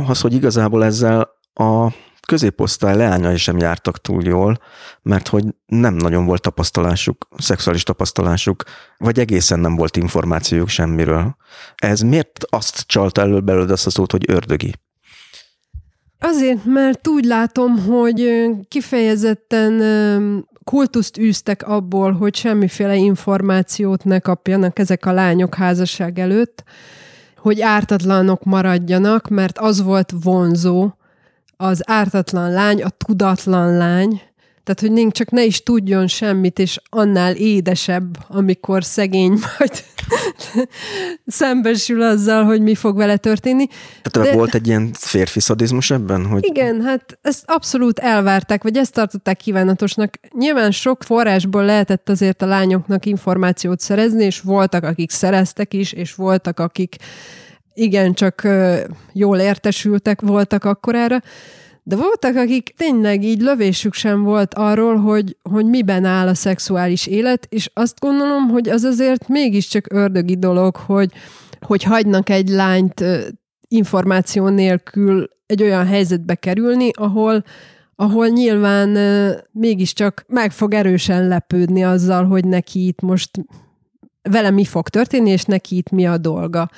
az, 0.05 0.21
hogy 0.21 0.33
igazából 0.33 0.85
ezzel 0.85 1.29
a 1.53 1.93
középosztály 2.27 2.95
leányai 2.95 3.37
sem 3.37 3.57
jártak 3.57 4.01
túl 4.01 4.23
jól, 4.23 4.59
mert 5.01 5.27
hogy 5.27 5.43
nem 5.65 5.93
nagyon 5.93 6.25
volt 6.25 6.41
tapasztalásuk, 6.41 7.27
szexuális 7.37 7.83
tapasztalásuk, 7.83 8.63
vagy 8.97 9.19
egészen 9.19 9.59
nem 9.59 9.75
volt 9.75 9.97
információjuk 9.97 10.67
semmiről. 10.67 11.35
Ez 11.75 12.01
miért 12.01 12.45
azt 12.49 12.83
csalta 12.85 13.21
elő 13.21 13.39
belőled 13.39 13.71
azt 13.71 13.85
a 13.85 13.89
szót, 13.89 14.11
hogy 14.11 14.25
ördögi? 14.27 14.73
Azért, 16.19 16.65
mert 16.65 17.07
úgy 17.07 17.25
látom, 17.25 17.85
hogy 17.85 18.49
kifejezetten 18.67 19.81
kultuszt 20.63 21.17
űztek 21.17 21.67
abból, 21.67 22.11
hogy 22.11 22.35
semmiféle 22.35 22.95
információt 22.95 24.03
ne 24.03 24.19
kapjanak 24.19 24.79
ezek 24.79 25.05
a 25.05 25.11
lányok 25.11 25.55
házasság 25.55 26.19
előtt, 26.19 26.63
hogy 27.37 27.61
ártatlanok 27.61 28.43
maradjanak, 28.43 29.27
mert 29.27 29.57
az 29.57 29.81
volt 29.81 30.13
vonzó, 30.23 30.91
az 31.57 31.89
ártatlan 31.89 32.51
lány, 32.51 32.83
a 32.83 32.89
tudatlan 32.89 33.77
lány, 33.77 34.21
tehát, 34.67 34.81
hogy 34.81 34.91
nincs, 34.91 35.13
csak 35.13 35.31
ne 35.31 35.43
is 35.43 35.63
tudjon 35.63 36.07
semmit, 36.07 36.59
és 36.59 36.79
annál 36.89 37.35
édesebb, 37.35 38.17
amikor 38.27 38.83
szegény 38.83 39.39
majd 39.57 39.83
szembesül 41.25 42.01
azzal, 42.01 42.43
hogy 42.43 42.61
mi 42.61 42.75
fog 42.75 42.97
vele 42.97 43.17
történni. 43.17 43.67
Tehát 44.01 44.29
De... 44.29 44.35
volt 44.35 44.55
egy 44.55 44.67
ilyen 44.67 44.89
férfi 44.93 45.39
szadizmus 45.39 45.91
ebben? 45.91 46.25
Hogy... 46.25 46.45
Igen, 46.45 46.81
hát 46.81 47.17
ezt 47.21 47.43
abszolút 47.45 47.99
elvárták, 47.99 48.63
vagy 48.63 48.77
ezt 48.77 48.93
tartották 48.93 49.37
kívánatosnak. 49.37 50.19
Nyilván 50.37 50.71
sok 50.71 51.03
forrásból 51.03 51.65
lehetett 51.65 52.09
azért 52.09 52.41
a 52.41 52.45
lányoknak 52.45 53.05
információt 53.05 53.79
szerezni, 53.79 54.23
és 54.23 54.41
voltak, 54.41 54.83
akik 54.83 55.11
szereztek 55.11 55.73
is, 55.73 55.91
és 55.91 56.15
voltak, 56.15 56.59
akik 56.59 56.95
igen, 57.73 58.13
csak 58.13 58.47
jól 59.13 59.37
értesültek 59.37 60.21
voltak 60.21 60.63
akkorára, 60.63 61.21
De 61.87 61.95
voltak, 61.95 62.35
akik 62.35 62.73
tényleg 62.77 63.23
így 63.23 63.41
lövésük 63.41 63.93
sem 63.93 64.23
volt 64.23 64.53
arról, 64.53 64.95
hogy, 64.95 65.37
hogy 65.41 65.65
miben 65.65 66.05
áll 66.05 66.27
a 66.27 66.33
szexuális 66.33 67.07
élet, 67.07 67.47
és 67.49 67.69
azt 67.73 67.99
gondolom, 67.99 68.47
hogy 68.49 68.69
az 68.69 68.83
azért 68.83 69.27
mégiscsak 69.27 69.93
ördögi 69.93 70.37
dolog, 70.37 70.75
hogy, 70.75 71.11
hogy 71.59 71.83
hagynak 71.83 72.29
egy 72.29 72.49
lányt 72.49 73.03
információ 73.67 74.47
nélkül 74.47 75.29
egy 75.45 75.61
olyan 75.63 75.85
helyzetbe 75.85 76.35
kerülni, 76.35 76.89
ahol 76.93 77.43
ahol 77.95 78.27
nyilván 78.27 78.97
mégiscsak 79.51 80.25
meg 80.27 80.51
fog 80.51 80.73
erősen 80.73 81.27
lepődni 81.27 81.83
azzal, 81.83 82.25
hogy 82.25 82.45
neki 82.45 82.87
itt 82.87 83.01
most 83.01 83.31
vele 84.21 84.49
mi 84.49 84.65
fog 84.65 84.89
történni, 84.89 85.29
és 85.29 85.43
neki 85.43 85.77
itt 85.77 85.89
mi 85.89 86.05
a 86.05 86.17
dolga. 86.17 86.69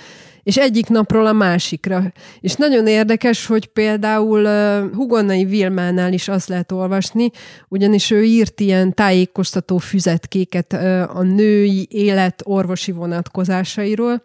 És 0.50 0.58
egyik 0.58 0.88
napról 0.88 1.26
a 1.26 1.34
másikra. 1.34 2.14
És 2.40 2.56
nagyon 2.56 2.88
érdekes, 2.88 3.46
hogy 3.46 3.66
például 3.66 4.44
uh, 4.44 4.96
Hugonnai 4.96 5.46
Vilmánál 5.46 6.14
is 6.14 6.28
azt 6.28 6.48
lehet 6.48 6.72
olvasni, 6.72 7.32
ugyanis 7.68 8.12
ő 8.12 8.24
írt 8.24 8.60
ilyen 8.60 8.94
tájékoztató 8.94 9.78
füzetkéket 9.78 10.74
a 11.14 11.22
női 11.22 11.88
élet 11.92 12.42
orvosi 12.46 12.92
vonatkozásairól, 12.92 14.22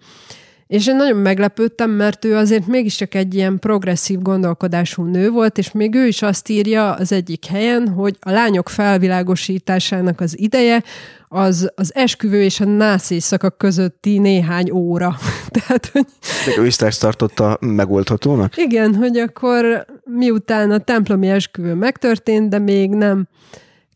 és 0.66 0.86
én 0.86 0.96
nagyon 0.96 1.16
meglepődtem, 1.16 1.90
mert 1.90 2.24
ő 2.24 2.36
azért 2.36 2.66
mégiscsak 2.66 3.14
egy 3.14 3.34
ilyen 3.34 3.58
progresszív 3.58 4.22
gondolkodású 4.22 5.02
nő 5.02 5.30
volt, 5.30 5.58
és 5.58 5.72
még 5.72 5.94
ő 5.94 6.06
is 6.06 6.22
azt 6.22 6.48
írja 6.48 6.92
az 6.92 7.12
egyik 7.12 7.44
helyen, 7.44 7.88
hogy 7.88 8.16
a 8.20 8.30
lányok 8.30 8.68
felvilágosításának 8.68 10.20
az 10.20 10.38
ideje 10.38 10.82
az 11.28 11.70
az 11.74 11.94
esküvő 11.94 12.42
és 12.42 12.60
a 12.60 12.64
nász 12.64 13.10
éjszaka 13.10 13.50
közötti 13.50 14.18
néhány 14.18 14.70
óra. 14.70 15.16
Tehát, 15.56 15.86
hogy... 15.92 16.06
De 16.46 16.62
ő 16.62 16.66
is 16.66 16.76
ezt 16.76 17.00
tartotta 17.00 17.58
megoldhatónak? 17.60 18.56
Igen, 18.56 18.94
hogy 18.94 19.16
akkor 19.16 19.86
miután 20.04 20.70
a 20.70 20.78
templomi 20.78 21.28
esküvő 21.28 21.74
megtörtént, 21.74 22.48
de 22.48 22.58
még 22.58 22.90
nem 22.90 23.28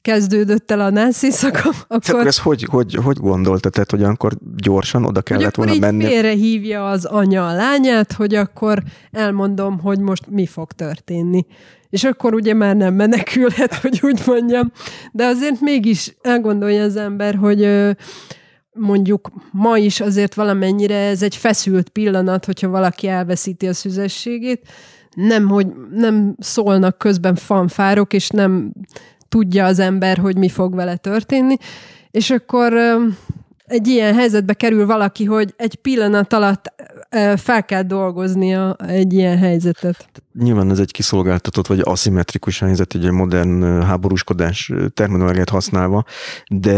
kezdődött 0.03 0.71
el 0.71 0.81
a 0.81 0.91
nászi 0.91 1.31
szaka, 1.31 1.69
akkor... 1.69 2.15
akkor 2.15 2.27
ez 2.27 2.39
hogy, 2.39 2.65
hogy, 2.71 2.95
hogy 2.95 3.17
gondolta, 3.17 3.71
tehát, 3.71 3.91
hogy 3.91 4.03
akkor 4.03 4.33
gyorsan 4.57 5.05
oda 5.05 5.23
kellett 5.23 5.55
volna 5.55 5.73
így 5.73 5.81
menni? 5.81 6.05
félre 6.05 6.33
hívja 6.33 6.89
az 6.91 7.05
anya 7.05 7.47
a 7.49 7.53
lányát, 7.53 8.13
hogy 8.13 8.35
akkor 8.35 8.83
elmondom, 9.11 9.81
hogy 9.81 9.99
most 9.99 10.27
mi 10.31 10.47
fog 10.47 10.73
történni. 10.73 11.47
És 11.91 12.05
akkor 12.05 12.35
ugye 12.35 12.55
már 12.55 12.77
nem 12.77 12.95
menekülhet, 12.95 13.75
hogy 13.83 14.01
úgy 14.03 14.21
mondjam. 14.27 14.73
De 15.13 15.25
azért 15.25 15.61
mégis 15.61 16.15
elgondolja 16.23 16.83
az 16.83 16.97
ember, 16.97 17.35
hogy 17.35 17.69
mondjuk 18.73 19.31
ma 19.53 19.79
is 19.79 20.01
azért 20.01 20.35
valamennyire 20.35 20.97
ez 20.97 21.23
egy 21.23 21.37
feszült 21.37 21.89
pillanat, 21.89 22.45
hogyha 22.45 22.69
valaki 22.69 23.09
elveszíti 23.09 23.67
a 23.67 23.75
szüzességét, 23.75 24.69
nem, 25.15 25.49
hogy 25.49 25.67
nem 25.91 26.37
szólnak 26.39 26.99
közben 26.99 27.35
fanfárok, 27.35 28.13
és 28.13 28.29
nem 28.29 28.73
tudja 29.29 29.64
az 29.64 29.79
ember, 29.79 30.18
hogy 30.18 30.37
mi 30.37 30.49
fog 30.49 30.74
vele 30.74 30.97
történni, 30.97 31.57
és 32.11 32.31
akkor 32.31 32.72
egy 33.68 33.87
ilyen 33.89 34.14
helyzetbe 34.14 34.53
kerül 34.53 34.87
valaki, 34.87 35.24
hogy 35.24 35.55
egy 35.57 35.74
pillanat 35.74 36.33
alatt 36.33 36.72
fel 37.37 37.64
kell 37.64 37.83
dolgoznia 37.83 38.76
egy 38.87 39.12
ilyen 39.12 39.39
helyzetet. 39.39 40.09
Nyilván 40.39 40.70
ez 40.70 40.79
egy 40.79 40.93
kiszolgáltatott 40.93 41.66
vagy 41.66 41.81
aszimmetrikus 41.83 42.59
helyzet, 42.59 42.95
egy 42.95 43.11
modern 43.11 43.83
háborúskodás 43.83 44.72
terminológiát 44.95 45.49
használva, 45.49 46.05
de 46.49 46.74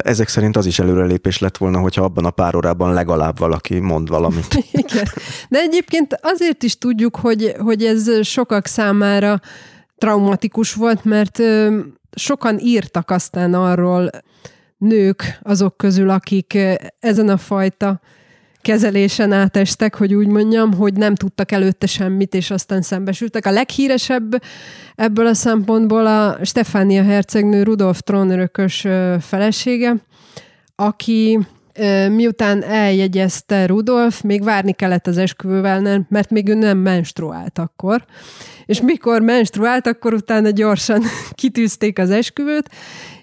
ezek 0.00 0.28
szerint 0.28 0.56
az 0.56 0.66
is 0.66 0.78
előrelépés 0.78 1.38
lett 1.38 1.56
volna, 1.56 1.78
hogyha 1.78 2.04
abban 2.04 2.24
a 2.24 2.30
pár 2.30 2.54
órában 2.54 2.92
legalább 2.92 3.38
valaki 3.38 3.78
mond 3.78 4.08
valamit. 4.08 4.64
Igen. 4.72 5.04
De 5.48 5.58
egyébként 5.58 6.18
azért 6.22 6.62
is 6.62 6.78
tudjuk, 6.78 7.16
hogy, 7.16 7.54
hogy 7.58 7.84
ez 7.84 8.24
sokak 8.26 8.66
számára 8.66 9.40
traumatikus 10.02 10.74
volt, 10.74 11.04
mert 11.04 11.42
sokan 12.16 12.58
írtak 12.58 13.10
aztán 13.10 13.54
arról 13.54 14.10
nők 14.78 15.38
azok 15.42 15.76
közül, 15.76 16.10
akik 16.10 16.58
ezen 17.00 17.28
a 17.28 17.36
fajta 17.36 18.00
kezelésen 18.60 19.32
átestek, 19.32 19.94
hogy 19.94 20.14
úgy 20.14 20.26
mondjam, 20.26 20.72
hogy 20.72 20.92
nem 20.92 21.14
tudtak 21.14 21.52
előtte 21.52 21.86
semmit, 21.86 22.34
és 22.34 22.50
aztán 22.50 22.82
szembesültek. 22.82 23.46
A 23.46 23.50
leghíresebb 23.50 24.42
ebből 24.94 25.26
a 25.26 25.34
szempontból 25.34 26.06
a 26.06 26.38
Stefánia 26.44 27.02
hercegnő 27.02 27.62
Rudolf 27.62 28.00
trónörökös 28.00 28.86
felesége, 29.20 29.96
aki 30.74 31.38
miután 32.10 32.62
eljegyezte 32.62 33.66
Rudolf, 33.66 34.20
még 34.20 34.44
várni 34.44 34.72
kellett 34.72 35.06
az 35.06 35.18
esküvővel, 35.18 36.06
mert 36.08 36.30
még 36.30 36.48
ő 36.48 36.54
nem 36.54 36.78
menstruált 36.78 37.58
akkor. 37.58 38.04
És 38.66 38.80
mikor 38.80 39.20
menstruált, 39.20 39.86
akkor 39.86 40.14
utána 40.14 40.50
gyorsan 40.50 41.02
kitűzték 41.34 41.98
az 41.98 42.10
esküvőt, 42.10 42.68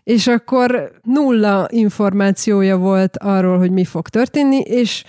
és 0.04 0.28
akkor 0.28 0.92
nulla 1.04 1.68
információja 1.72 2.78
volt 2.78 3.18
arról, 3.18 3.58
hogy 3.58 3.72
mi 3.72 3.86
fog 3.86 4.10
történni, 4.10 4.60
és 4.60 5.04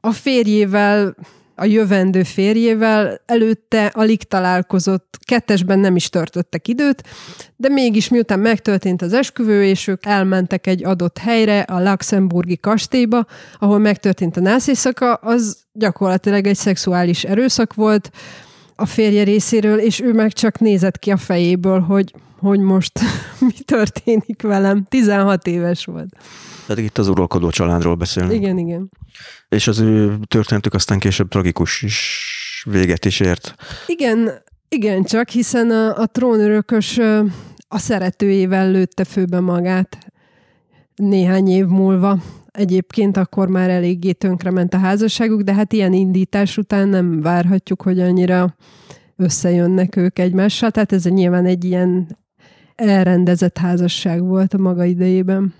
a 0.00 0.10
férjével 0.12 1.14
a 1.60 1.64
jövendő 1.64 2.22
férjével, 2.22 3.20
előtte 3.26 3.86
alig 3.86 4.22
találkozott, 4.22 5.18
kettesben 5.24 5.78
nem 5.78 5.96
is 5.96 6.08
törtöttek 6.08 6.68
időt, 6.68 7.02
de 7.56 7.68
mégis 7.68 8.08
miután 8.08 8.38
megtörtént 8.38 9.02
az 9.02 9.12
esküvő, 9.12 9.64
és 9.64 9.86
ők 9.86 10.06
elmentek 10.06 10.66
egy 10.66 10.84
adott 10.84 11.18
helyre, 11.18 11.60
a 11.60 11.90
Luxemburgi 11.90 12.56
kastélyba, 12.56 13.26
ahol 13.58 13.78
megtörtént 13.78 14.36
a 14.36 14.40
nászészaka, 14.40 15.14
az 15.14 15.58
gyakorlatilag 15.72 16.46
egy 16.46 16.56
szexuális 16.56 17.24
erőszak 17.24 17.74
volt 17.74 18.10
a 18.80 18.86
férje 18.86 19.24
részéről, 19.24 19.78
és 19.78 20.00
ő 20.00 20.12
meg 20.12 20.32
csak 20.32 20.58
nézett 20.58 20.98
ki 20.98 21.10
a 21.10 21.16
fejéből, 21.16 21.80
hogy, 21.80 22.14
hogy 22.38 22.60
most 22.60 23.00
mi 23.46 23.52
történik 23.64 24.42
velem. 24.42 24.84
16 24.88 25.46
éves 25.46 25.84
volt. 25.84 26.08
Tehát 26.66 26.82
itt 26.82 26.98
az 26.98 27.08
uralkodó 27.08 27.50
családról 27.50 27.94
beszélünk. 27.94 28.32
Igen, 28.32 28.58
igen. 28.58 28.90
És 29.48 29.66
az 29.66 29.78
ő 29.78 30.18
történetük 30.26 30.74
aztán 30.74 30.98
később 30.98 31.28
tragikus 31.28 31.82
is 31.82 32.66
véget 32.70 33.04
is 33.04 33.20
ért. 33.20 33.54
Igen, 33.86 34.42
igen, 34.68 35.04
csak 35.04 35.28
hiszen 35.28 35.70
a, 35.70 35.96
a 35.96 36.06
trónörökös 36.06 36.98
a 37.68 37.78
szeretőjével 37.78 38.70
lőtte 38.70 39.04
főbe 39.04 39.40
magát 39.40 39.98
néhány 40.94 41.48
év 41.48 41.66
múlva. 41.66 42.18
Egyébként 42.52 43.16
akkor 43.16 43.48
már 43.48 43.70
eléggé 43.70 44.12
tönkrement 44.12 44.74
a 44.74 44.78
házasságuk, 44.78 45.40
de 45.40 45.54
hát 45.54 45.72
ilyen 45.72 45.92
indítás 45.92 46.58
után 46.58 46.88
nem 46.88 47.20
várhatjuk, 47.20 47.82
hogy 47.82 48.00
annyira 48.00 48.54
összejönnek 49.16 49.96
ők 49.96 50.18
egymással. 50.18 50.70
Tehát 50.70 50.92
ez 50.92 51.04
nyilván 51.04 51.46
egy 51.46 51.64
ilyen 51.64 52.18
elrendezett 52.74 53.58
házasság 53.58 54.22
volt 54.22 54.54
a 54.54 54.58
maga 54.58 54.84
idejében 54.84 55.54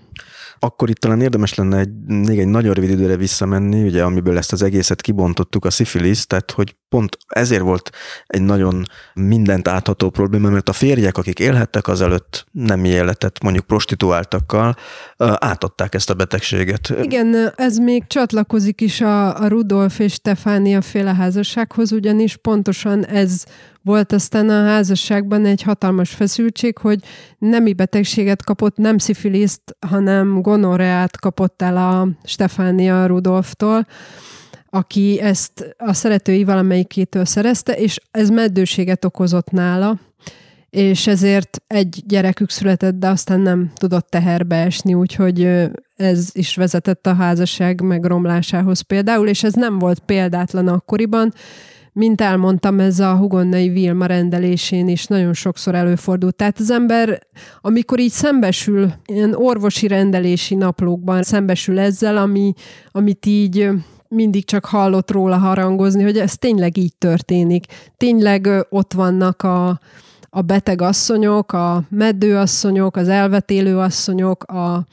akkor 0.63 0.89
itt 0.89 0.97
talán 0.97 1.21
érdemes 1.21 1.53
lenne 1.53 1.77
egy, 1.77 1.89
még 2.05 2.39
egy 2.39 2.47
nagyon 2.47 2.73
rövid 2.73 2.89
időre 2.89 3.15
visszamenni, 3.15 3.83
ugye, 3.83 4.03
amiből 4.03 4.37
ezt 4.37 4.51
az 4.51 4.61
egészet 4.61 5.01
kibontottuk, 5.01 5.65
a 5.65 5.69
szifilis, 5.69 6.25
tehát 6.25 6.51
hogy 6.51 6.75
pont 6.89 7.17
ezért 7.27 7.61
volt 7.61 7.89
egy 8.27 8.41
nagyon 8.41 8.83
mindent 9.13 9.67
átható 9.67 10.09
probléma, 10.09 10.49
mert 10.49 10.69
a 10.69 10.73
férjek, 10.73 11.17
akik 11.17 11.39
élhettek 11.39 11.87
azelőtt 11.87 12.45
nem 12.51 12.85
életet, 12.85 13.43
mondjuk 13.43 13.65
prostituáltakkal, 13.65 14.75
átadták 15.17 15.95
ezt 15.95 16.09
a 16.09 16.13
betegséget. 16.13 16.93
Igen, 17.01 17.53
ez 17.55 17.77
még 17.77 18.03
csatlakozik 18.07 18.81
is 18.81 19.01
a, 19.01 19.41
a 19.41 19.47
Rudolf 19.47 19.99
és 19.99 20.13
Stefánia 20.13 20.81
féle 20.81 21.13
házassághoz, 21.13 21.91
ugyanis 21.91 22.37
pontosan 22.37 23.05
ez 23.05 23.43
volt 23.83 24.11
aztán 24.11 24.49
a 24.49 24.63
házasságban 24.63 25.45
egy 25.45 25.61
hatalmas 25.61 26.09
feszültség, 26.09 26.77
hogy 26.77 26.99
nemi 27.37 27.73
betegséget 27.73 28.43
kapott, 28.43 28.77
nem 28.77 28.97
szifiliszt, 28.97 29.61
hanem 29.87 30.41
gonoreát 30.41 31.19
kapott 31.19 31.61
el 31.61 31.77
a 31.77 32.07
Stefánia 32.23 33.05
Rudolftól, 33.05 33.87
aki 34.69 35.19
ezt 35.21 35.75
a 35.77 35.93
szeretői 35.93 36.43
valamelyikétől 36.43 37.25
szerezte, 37.25 37.73
és 37.73 37.99
ez 38.11 38.29
meddőséget 38.29 39.05
okozott 39.05 39.51
nála, 39.51 39.99
és 40.69 41.07
ezért 41.07 41.61
egy 41.67 42.03
gyerekük 42.07 42.49
született, 42.49 42.95
de 42.95 43.07
aztán 43.07 43.39
nem 43.39 43.71
tudott 43.75 44.09
teherbe 44.09 44.55
esni, 44.55 44.93
úgyhogy 44.93 45.49
ez 45.95 46.29
is 46.31 46.55
vezetett 46.55 47.07
a 47.07 47.13
házasság 47.13 47.81
megromlásához 47.81 48.81
például, 48.81 49.27
és 49.27 49.43
ez 49.43 49.53
nem 49.53 49.79
volt 49.79 49.99
példátlan 49.99 50.67
akkoriban, 50.67 51.33
mint 51.93 52.21
elmondtam, 52.21 52.79
ez 52.79 52.99
a 52.99 53.15
Hugonnai 53.15 53.69
Vilma 53.69 54.05
rendelésén 54.05 54.87
is 54.87 55.05
nagyon 55.05 55.33
sokszor 55.33 55.75
előfordult. 55.75 56.35
Tehát 56.35 56.59
az 56.59 56.71
ember, 56.71 57.21
amikor 57.61 57.99
így 57.99 58.11
szembesül, 58.11 58.91
ilyen 59.05 59.33
orvosi 59.33 59.87
rendelési 59.87 60.55
naplókban 60.55 61.23
szembesül 61.23 61.79
ezzel, 61.79 62.17
ami, 62.17 62.53
amit 62.91 63.25
így 63.25 63.69
mindig 64.07 64.45
csak 64.45 64.65
hallott 64.65 65.11
róla 65.11 65.37
harangozni, 65.37 66.03
hogy 66.03 66.17
ez 66.17 66.37
tényleg 66.37 66.77
így 66.77 66.95
történik. 66.97 67.65
Tényleg 67.97 68.49
ott 68.69 68.93
vannak 68.93 69.41
a, 69.41 69.79
a 70.29 70.41
beteg 70.41 70.81
asszonyok, 70.81 71.53
a 71.53 71.83
meddő 71.89 72.37
asszonyok, 72.37 72.95
az 72.95 73.07
elvetélő 73.07 73.77
asszonyok, 73.77 74.43
a, 74.43 74.85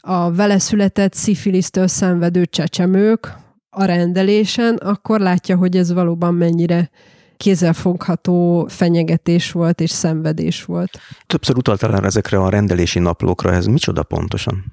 a 0.00 0.32
vele 0.32 0.58
született 0.58 1.14
szifilisztől 1.14 1.86
szenvedő 1.86 2.46
csecsemők, 2.46 3.36
a 3.70 3.84
rendelésen, 3.84 4.76
akkor 4.76 5.20
látja, 5.20 5.56
hogy 5.56 5.76
ez 5.76 5.92
valóban 5.92 6.34
mennyire 6.34 6.90
kézzelfogható 7.36 8.66
fenyegetés 8.68 9.52
volt 9.52 9.80
és 9.80 9.90
szenvedés 9.90 10.64
volt. 10.64 10.98
Többször 11.26 11.56
utaltál 11.56 11.94
el 11.94 12.04
ezekre 12.04 12.38
a 12.38 12.48
rendelési 12.48 12.98
naplókra, 12.98 13.52
ez 13.52 13.66
micsoda 13.66 14.02
pontosan? 14.02 14.64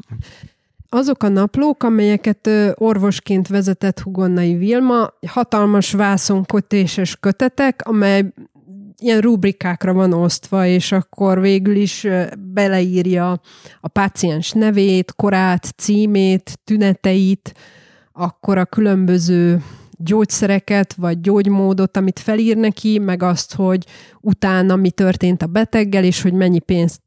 Azok 0.89 1.24
a 1.24 1.28
naplók, 1.28 1.84
amelyeket 1.84 2.50
orvosként 2.74 3.48
vezetett 3.48 4.00
Hugonnai 4.00 4.56
Vilma, 4.56 5.14
hatalmas 5.28 5.91
vászonkötéses 5.91 7.16
kötetek, 7.20 7.82
amely 7.86 8.26
ilyen 9.00 9.22
rubrikákra 9.22 9.93
van 9.93 10.14
osztva, 10.14 10.66
és 10.66 10.91
akkor 10.91 11.41
végül 11.41 11.76
is 11.76 12.08
beleírja 12.54 13.41
a 13.82 13.88
páciens 13.88 14.52
nevét, 14.52 15.14
korát, 15.16 15.74
címét, 15.78 16.60
tüneteit, 16.64 17.54
akkor 18.18 18.57
a 18.57 18.65
különböző 18.65 19.63
gyógyszereket, 19.99 20.93
vagy 20.93 21.22
gyógymódot, 21.22 21.97
amit 21.97 22.20
felír 22.20 22.57
neki, 22.57 22.99
meg 22.99 23.24
azt, 23.24 23.55
hogy 23.55 23.86
utána 24.22 24.76
mi 24.76 24.89
történt 24.89 25.41
a 25.41 25.45
beteggel, 25.45 26.03
és 26.03 26.22
hogy 26.22 26.34
mennyi 26.34 26.59
pénzt 26.59 27.01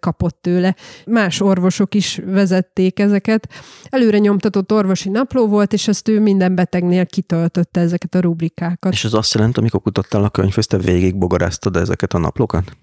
kapott 0.00 0.38
tőle. 0.40 0.74
Más 1.06 1.40
orvosok 1.40 1.94
is 1.94 2.20
vezették 2.24 2.98
ezeket. 2.98 3.48
Előre 3.84 4.18
nyomtatott 4.18 4.72
orvosi 4.72 5.08
napló 5.08 5.46
volt, 5.46 5.72
és 5.72 5.88
ezt 5.88 6.08
ő 6.08 6.20
minden 6.20 6.54
betegnél 6.54 7.06
kitöltötte 7.06 7.80
ezeket 7.80 8.14
a 8.14 8.20
rubrikákat. 8.20 8.92
És 8.92 9.04
ez 9.04 9.14
azt 9.14 9.34
jelenti, 9.34 9.58
amikor 9.58 9.80
kutattál 9.80 10.24
a 10.24 10.30
könyvhöz, 10.30 10.66
te 10.66 10.78
végig 10.78 11.18
bogaráztad 11.18 11.76
ezeket 11.76 12.14
a 12.14 12.18
naplókat? 12.18 12.76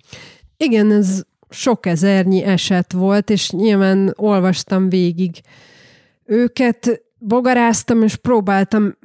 Igen, 0.58 0.92
ez 0.92 1.22
sok 1.50 1.86
ezernyi 1.86 2.44
eset 2.44 2.92
volt, 2.92 3.30
és 3.30 3.50
nyilván 3.50 4.14
olvastam 4.16 4.90
végig 4.90 5.42
őket, 6.26 7.03
bogaráztam, 7.28 8.04
és 8.04 8.16
próbáltam 8.16 8.96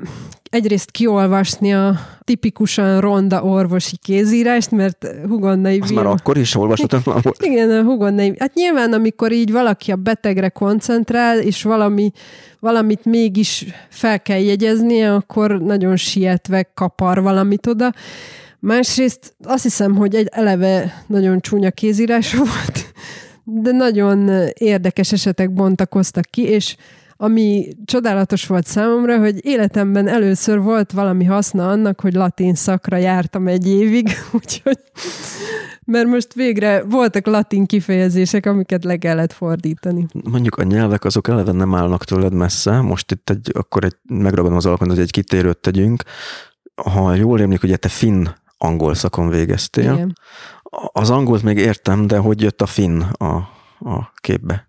egyrészt 0.51 0.91
kiolvasni 0.91 1.75
a 1.75 1.99
tipikusan 2.25 3.01
ronda 3.01 3.43
orvosi 3.43 3.97
kézírást, 3.97 4.71
mert 4.71 5.07
Hugonnai... 5.29 5.79
Az 5.79 5.91
már 5.91 6.07
akkor 6.07 6.37
is 6.37 6.55
olvashatatlan 6.55 7.21
volt? 7.23 7.45
Igen, 7.45 7.71
a 7.71 7.83
Hugonnai... 7.83 8.35
Hát 8.39 8.55
nyilván, 8.55 8.93
amikor 8.93 9.33
így 9.33 9.53
valaki 9.53 9.93
a 9.93 9.97
betegre 9.97 10.49
koncentrál, 10.49 11.39
és 11.39 11.63
valami, 11.63 12.11
valamit 12.61 13.05
mégis 13.05 13.65
fel 13.89 14.21
kell 14.21 14.41
jegyeznie, 14.41 15.15
akkor 15.15 15.61
nagyon 15.61 15.97
sietve 15.97 16.71
kapar 16.75 17.23
valamit 17.23 17.67
oda. 17.67 17.93
Másrészt 18.61 19.35
azt 19.43 19.63
hiszem, 19.63 19.97
hogy 19.97 20.15
egy 20.15 20.29
eleve 20.31 21.05
nagyon 21.07 21.41
csúnya 21.41 21.71
kézírás 21.71 22.35
volt, 22.45 22.93
de 23.45 23.73
nagyon 23.73 24.49
érdekes 24.53 25.13
esetek 25.13 25.53
bontakoztak 25.53 26.25
ki, 26.31 26.43
és 26.43 26.77
ami 27.21 27.69
csodálatos 27.85 28.47
volt 28.47 28.67
számomra, 28.67 29.19
hogy 29.19 29.45
életemben 29.45 30.09
először 30.09 30.61
volt 30.61 30.93
valami 30.93 31.25
haszna 31.25 31.69
annak, 31.69 32.01
hogy 32.01 32.15
latin 32.15 32.55
szakra 32.55 32.97
jártam 32.97 33.47
egy 33.47 33.69
évig, 33.69 34.09
úgyhogy 34.41 34.79
mert 35.85 36.07
most 36.07 36.35
végre 36.35 36.83
voltak 36.85 37.27
latin 37.27 37.67
kifejezések, 37.67 38.47
amiket 38.47 38.85
le 38.85 38.97
kellett 38.97 39.33
fordítani. 39.33 40.07
Mondjuk 40.31 40.57
a 40.57 40.63
nyelvek 40.63 41.05
azok 41.05 41.29
eleve 41.29 41.53
nem 41.53 41.75
állnak 41.75 42.05
tőled 42.05 42.33
messze, 42.33 42.81
most 42.81 43.11
itt 43.13 43.31
egy, 43.31 43.51
akkor 43.55 43.85
egy, 43.85 43.97
megragadom 44.09 44.57
az 44.57 44.67
alkalmat, 44.67 44.97
hogy 44.97 45.05
egy 45.05 45.13
kitérőt 45.13 45.59
tegyünk. 45.59 46.03
Ha 46.75 47.15
jól 47.15 47.41
emlék, 47.41 47.63
ugye 47.63 47.77
te 47.77 47.89
finn 47.89 48.27
angol 48.59 48.95
szakon 48.95 49.29
végeztél. 49.29 49.93
Igen. 49.93 50.19
Az 50.93 51.11
angolt 51.11 51.43
még 51.43 51.57
értem, 51.57 52.07
de 52.07 52.19
hogy 52.19 52.41
jött 52.41 52.63
a 52.63 52.67
finn 52.67 53.01
a, 53.01 53.35
a 53.79 54.13
képbe? 54.15 54.68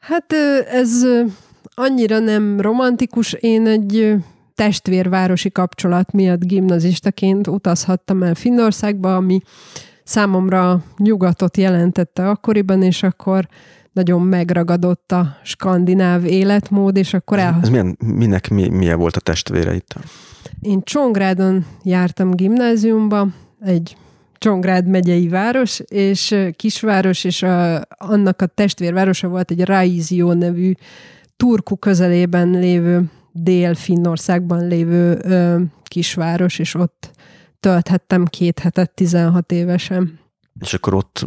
Hát 0.00 0.32
ez 0.70 1.06
annyira 1.74 2.18
nem 2.18 2.60
romantikus. 2.60 3.32
Én 3.32 3.66
egy 3.66 4.14
testvérvárosi 4.54 5.50
kapcsolat 5.50 6.12
miatt 6.12 6.44
gimnazistaként 6.44 7.46
utazhattam 7.46 8.22
el 8.22 8.34
Finnországba, 8.34 9.16
ami 9.16 9.40
számomra 10.04 10.82
nyugatot 10.96 11.56
jelentette 11.56 12.28
akkoriban, 12.28 12.82
és 12.82 13.02
akkor 13.02 13.48
nagyon 13.92 14.22
megragadott 14.22 15.12
a 15.12 15.36
skandináv 15.42 16.24
életmód, 16.24 16.96
és 16.96 17.14
akkor 17.14 17.38
el... 17.38 17.58
Ez 17.62 17.68
milyen, 17.68 17.96
minek 18.04 18.48
mi, 18.48 18.68
milyen 18.68 18.98
volt 18.98 19.16
a 19.16 19.20
testvére 19.20 19.74
itt? 19.74 19.94
Én 20.60 20.82
Csongrádon 20.82 21.64
jártam 21.82 22.34
gimnáziumba, 22.34 23.26
egy 23.60 23.96
Csongrád 24.40 24.86
megyei 24.86 25.28
város, 25.28 25.80
és 25.88 26.36
kisváros, 26.56 27.24
és 27.24 27.42
a, 27.42 27.82
annak 27.88 28.42
a 28.42 28.46
testvérvárosa 28.46 29.28
volt 29.28 29.50
egy 29.50 29.64
Raizió 29.64 30.32
nevű 30.32 30.72
Turku 31.36 31.76
közelében 31.76 32.50
lévő 32.50 33.10
Dél-Finnországban 33.32 34.66
lévő 34.66 35.18
ö, 35.22 35.60
kisváros, 35.84 36.58
és 36.58 36.74
ott 36.74 37.10
tölthettem 37.60 38.24
két 38.24 38.58
hetet 38.58 38.90
16 38.90 39.52
évesen. 39.52 40.18
És 40.60 40.74
akkor 40.74 40.94
ott 40.94 41.26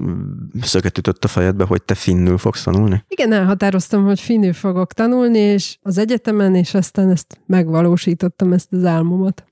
szöget 0.61 0.97
ütött 0.97 1.23
a 1.23 1.27
fejedbe, 1.27 1.63
hogy 1.63 1.83
te 1.83 1.95
finnül 1.95 2.37
fogsz 2.37 2.63
tanulni? 2.63 3.03
Igen, 3.07 3.31
elhatároztam, 3.31 4.05
hogy 4.05 4.19
finnül 4.19 4.53
fogok 4.53 4.93
tanulni, 4.93 5.39
és 5.39 5.77
az 5.81 5.97
egyetemen, 5.97 6.55
és 6.55 6.73
aztán 6.73 7.09
ezt 7.09 7.39
megvalósítottam, 7.45 8.53
ezt 8.53 8.73
az 8.73 8.85
álmomat. 8.85 9.43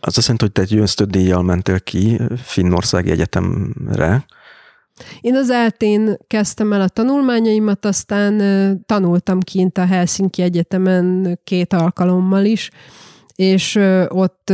Az 0.00 0.16
azt 0.18 0.28
jelenti, 0.28 0.44
hogy 0.44 0.52
te 0.52 0.62
egy 0.62 0.74
ösztödíjjal 0.74 1.42
mentél 1.42 1.80
ki 1.80 2.20
Finnországi 2.36 3.10
Egyetemre. 3.10 4.24
Én 5.20 5.36
az 5.36 5.50
eltén 5.50 6.16
kezdtem 6.26 6.72
el 6.72 6.80
a 6.80 6.88
tanulmányaimat, 6.88 7.84
aztán 7.84 8.40
tanultam 8.86 9.40
kint 9.40 9.78
a 9.78 9.86
Helsinki 9.86 10.42
Egyetemen 10.42 11.38
két 11.44 11.72
alkalommal 11.72 12.44
is, 12.44 12.70
és 13.34 13.78
ott 14.08 14.52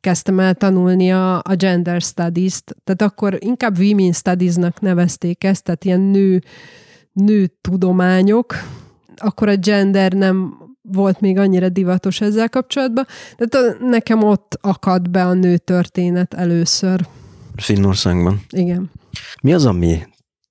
kezdtem 0.00 0.40
el 0.40 0.54
tanulni 0.54 1.12
a, 1.12 1.36
a 1.36 1.54
gender 1.56 2.00
studies-t, 2.00 2.76
tehát 2.84 3.02
akkor 3.02 3.36
inkább 3.38 3.78
women 3.78 4.12
studies-nak 4.12 4.80
nevezték 4.80 5.44
ezt, 5.44 5.62
tehát 5.62 5.84
ilyen 5.84 6.00
nő, 6.00 6.42
nő 7.12 7.46
tudományok, 7.60 8.54
akkor 9.16 9.48
a 9.48 9.56
gender 9.56 10.12
nem 10.12 10.63
volt 10.92 11.20
még 11.20 11.38
annyira 11.38 11.68
divatos 11.68 12.20
ezzel 12.20 12.48
kapcsolatban. 12.48 13.06
Tehát 13.36 13.78
nekem 13.80 14.22
ott 14.22 14.58
akad 14.60 15.10
be 15.10 15.24
a 15.24 15.32
nő 15.32 15.58
történet 15.58 16.34
először. 16.34 17.06
Finnországban? 17.56 18.40
Igen. 18.50 18.90
Mi 19.42 19.52
az, 19.52 19.66
ami 19.66 20.02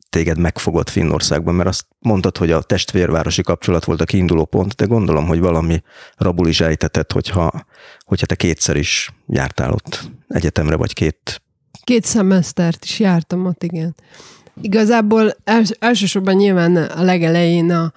téged 0.10 0.38
megfogott 0.38 0.90
Finnországban, 0.90 1.56
mert 1.56 1.70
azt 1.70 1.86
mondtad, 2.00 2.38
hogy 2.38 2.52
a 2.52 2.62
testvérvárosi 2.62 3.42
kapcsolat 3.42 3.86
volt 3.86 4.02
a 4.02 4.06
kiinduló 4.06 4.46
pont, 4.46 4.76
de 4.76 4.86
gondolom, 4.86 5.26
hogy 5.26 5.40
valami 5.40 5.82
rabul 6.18 6.48
is 6.48 6.62
ejtetett, 6.62 7.12
hogyha, 7.12 7.66
hogyha 8.00 8.26
te 8.26 8.36
kétszer 8.36 8.76
is 8.76 9.14
jártál 9.28 9.72
ott 9.72 10.10
egyetemre, 10.28 10.76
vagy 10.76 10.94
két... 10.94 11.42
Két 11.84 12.06
szemesztert 12.06 12.84
is 12.84 13.00
jártam 13.00 13.46
ott, 13.46 13.64
igen. 13.64 13.96
Igazából 14.62 15.36
els, 15.44 15.70
elsősorban 15.80 16.36
nyilván 16.36 16.76
a 16.76 17.04
legelején 17.04 17.72
a, 17.72 17.94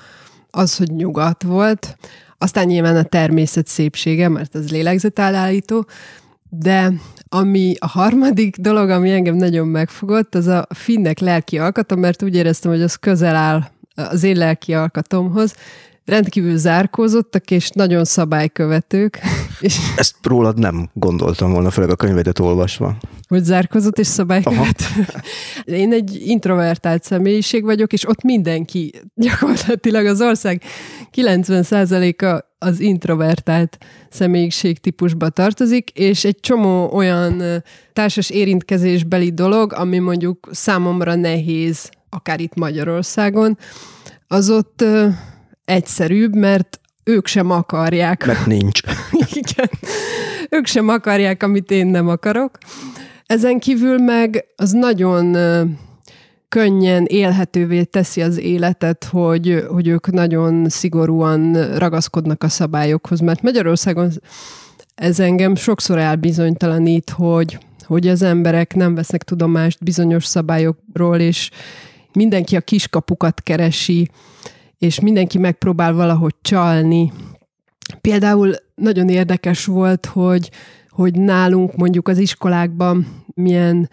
az, 0.50 0.76
hogy 0.76 0.90
nyugat 0.90 1.42
volt, 1.42 1.96
aztán 2.38 2.66
nyilván 2.66 2.96
a 2.96 3.02
természet 3.02 3.66
szépsége, 3.66 4.28
mert 4.28 4.54
az 4.54 4.70
lélegzetállító, 4.70 5.86
de 6.48 6.92
ami 7.28 7.74
a 7.78 7.86
harmadik 7.86 8.56
dolog, 8.56 8.90
ami 8.90 9.10
engem 9.10 9.34
nagyon 9.34 9.68
megfogott, 9.68 10.34
az 10.34 10.46
a 10.46 10.66
finnek 10.70 11.18
lelki 11.18 11.58
alkata, 11.58 11.96
mert 11.96 12.22
úgy 12.22 12.34
éreztem, 12.34 12.70
hogy 12.70 12.82
az 12.82 12.94
közel 12.94 13.34
áll 13.34 13.62
az 13.94 14.22
én 14.22 14.36
lelki 14.36 14.74
alkatomhoz. 14.74 15.54
Rendkívül 16.06 16.56
zárkózottak, 16.56 17.50
és 17.50 17.70
nagyon 17.70 18.04
szabálykövetők. 18.04 19.18
És 19.60 19.78
Ezt 19.96 20.14
rólad 20.22 20.58
nem 20.58 20.90
gondoltam 20.92 21.52
volna, 21.52 21.70
főleg 21.70 21.90
a 21.90 21.96
könyvedet 21.96 22.38
olvasva. 22.38 22.96
Hogy 23.28 23.44
zárkozott 23.44 23.98
és 23.98 24.06
szabálykövető. 24.06 24.84
Én 25.82 25.92
egy 25.92 26.22
introvertált 26.24 27.04
személyiség 27.04 27.64
vagyok, 27.64 27.92
és 27.92 28.08
ott 28.08 28.22
mindenki, 28.22 28.92
gyakorlatilag 29.14 30.06
az 30.06 30.20
ország 30.20 30.62
90%-a 31.14 32.44
az 32.58 32.80
introvertált 32.80 33.78
személyiségtípusba 34.10 35.28
tartozik, 35.28 35.90
és 35.90 36.24
egy 36.24 36.40
csomó 36.40 36.92
olyan 36.92 37.42
társas 37.92 38.30
érintkezésbeli 38.30 39.32
dolog, 39.32 39.72
ami 39.72 39.98
mondjuk 39.98 40.48
számomra 40.52 41.14
nehéz, 41.14 41.90
akár 42.08 42.40
itt 42.40 42.54
Magyarországon, 42.54 43.58
az 44.26 44.50
ott 44.50 44.84
egyszerűbb, 45.66 46.34
mert 46.34 46.80
ők 47.04 47.26
sem 47.26 47.50
akarják. 47.50 48.26
Mert 48.26 48.46
nincs. 48.46 48.80
Igen. 49.42 49.70
Ők 50.50 50.66
sem 50.66 50.88
akarják, 50.88 51.42
amit 51.42 51.70
én 51.70 51.86
nem 51.86 52.08
akarok. 52.08 52.58
Ezen 53.26 53.58
kívül 53.58 53.98
meg 53.98 54.44
az 54.56 54.70
nagyon 54.70 55.36
könnyen 56.48 57.04
élhetővé 57.04 57.82
teszi 57.82 58.22
az 58.22 58.38
életet, 58.38 59.04
hogy, 59.04 59.64
hogy 59.68 59.88
ők 59.88 60.10
nagyon 60.10 60.68
szigorúan 60.68 61.76
ragaszkodnak 61.78 62.42
a 62.42 62.48
szabályokhoz, 62.48 63.20
mert 63.20 63.42
Magyarországon 63.42 64.12
ez 64.94 65.20
engem 65.20 65.54
sokszor 65.54 65.98
elbizonytalanít, 65.98 67.10
hogy, 67.10 67.58
hogy 67.84 68.08
az 68.08 68.22
emberek 68.22 68.74
nem 68.74 68.94
vesznek 68.94 69.22
tudomást 69.22 69.84
bizonyos 69.84 70.24
szabályokról, 70.24 71.18
és 71.18 71.50
mindenki 72.12 72.56
a 72.56 72.60
kiskapukat 72.60 73.42
keresi, 73.42 74.10
és 74.78 75.00
mindenki 75.00 75.38
megpróbál 75.38 75.92
valahogy 75.92 76.34
csalni. 76.42 77.12
Például 78.00 78.54
nagyon 78.74 79.08
érdekes 79.08 79.64
volt, 79.64 80.06
hogy 80.06 80.50
hogy 80.96 81.18
nálunk 81.18 81.76
mondjuk 81.76 82.08
az 82.08 82.18
iskolákban 82.18 83.06
milyen 83.34 83.90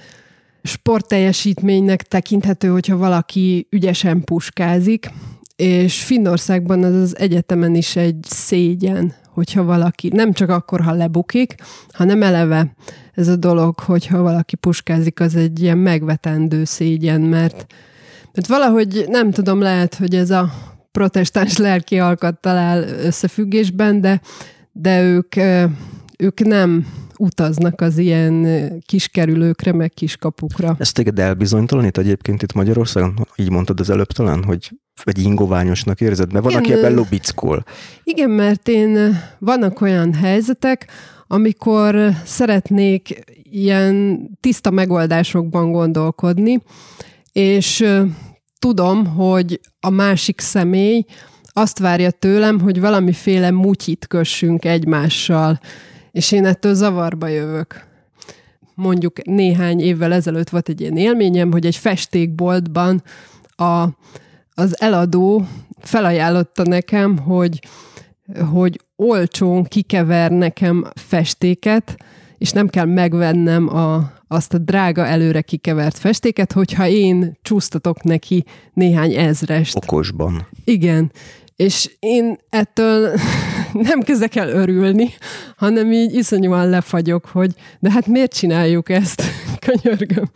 sportteljesítménynek 0.63 2.01
tekinthető, 2.01 2.67
hogyha 2.67 2.97
valaki 2.97 3.67
ügyesen 3.69 4.23
puskázik, 4.23 5.09
és 5.55 6.03
Finnországban 6.03 6.83
az 6.83 6.95
az 6.95 7.17
egyetemen 7.17 7.75
is 7.75 7.95
egy 7.95 8.17
szégyen, 8.21 9.13
hogyha 9.29 9.63
valaki, 9.63 10.07
nem 10.07 10.33
csak 10.33 10.49
akkor, 10.49 10.81
ha 10.81 10.91
lebukik, 10.91 11.55
hanem 11.91 12.23
eleve 12.23 12.75
ez 13.13 13.27
a 13.27 13.35
dolog, 13.35 13.79
hogyha 13.79 14.21
valaki 14.21 14.55
puskázik, 14.55 15.19
az 15.19 15.35
egy 15.35 15.61
ilyen 15.61 15.77
megvetendő 15.77 16.63
szégyen, 16.63 17.21
mert, 17.21 17.65
mert 18.33 18.47
valahogy 18.47 19.05
nem 19.07 19.31
tudom, 19.31 19.61
lehet, 19.61 19.95
hogy 19.95 20.15
ez 20.15 20.29
a 20.29 20.72
protestáns 20.93 21.57
lelki 21.57 21.99
alkattal 21.99 22.57
áll 22.57 22.81
összefüggésben, 22.83 24.01
de, 24.01 24.21
de 24.71 25.01
ők, 25.01 25.35
ők 26.17 26.39
nem 26.39 26.87
utaznak 27.17 27.81
az 27.81 27.97
ilyen 27.97 28.47
kiskerülőkre, 28.85 29.73
meg 29.73 29.91
kiskapukra. 29.93 30.75
Ez 30.79 30.91
téged 30.91 31.19
elbizonytalanít 31.19 31.97
egyébként 31.97 32.41
itt 32.41 32.53
Magyarországon? 32.53 33.27
Így 33.35 33.49
mondtad 33.49 33.79
az 33.79 33.89
előbb 33.89 34.11
talán, 34.11 34.43
hogy 34.43 34.71
vagy 35.03 35.19
ingoványosnak 35.19 36.01
érzed? 36.01 36.31
Mert 36.31 36.43
van, 36.43 36.53
igen, 36.53 36.63
aki 36.63 36.73
ebben 36.73 36.93
lobickol. 36.93 37.63
Igen, 38.03 38.29
mert 38.29 38.67
én 38.67 39.19
vannak 39.39 39.81
olyan 39.81 40.13
helyzetek, 40.13 40.87
amikor 41.27 42.09
szeretnék 42.25 43.23
ilyen 43.51 44.19
tiszta 44.39 44.71
megoldásokban 44.71 45.71
gondolkodni, 45.71 46.61
és 47.31 47.85
tudom, 48.63 49.05
hogy 49.05 49.59
a 49.79 49.89
másik 49.89 50.39
személy 50.41 51.05
azt 51.53 51.79
várja 51.79 52.11
tőlem, 52.11 52.59
hogy 52.59 52.79
valamiféle 52.79 53.51
mutyit 53.51 54.07
kössünk 54.07 54.65
egymással, 54.65 55.59
és 56.11 56.31
én 56.31 56.45
ettől 56.45 56.73
zavarba 56.73 57.27
jövök. 57.27 57.85
Mondjuk 58.75 59.25
néhány 59.25 59.79
évvel 59.79 60.13
ezelőtt 60.13 60.49
volt 60.49 60.69
egy 60.69 60.81
ilyen 60.81 60.97
élményem, 60.97 61.51
hogy 61.51 61.65
egy 61.65 61.75
festékboltban 61.75 63.03
a, 63.55 63.83
az 64.53 64.81
eladó 64.81 65.47
felajánlotta 65.79 66.63
nekem, 66.63 67.17
hogy, 67.17 67.59
hogy 68.51 68.81
olcsón 68.95 69.63
kikever 69.63 70.31
nekem 70.31 70.85
festéket, 70.95 71.97
és 72.37 72.51
nem 72.51 72.67
kell 72.67 72.85
megvennem 72.85 73.75
a, 73.75 74.11
azt 74.33 74.53
a 74.53 74.57
drága 74.57 75.05
előre 75.05 75.41
kikevert 75.41 75.97
festéket, 75.97 76.51
hogyha 76.51 76.87
én 76.87 77.37
csúsztatok 77.41 78.03
neki 78.03 78.45
néhány 78.73 79.13
ezrest. 79.13 79.75
Okosban. 79.75 80.47
Igen. 80.63 81.11
És 81.55 81.91
én 81.99 82.37
ettől 82.49 83.13
nem 83.89 84.01
kezdek 84.01 84.35
el 84.35 84.49
örülni, 84.49 85.09
hanem 85.57 85.91
így 85.91 86.15
iszonyúan 86.15 86.69
lefagyok, 86.69 87.25
hogy 87.25 87.51
de 87.79 87.91
hát 87.91 88.07
miért 88.07 88.33
csináljuk 88.33 88.89
ezt? 88.89 89.23
Könyörgöm. 89.65 90.31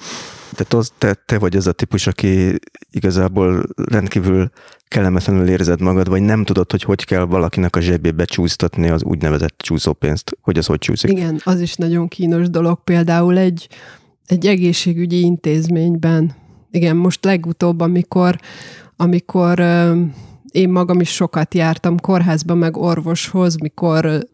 Tehát 0.58 0.74
az, 0.74 0.91
te, 0.97 1.14
te 1.26 1.39
vagy 1.39 1.55
az 1.55 1.68
a 1.68 1.72
típus, 1.72 2.08
aki 2.08 2.60
igazából 2.91 3.64
rendkívül 3.76 4.49
kellemetlenül 4.88 5.47
érzed 5.47 5.82
magad, 5.82 6.10
vagy 6.10 6.22
nem 6.22 6.43
tudod, 6.43 6.72
hogy 6.72 6.84
hogy 6.84 7.05
kell 7.05 7.24
valakinek 7.24 7.76
a 7.76 7.80
zsebébe 7.80 8.26
csúsztatni 8.26 8.89
az 8.89 9.03
úgynevezett 9.03 9.58
csúszópénzt, 9.58 10.38
hogy 10.41 10.58
az 10.58 10.66
hogy 10.66 10.80
csúszik. 10.80 11.12
Igen, 11.12 11.41
az 11.43 11.62
is 11.62 11.76
nagyon 11.76 12.08
kínos 12.08 12.49
dolog. 12.49 12.84
Például 12.84 13.38
egy, 13.38 13.68
egy 14.26 14.45
egészségügyi 14.45 15.20
intézményben, 15.20 16.36
igen, 16.72 16.95
most 16.95 17.26
legutóbb, 17.26 17.82
amikor, 17.82 18.39
amikor 18.95 19.60
én 20.51 20.70
magam 20.70 20.99
is 20.99 21.10
sokat 21.10 21.53
jártam 21.53 21.99
kórházba, 21.99 22.55
meg 22.55 22.78
orvoshoz, 22.78 23.55
mikor 23.55 24.28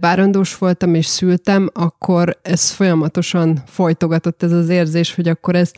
várandós 0.00 0.58
voltam 0.58 0.94
és 0.94 1.06
szültem, 1.06 1.70
akkor 1.72 2.38
ez 2.42 2.70
folyamatosan 2.70 3.62
folytogatott 3.66 4.42
ez 4.42 4.52
az 4.52 4.68
érzés, 4.68 5.14
hogy 5.14 5.28
akkor 5.28 5.54
ezt 5.54 5.76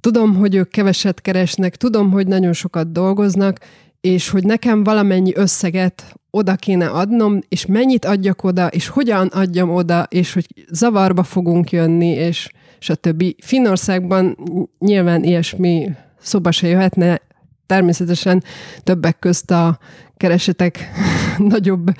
tudom, 0.00 0.34
hogy 0.34 0.54
ők 0.54 0.70
keveset 0.70 1.20
keresnek, 1.20 1.76
tudom, 1.76 2.10
hogy 2.10 2.26
nagyon 2.26 2.52
sokat 2.52 2.92
dolgoznak, 2.92 3.58
és 4.00 4.28
hogy 4.28 4.44
nekem 4.44 4.84
valamennyi 4.84 5.32
összeget 5.34 6.14
oda 6.30 6.54
kéne 6.54 6.86
adnom, 6.86 7.38
és 7.48 7.66
mennyit 7.66 8.04
adjak 8.04 8.44
oda, 8.44 8.66
és 8.66 8.88
hogyan 8.88 9.26
adjam 9.26 9.70
oda, 9.70 10.06
és 10.10 10.32
hogy 10.32 10.46
zavarba 10.70 11.22
fogunk 11.22 11.70
jönni, 11.70 12.08
és 12.08 12.48
stb. 12.78 13.24
Finnországban 13.42 14.36
nyilván 14.78 15.24
ilyesmi 15.24 15.90
szoba 16.20 16.50
se 16.50 16.66
jöhetne, 16.66 17.20
természetesen 17.66 18.42
többek 18.82 19.18
közt 19.18 19.50
a 19.50 19.78
keresetek 20.16 20.90
nagyobb 21.52 21.90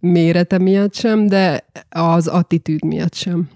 mérete 0.00 0.58
miatt 0.58 0.94
sem, 0.94 1.26
de 1.26 1.64
az 1.88 2.26
attitűd 2.26 2.84
miatt 2.84 3.14
sem. 3.14 3.48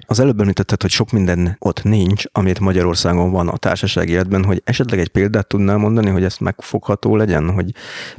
Az 0.00 0.20
előbb 0.20 0.40
említetted, 0.40 0.82
hogy 0.82 0.90
sok 0.90 1.10
minden 1.10 1.56
ott 1.58 1.82
nincs, 1.82 2.24
amit 2.32 2.60
Magyarországon 2.60 3.30
van 3.30 3.48
a 3.48 3.56
társasági 3.56 4.12
életben, 4.12 4.44
hogy 4.44 4.62
esetleg 4.64 5.00
egy 5.00 5.08
példát 5.08 5.46
tudnál 5.46 5.76
mondani, 5.76 6.10
hogy 6.10 6.24
ezt 6.24 6.40
megfogható 6.40 7.16
legyen, 7.16 7.50
hogy 7.50 7.72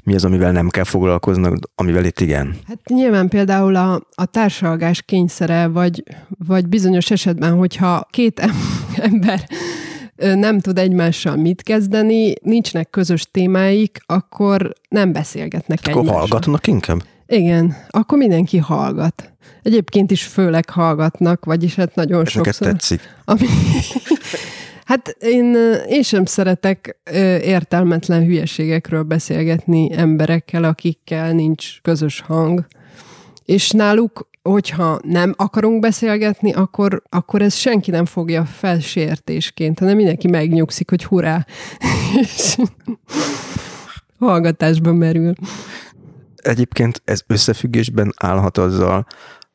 mi 0.03 0.15
az, 0.15 0.25
amivel 0.25 0.51
nem 0.51 0.69
kell 0.69 0.83
foglalkoznak, 0.83 1.57
amivel 1.75 2.05
itt 2.05 2.19
igen? 2.19 2.55
Hát 2.67 2.79
nyilván 2.87 3.27
például 3.27 3.75
a, 3.75 4.01
a 4.15 4.25
társalgás 4.25 5.01
kényszere, 5.01 5.67
vagy, 5.67 6.03
vagy 6.47 6.67
bizonyos 6.67 7.11
esetben, 7.11 7.57
hogyha 7.57 8.07
két 8.09 8.41
ember 9.11 9.47
nem 10.15 10.59
tud 10.59 10.77
egymással 10.77 11.35
mit 11.35 11.63
kezdeni, 11.63 12.33
nincsnek 12.41 12.89
közös 12.89 13.27
témáik, 13.31 13.99
akkor 14.05 14.73
nem 14.89 15.11
beszélgetnek 15.11 15.79
akkor 15.79 15.91
egymással. 15.91 16.19
hallgatnak 16.19 16.67
inkább? 16.67 17.03
Igen, 17.31 17.75
akkor 17.89 18.17
mindenki 18.17 18.57
hallgat. 18.57 19.33
Egyébként 19.63 20.11
is 20.11 20.23
főleg 20.23 20.69
hallgatnak, 20.69 21.45
vagyis 21.45 21.75
hát 21.75 21.95
nagyon 21.95 22.21
Ez 22.25 22.29
sokszor. 22.29 22.67
tetszik? 22.67 23.01
Ami... 23.25 23.45
hát 24.85 25.15
én, 25.19 25.55
én 25.87 26.01
sem 26.01 26.25
szeretek 26.25 26.99
értelmetlen 27.41 28.25
hülyeségekről 28.25 29.03
beszélgetni 29.03 29.89
emberekkel, 29.93 30.63
akikkel 30.63 31.31
nincs 31.31 31.81
közös 31.81 32.21
hang. 32.21 32.65
És 33.45 33.69
náluk 33.69 34.29
hogyha 34.41 34.99
nem 35.03 35.33
akarunk 35.37 35.79
beszélgetni, 35.79 36.53
akkor, 36.53 37.03
akkor 37.09 37.41
ez 37.41 37.53
senki 37.53 37.91
nem 37.91 38.05
fogja 38.05 38.45
felsértésként, 38.45 39.79
hanem 39.79 39.95
mindenki 39.95 40.27
megnyugszik, 40.27 40.89
hogy 40.89 41.03
hurrá, 41.05 41.45
és 42.21 42.55
hallgatásban 44.19 44.95
merül. 44.95 45.33
Egyébként 46.41 47.01
ez 47.05 47.21
összefüggésben 47.27 48.13
állhat 48.17 48.57
azzal, 48.57 49.05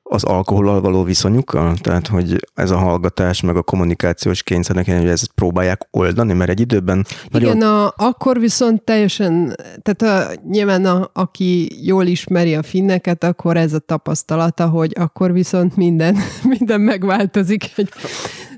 az 0.06 0.24
alkohollal 0.24 0.80
való 0.80 1.02
viszonyukkal? 1.02 1.74
Tehát, 1.80 2.06
hogy 2.06 2.48
ez 2.54 2.70
a 2.70 2.76
hallgatás, 2.76 3.40
meg 3.40 3.56
a 3.56 3.62
kommunikációs 3.62 4.42
kényszernek, 4.42 4.86
hogy 4.86 5.08
ezt 5.08 5.32
próbálják 5.34 5.88
oldani, 5.90 6.32
mert 6.32 6.50
egy 6.50 6.60
időben... 6.60 7.06
Igen, 7.32 7.62
a, 7.62 7.92
akkor 7.96 8.40
viszont 8.40 8.82
teljesen, 8.82 9.56
tehát 9.82 10.28
a, 10.28 10.40
nyilván 10.48 10.84
a, 10.84 11.10
aki 11.12 11.86
jól 11.86 12.06
ismeri 12.06 12.54
a 12.54 12.62
finneket, 12.62 13.24
akkor 13.24 13.56
ez 13.56 13.72
a 13.72 13.78
tapasztalata, 13.78 14.68
hogy 14.68 14.92
akkor 14.98 15.32
viszont 15.32 15.76
minden, 15.76 16.16
minden 16.58 16.80
megváltozik. 16.80 17.72
Egy, 17.76 17.88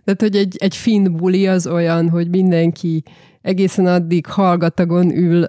tehát, 0.05 0.20
hogy 0.20 0.37
egy, 0.37 0.57
egy 0.59 0.77
finn 0.77 1.16
buli 1.16 1.47
az 1.47 1.66
olyan, 1.66 2.09
hogy 2.09 2.29
mindenki 2.29 3.03
egészen 3.47 3.86
addig 3.86 4.26
hallgatagon 4.26 5.16
ül, 5.16 5.44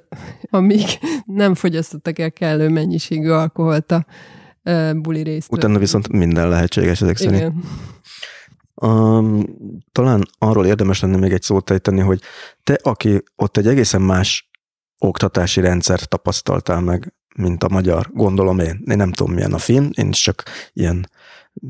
amíg 0.50 0.86
nem 1.26 1.56
fogyasztottak 1.56 2.20
el 2.20 2.32
kellő 2.32 2.70
mennyiségű 2.70 3.30
alkoholt 3.30 3.92
a 3.92 4.06
buli 4.96 5.22
részt. 5.22 5.52
Utána 5.52 5.80
viszont 5.80 6.08
minden 6.08 6.50
lehetséges 6.50 7.02
ezek 7.02 7.18
szerint. 7.18 7.42
Igen. 7.42 7.64
Um, 8.76 9.44
talán 9.92 10.24
arról 10.38 10.66
érdemes 10.66 11.02
lenne 11.02 11.18
még 11.18 11.32
egy 11.32 11.42
szót 11.42 11.70
ejteni, 11.70 12.00
hogy 12.00 12.22
te, 12.64 12.80
aki 12.82 13.24
ott 13.36 13.58
egy 13.58 13.68
egészen 13.68 14.02
más 14.02 14.50
oktatási 14.98 15.62
rendszert 15.62 16.10
tapasztaltál 16.10 16.82
meg, 16.82 17.14
mint 17.36 17.64
a 17.64 17.70
magyar, 17.70 18.10
gondolom 18.14 18.60
én. 18.60 18.84
Én 18.86 18.98
nem 18.98 19.12
tudom, 19.12 19.34
milyen 19.34 19.54
a 19.54 19.58
film, 19.58 19.90
én 19.94 20.12
csak 20.12 20.44
ilyen 20.74 21.10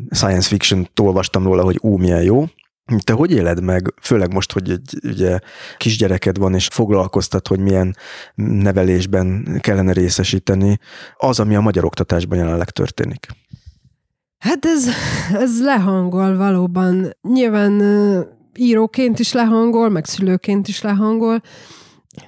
science 0.10 0.48
fiction 0.48 0.88
olvastam 1.02 1.44
róla, 1.44 1.64
hogy 1.64 1.78
ú, 1.82 1.98
milyen 1.98 2.24
jó, 2.24 2.46
te 3.04 3.14
hogy 3.14 3.32
éled 3.32 3.64
meg, 3.64 3.94
főleg 4.02 4.34
most, 4.34 4.52
hogy 4.52 4.70
egy 4.70 5.00
ugye, 5.04 5.40
kisgyereked 5.78 6.38
van, 6.38 6.54
és 6.54 6.68
foglalkoztat, 6.72 7.48
hogy 7.48 7.60
milyen 7.60 7.96
nevelésben 8.36 9.58
kellene 9.62 9.92
részesíteni, 9.94 10.80
az, 11.18 11.40
ami 11.40 11.56
a 11.56 11.62
magyar 11.62 11.86
oktatásban 11.86 12.38
jelenleg 12.38 12.70
történik? 12.70 13.28
Hát 14.38 14.66
ez, 14.66 14.88
ez 15.34 15.62
lehangol 15.62 16.38
valóban. 16.38 17.10
Nyilván 17.22 17.82
íróként 18.56 19.20
is 19.20 19.34
lehangol, 19.34 19.90
meg 19.90 20.06
szülőként 20.06 20.68
is 20.68 20.82
lehangol, 20.82 21.42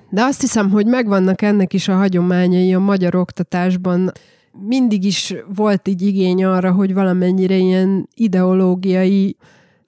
de 0.10 0.24
azt 0.24 0.41
hiszem, 0.41 0.70
hogy 0.70 0.86
megvannak 0.86 1.41
ennek 1.41 1.74
is 1.74 1.88
a 1.88 1.95
hagyományai 1.95 2.74
a 2.74 2.80
magyar 2.80 3.16
oktatásban. 3.16 4.12
Mindig 4.51 5.03
is 5.03 5.34
volt 5.55 5.88
így 5.88 6.01
igény 6.01 6.43
arra, 6.43 6.72
hogy 6.72 6.93
valamennyire 6.93 7.55
ilyen 7.55 8.10
ideológiai 8.14 9.38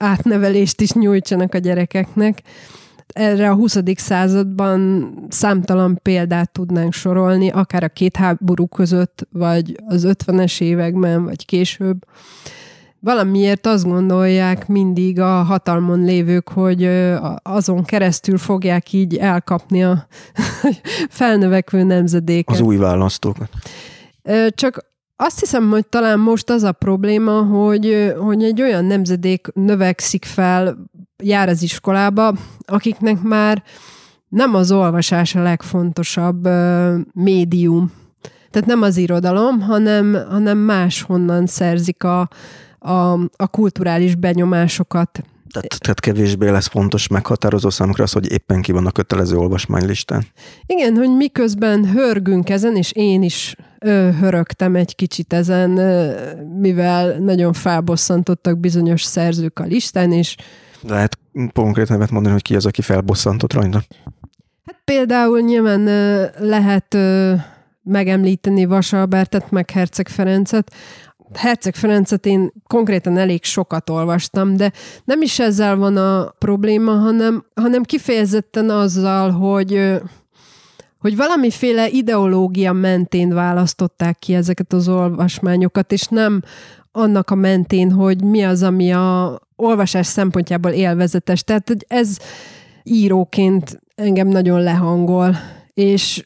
átnevelést 0.02 0.80
is 0.80 0.92
nyújtsanak 0.92 1.54
a 1.54 1.58
gyerekeknek. 1.58 2.42
erre 3.06 3.50
a 3.50 3.54
20. 3.54 3.78
században 3.96 5.12
számtalan 5.28 5.98
példát 6.02 6.52
tudnánk 6.52 6.92
sorolni, 6.92 7.50
akár 7.50 7.82
a 7.82 7.88
két 7.88 8.16
háború 8.16 8.66
között, 8.66 9.26
vagy 9.32 9.76
az 9.86 10.06
50-es 10.06 10.60
években, 10.60 11.24
vagy 11.24 11.44
később. 11.44 12.04
Valamiért 13.00 13.66
azt 13.66 13.84
gondolják 13.84 14.68
mindig 14.68 15.20
a 15.20 15.42
hatalmon 15.42 16.04
lévők, 16.04 16.48
hogy 16.48 16.90
azon 17.42 17.84
keresztül 17.84 18.38
fogják 18.38 18.92
így 18.92 19.16
elkapni 19.16 19.84
a 19.84 20.06
felnövekvő 21.08 21.82
nemzedéket. 21.82 22.54
Az 22.54 22.60
új 22.60 22.76
választókat. 22.76 23.48
Csak 24.48 24.91
azt 25.24 25.40
hiszem, 25.40 25.70
hogy 25.70 25.86
talán 25.86 26.18
most 26.18 26.50
az 26.50 26.62
a 26.62 26.72
probléma, 26.72 27.42
hogy, 27.42 28.12
hogy 28.18 28.44
egy 28.44 28.62
olyan 28.62 28.84
nemzedék 28.84 29.48
növekszik 29.54 30.24
fel, 30.24 30.78
jár 31.22 31.48
az 31.48 31.62
iskolába, 31.62 32.34
akiknek 32.64 33.22
már 33.22 33.62
nem 34.28 34.54
az 34.54 34.72
olvasás 34.72 35.34
a 35.34 35.42
legfontosabb 35.42 36.48
médium. 37.12 37.92
Tehát 38.50 38.68
nem 38.68 38.82
az 38.82 38.96
irodalom, 38.96 39.60
hanem, 39.60 40.16
hanem 40.30 40.58
máshonnan 40.58 41.46
szerzik 41.46 42.04
a, 42.04 42.28
a, 42.78 43.12
a 43.36 43.46
kulturális 43.50 44.14
benyomásokat. 44.14 45.22
Tehát, 45.52 45.80
tehát 45.80 46.00
kevésbé 46.00 46.48
lesz 46.48 46.66
fontos 46.66 47.08
meghatározó 47.08 47.70
számukra 47.70 48.04
az, 48.04 48.12
hogy 48.12 48.32
éppen 48.32 48.62
ki 48.62 48.72
van 48.72 48.86
a 48.86 48.90
kötelező 48.90 49.36
olvasmánylistán. 49.36 50.26
Igen, 50.66 50.96
hogy 50.96 51.16
miközben 51.16 51.90
hörgünk 51.90 52.50
ezen, 52.50 52.76
és 52.76 52.92
én 52.92 53.22
is 53.22 53.56
ö, 53.78 54.08
hörögtem 54.20 54.76
egy 54.76 54.94
kicsit 54.94 55.32
ezen, 55.32 55.76
ö, 55.76 56.12
mivel 56.58 57.18
nagyon 57.18 57.52
felbosszantottak 57.52 58.58
bizonyos 58.58 59.02
szerzők 59.02 59.58
a 59.58 59.64
listán, 59.64 60.12
és 60.12 60.36
lehet 60.82 61.18
konkrét 61.52 61.88
nevet 61.88 62.10
mondani, 62.10 62.34
hogy 62.34 62.42
ki 62.42 62.56
az, 62.56 62.66
aki 62.66 62.82
felbosszantott 62.82 63.52
rajta? 63.52 63.82
Hát 64.64 64.80
például 64.84 65.40
nyilván 65.40 65.86
ö, 65.86 66.24
lehet 66.38 66.94
ö, 66.94 67.34
megemlíteni 67.82 68.64
Vas 68.64 68.92
Albertet, 68.92 69.50
meg 69.50 69.70
Herceg 69.70 70.08
Ferencet, 70.08 70.72
Herceg 71.34 71.74
Ferencet 71.74 72.26
én 72.26 72.52
konkrétan 72.66 73.16
elég 73.16 73.44
sokat 73.44 73.90
olvastam, 73.90 74.56
de 74.56 74.72
nem 75.04 75.22
is 75.22 75.38
ezzel 75.38 75.76
van 75.76 75.96
a 75.96 76.34
probléma, 76.38 76.92
hanem, 76.92 77.44
hanem 77.54 77.82
kifejezetten 77.82 78.70
azzal, 78.70 79.30
hogy 79.30 80.00
hogy 80.98 81.16
valamiféle 81.16 81.88
ideológia 81.88 82.72
mentén 82.72 83.34
választották 83.34 84.18
ki 84.18 84.34
ezeket 84.34 84.72
az 84.72 84.88
olvasmányokat, 84.88 85.92
és 85.92 86.06
nem 86.06 86.42
annak 86.92 87.30
a 87.30 87.34
mentén, 87.34 87.90
hogy 87.90 88.24
mi 88.24 88.44
az, 88.44 88.62
ami 88.62 88.92
a 88.92 89.40
olvasás 89.56 90.06
szempontjából 90.06 90.70
élvezetes. 90.70 91.44
Tehát 91.44 91.68
hogy 91.68 91.84
ez 91.88 92.16
íróként 92.82 93.80
engem 93.94 94.28
nagyon 94.28 94.60
lehangol, 94.60 95.36
és 95.74 96.24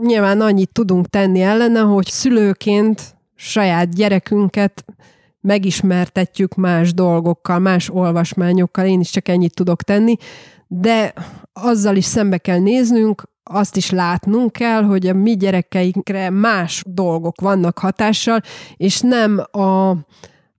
nyilván 0.00 0.40
annyit 0.40 0.72
tudunk 0.72 1.06
tenni 1.06 1.40
ellene, 1.40 1.80
hogy 1.80 2.06
szülőként 2.06 3.13
saját 3.34 3.94
gyerekünket 3.94 4.84
megismertetjük 5.40 6.54
más 6.54 6.94
dolgokkal, 6.94 7.58
más 7.58 7.90
olvasmányokkal, 7.90 8.86
én 8.86 9.00
is 9.00 9.10
csak 9.10 9.28
ennyit 9.28 9.54
tudok 9.54 9.82
tenni, 9.82 10.16
de 10.66 11.14
azzal 11.52 11.96
is 11.96 12.04
szembe 12.04 12.38
kell 12.38 12.58
néznünk, 12.58 13.22
azt 13.42 13.76
is 13.76 13.90
látnunk 13.90 14.52
kell, 14.52 14.82
hogy 14.82 15.06
a 15.06 15.14
mi 15.14 15.36
gyerekeinkre 15.36 16.30
más 16.30 16.82
dolgok 16.86 17.40
vannak 17.40 17.78
hatással, 17.78 18.40
és 18.76 19.00
nem 19.00 19.44
a, 19.50 19.90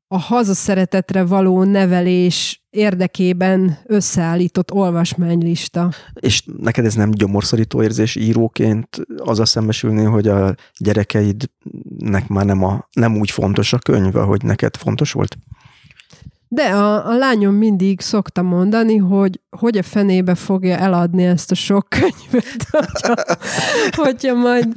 a 0.07 0.17
hazaszeretetre 0.17 1.26
való 1.26 1.63
nevelés 1.63 2.64
érdekében 2.76 3.78
összeállított 3.86 4.71
olvasmánylista. 4.71 5.91
És 6.13 6.43
neked 6.61 6.86
ez 6.86 6.93
nem 6.93 7.11
gyomorszorító 7.11 7.84
érzés 7.84 8.15
íróként 8.15 9.01
az 9.17 9.39
a 9.39 9.45
szembesülni, 9.45 10.03
hogy 10.03 10.28
a 10.28 10.55
gyerekeidnek 10.78 12.28
már 12.28 12.45
nem, 12.45 12.63
a, 12.63 12.88
nem 12.93 13.17
úgy 13.17 13.32
fontos 13.32 13.73
a 13.73 13.78
könyv, 13.78 14.13
hogy 14.13 14.43
neked 14.43 14.78
fontos 14.78 15.11
volt? 15.11 15.38
De 16.47 16.63
a, 16.63 17.07
a 17.07 17.17
lányom 17.17 17.55
mindig 17.55 18.01
szokta 18.01 18.41
mondani, 18.41 18.97
hogy 18.97 19.39
hogy 19.49 19.78
a 19.78 19.84
fenébe 19.84 20.36
fogja 20.36 20.78
eladni 20.78 21.23
ezt 21.23 21.51
a 21.51 21.55
sok 21.55 21.88
könyvet, 21.89 22.67
hogyha, 22.69 23.15
hogyha 23.91 24.34
majd 24.34 24.76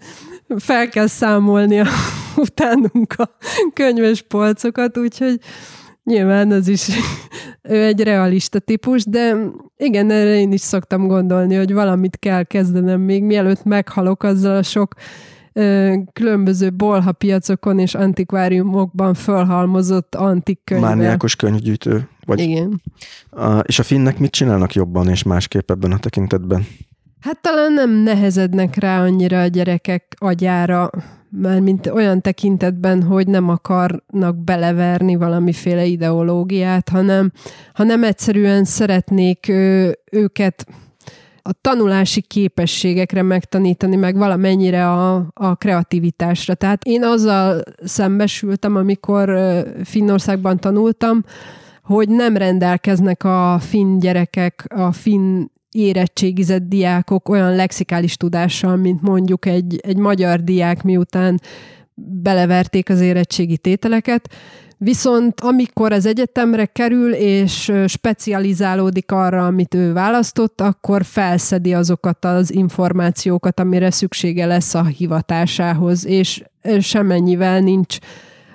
fel 0.57 0.89
kell 0.89 1.07
számolni 1.07 1.81
a, 1.81 1.87
utánunk 2.37 3.15
a 3.17 3.31
könyves 3.73 4.23
polcokat, 4.23 4.99
úgyhogy 4.99 5.41
Nyilván 6.09 6.51
az 6.51 6.69
is, 6.69 6.89
ő 7.63 7.85
egy 7.85 8.03
realista 8.03 8.59
típus, 8.59 9.05
de 9.05 9.37
igen, 9.77 10.11
erre 10.11 10.35
én 10.35 10.53
is 10.53 10.61
szoktam 10.61 11.07
gondolni, 11.07 11.55
hogy 11.55 11.73
valamit 11.73 12.19
kell 12.19 12.43
kezdenem 12.43 13.01
még, 13.01 13.23
mielőtt 13.23 13.65
meghalok 13.65 14.23
azzal 14.23 14.57
a 14.57 14.63
sok 14.63 14.95
ö, 15.53 15.95
különböző 16.13 16.71
bolha 16.71 17.13
piacokon 17.13 17.79
és 17.79 17.95
antikváriumokban 17.95 19.15
fölhalmozott 19.15 20.15
antik 20.15 20.61
könyvvel. 20.65 20.97
Mániákos 20.97 21.37
könyvgyűjtő. 21.37 22.09
Vagy, 22.27 22.41
igen. 22.41 22.83
A, 23.31 23.59
és 23.59 23.79
a 23.79 23.83
finnek 23.83 24.19
mit 24.19 24.31
csinálnak 24.31 24.75
jobban 24.75 25.09
és 25.09 25.23
másképp 25.23 25.71
ebben 25.71 25.93
a 25.93 25.99
tekintetben? 25.99 26.67
Hát 27.21 27.41
talán 27.41 27.73
nem 27.73 27.91
nehezednek 27.91 28.77
rá 28.77 29.03
annyira 29.03 29.41
a 29.41 29.47
gyerekek 29.47 30.15
agyára, 30.19 30.91
már 31.31 31.61
mint 31.61 31.87
olyan 31.87 32.21
tekintetben, 32.21 33.03
hogy 33.03 33.27
nem 33.27 33.49
akarnak 33.49 34.37
beleverni 34.37 35.17
valamiféle 35.17 35.85
ideológiát, 35.85 36.89
hanem, 36.89 37.33
hanem 37.75 38.05
egyszerűen 38.05 38.65
szeretnék 38.65 39.49
őket 40.11 40.67
a 41.43 41.53
tanulási 41.61 42.21
képességekre 42.21 43.23
megtanítani, 43.23 43.97
meg 43.97 44.17
valamennyire 44.17 44.91
a, 44.91 45.27
a 45.35 45.55
kreativitásra. 45.55 46.55
Tehát 46.55 46.85
én 46.85 47.05
azzal 47.05 47.63
szembesültem, 47.85 48.77
amikor 48.77 49.39
Finnországban 49.85 50.59
tanultam, 50.59 51.23
hogy 51.83 52.09
nem 52.09 52.37
rendelkeznek 52.37 53.25
a 53.25 53.59
finn 53.61 53.99
gyerekek, 53.99 54.65
a 54.75 54.93
finn 54.93 55.45
érettségizett 55.71 56.63
diákok 56.63 57.29
olyan 57.29 57.55
lexikális 57.55 58.17
tudással, 58.17 58.77
mint 58.77 59.03
mondjuk 59.03 59.47
egy, 59.47 59.81
egy 59.83 59.97
magyar 59.97 60.41
diák, 60.41 60.83
miután 60.83 61.41
beleverték 61.95 62.91
az 62.91 63.01
érettségi 63.01 63.59
tételeket, 63.59 64.29
Viszont 64.81 65.41
amikor 65.41 65.93
az 65.93 66.07
egyetemre 66.07 66.67
kerül 66.67 67.13
és 67.13 67.73
specializálódik 67.87 69.13
arra, 69.13 69.47
amit 69.47 69.75
ő 69.75 69.93
választott, 69.93 70.61
akkor 70.61 71.05
felszedi 71.05 71.75
azokat 71.75 72.25
az 72.25 72.53
információkat, 72.53 73.61
amire 73.61 73.91
szüksége 73.91 74.47
lesz 74.47 74.75
a 74.75 74.85
hivatásához, 74.85 76.07
és 76.07 76.43
semennyivel 76.81 77.61
nincs 77.61 77.97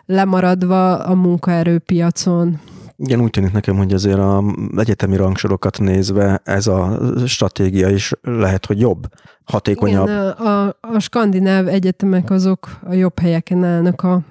lemaradva 0.06 0.98
a 0.98 1.14
munkaerőpiacon. 1.14 2.60
Igen, 2.98 3.22
úgy 3.22 3.30
tűnik 3.30 3.52
nekem, 3.52 3.76
hogy 3.76 3.94
azért 3.94 4.18
a 4.18 4.44
egyetemi 4.78 5.16
rangsorokat 5.16 5.80
nézve 5.80 6.42
ez 6.44 6.68
a 6.68 7.00
stratégia 7.26 7.90
is 7.90 8.14
lehet, 8.22 8.66
hogy 8.66 8.80
jobb, 8.80 9.08
hatékonyabb. 9.44 10.08
Igen, 10.08 10.20
a, 10.20 10.66
a, 10.66 10.78
a 10.82 11.00
skandináv 11.00 11.68
egyetemek 11.68 12.30
azok 12.30 12.80
a 12.84 12.94
jobb 12.94 13.20
helyeken 13.20 13.64
állnak 13.64 14.02
a, 14.04 14.22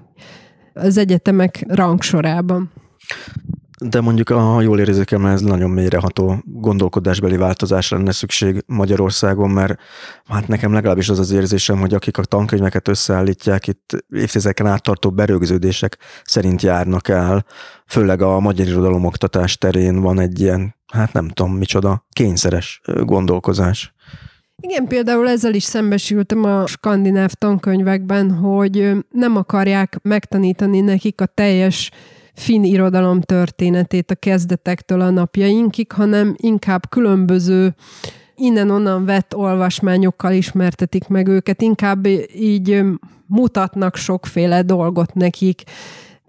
az 0.75 0.97
egyetemek 0.97 1.65
rangsorában 1.69 2.71
de 3.89 4.01
mondjuk, 4.01 4.29
ha 4.29 4.61
jól 4.61 4.79
érzékelem, 4.79 5.27
ez 5.27 5.41
nagyon 5.41 5.71
mélyreható 5.71 6.43
gondolkodásbeli 6.45 7.37
változásra 7.37 7.97
lenne 7.97 8.13
szükség 8.13 8.63
Magyarországon, 8.67 9.51
mert 9.51 9.81
hát 10.29 10.49
nekem 10.49 10.73
legalábbis 10.73 11.09
az 11.09 11.19
az 11.19 11.31
érzésem, 11.31 11.79
hogy 11.79 11.95
akik 11.95 12.19
a 12.19 12.25
tankönyveket 12.25 12.89
összeállítják, 12.89 13.67
itt 13.67 14.05
évtizedeken 14.09 14.67
áttartó 14.67 15.11
berögződések 15.11 15.99
szerint 16.25 16.63
járnak 16.63 17.09
el, 17.09 17.45
főleg 17.87 18.23
a 18.23 18.41
magyar 18.41 18.67
irodalom 18.67 19.05
oktatás 19.05 19.59
terén 19.59 20.01
van 20.01 20.21
egy 20.21 20.41
ilyen, 20.41 20.75
hát 20.93 21.13
nem 21.13 21.29
tudom 21.29 21.57
micsoda, 21.57 22.07
kényszeres 22.13 22.81
gondolkozás. 23.05 23.95
Igen, 24.57 24.87
például 24.87 25.29
ezzel 25.29 25.55
is 25.55 25.63
szembesültem 25.63 26.45
a 26.45 26.67
skandináv 26.67 27.33
tankönyvekben, 27.33 28.33
hogy 28.33 28.93
nem 29.11 29.37
akarják 29.37 29.99
megtanítani 30.03 30.81
nekik 30.81 31.21
a 31.21 31.27
teljes 31.27 31.91
finn 32.35 32.63
irodalom 32.63 33.21
történetét 33.21 34.11
a 34.11 34.15
kezdetektől 34.15 35.01
a 35.01 35.11
napjainkig, 35.11 35.93
hanem 35.93 36.35
inkább 36.37 36.89
különböző 36.89 37.75
innen-onnan 38.37 39.05
vett 39.05 39.37
olvasmányokkal 39.37 40.33
ismertetik 40.33 41.09
meg 41.09 41.29
őket, 41.29 41.63
inkább 41.63 42.07
így 42.37 42.83
mutatnak 43.27 43.97
sokféle 43.97 44.63
dolgot 44.63 45.15
nekik. 45.15 45.63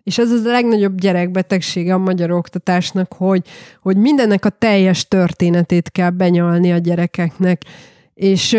És 0.03 0.17
ez 0.17 0.31
az 0.31 0.43
a 0.45 0.51
legnagyobb 0.51 0.99
gyerekbetegsége 0.99 1.93
a 1.93 1.97
magyar 1.97 2.31
oktatásnak, 2.31 3.13
hogy, 3.13 3.47
hogy 3.81 3.97
mindennek 3.97 4.45
a 4.45 4.49
teljes 4.49 5.07
történetét 5.07 5.91
kell 5.91 6.09
benyalni 6.09 6.71
a 6.71 6.77
gyerekeknek. 6.77 7.61
És 8.13 8.57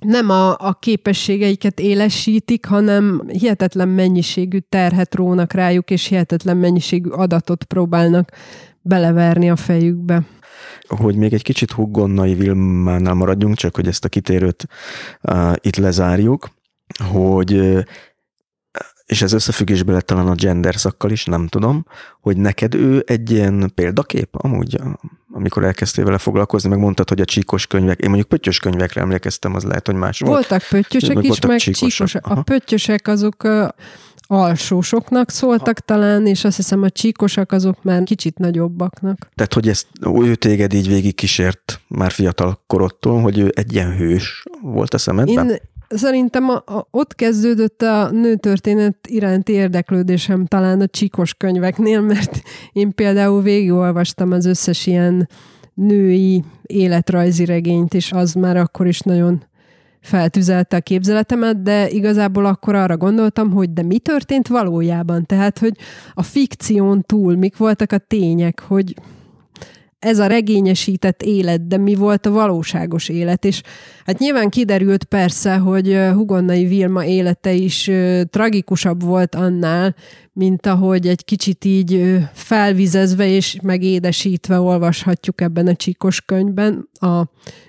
nem 0.00 0.30
a, 0.30 0.56
a 0.58 0.76
képességeiket 0.80 1.80
élesítik, 1.80 2.66
hanem 2.66 3.22
hihetetlen 3.28 3.88
mennyiségű 3.88 4.58
terhet 4.68 5.14
rónak 5.14 5.52
rájuk, 5.52 5.90
és 5.90 6.06
hihetetlen 6.06 6.56
mennyiségű 6.56 7.08
adatot 7.08 7.64
próbálnak 7.64 8.30
beleverni 8.82 9.50
a 9.50 9.56
fejükbe. 9.56 10.22
hogy 10.88 11.16
még 11.16 11.32
egy 11.32 11.42
kicsit 11.42 11.70
Huggonnai 11.70 12.34
Vilmánál 12.34 13.14
maradjunk, 13.14 13.56
csak 13.56 13.74
hogy 13.74 13.86
ezt 13.86 14.04
a 14.04 14.08
kitérőt 14.08 14.66
uh, 15.22 15.52
itt 15.60 15.76
lezárjuk, 15.76 16.48
hogy 17.12 17.84
és 19.10 19.22
ez 19.22 19.32
összefüggésbe 19.32 19.92
lett 19.92 20.06
talán 20.06 20.26
a 20.26 20.34
gender 20.34 20.74
szakkal 20.74 21.10
is, 21.10 21.24
nem 21.24 21.46
tudom, 21.46 21.86
hogy 22.20 22.36
neked 22.36 22.74
ő 22.74 23.04
egy 23.06 23.30
ilyen 23.30 23.72
példakép 23.74 24.28
amúgy, 24.32 24.80
amikor 25.32 25.64
elkezdtél 25.64 26.04
vele 26.04 26.18
foglalkozni, 26.18 26.68
meg 26.68 26.78
mondtad, 26.78 27.08
hogy 27.08 27.20
a 27.20 27.24
csíkos 27.24 27.66
könyvek, 27.66 28.00
én 28.00 28.08
mondjuk 28.08 28.28
pöttyös 28.28 28.58
könyvekre 28.58 29.00
emlékeztem, 29.00 29.54
az 29.54 29.64
lehet, 29.64 29.86
hogy 29.86 29.94
más 29.94 30.20
volt. 30.20 30.32
Voltak 30.32 30.68
pöttyösek 30.68 31.22
is, 31.22 31.28
voltak 31.28 31.50
meg 31.50 31.58
csíkosok. 31.58 32.26
A 32.26 32.42
pöttyösek 32.42 33.08
azok 33.08 33.48
alsósoknak 34.22 35.30
szóltak 35.30 35.78
ha. 35.78 35.84
talán, 35.84 36.26
és 36.26 36.44
azt 36.44 36.56
hiszem 36.56 36.82
a 36.82 36.90
csíkosak 36.90 37.52
azok 37.52 37.82
már 37.82 38.02
kicsit 38.02 38.38
nagyobbaknak. 38.38 39.28
Tehát, 39.34 39.54
hogy 39.54 39.68
ezt 39.68 39.86
ő 40.22 40.34
téged 40.34 40.72
így 40.72 40.88
végig 40.88 41.14
kísért 41.14 41.80
már 41.88 42.10
fiatal 42.10 42.62
korodtól, 42.66 43.20
hogy 43.20 43.38
ő 43.38 43.52
egy 43.54 43.72
ilyen 43.72 43.96
hős 43.96 44.44
volt 44.62 44.94
a 44.94 44.98
szemedben? 44.98 45.50
Én 45.50 45.56
szerintem 45.96 46.48
a, 46.48 46.54
a, 46.54 46.86
ott 46.90 47.14
kezdődött 47.14 47.82
a 47.82 48.10
nőtörténet 48.10 48.96
iránti 49.08 49.52
érdeklődésem 49.52 50.46
talán 50.46 50.80
a 50.80 50.86
csíkos 50.86 51.34
könyveknél, 51.34 52.00
mert 52.00 52.42
én 52.72 52.94
például 52.94 53.42
végigolvastam 53.42 54.32
az 54.32 54.44
összes 54.44 54.86
ilyen 54.86 55.28
női 55.74 56.44
életrajzi 56.62 57.44
regényt, 57.44 57.94
és 57.94 58.12
az 58.12 58.32
már 58.32 58.56
akkor 58.56 58.86
is 58.86 59.00
nagyon 59.00 59.42
feltüzelte 60.00 60.76
a 60.76 60.80
képzeletemet, 60.80 61.62
de 61.62 61.88
igazából 61.88 62.44
akkor 62.44 62.74
arra 62.74 62.96
gondoltam, 62.96 63.50
hogy 63.50 63.72
de 63.72 63.82
mi 63.82 63.98
történt 63.98 64.48
valójában? 64.48 65.26
Tehát, 65.26 65.58
hogy 65.58 65.76
a 66.14 66.22
fikción 66.22 67.02
túl 67.02 67.36
mik 67.36 67.56
voltak 67.56 67.92
a 67.92 67.98
tények, 67.98 68.60
hogy 68.60 68.94
ez 70.00 70.18
a 70.18 70.26
regényesített 70.26 71.22
élet, 71.22 71.66
de 71.66 71.76
mi 71.76 71.94
volt 71.94 72.26
a 72.26 72.30
valóságos 72.30 73.08
élet, 73.08 73.44
és 73.44 73.62
hát 74.04 74.18
nyilván 74.18 74.48
kiderült 74.48 75.04
persze, 75.04 75.56
hogy 75.56 75.98
Hugonnai 76.12 76.66
Vilma 76.66 77.04
élete 77.04 77.52
is 77.52 77.90
tragikusabb 78.30 79.02
volt 79.02 79.34
annál, 79.34 79.94
mint 80.32 80.66
ahogy 80.66 81.06
egy 81.06 81.24
kicsit 81.24 81.64
így 81.64 82.18
felvizezve 82.32 83.28
és 83.28 83.58
megédesítve 83.62 84.60
olvashatjuk 84.60 85.40
ebben 85.40 85.66
a 85.66 85.74
csíkos 85.74 86.20
könyvben, 86.20 86.88
a 86.92 87.22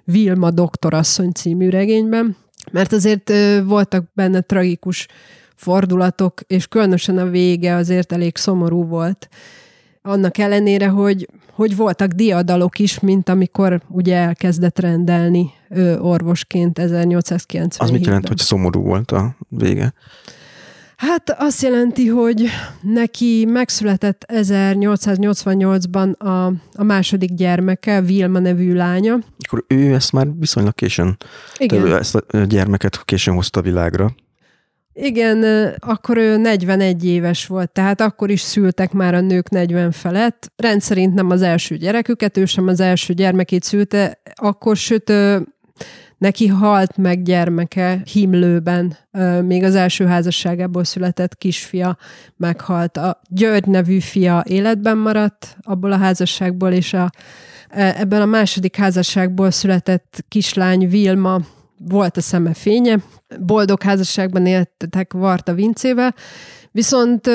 Vilma 0.03 0.52
doktorasszony 0.52 1.32
című 1.32 1.70
regényben, 1.70 2.36
mert 2.72 2.94
azért 2.94 3.34
voltak 3.64 4.06
benne 4.14 4.41
tragikus 4.41 5.08
fordulatok, 5.56 6.41
és 6.48 6.68
különösen 6.68 7.18
a 7.18 7.30
vége 7.30 7.76
azért 7.76 8.12
elég 8.12 8.38
szomorú 8.38 8.86
volt. 8.86 9.30
Annak 10.02 10.38
ellenére, 10.38 10.88
hogy 10.88 11.28
hogy 11.52 11.76
voltak 11.76 12.11
diadalok 12.11 12.80
is, 12.80 12.99
mint 12.99 13.30
amikor 13.30 13.82
ugye 13.88 14.15
elkezdett 14.15 14.80
rendelni 14.80 15.49
ő, 15.69 15.99
orvosként 15.99 16.80
1890 16.80 17.88
Az 17.88 17.90
mit 17.90 18.06
jelent, 18.06 18.28
hogy 18.28 18.38
szomorú 18.38 18.82
volt 18.82 19.11
a 19.11 19.36
vége? 19.49 19.94
Hát 20.95 21.36
azt 21.38 21.61
jelenti, 21.61 22.07
hogy 22.07 22.48
neki 22.82 23.45
megszületett 23.48 24.26
1888-ban 24.28 26.18
a, 26.18 26.45
a 26.73 26.84
második 26.84 27.34
gyermeke, 27.34 28.02
Vilma 28.02 28.40
nevű 28.40 28.73
lánya. 28.73 29.18
Akkor 29.40 29.64
ő 29.68 29.94
ezt 29.94 30.11
már 30.11 30.28
viszonylag 30.40 30.76
későn, 30.76 31.18
Igen. 31.57 31.95
ezt 31.95 32.15
a 32.15 32.38
gyermeket 32.38 33.06
későn 33.06 33.34
hozta 33.34 33.61
világra. 33.61 34.15
Igen, 34.94 35.44
akkor 35.80 36.18
ő 36.18 36.38
41 36.38 37.06
éves 37.06 37.48
volt, 37.48 37.72
tehát 37.72 38.02
akkor 38.02 38.30
is 38.30 38.42
szültek 38.42 38.92
már 38.92 39.14
a 39.14 39.22
nők 39.22 39.50
40 39.50 39.92
felett. 39.92 40.52
Rendszerint 40.56 41.14
nem 41.14 41.30
az 41.30 41.42
első 41.42 41.78
gyereküket, 41.78 42.38
ő 42.38 42.46
sem 42.46 42.68
az 42.68 42.80
első 42.80 43.14
gyermekét 43.14 43.64
szülte, 43.64 44.22
akkor 44.36 44.76
sőt 44.78 45.14
neki 46.18 46.48
halt 46.48 46.98
meg 46.98 47.24
gyermeke 47.24 48.02
himlőben, 48.12 48.98
még 49.42 49.64
az 49.64 49.76
első 49.76 50.06
házasságából 50.06 50.84
született 50.84 51.38
kisfia 51.38 51.98
meghalt. 52.38 52.98
A 52.98 53.22
György 53.30 53.68
nevű 53.68 54.00
fia 54.00 54.44
életben 54.48 54.98
maradt 54.98 55.58
abból 55.62 55.92
a 55.92 55.98
házasságból, 55.98 56.72
és 56.72 56.94
a, 56.94 57.10
e, 57.70 57.96
ebben 57.98 58.22
a 58.22 58.26
második 58.26 58.76
házasságból 58.76 59.52
született 59.52 60.26
kislány 60.28 60.90
Vilma 60.90 61.40
volt 61.90 62.18
a 62.18 62.22
szeme 62.22 62.53
fénye, 62.53 62.98
boldog 63.40 63.82
házasságban 63.82 64.45
éltek 64.45 65.14
Varta 65.14 65.53
Vincével, 65.53 66.16
viszont 66.72 67.28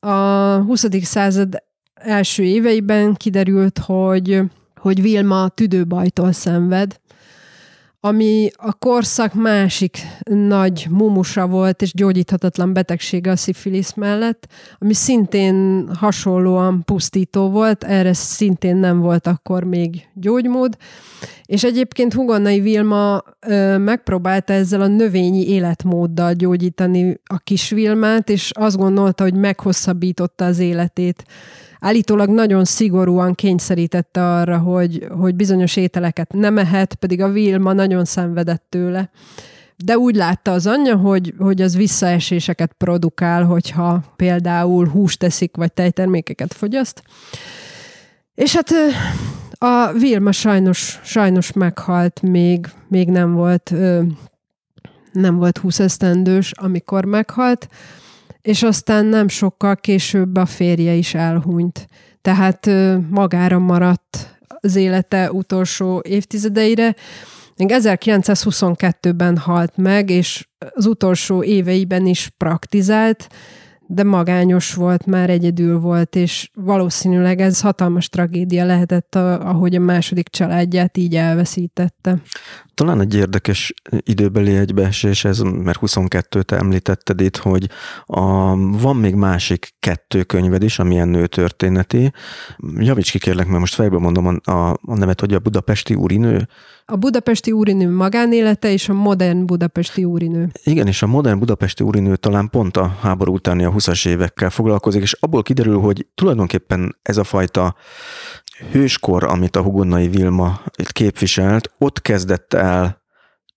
a 0.00 0.56
20. 0.66 0.86
század 1.02 1.62
első 1.94 2.42
éveiben 2.42 3.14
kiderült, 3.14 3.78
hogy, 3.78 4.40
hogy 4.76 5.02
Vilma 5.02 5.48
tüdőbajtól 5.48 6.32
szenved, 6.32 7.00
ami 8.06 8.50
a 8.56 8.72
korszak 8.72 9.34
másik 9.34 9.98
nagy 10.24 10.86
mumusa 10.90 11.46
volt 11.46 11.82
és 11.82 11.94
gyógyíthatatlan 11.94 12.72
betegsége 12.72 13.30
a 13.30 13.36
szifilisz 13.36 13.94
mellett, 13.94 14.46
ami 14.78 14.94
szintén 14.94 15.88
hasonlóan 15.94 16.82
pusztító 16.84 17.50
volt, 17.50 17.84
erre 17.84 18.12
szintén 18.12 18.76
nem 18.76 19.00
volt 19.00 19.26
akkor 19.26 19.64
még 19.64 20.08
gyógymód. 20.14 20.76
És 21.44 21.64
egyébként 21.64 22.14
Hugonnai 22.14 22.60
Vilma 22.60 23.22
ö, 23.46 23.78
megpróbálta 23.78 24.52
ezzel 24.52 24.80
a 24.80 24.86
növényi 24.86 25.48
életmóddal 25.48 26.32
gyógyítani 26.32 27.20
a 27.24 27.38
kis 27.38 27.70
Vilmát, 27.70 28.28
és 28.28 28.50
azt 28.54 28.76
gondolta, 28.76 29.22
hogy 29.22 29.34
meghosszabbította 29.34 30.44
az 30.44 30.58
életét 30.58 31.24
állítólag 31.84 32.28
nagyon 32.28 32.64
szigorúan 32.64 33.34
kényszerítette 33.34 34.34
arra, 34.34 34.58
hogy, 34.58 35.06
hogy 35.18 35.34
bizonyos 35.34 35.76
ételeket 35.76 36.32
nem 36.32 36.58
ehet, 36.58 36.94
pedig 36.94 37.20
a 37.20 37.28
Vilma 37.28 37.72
nagyon 37.72 38.04
szenvedett 38.04 38.64
tőle. 38.68 39.10
De 39.84 39.98
úgy 39.98 40.14
látta 40.14 40.52
az 40.52 40.66
anyja, 40.66 40.96
hogy, 40.96 41.34
hogy 41.38 41.62
az 41.62 41.76
visszaeséseket 41.76 42.72
produkál, 42.72 43.44
hogyha 43.44 44.02
például 44.16 44.88
húst 44.88 45.18
teszik, 45.18 45.56
vagy 45.56 45.72
tejtermékeket 45.72 46.54
fogyaszt. 46.54 47.02
És 48.34 48.54
hát 48.54 48.70
a 49.58 49.92
Vilma 49.92 50.32
sajnos, 50.32 51.00
sajnos 51.02 51.52
meghalt, 51.52 52.22
még, 52.22 52.66
még 52.88 53.08
nem 53.08 53.32
volt 53.32 53.74
nem 55.12 55.36
volt 55.36 55.58
20 55.58 55.78
esztendős, 55.78 56.52
amikor 56.52 57.04
meghalt 57.04 57.68
és 58.44 58.62
aztán 58.62 59.06
nem 59.06 59.28
sokkal 59.28 59.76
később 59.76 60.36
a 60.36 60.46
férje 60.46 60.92
is 60.92 61.14
elhunyt. 61.14 61.88
Tehát 62.22 62.70
magára 63.10 63.58
maradt 63.58 64.38
az 64.60 64.76
élete 64.76 65.32
utolsó 65.32 66.02
évtizedeire. 66.08 66.94
Még 67.56 67.70
1922-ben 67.72 69.36
halt 69.36 69.76
meg, 69.76 70.10
és 70.10 70.48
az 70.74 70.86
utolsó 70.86 71.42
éveiben 71.42 72.06
is 72.06 72.30
praktizált, 72.36 73.28
de 73.86 74.04
magányos 74.04 74.74
volt, 74.74 75.06
már 75.06 75.30
egyedül 75.30 75.78
volt, 75.78 76.16
és 76.16 76.50
valószínűleg 76.54 77.40
ez 77.40 77.60
hatalmas 77.60 78.08
tragédia 78.08 78.64
lehetett, 78.64 79.14
ahogy 79.14 79.74
a 79.74 79.80
második 79.80 80.28
családját 80.28 80.96
így 80.96 81.16
elveszítette. 81.16 82.16
Talán 82.74 83.00
egy 83.00 83.14
érdekes 83.14 83.74
időbeli 83.98 84.56
egybeesés 84.56 85.24
ez, 85.24 85.38
mert 85.38 85.78
22-t 85.82 86.50
említetted 86.50 87.20
itt, 87.20 87.36
hogy 87.36 87.68
a, 88.04 88.20
van 88.56 88.96
még 88.96 89.14
másik 89.14 89.74
kettő 89.80 90.22
könyved 90.22 90.62
is, 90.62 90.78
amilyen 90.78 91.08
nő 91.08 91.26
történeti. 91.26 92.12
Javíts 92.76 93.10
ki 93.10 93.18
kérlek, 93.18 93.46
mert 93.46 93.58
most 93.58 93.74
fejből 93.74 93.98
mondom 93.98 94.26
a, 94.26 94.50
a, 94.50 94.78
a 94.82 94.96
nevet, 94.96 95.20
hogy 95.20 95.34
a 95.34 95.38
Budapesti 95.38 95.94
úrinő. 95.94 96.48
A 96.86 96.96
Budapesti 96.96 97.52
úrinő 97.52 97.90
magánélete 97.90 98.72
és 98.72 98.88
a 98.88 98.92
modern 98.92 99.46
Budapesti 99.46 100.04
úrinő. 100.04 100.50
Igen, 100.64 100.86
és 100.86 101.02
a 101.02 101.06
modern 101.06 101.38
Budapesti 101.38 101.84
úrinő 101.84 102.16
talán 102.16 102.50
pont 102.50 102.76
a 102.76 102.96
háború 103.00 103.34
utáni 103.34 103.64
a 103.64 103.72
20-as 103.72 104.08
évekkel 104.08 104.50
foglalkozik, 104.50 105.02
és 105.02 105.16
abból 105.20 105.42
kiderül, 105.42 105.78
hogy 105.78 106.06
tulajdonképpen 106.14 106.96
ez 107.02 107.16
a 107.16 107.24
fajta 107.24 107.74
hőskor, 108.72 109.24
amit 109.24 109.56
a 109.56 109.62
Hugonnai 109.62 110.08
Vilma 110.08 110.60
képviselt, 110.92 111.70
ott 111.78 112.02
kezdett 112.02 112.52
el 112.52 113.02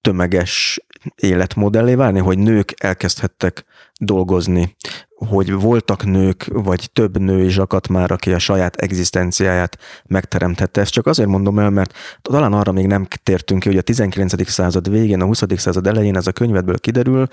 tömeges 0.01 0.85
életmodellé 1.15 1.93
válni, 1.93 2.19
hogy 2.19 2.37
nők 2.37 2.73
elkezdhettek 2.77 3.65
dolgozni, 3.99 4.75
hogy 5.15 5.53
voltak 5.53 6.05
nők, 6.05 6.47
vagy 6.53 6.89
több 6.93 7.17
nő 7.17 7.43
is 7.45 7.57
akadt 7.57 7.87
már, 7.87 8.11
aki 8.11 8.33
a 8.33 8.39
saját 8.39 8.75
egzisztenciáját 8.75 9.77
megteremtette. 10.05 10.81
Ezt 10.81 10.91
csak 10.91 11.05
azért 11.05 11.29
mondom 11.29 11.59
el, 11.59 11.69
mert 11.69 11.93
talán 12.21 12.53
arra 12.53 12.71
még 12.71 12.87
nem 12.87 13.07
tértünk 13.23 13.61
ki, 13.61 13.67
hogy 13.67 13.77
a 13.77 13.81
19. 13.81 14.49
század 14.49 14.89
végén, 14.89 15.21
a 15.21 15.25
20. 15.25 15.43
század 15.55 15.87
elején 15.87 16.15
ez 16.15 16.27
a 16.27 16.31
könyvedből 16.31 16.77
kiderül, 16.77 17.27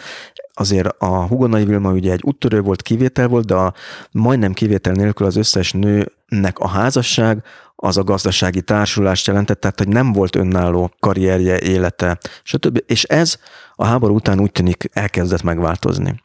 azért 0.54 0.88
a 0.98 1.26
Hugonai 1.26 1.64
Vilma 1.64 1.92
ugye 1.92 2.12
egy 2.12 2.22
úttörő 2.22 2.60
volt, 2.60 2.82
kivétel 2.82 3.28
volt, 3.28 3.46
de 3.46 3.54
a 3.54 3.74
majdnem 4.10 4.52
kivétel 4.52 4.92
nélkül 4.92 5.26
az 5.26 5.36
összes 5.36 5.72
nőnek 5.72 6.58
a 6.58 6.68
házasság 6.68 7.42
az 7.76 7.96
a 7.96 8.04
gazdasági 8.04 8.62
társulást 8.62 9.26
jelentett, 9.26 9.60
tehát 9.60 9.78
hogy 9.78 9.88
nem 9.88 10.12
volt 10.12 10.36
önálló 10.36 10.90
karrierje, 11.00 11.60
élete, 11.60 12.18
stb. 12.42 12.82
És 12.86 13.04
ez 13.04 13.38
a 13.74 13.84
háború 13.84 14.14
után 14.14 14.40
úgy 14.40 14.52
tűnik 14.52 14.90
elkezdett 14.92 15.42
megváltozni. 15.42 16.20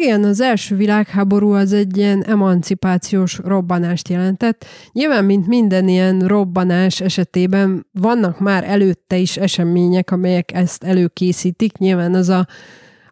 Igen, 0.00 0.24
az 0.24 0.40
első 0.40 0.76
világháború 0.76 1.52
az 1.52 1.72
egy 1.72 1.96
ilyen 1.96 2.24
emancipációs 2.24 3.38
robbanást 3.44 4.08
jelentett. 4.08 4.64
Nyilván, 4.92 5.24
mint 5.24 5.46
minden 5.46 5.88
ilyen 5.88 6.18
robbanás 6.18 7.00
esetében 7.00 7.86
vannak 7.92 8.40
már 8.40 8.64
előtte 8.64 9.16
is 9.16 9.36
események, 9.36 10.10
amelyek 10.10 10.52
ezt 10.52 10.84
előkészítik. 10.84 11.78
Nyilván 11.78 12.14
az 12.14 12.28
a, 12.28 12.46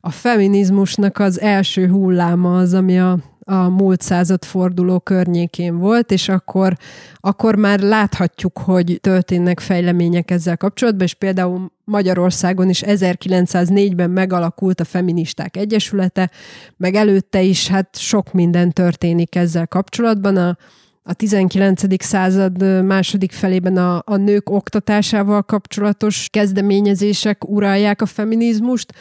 a 0.00 0.10
feminizmusnak 0.10 1.18
az 1.18 1.40
első 1.40 1.88
hulláma 1.88 2.58
az, 2.58 2.74
ami 2.74 3.00
a 3.00 3.18
a 3.48 3.68
múlt 3.68 4.00
század 4.00 4.44
forduló 4.44 4.98
környékén 4.98 5.78
volt, 5.78 6.10
és 6.10 6.28
akkor, 6.28 6.76
akkor 7.14 7.54
már 7.54 7.80
láthatjuk, 7.80 8.58
hogy 8.58 8.98
történnek 9.00 9.60
fejlemények 9.60 10.30
ezzel 10.30 10.56
kapcsolatban, 10.56 11.06
és 11.06 11.14
például 11.14 11.72
Magyarországon 11.84 12.68
is 12.68 12.82
1904-ben 12.86 14.10
megalakult 14.10 14.80
a 14.80 14.84
Feministák 14.84 15.56
Egyesülete, 15.56 16.30
meg 16.76 16.94
előtte 16.94 17.42
is 17.42 17.68
hát 17.68 17.96
sok 17.98 18.32
minden 18.32 18.72
történik 18.72 19.34
ezzel 19.34 19.66
kapcsolatban. 19.66 20.36
A, 20.36 20.56
a 21.02 21.12
19. 21.12 22.04
század 22.04 22.84
második 22.84 23.32
felében 23.32 23.76
a, 23.76 24.02
a 24.06 24.16
nők 24.16 24.50
oktatásával 24.50 25.42
kapcsolatos 25.42 26.28
kezdeményezések 26.30 27.48
uralják 27.48 28.02
a 28.02 28.06
feminizmust, 28.06 28.92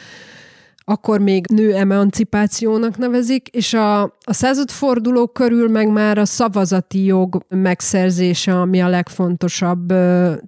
akkor 0.87 1.19
még 1.19 1.47
nő 1.47 1.73
emancipációnak 1.75 2.97
nevezik, 2.97 3.47
és 3.47 3.73
a, 3.73 4.01
a 4.01 4.33
századforduló 4.33 5.27
körül 5.27 5.69
meg 5.69 5.91
már 5.91 6.17
a 6.17 6.25
szavazati 6.25 7.03
jog 7.03 7.43
megszerzése, 7.49 8.59
ami 8.59 8.81
a 8.81 8.87
legfontosabb 8.87 9.93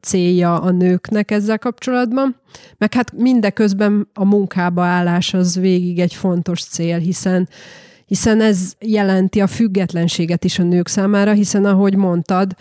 célja 0.01 0.61
a 0.61 0.71
nőknek 0.71 1.31
ezzel 1.31 1.59
kapcsolatban. 1.59 2.35
Meg 2.77 2.93
hát 2.93 3.11
mindeközben 3.11 4.07
a 4.13 4.25
munkába 4.25 4.83
állás 4.83 5.33
az 5.33 5.59
végig 5.59 5.99
egy 5.99 6.13
fontos 6.13 6.63
cél, 6.63 6.97
hiszen 6.97 7.47
hiszen 8.05 8.41
ez 8.41 8.73
jelenti 8.79 9.41
a 9.41 9.47
függetlenséget 9.47 10.43
is 10.43 10.59
a 10.59 10.63
nők 10.63 10.87
számára, 10.87 11.31
hiszen 11.31 11.65
ahogy 11.65 11.95
mondtad, 11.95 12.55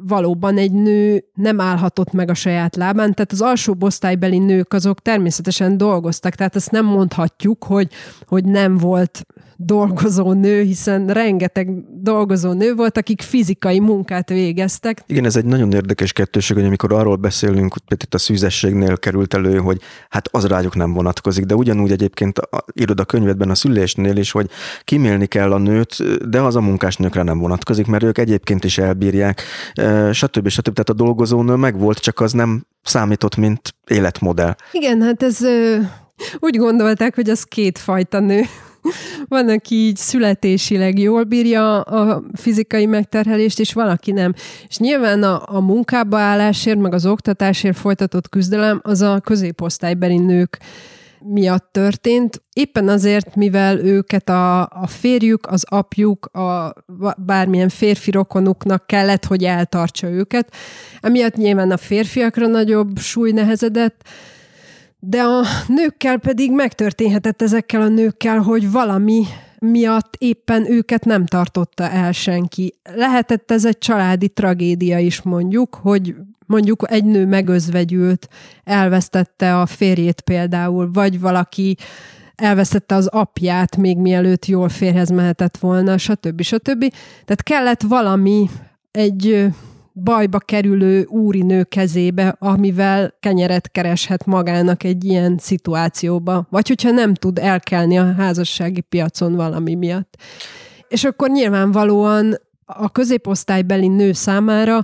valóban 0.00 0.58
egy 0.58 0.72
nő 0.72 1.24
nem 1.34 1.60
állhatott 1.60 2.12
meg 2.12 2.30
a 2.30 2.34
saját 2.34 2.76
lábán, 2.76 3.14
tehát 3.14 3.32
az 3.32 3.40
alsó 3.40 3.76
osztálybeli 3.80 4.38
nők 4.38 4.72
azok 4.72 5.00
természetesen 5.00 5.76
dolgoztak, 5.76 6.34
tehát 6.34 6.56
ezt 6.56 6.70
nem 6.70 6.84
mondhatjuk, 6.84 7.64
hogy, 7.64 7.92
hogy 8.26 8.44
nem 8.44 8.76
volt 8.76 9.26
dolgozó 9.60 10.32
nő, 10.32 10.62
hiszen 10.62 11.06
rengeteg 11.06 11.68
dolgozó 12.02 12.52
nő 12.52 12.74
volt, 12.74 12.96
akik 12.96 13.22
fizikai 13.22 13.80
munkát 13.80 14.28
végeztek. 14.28 15.02
Igen, 15.06 15.24
ez 15.24 15.36
egy 15.36 15.44
nagyon 15.44 15.72
érdekes 15.72 16.12
kettőség, 16.12 16.56
hogy 16.56 16.64
amikor 16.64 16.92
arról 16.92 17.16
beszélünk, 17.16 17.72
hogy 17.72 17.82
itt 18.02 18.14
a 18.14 18.18
szűzességnél 18.18 18.96
került 18.96 19.34
elő, 19.34 19.56
hogy 19.56 19.80
hát 20.08 20.28
az 20.32 20.46
rájuk 20.46 20.76
nem 20.76 20.92
vonatkozik, 20.92 21.44
de 21.44 21.54
ugyanúgy 21.54 21.90
egyébként 21.90 22.40
írod 22.74 23.00
a 23.00 23.04
könyvedben 23.04 23.50
a 23.50 23.54
szülésnél 23.54 24.16
is, 24.16 24.30
hogy 24.30 24.48
kimélni 24.84 25.26
kell 25.26 25.52
a 25.52 25.58
nőt, 25.58 26.28
de 26.28 26.40
az 26.40 26.56
a 26.56 26.60
munkásnőkre 26.60 27.22
nem 27.22 27.38
vonatkozik, 27.38 27.86
mert 27.86 28.02
ők 28.02 28.18
egyébként 28.18 28.64
is 28.64 28.78
elbírják, 28.78 29.42
stb. 30.12 30.48
stb. 30.48 30.72
Tehát 30.72 30.88
a 30.88 30.92
dolgozó 30.92 31.42
nő 31.42 31.54
megvolt, 31.54 31.98
csak 31.98 32.20
az 32.20 32.32
nem 32.32 32.66
számított, 32.82 33.36
mint 33.36 33.74
életmodell. 33.86 34.54
Igen, 34.72 35.02
hát 35.02 35.22
ez 35.22 35.38
úgy 36.38 36.56
gondolták, 36.56 37.14
hogy 37.14 37.30
az 37.30 37.42
kétfajta 37.42 38.20
nő. 38.20 38.42
Van, 39.28 39.48
aki 39.48 39.74
így 39.74 39.96
születésileg 39.96 40.98
jól 40.98 41.24
bírja 41.24 41.80
a 41.80 42.22
fizikai 42.32 42.86
megterhelést, 42.86 43.60
és 43.60 43.72
valaki 43.72 44.12
nem. 44.12 44.34
És 44.68 44.78
nyilván 44.78 45.22
a, 45.22 45.42
a 45.46 45.60
munkába 45.60 46.18
állásért, 46.18 46.78
meg 46.78 46.94
az 46.94 47.06
oktatásért 47.06 47.76
folytatott 47.76 48.28
küzdelem 48.28 48.80
az 48.82 49.00
a 49.00 49.20
középosztálybeli 49.20 50.18
nők 50.18 50.58
miatt 51.20 51.68
történt, 51.72 52.42
éppen 52.52 52.88
azért, 52.88 53.36
mivel 53.36 53.78
őket 53.78 54.28
a, 54.28 54.60
a 54.60 54.86
férjük, 54.86 55.46
az 55.46 55.64
apjuk, 55.68 56.26
a 56.26 56.74
bármilyen 57.16 57.68
férfi 57.68 58.10
rokonuknak 58.10 58.86
kellett, 58.86 59.24
hogy 59.24 59.44
eltartsa 59.44 60.08
őket. 60.08 60.54
Emiatt 61.00 61.34
nyilván 61.34 61.70
a 61.70 61.76
férfiakra 61.76 62.46
nagyobb 62.46 62.98
súly 62.98 63.30
nehezedett, 63.30 64.08
de 64.98 65.22
a 65.22 65.44
nőkkel 65.66 66.18
pedig 66.18 66.52
megtörténhetett 66.52 67.42
ezekkel 67.42 67.80
a 67.80 67.88
nőkkel, 67.88 68.38
hogy 68.38 68.70
valami 68.70 69.24
miatt 69.58 70.14
éppen 70.18 70.70
őket 70.70 71.04
nem 71.04 71.26
tartotta 71.26 71.90
el 71.90 72.12
senki. 72.12 72.74
Lehetett 72.94 73.50
ez 73.50 73.64
egy 73.64 73.78
családi 73.78 74.28
tragédia 74.28 74.98
is 74.98 75.22
mondjuk, 75.22 75.74
hogy 75.74 76.14
mondjuk 76.46 76.86
egy 76.90 77.04
nő 77.04 77.26
megözvegyült, 77.26 78.28
elvesztette 78.64 79.60
a 79.60 79.66
férjét 79.66 80.20
például, 80.20 80.90
vagy 80.92 81.20
valaki 81.20 81.76
elvesztette 82.34 82.94
az 82.94 83.06
apját, 83.06 83.76
még 83.76 83.96
mielőtt 83.98 84.46
jól 84.46 84.68
férhez 84.68 85.10
mehetett 85.10 85.56
volna, 85.56 85.98
stb. 85.98 86.42
stb. 86.42 86.80
Tehát 87.24 87.42
kellett 87.42 87.82
valami, 87.82 88.50
egy 88.90 89.48
bajba 90.02 90.38
kerülő 90.38 91.04
úrinő 91.04 91.62
kezébe, 91.62 92.36
amivel 92.38 93.14
kenyeret 93.20 93.70
kereshet 93.70 94.26
magának 94.26 94.84
egy 94.84 95.04
ilyen 95.04 95.38
szituációba, 95.38 96.46
vagy 96.50 96.68
hogyha 96.68 96.90
nem 96.90 97.14
tud 97.14 97.38
elkelni 97.38 97.98
a 97.98 98.14
házassági 98.14 98.80
piacon 98.80 99.34
valami 99.34 99.74
miatt. 99.74 100.16
És 100.88 101.04
akkor 101.04 101.30
nyilvánvalóan 101.30 102.40
a 102.64 102.90
középosztálybeli 102.90 103.88
nő 103.88 104.12
számára 104.12 104.80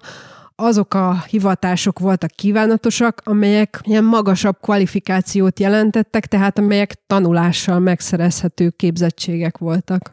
azok 0.56 0.94
a 0.94 1.24
hivatások 1.28 1.98
voltak 1.98 2.31
kívánatosak, 2.31 3.20
amelyek 3.24 3.81
ilyen 3.82 4.05
magasabb 4.05 4.56
kvalifikációt 4.60 5.60
jelentettek, 5.60 6.26
tehát 6.26 6.59
amelyek 6.59 6.94
tanulással 7.06 7.78
megszerezhető 7.78 8.70
képzettségek 8.70 9.59
voltak. 9.59 10.10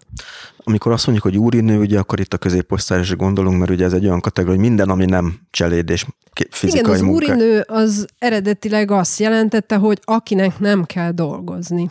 Amikor 0.58 0.92
azt 0.92 1.08
mondjuk, 1.08 1.28
hogy 1.34 1.38
úrinő, 1.44 1.80
ugye 1.80 2.00
akkor 2.00 2.20
itt 2.20 2.34
a 2.34 2.38
középosztályra 2.38 3.16
gondolunk, 3.16 3.60
mert 3.60 3.72
ugye 3.72 3.86
ez 3.86 3.94
egy 3.94 4.06
olyan 4.06 4.20
kategória, 4.20 4.60
hogy 4.60 4.68
minden, 4.68 4.90
ami 4.90 5.06
nem 5.06 5.40
cseléd 5.50 5.90
és 5.90 6.06
fizikai 6.50 6.80
Igen, 6.80 6.92
az 6.94 7.02
munka. 7.02 7.16
úrinő 7.16 7.64
az 7.68 8.06
eredetileg 8.20 8.92
azt 8.92 9.20
jelentette, 9.20 9.76
hogy 9.76 10.00
akinek 10.04 10.60
nem 10.60 10.84
kell 10.84 11.12
dolgozni. 11.12 11.90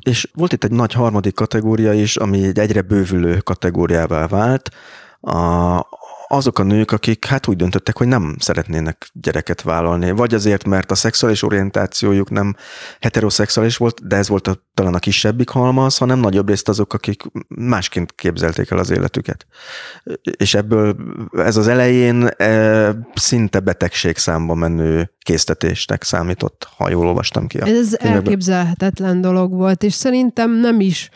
És 0.00 0.30
volt 0.34 0.52
itt 0.52 0.64
egy 0.64 0.70
nagy 0.70 0.92
harmadik 0.92 1.34
kategória 1.34 1.92
is, 1.92 2.16
ami 2.16 2.44
egy 2.44 2.58
egyre 2.58 2.82
bővülő 2.82 3.36
kategóriává 3.36 4.26
vált, 4.26 4.70
a, 5.20 5.78
azok 6.28 6.58
a 6.58 6.62
nők, 6.62 6.90
akik 6.90 7.24
hát 7.24 7.46
úgy 7.46 7.56
döntöttek, 7.56 7.96
hogy 7.96 8.06
nem 8.06 8.36
szeretnének 8.38 9.10
gyereket 9.12 9.62
vállalni, 9.62 10.10
vagy 10.10 10.34
azért, 10.34 10.64
mert 10.64 10.90
a 10.90 10.94
szexuális 10.94 11.42
orientációjuk 11.42 12.30
nem 12.30 12.56
heteroszexuális 13.00 13.76
volt, 13.76 14.06
de 14.06 14.16
ez 14.16 14.28
volt 14.28 14.46
a, 14.48 14.66
talán 14.74 14.94
a 14.94 14.98
kisebbik 14.98 15.48
halmaz, 15.48 15.96
hanem 15.96 16.18
nagyobb 16.18 16.48
részt 16.48 16.68
azok, 16.68 16.92
akik 16.92 17.22
másként 17.48 18.14
képzelték 18.14 18.70
el 18.70 18.78
az 18.78 18.90
életüket. 18.90 19.46
És 20.36 20.54
ebből 20.54 20.96
ez 21.32 21.56
az 21.56 21.68
elején 21.68 22.26
e, 22.26 22.94
szinte 23.14 23.60
betegség 23.60 24.16
számba 24.16 24.54
menő 24.54 25.12
késztetésnek 25.18 26.02
számított, 26.02 26.68
ha 26.76 26.90
jól 26.90 27.06
olvastam 27.06 27.46
ki. 27.46 27.58
A 27.58 27.66
ez 27.66 27.96
elképzelhetetlen 27.98 29.20
dolog 29.20 29.52
volt, 29.52 29.82
és 29.82 29.94
szerintem 29.94 30.50
nem 30.50 30.80
is 30.80 31.10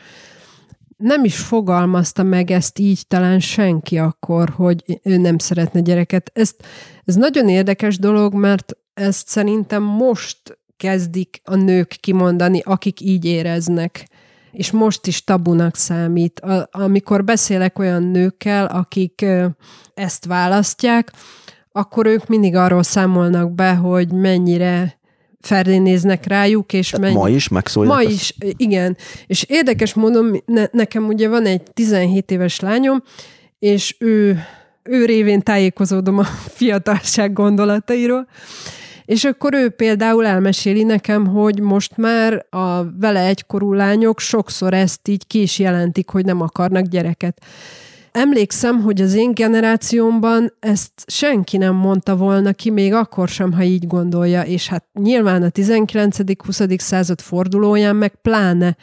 nem 1.02 1.24
is 1.24 1.36
fogalmazta 1.36 2.22
meg 2.22 2.50
ezt 2.50 2.78
így 2.78 3.06
talán 3.08 3.40
senki 3.40 3.98
akkor, 3.98 4.48
hogy 4.48 5.00
ő 5.02 5.16
nem 5.16 5.38
szeretne 5.38 5.80
gyereket. 5.80 6.30
Ezt, 6.34 6.66
ez 7.04 7.14
nagyon 7.14 7.48
érdekes 7.48 7.98
dolog, 7.98 8.34
mert 8.34 8.76
ezt 8.94 9.28
szerintem 9.28 9.82
most 9.82 10.58
kezdik 10.76 11.40
a 11.44 11.54
nők 11.54 11.96
kimondani, 12.00 12.60
akik 12.64 13.00
így 13.00 13.24
éreznek. 13.24 14.08
És 14.52 14.70
most 14.70 15.06
is 15.06 15.24
tabunak 15.24 15.76
számít. 15.76 16.42
Amikor 16.70 17.24
beszélek 17.24 17.78
olyan 17.78 18.02
nőkkel, 18.02 18.66
akik 18.66 19.24
ezt 19.94 20.24
választják, 20.24 21.12
akkor 21.72 22.06
ők 22.06 22.26
mindig 22.26 22.54
arról 22.54 22.82
számolnak 22.82 23.52
be, 23.52 23.74
hogy 23.74 24.12
mennyire 24.12 25.00
néznek 25.64 26.26
rájuk, 26.26 26.72
és 26.72 26.96
mennyi... 26.96 27.14
Ma 27.14 27.28
is 27.28 27.48
megszólják? 27.48 27.94
Ma 27.94 28.02
is, 28.10 28.34
igen. 28.56 28.96
És 29.26 29.44
érdekes 29.48 29.94
mondom, 29.94 30.30
ne, 30.46 30.64
nekem 30.70 31.06
ugye 31.06 31.28
van 31.28 31.46
egy 31.46 31.62
17 31.62 32.30
éves 32.30 32.60
lányom, 32.60 33.02
és 33.58 33.96
ő, 33.98 34.44
ő 34.82 35.04
révén 35.04 35.40
tájékozódom 35.40 36.18
a 36.18 36.24
fiatalság 36.58 37.32
gondolatairól, 37.32 38.26
és 39.04 39.24
akkor 39.24 39.54
ő 39.54 39.68
például 39.68 40.26
elmeséli 40.26 40.82
nekem, 40.82 41.26
hogy 41.26 41.60
most 41.60 41.96
már 41.96 42.46
a 42.50 42.98
vele 42.98 43.26
egykorú 43.26 43.72
lányok 43.72 44.20
sokszor 44.20 44.74
ezt 44.74 45.08
így 45.08 45.26
ki 45.26 45.40
is 45.42 45.58
jelentik, 45.58 46.08
hogy 46.08 46.24
nem 46.24 46.40
akarnak 46.40 46.86
gyereket. 46.86 47.40
Emlékszem, 48.12 48.80
hogy 48.80 49.00
az 49.00 49.14
én 49.14 49.34
generációmban 49.34 50.52
ezt 50.60 50.92
senki 51.06 51.56
nem 51.56 51.74
mondta 51.74 52.16
volna 52.16 52.52
ki, 52.52 52.70
még 52.70 52.92
akkor 52.92 53.28
sem, 53.28 53.52
ha 53.52 53.62
így 53.62 53.86
gondolja, 53.86 54.42
és 54.42 54.68
hát 54.68 54.84
nyilván 54.92 55.42
a 55.42 55.48
19.-20. 55.48 56.78
század 56.78 57.20
fordulóján 57.20 57.96
meg 57.96 58.14
pláne 58.22 58.76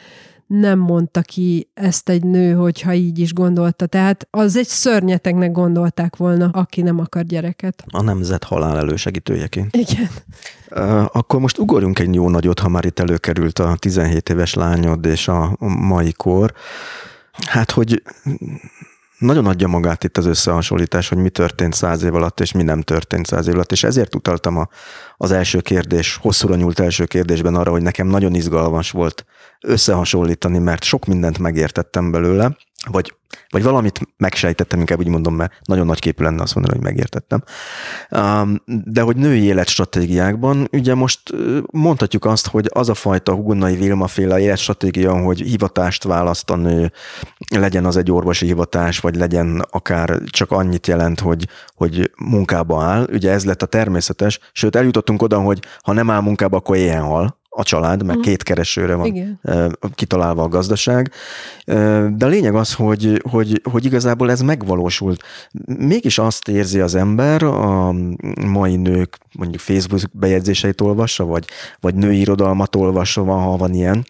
nem 0.46 0.78
mondta 0.78 1.20
ki 1.20 1.70
ezt 1.74 2.08
egy 2.08 2.24
nő, 2.24 2.52
hogyha 2.52 2.92
így 2.92 3.18
is 3.18 3.32
gondolta. 3.32 3.86
Tehát 3.86 4.26
az 4.30 4.56
egy 4.56 4.66
szörnyetegnek 4.66 5.52
gondolták 5.52 6.16
volna, 6.16 6.48
aki 6.52 6.82
nem 6.82 6.98
akar 6.98 7.22
gyereket. 7.22 7.84
A 7.86 8.02
nemzet 8.02 8.44
halál 8.44 8.78
elősegítőjeként. 8.78 9.76
Igen. 9.76 10.08
Akkor 11.12 11.40
most 11.40 11.58
ugorjunk 11.58 11.98
egy 11.98 12.14
jó 12.14 12.28
nagyot, 12.28 12.58
ha 12.58 12.68
már 12.68 12.84
itt 12.84 12.98
előkerült 12.98 13.58
a 13.58 13.76
17 13.78 14.28
éves 14.28 14.54
lányod 14.54 15.04
és 15.04 15.28
a 15.28 15.56
mai 15.78 16.12
kor. 16.12 16.52
Hát, 17.46 17.70
hogy 17.70 18.02
nagyon 19.20 19.46
adja 19.46 19.68
magát 19.68 20.04
itt 20.04 20.16
az 20.16 20.26
összehasonlítás, 20.26 21.08
hogy 21.08 21.18
mi 21.18 21.28
történt 21.28 21.74
száz 21.74 22.02
év 22.02 22.14
alatt, 22.14 22.40
és 22.40 22.52
mi 22.52 22.62
nem 22.62 22.80
történt 22.80 23.26
száz 23.26 23.46
év 23.46 23.54
alatt, 23.54 23.72
és 23.72 23.84
ezért 23.84 24.14
utaltam 24.14 24.56
a, 24.56 24.68
az 25.16 25.30
első 25.30 25.60
kérdés, 25.60 26.16
hosszúra 26.16 26.54
nyúlt 26.54 26.80
első 26.80 27.04
kérdésben 27.04 27.54
arra, 27.54 27.70
hogy 27.70 27.82
nekem 27.82 28.06
nagyon 28.06 28.34
izgalmas 28.34 28.90
volt 28.90 29.24
összehasonlítani, 29.60 30.58
mert 30.58 30.82
sok 30.82 31.06
mindent 31.06 31.38
megértettem 31.38 32.10
belőle, 32.10 32.56
vagy, 32.88 33.14
vagy 33.50 33.62
valamit 33.62 34.00
megsejtettem, 34.16 34.78
inkább 34.78 34.98
úgy 34.98 35.08
mondom, 35.08 35.34
mert 35.34 35.52
nagyon 35.64 35.86
nagy 35.86 35.98
képű 35.98 36.24
lenne 36.24 36.42
azt 36.42 36.54
mondani, 36.54 36.76
hogy 36.76 36.86
megértettem. 36.86 37.42
De 38.84 39.00
hogy 39.00 39.16
női 39.16 39.42
életstratégiákban, 39.42 40.68
ugye 40.72 40.94
most 40.94 41.20
mondhatjuk 41.72 42.24
azt, 42.24 42.46
hogy 42.46 42.70
az 42.72 42.88
a 42.88 42.94
fajta 42.94 43.34
Hugonai 43.34 43.76
Vilma 43.76 44.06
féle 44.06 44.40
életstratégia, 44.40 45.22
hogy 45.22 45.40
hivatást 45.40 46.02
választ 46.02 46.50
a 46.50 46.56
nő, 46.56 46.92
legyen 47.56 47.84
az 47.84 47.96
egy 47.96 48.10
orvosi 48.10 48.46
hivatás, 48.46 48.98
vagy 48.98 49.16
legyen 49.16 49.64
akár 49.70 50.20
csak 50.24 50.50
annyit 50.50 50.86
jelent, 50.86 51.20
hogy, 51.20 51.48
hogy 51.74 52.10
munkába 52.16 52.82
áll, 52.82 53.08
ugye 53.12 53.30
ez 53.30 53.44
lett 53.44 53.62
a 53.62 53.66
természetes, 53.66 54.38
sőt 54.52 54.76
eljutottunk 54.76 55.22
oda, 55.22 55.38
hogy 55.38 55.62
ha 55.82 55.92
nem 55.92 56.10
áll 56.10 56.20
munkába, 56.20 56.56
akkor 56.56 56.76
éhen 56.76 57.02
hal, 57.02 57.39
a 57.60 57.64
család, 57.64 58.04
mert 58.04 58.20
két 58.20 58.42
keresőre 58.42 58.94
van 58.94 59.06
Igen. 59.06 59.40
kitalálva 59.94 60.42
a 60.42 60.48
gazdaság. 60.48 61.10
De 62.16 62.24
a 62.24 62.26
lényeg 62.26 62.54
az, 62.54 62.74
hogy, 62.74 63.22
hogy, 63.30 63.60
hogy 63.70 63.84
igazából 63.84 64.30
ez 64.30 64.40
megvalósult. 64.40 65.22
Mégis 65.66 66.18
azt 66.18 66.48
érzi 66.48 66.80
az 66.80 66.94
ember, 66.94 67.42
a 67.42 67.94
mai 68.46 68.76
nők 68.76 69.18
mondjuk 69.38 69.60
Facebook 69.60 70.00
bejegyzéseit 70.12 70.80
olvassa, 70.80 71.24
vagy, 71.24 71.44
vagy 71.80 71.94
női 71.94 72.20
irodalmat 72.20 72.76
olvassa, 72.76 73.24
ha 73.24 73.56
van 73.56 73.74
ilyen, 73.74 74.06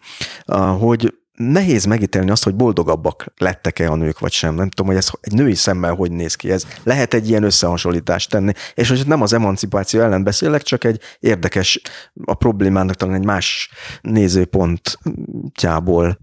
hogy 0.79 1.13
nehéz 1.41 1.85
megítélni 1.85 2.29
azt, 2.29 2.43
hogy 2.43 2.55
boldogabbak 2.55 3.33
lettek-e 3.37 3.91
a 3.91 3.95
nők, 3.95 4.19
vagy 4.19 4.31
sem. 4.31 4.55
Nem 4.55 4.69
tudom, 4.69 4.87
hogy 4.87 4.95
ez 4.95 5.09
egy 5.21 5.33
női 5.33 5.55
szemmel 5.55 5.93
hogy 5.93 6.11
néz 6.11 6.35
ki. 6.35 6.51
Ez 6.51 6.65
lehet 6.83 7.13
egy 7.13 7.29
ilyen 7.29 7.43
összehasonlítást 7.43 8.29
tenni. 8.29 8.51
És 8.73 8.89
hogy 8.89 9.03
nem 9.07 9.21
az 9.21 9.33
emancipáció 9.33 10.01
ellen 10.01 10.23
beszélek, 10.23 10.61
csak 10.61 10.83
egy 10.83 10.99
érdekes, 11.19 11.81
a 12.25 12.33
problémának 12.33 12.95
talán 12.95 13.15
egy 13.15 13.25
más 13.25 13.71
nézőpontjából. 14.01 16.17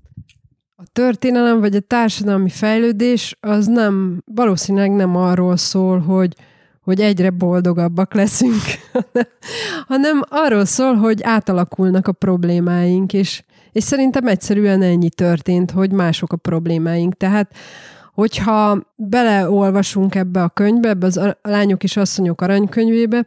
A 0.76 0.84
történelem 0.92 1.60
vagy 1.60 1.74
a 1.74 1.80
társadalmi 1.80 2.50
fejlődés 2.50 3.36
az 3.40 3.66
nem, 3.66 4.22
valószínűleg 4.34 4.90
nem 4.90 5.16
arról 5.16 5.56
szól, 5.56 5.98
hogy 5.98 6.34
hogy 6.88 7.00
egyre 7.00 7.30
boldogabbak 7.30 8.14
leszünk, 8.14 8.62
hanem 9.88 10.22
arról 10.28 10.64
szól, 10.64 10.94
hogy 10.94 11.22
átalakulnak 11.22 12.06
a 12.06 12.12
problémáink, 12.12 13.12
és 13.12 13.42
és 13.78 13.84
szerintem 13.84 14.26
egyszerűen 14.26 14.82
ennyi 14.82 15.10
történt, 15.10 15.70
hogy 15.70 15.92
mások 15.92 16.32
a 16.32 16.36
problémáink. 16.36 17.14
Tehát 17.14 17.54
hogyha 18.14 18.82
beleolvasunk 18.96 20.14
ebbe 20.14 20.42
a 20.42 20.48
könyvbe, 20.48 20.88
ebbe 20.88 21.06
az 21.06 21.16
a 21.16 21.38
lányok 21.42 21.82
és 21.82 21.96
asszonyok 21.96 22.40
aranykönyvébe, 22.40 23.26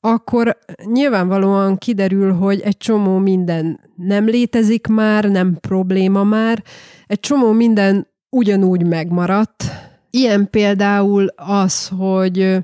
akkor 0.00 0.58
nyilvánvalóan 0.84 1.78
kiderül, 1.78 2.32
hogy 2.32 2.60
egy 2.60 2.76
csomó 2.76 3.18
minden 3.18 3.80
nem 3.96 4.24
létezik 4.24 4.86
már, 4.86 5.24
nem 5.24 5.58
probléma 5.60 6.24
már, 6.24 6.62
egy 7.06 7.20
csomó 7.20 7.52
minden 7.52 8.06
ugyanúgy 8.30 8.86
megmaradt. 8.86 9.64
Ilyen 10.10 10.50
például 10.50 11.26
az, 11.36 11.88
hogy 11.88 12.58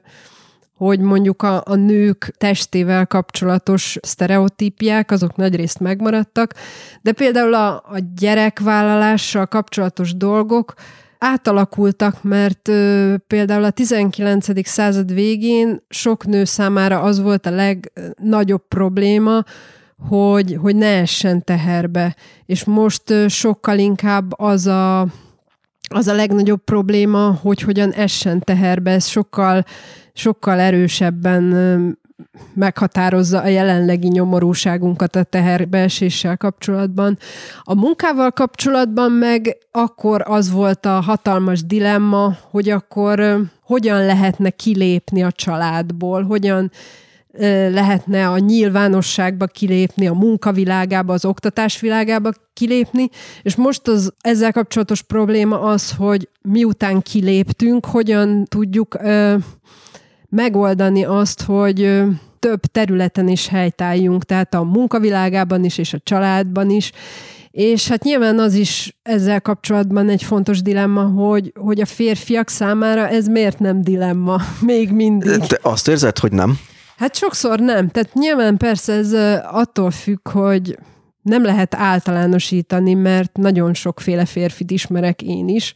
hogy 0.77 1.01
mondjuk 1.01 1.43
a, 1.43 1.63
a 1.65 1.75
nők 1.75 2.35
testével 2.39 3.07
kapcsolatos 3.07 3.99
sztereotípiák, 4.03 5.11
azok 5.11 5.37
nagyrészt 5.37 5.81
megmaradtak, 5.81 6.55
de 7.03 7.13
például 7.13 7.55
a, 7.55 7.75
a 7.75 7.99
gyerekvállalással 8.17 9.47
kapcsolatos 9.47 10.17
dolgok 10.17 10.75
átalakultak, 11.19 12.23
mert 12.23 12.69
ö, 12.69 13.15
például 13.27 13.65
a 13.65 13.71
19. 13.71 14.69
század 14.69 15.15
végén 15.15 15.83
sok 15.89 16.27
nő 16.27 16.45
számára 16.45 17.01
az 17.01 17.21
volt 17.21 17.47
a 17.47 17.51
legnagyobb 17.51 18.69
probléma, 18.69 19.45
hogy, 20.09 20.59
hogy 20.61 20.77
ne 20.77 21.01
essen 21.01 21.45
teherbe. 21.45 22.17
És 22.47 22.65
most 22.65 23.11
ö, 23.11 23.29
sokkal 23.29 23.79
inkább 23.79 24.41
az 24.41 24.67
a, 24.67 25.07
az 25.89 26.09
a 26.09 26.15
legnagyobb 26.15 26.65
probléma, 26.65 27.39
hogy 27.43 27.61
hogyan 27.61 27.93
essen 27.93 28.41
teherbe. 28.41 28.91
Ez 28.91 29.07
sokkal 29.07 29.65
sokkal 30.13 30.59
erősebben 30.59 31.45
meghatározza 32.55 33.41
a 33.41 33.47
jelenlegi 33.47 34.09
nyomorúságunkat 34.09 35.17
a 35.17 35.23
teherbeeséssel 35.23 36.37
kapcsolatban. 36.37 37.19
A 37.63 37.75
munkával 37.75 38.31
kapcsolatban 38.31 39.13
meg 39.13 39.57
akkor 39.71 40.23
az 40.27 40.51
volt 40.51 40.87
a 40.87 41.01
hatalmas 41.01 41.65
dilemma, 41.65 42.37
hogy 42.51 42.69
akkor 42.69 43.41
hogyan 43.63 44.05
lehetne 44.05 44.51
kilépni 44.51 45.23
a 45.23 45.33
családból, 45.33 46.23
hogyan 46.23 46.71
lehetne 47.71 48.29
a 48.29 48.39
nyilvánosságba 48.39 49.47
kilépni, 49.47 50.07
a 50.07 50.13
munkavilágába, 50.13 51.13
az 51.13 51.25
oktatás 51.25 51.81
világába 51.81 52.31
kilépni, 52.53 53.09
és 53.43 53.55
most 53.55 53.89
az 53.89 54.13
ezzel 54.21 54.53
kapcsolatos 54.53 55.03
probléma 55.03 55.61
az, 55.61 55.93
hogy 55.93 56.29
miután 56.43 57.03
kiléptünk, 57.03 57.87
hogyan 57.87 58.45
tudjuk 58.45 58.99
megoldani 60.29 61.05
azt, 61.05 61.43
hogy 61.43 62.03
több 62.39 62.61
területen 62.61 63.29
is 63.29 63.49
helytálljunk, 63.49 64.25
tehát 64.25 64.55
a 64.55 64.63
munkavilágában 64.63 65.65
is, 65.65 65.79
és 65.79 65.93
a 65.93 66.01
családban 66.03 66.71
is, 66.71 66.93
és 67.51 67.89
hát 67.89 68.03
nyilván 68.03 68.39
az 68.39 68.55
is 68.55 68.97
ezzel 69.03 69.41
kapcsolatban 69.41 70.09
egy 70.09 70.23
fontos 70.23 70.63
dilemma, 70.63 71.03
hogy, 71.03 71.53
hogy 71.61 71.81
a 71.81 71.87
férfiak 71.87 72.49
számára 72.49 73.09
ez 73.09 73.27
miért 73.27 73.59
nem 73.59 73.83
dilemma, 73.83 74.41
még 74.61 74.91
mindig. 74.91 75.39
Te 75.39 75.59
azt 75.63 75.89
érzed, 75.89 76.19
hogy 76.19 76.33
nem? 76.33 76.59
Hát 76.97 77.17
sokszor 77.17 77.61
nem. 77.61 77.89
Tehát 77.89 78.15
nyilván 78.15 78.57
persze 78.57 78.93
ez 78.93 79.13
attól 79.51 79.91
függ, 79.91 80.29
hogy 80.29 80.79
nem 81.23 81.45
lehet 81.45 81.75
általánosítani, 81.75 82.95
mert 82.95 83.37
nagyon 83.37 83.75
sokféle 83.75 84.25
férfit 84.25 84.71
ismerek 84.71 85.23
én 85.23 85.49
is, 85.49 85.75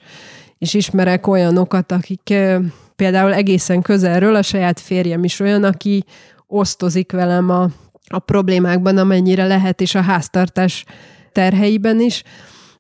és 0.59 0.75
ismerek 0.75 1.27
olyanokat, 1.27 1.93
akik 1.93 2.35
például 2.97 3.35
egészen 3.35 3.83
közelről 3.83 4.35
a 4.35 4.43
saját 4.43 4.81
férjem 4.81 5.25
is 5.25 5.41
olyan, 5.41 5.65
aki 5.65 6.05
osztozik 6.47 7.13
velem 7.13 7.51
a, 7.51 7.69
a 8.09 8.19
problémákban, 8.19 8.99
amennyire 8.99 9.47
lehet, 9.47 9.81
és 9.81 9.95
a 9.95 10.01
háztartás 10.01 10.85
terheiben 11.33 12.01
is. 12.01 12.23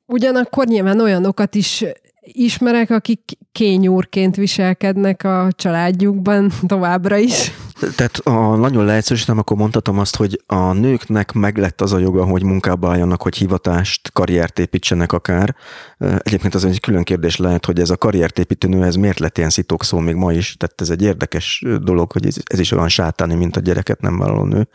Ugyanakkor 0.06 0.66
nyilván 0.66 1.00
olyanokat 1.00 1.54
is 1.54 1.84
ismerek, 2.22 2.90
akik 2.90 3.20
kényúrként 3.52 4.36
viselkednek 4.36 5.24
a 5.24 5.48
családjukban 5.56 6.52
továbbra 6.66 7.16
is. 7.16 7.52
Tehát 7.80 8.16
a, 8.16 8.56
nagyon 8.56 8.84
leegyszerűsítem, 8.84 9.38
akkor 9.38 9.56
mondhatom 9.56 9.98
azt, 9.98 10.16
hogy 10.16 10.42
a 10.46 10.72
nőknek 10.72 11.32
meglett 11.32 11.80
az 11.80 11.92
a 11.92 11.98
joga, 11.98 12.24
hogy 12.24 12.42
munkába 12.42 12.90
álljanak, 12.90 13.22
hogy 13.22 13.36
hivatást, 13.36 14.12
karriert 14.12 14.58
építsenek 14.58 15.12
akár. 15.12 15.54
Egyébként 15.98 16.54
az 16.54 16.64
egy 16.64 16.80
külön 16.80 17.02
kérdés 17.02 17.36
lehet, 17.36 17.64
hogy 17.64 17.80
ez 17.80 17.90
a 17.90 17.96
karriert 17.96 18.38
építő 18.38 18.68
nő, 18.68 18.84
ez 18.84 18.94
miért 18.94 19.18
lett 19.18 19.38
ilyen 19.38 19.50
szó 19.78 19.98
még 19.98 20.14
ma 20.14 20.32
is, 20.32 20.56
tehát 20.56 20.80
ez 20.80 20.90
egy 20.90 21.02
érdekes 21.02 21.64
dolog, 21.82 22.12
hogy 22.12 22.26
ez, 22.26 22.36
ez 22.44 22.58
is 22.58 22.72
olyan 22.72 22.88
sátáni, 22.88 23.34
mint 23.34 23.56
a 23.56 23.60
gyereket 23.60 24.00
nem 24.00 24.18
vállaló 24.18 24.44
nő. 24.44 24.68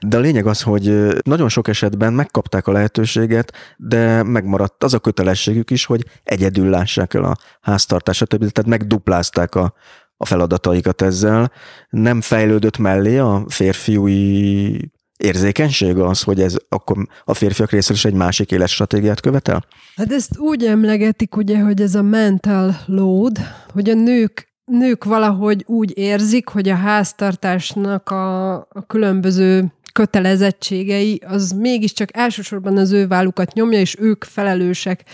De 0.00 0.16
a 0.16 0.20
lényeg 0.20 0.46
az, 0.46 0.62
hogy 0.62 1.16
nagyon 1.22 1.48
sok 1.48 1.68
esetben 1.68 2.12
megkapták 2.12 2.66
a 2.66 2.72
lehetőséget, 2.72 3.52
de 3.76 4.22
megmaradt 4.22 4.84
az 4.84 4.94
a 4.94 4.98
kötelességük 4.98 5.70
is, 5.70 5.84
hogy 5.84 6.04
egyedül 6.24 6.68
lássák 6.70 7.14
el 7.14 7.24
a 7.24 7.36
háztartását, 7.60 8.28
tehát 8.28 8.66
megduplázták 8.66 9.54
a, 9.54 9.74
a 10.22 10.26
feladataikat 10.26 11.02
ezzel. 11.02 11.52
Nem 11.90 12.20
fejlődött 12.20 12.78
mellé 12.78 13.18
a 13.18 13.44
férfiúi 13.48 14.90
érzékenység 15.16 15.98
az, 15.98 16.22
hogy 16.22 16.40
ez 16.40 16.56
akkor 16.68 17.06
a 17.24 17.34
férfiak 17.34 17.70
részéről 17.70 17.96
is 17.96 18.04
egy 18.04 18.14
másik 18.14 18.50
életstratégiát 18.50 19.20
követel? 19.20 19.64
Hát 19.96 20.12
ezt 20.12 20.38
úgy 20.38 20.64
emlegetik, 20.64 21.36
ugye, 21.36 21.58
hogy 21.58 21.80
ez 21.80 21.94
a 21.94 22.02
mental 22.02 22.76
load, 22.86 23.38
hogy 23.72 23.90
a 23.90 23.94
nők 23.94 24.48
nők 24.70 25.04
valahogy 25.04 25.64
úgy 25.66 25.98
érzik, 25.98 26.48
hogy 26.48 26.68
a 26.68 26.74
háztartásnak 26.74 28.10
a, 28.10 28.54
a 28.54 28.84
különböző 28.86 29.72
kötelezettségei, 29.92 31.20
az 31.26 31.50
mégiscsak 31.50 32.16
elsősorban 32.16 32.76
az 32.76 32.92
ő 32.92 33.06
vállukat 33.06 33.52
nyomja, 33.52 33.78
és 33.80 33.96
ők 33.98 34.24
felelősek 34.24 35.04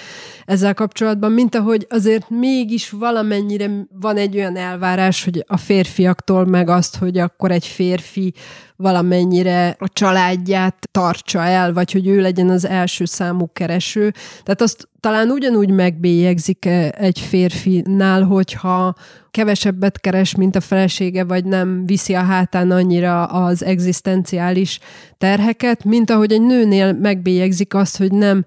ezzel 0.44 0.74
kapcsolatban, 0.74 1.32
mint 1.32 1.54
ahogy 1.54 1.86
azért 1.90 2.30
mégis 2.30 2.90
valamennyire 2.90 3.70
van 4.00 4.16
egy 4.16 4.36
olyan 4.36 4.56
elvárás, 4.56 5.24
hogy 5.24 5.44
a 5.46 5.56
férfiaktól 5.56 6.44
meg 6.44 6.68
azt, 6.68 6.96
hogy 6.96 7.18
akkor 7.18 7.50
egy 7.50 7.66
férfi 7.66 8.34
valamennyire 8.76 9.76
a 9.78 9.88
családját 9.92 10.88
tartsa 10.90 11.42
el, 11.42 11.72
vagy 11.72 11.92
hogy 11.92 12.06
ő 12.06 12.20
legyen 12.20 12.48
az 12.48 12.66
első 12.66 13.04
számú 13.04 13.50
kereső. 13.52 14.12
Tehát 14.42 14.60
azt 14.60 14.88
talán 15.00 15.30
ugyanúgy 15.30 15.70
megbélyegzik 15.70 16.64
egy 16.90 17.20
férfinál, 17.20 18.22
hogyha 18.22 18.94
kevesebbet 19.30 20.00
keres, 20.00 20.34
mint 20.34 20.56
a 20.56 20.60
felesége, 20.60 21.24
vagy 21.24 21.44
nem 21.44 21.86
viszi 21.86 22.14
a 22.14 22.22
hátán 22.22 22.70
annyira 22.70 23.24
az 23.24 23.64
egzisztenciális 23.64 24.78
terheket, 25.18 25.84
mint 25.84 26.10
ahogy 26.10 26.32
egy 26.32 26.42
nőnél 26.42 26.92
megbélyegzik 26.92 27.74
azt, 27.74 27.96
hogy 27.96 28.12
nem 28.12 28.44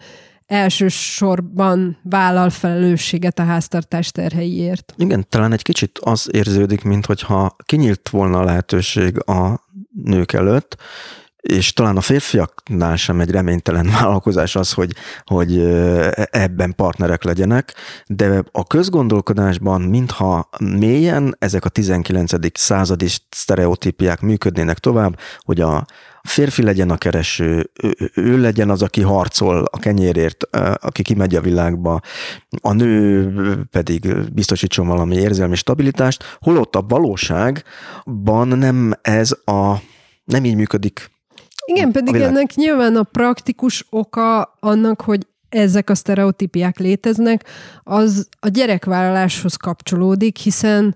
elsősorban 0.50 1.98
vállal 2.04 2.50
felelősséget 2.50 3.40
a 3.40 3.44
háztartás 3.44 4.12
terheiért. 4.12 4.94
Igen, 4.98 5.26
talán 5.30 5.52
egy 5.52 5.62
kicsit 5.62 6.00
az 6.02 6.30
érződik, 6.32 6.84
mint 6.84 7.06
hogyha 7.06 7.56
kinyílt 7.64 8.10
volna 8.10 8.40
a 8.40 8.44
lehetőség 8.44 9.30
a 9.30 9.68
nők 10.04 10.34
előtt, 10.34 10.78
és 11.50 11.74
talán 11.74 11.98
a 11.98 12.02
férfiaknál 12.02 12.96
sem 12.96 13.20
egy 13.20 13.32
reménytelen 13.32 13.90
vállalkozás 14.00 14.56
az, 14.56 14.74
hogy, 14.74 14.96
hogy 15.24 15.60
ebben 16.32 16.76
partnerek 16.76 17.24
legyenek, 17.24 17.74
de 18.08 18.44
a 18.52 18.68
közgondolkodásban 18.68 19.82
mintha 19.82 20.50
mélyen 20.60 21.36
ezek 21.40 21.66
a 21.66 21.70
19. 21.70 22.32
századi 22.54 23.08
sztereotípiák 23.30 24.22
működnének 24.22 24.78
tovább, 24.78 25.20
hogy 25.40 25.62
a 25.62 25.86
férfi 26.24 26.64
legyen 26.64 26.90
a 26.90 26.98
kereső, 26.98 27.70
ő, 27.84 28.12
ő 28.14 28.42
legyen 28.42 28.70
az, 28.70 28.82
aki 28.82 29.02
harcol 29.02 29.66
a 29.72 29.80
kenyérért, 29.80 30.44
aki 30.76 31.02
kimegy 31.02 31.36
a 31.36 31.42
világba, 31.42 32.00
a 32.62 32.74
nő 32.74 33.34
pedig 33.72 34.16
biztosítson 34.34 34.88
valami 34.88 35.16
érzelmi 35.16 35.56
stabilitást, 35.56 36.38
holott 36.40 36.76
a 36.76 36.86
valóságban 36.88 38.48
nem 38.48 38.94
ez 39.02 39.32
a 39.46 39.76
nem 40.24 40.46
így 40.46 40.56
működik 40.56 41.12
igen, 41.70 41.92
pedig 41.92 42.16
ennek 42.16 42.56
nyilván 42.56 42.96
a 42.96 43.04
praktikus 43.04 43.86
oka 43.90 44.56
annak, 44.60 45.02
hogy 45.02 45.28
ezek 45.50 45.90
a 45.90 45.96
sztereotípiák 45.96 46.78
léteznek, 46.78 47.46
az 47.84 48.28
a 48.40 48.48
gyerekvállaláshoz 48.48 49.56
kapcsolódik, 49.56 50.38
hiszen 50.38 50.96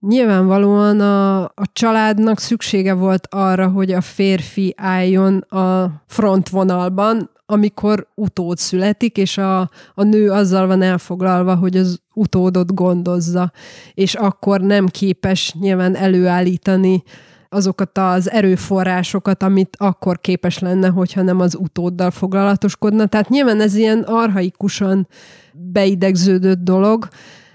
nyilvánvalóan 0.00 1.00
a, 1.00 1.42
a 1.42 1.64
családnak 1.72 2.38
szüksége 2.38 2.92
volt 2.92 3.26
arra, 3.30 3.68
hogy 3.68 3.92
a 3.92 4.00
férfi 4.00 4.74
álljon 4.76 5.38
a 5.38 5.90
frontvonalban, 6.06 7.30
amikor 7.46 8.06
utód 8.14 8.58
születik, 8.58 9.16
és 9.16 9.38
a, 9.38 9.60
a 9.94 10.02
nő 10.02 10.30
azzal 10.30 10.66
van 10.66 10.82
elfoglalva, 10.82 11.54
hogy 11.54 11.76
az 11.76 12.00
utódot 12.14 12.74
gondozza, 12.74 13.52
és 13.94 14.14
akkor 14.14 14.60
nem 14.60 14.86
képes 14.86 15.54
nyilván 15.60 15.96
előállítani 15.96 17.02
azokat 17.48 17.98
az 17.98 18.30
erőforrásokat, 18.30 19.42
amit 19.42 19.76
akkor 19.78 20.20
képes 20.20 20.58
lenne, 20.58 20.88
hogyha 20.88 21.22
nem 21.22 21.40
az 21.40 21.54
utóddal 21.54 22.10
foglalatoskodna. 22.10 23.06
Tehát 23.06 23.28
nyilván 23.28 23.60
ez 23.60 23.74
ilyen 23.74 24.02
arhaikusan 24.06 25.08
beidegződött 25.52 26.58
dolog. 26.58 27.08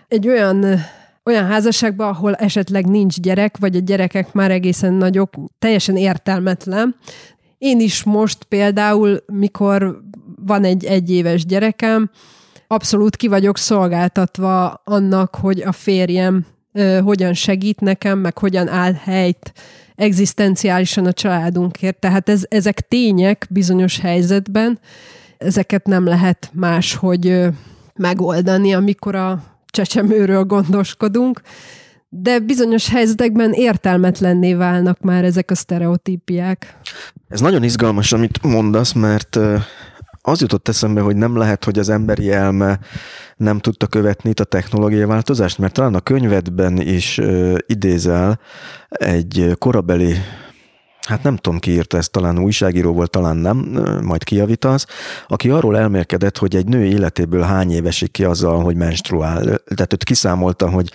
Egy 0.07 0.27
olyan 0.27 0.65
olyan 1.25 1.45
házasságban, 1.45 2.07
ahol 2.07 2.33
esetleg 2.33 2.85
nincs 2.85 3.19
gyerek, 3.19 3.57
vagy 3.57 3.75
a 3.75 3.79
gyerekek 3.79 4.33
már 4.33 4.51
egészen 4.51 4.93
nagyok, 4.93 5.33
teljesen 5.59 5.95
értelmetlen. 5.97 6.95
Én 7.57 7.79
is 7.79 8.03
most 8.03 8.43
például, 8.43 9.23
mikor 9.25 10.01
van 10.45 10.63
egy 10.63 10.85
egyéves 10.85 11.45
gyerekem, 11.45 12.09
abszolút 12.67 13.15
ki 13.15 13.27
vagyok 13.27 13.57
szolgáltatva 13.57 14.81
annak, 14.83 15.35
hogy 15.35 15.61
a 15.61 15.71
férjem 15.71 16.45
ö, 16.71 16.99
hogyan 17.03 17.33
segít 17.33 17.79
nekem, 17.79 18.19
meg 18.19 18.37
hogyan 18.37 18.67
áll 18.67 18.93
helyt 18.93 19.53
egzisztenciálisan 19.95 21.05
a 21.05 21.13
családunkért. 21.13 21.99
Tehát 21.99 22.29
ez, 22.29 22.43
ezek 22.49 22.87
tények 22.87 23.47
bizonyos 23.49 23.99
helyzetben, 23.99 24.79
ezeket 25.37 25.87
nem 25.87 26.05
lehet 26.05 26.49
máshogy 26.53 27.47
megoldani, 27.95 28.73
amikor 28.73 29.15
a 29.15 29.43
csecsemőről 29.65 30.43
gondoskodunk, 30.43 31.41
de 32.09 32.39
bizonyos 32.39 32.89
helyzetekben 32.89 33.51
értelmetlenné 33.51 34.53
válnak 34.53 35.01
már 35.01 35.23
ezek 35.23 35.51
a 35.51 35.55
sztereotípiák. 35.55 36.77
Ez 37.29 37.41
nagyon 37.41 37.63
izgalmas, 37.63 38.11
amit 38.11 38.43
mondasz, 38.43 38.91
mert 38.91 39.39
az 40.25 40.41
jutott 40.41 40.67
eszembe, 40.67 41.01
hogy 41.01 41.15
nem 41.15 41.37
lehet, 41.37 41.63
hogy 41.63 41.79
az 41.79 41.89
emberi 41.89 42.31
elme 42.31 42.79
nem 43.37 43.59
tudta 43.59 43.87
követni 43.87 44.29
itt 44.29 44.39
a 44.39 44.43
technológiai 44.43 45.05
változást, 45.05 45.57
mert 45.57 45.73
talán 45.73 45.95
a 45.95 45.99
könyvedben 45.99 46.81
is 46.81 47.21
idézel 47.65 48.39
egy 48.89 49.55
korabeli 49.57 50.15
hát 51.07 51.23
nem 51.23 51.35
tudom 51.35 51.59
ki 51.59 51.71
írta 51.71 51.97
ezt, 51.97 52.11
talán 52.11 52.39
újságíró 52.39 52.93
volt, 52.93 53.09
talán 53.09 53.37
nem, 53.37 53.57
majd 54.03 54.23
kijavítasz, 54.23 54.85
aki 55.27 55.49
arról 55.49 55.77
elmélkedett, 55.77 56.37
hogy 56.37 56.55
egy 56.55 56.67
nő 56.67 56.85
életéből 56.85 57.41
hány 57.41 57.71
évesik 57.71 58.11
ki 58.11 58.23
azzal, 58.23 58.63
hogy 58.63 58.75
menstruál. 58.75 59.43
Tehát 59.75 59.93
őt 59.93 60.03
kiszámolta, 60.03 60.69
hogy 60.69 60.91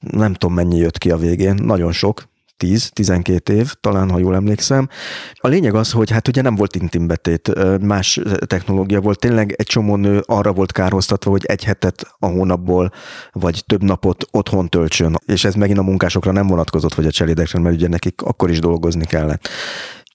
nem 0.00 0.34
tudom 0.34 0.54
mennyi 0.54 0.76
jött 0.76 0.98
ki 0.98 1.10
a 1.10 1.16
végén, 1.16 1.54
nagyon 1.54 1.92
sok, 1.92 2.28
10-12 2.64 3.48
év, 3.48 3.72
talán, 3.80 4.10
ha 4.10 4.18
jól 4.18 4.34
emlékszem. 4.34 4.88
A 5.34 5.48
lényeg 5.48 5.74
az, 5.74 5.92
hogy 5.92 6.10
hát 6.10 6.28
ugye 6.28 6.42
nem 6.42 6.54
volt 6.54 6.76
intimbetét, 6.76 7.52
más 7.80 8.20
technológia 8.46 9.00
volt. 9.00 9.18
Tényleg 9.18 9.54
egy 9.56 9.66
csomó 9.66 9.96
nő 9.96 10.22
arra 10.26 10.52
volt 10.52 10.72
kárhoztatva, 10.72 11.30
hogy 11.30 11.44
egy 11.44 11.64
hetet 11.64 12.14
a 12.18 12.26
hónapból, 12.26 12.92
vagy 13.32 13.62
több 13.66 13.82
napot 13.82 14.26
otthon 14.30 14.68
töltsön. 14.68 15.16
És 15.26 15.44
ez 15.44 15.54
megint 15.54 15.78
a 15.78 15.82
munkásokra 15.82 16.32
nem 16.32 16.46
vonatkozott, 16.46 16.94
vagy 16.94 17.06
a 17.06 17.10
cselédekre, 17.10 17.58
mert 17.58 17.74
ugye 17.74 17.88
nekik 17.88 18.22
akkor 18.22 18.50
is 18.50 18.58
dolgozni 18.58 19.04
kellett. 19.04 19.48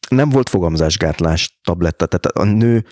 Nem 0.09 0.29
volt 0.29 0.49
fogamzásgátlás 0.49 1.59
tabletta, 1.63 2.05
tehát 2.05 2.25
a 2.25 2.43
nő 2.43 2.85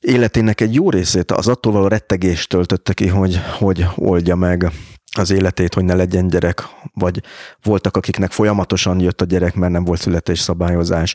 életének 0.00 0.60
egy 0.60 0.74
jó 0.74 0.90
részét 0.90 1.32
az 1.32 1.48
attól 1.48 1.72
való 1.72 1.86
rettegést 1.86 2.48
töltötte 2.48 2.92
ki, 2.92 3.06
hogy, 3.06 3.40
hogy 3.58 3.86
oldja 3.94 4.34
meg 4.34 4.70
az 5.18 5.30
életét, 5.30 5.74
hogy 5.74 5.84
ne 5.84 5.94
legyen 5.94 6.28
gyerek, 6.28 6.62
vagy 6.94 7.22
voltak, 7.62 7.96
akiknek 7.96 8.30
folyamatosan 8.30 9.00
jött 9.00 9.20
a 9.20 9.24
gyerek, 9.24 9.54
mert 9.54 9.72
nem 9.72 9.84
volt 9.84 10.00
születésszabályozás. 10.00 11.14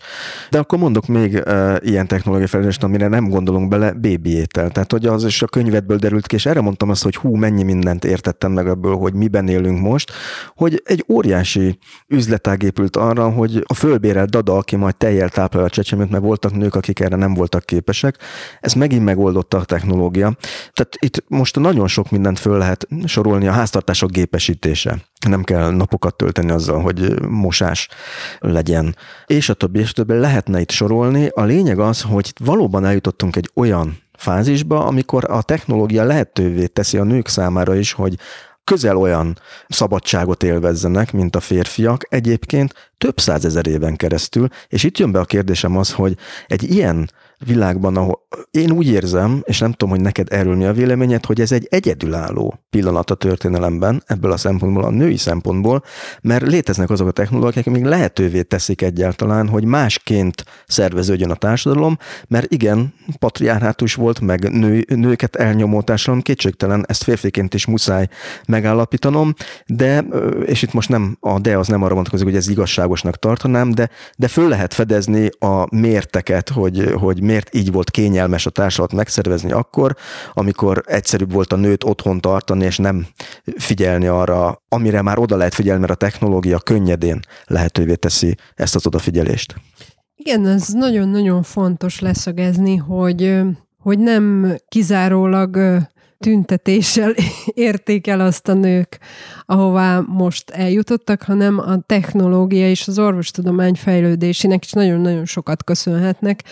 De 0.50 0.60
akkor 0.60 0.80
mondok 0.80 1.08
még 1.08 1.44
uh, 1.46 1.76
ilyen 1.80 2.08
technológiai 2.08 2.48
fejlődést, 2.50 2.84
amire 2.84 3.08
nem 3.08 3.30
gondolunk 3.30 3.70
bele, 3.70 3.94
bébi 3.94 4.30
étel. 4.30 4.70
Tehát, 4.70 4.92
hogy 4.92 5.06
az 5.06 5.26
is 5.26 5.42
a 5.42 5.48
könyvedből 5.48 5.98
derült 5.98 6.28
ki, 6.28 6.36
és 6.36 6.46
erre 6.46 6.62
mondtam 6.62 6.90
azt, 6.90 7.04
hogy 7.04 7.16
hú, 7.16 7.36
mennyi 7.36 7.64
mindent 7.64 8.06
értettem 8.06 8.52
meg 8.52 8.68
ebből, 8.68 8.96
hogy 8.96 9.14
miben 9.14 9.48
élünk 9.48 9.80
most, 9.80 10.12
hogy 10.56 10.82
egy 10.86 11.06
óriási 11.08 11.78
üzletág 12.08 12.64
épült 12.64 12.96
arra, 12.96 13.30
hogy 13.30 13.64
a 13.68 13.74
fölbérelt 13.74 14.30
dada, 14.30 14.58
aki 14.58 14.76
majd 14.76 14.96
tejjel 14.96 15.30
táplálja 15.30 15.68
a 15.68 15.72
csecsemőt, 15.72 16.10
mert 16.10 16.24
voltak 16.24 16.56
nők, 16.56 16.76
akik 16.76 17.00
erre 17.00 17.16
nem 17.16 17.34
voltak 17.34 17.66
képesek, 17.66 18.18
ez 18.60 18.74
megint 18.74 19.04
megoldotta 19.04 19.58
a 19.58 19.64
technológia. 19.64 20.38
Tehát 20.74 20.96
itt 21.00 21.24
most 21.28 21.60
nagyon 21.60 21.88
sok 21.88 22.10
mindent 22.12 22.40
föl 22.40 22.58
lehet 22.58 22.88
sorolni 23.06 23.48
a 23.48 23.52
háztartás 23.52 23.91
háztartások 23.92 24.12
gépesítése. 24.12 24.98
Nem 25.28 25.44
kell 25.44 25.72
napokat 25.72 26.16
tölteni 26.16 26.52
azzal, 26.52 26.82
hogy 26.82 27.22
mosás 27.22 27.88
legyen. 28.40 28.96
És 29.26 29.50
a 29.50 29.54
többi, 29.54 29.80
és 29.80 29.90
a 29.90 29.94
többi 29.94 30.14
lehetne 30.14 30.60
itt 30.60 30.72
sorolni. 30.72 31.28
A 31.34 31.44
lényeg 31.44 31.80
az, 31.80 32.02
hogy 32.02 32.34
valóban 32.40 32.86
eljutottunk 32.86 33.36
egy 33.36 33.50
olyan 33.54 33.98
fázisba, 34.14 34.86
amikor 34.86 35.32
a 35.32 35.42
technológia 35.42 36.04
lehetővé 36.04 36.66
teszi 36.66 36.98
a 36.98 37.04
nők 37.04 37.28
számára 37.28 37.76
is, 37.76 37.92
hogy 37.92 38.16
közel 38.64 38.98
olyan 38.98 39.38
szabadságot 39.68 40.44
élvezzenek, 40.44 41.12
mint 41.12 41.36
a 41.36 41.40
férfiak 41.40 42.06
egyébként 42.10 42.74
több 42.98 43.20
százezer 43.20 43.68
éven 43.68 43.96
keresztül, 43.96 44.48
és 44.68 44.84
itt 44.84 44.98
jön 44.98 45.12
be 45.12 45.20
a 45.20 45.26
kérdésem 45.26 45.78
az, 45.78 45.92
hogy 45.92 46.18
egy 46.48 46.64
ilyen 46.64 47.10
világban, 47.46 47.98
ahol 47.98 48.28
én 48.52 48.72
úgy 48.72 48.88
érzem, 48.88 49.42
és 49.46 49.60
nem 49.60 49.72
tudom, 49.72 49.90
hogy 49.90 50.02
neked 50.02 50.28
erről 50.32 50.56
mi 50.56 50.66
a 50.66 50.74
véleményed, 50.74 51.26
hogy 51.26 51.42
ez 51.42 51.52
egy 51.52 51.68
egyedülálló 51.70 52.60
pillanat 52.70 53.12
a 53.12 53.16
történelemben, 53.16 54.04
ebből 54.06 54.32
a 54.32 54.38
szempontból, 54.38 54.84
a 54.84 54.90
női 54.90 55.18
szempontból, 55.18 55.84
mert 56.22 56.48
léteznek 56.48 56.90
azok 56.90 57.08
a 57.08 57.12
technológiák, 57.12 57.68
amik 57.68 57.86
lehetővé 57.86 58.42
teszik 58.42 58.82
egyáltalán, 58.82 59.48
hogy 59.48 59.64
másként 59.64 60.44
szerveződjön 60.68 61.32
a 61.32 61.36
társadalom, 61.36 61.98
mert 62.28 62.52
igen, 62.52 62.94
patriárhátus 63.20 63.94
volt, 63.94 64.20
meg 64.20 64.52
nő, 64.52 64.86
nőket 64.88 65.36
elnyomó 65.36 65.82
társadalom, 65.82 66.22
kétségtelen, 66.22 66.86
ezt 66.88 67.04
férfiként 67.04 67.54
is 67.54 67.66
muszáj 67.66 68.08
megállapítanom, 68.48 69.34
de, 69.66 70.06
és 70.46 70.62
itt 70.62 70.74
most 70.74 70.90
nem, 70.90 71.18
a 71.20 71.40
de 71.40 71.58
az 71.58 71.68
nem 71.68 71.84
arra 71.84 71.94
vonatkozik, 71.94 72.26
hogy 72.26 72.36
ez 72.36 72.50
igazságosnak 72.50 73.20
tartanám, 73.20 73.72
de, 73.72 73.90
de 74.18 74.28
föl 74.28 74.48
lehet 74.48 74.74
fedezni 74.74 75.30
a 75.40 75.76
mérteket, 75.76 76.50
hogy, 76.50 76.92
hogy 76.96 77.22
miért 77.32 77.56
így 77.56 77.72
volt 77.72 77.92
kényelmes 77.92 78.46
a 78.46 78.50
társadalmat 78.50 78.96
megszervezni 78.96 79.52
akkor, 79.52 79.96
amikor 80.34 80.84
egyszerűbb 80.86 81.32
volt 81.32 81.54
a 81.54 81.56
nőt 81.56 81.84
otthon 81.84 82.22
tartani, 82.22 82.66
és 82.66 82.78
nem 82.78 83.08
figyelni 83.58 84.08
arra, 84.08 84.64
amire 84.70 85.02
már 85.02 85.20
oda 85.20 85.36
lehet 85.36 85.54
figyelni, 85.54 85.80
mert 85.80 85.92
a 85.92 85.96
technológia 85.96 86.60
könnyedén 86.60 87.20
lehetővé 87.46 87.96
teszi 87.96 88.38
ezt 88.56 88.76
az 88.76 88.86
odafigyelést. 88.86 89.56
Igen, 90.16 90.48
ez 90.48 90.68
nagyon-nagyon 90.68 91.44
fontos 91.44 92.00
leszögezni, 92.00 92.76
hogy, 92.76 93.42
hogy 93.78 94.00
nem 94.00 94.56
kizárólag 94.68 95.58
tüntetéssel 96.22 97.14
érték 97.68 98.08
el 98.08 98.20
azt 98.20 98.48
a 98.48 98.54
nők, 98.54 99.00
ahová 99.52 100.00
most 100.08 100.50
eljutottak, 100.50 101.22
hanem 101.22 101.60
a 101.60 101.80
technológia 101.86 102.70
és 102.70 102.88
az 102.88 103.00
orvostudomány 103.00 103.76
fejlődésének 103.76 104.64
is 104.64 104.72
nagyon-nagyon 104.72 105.26
sokat 105.26 105.64
köszönhetnek 105.64 106.44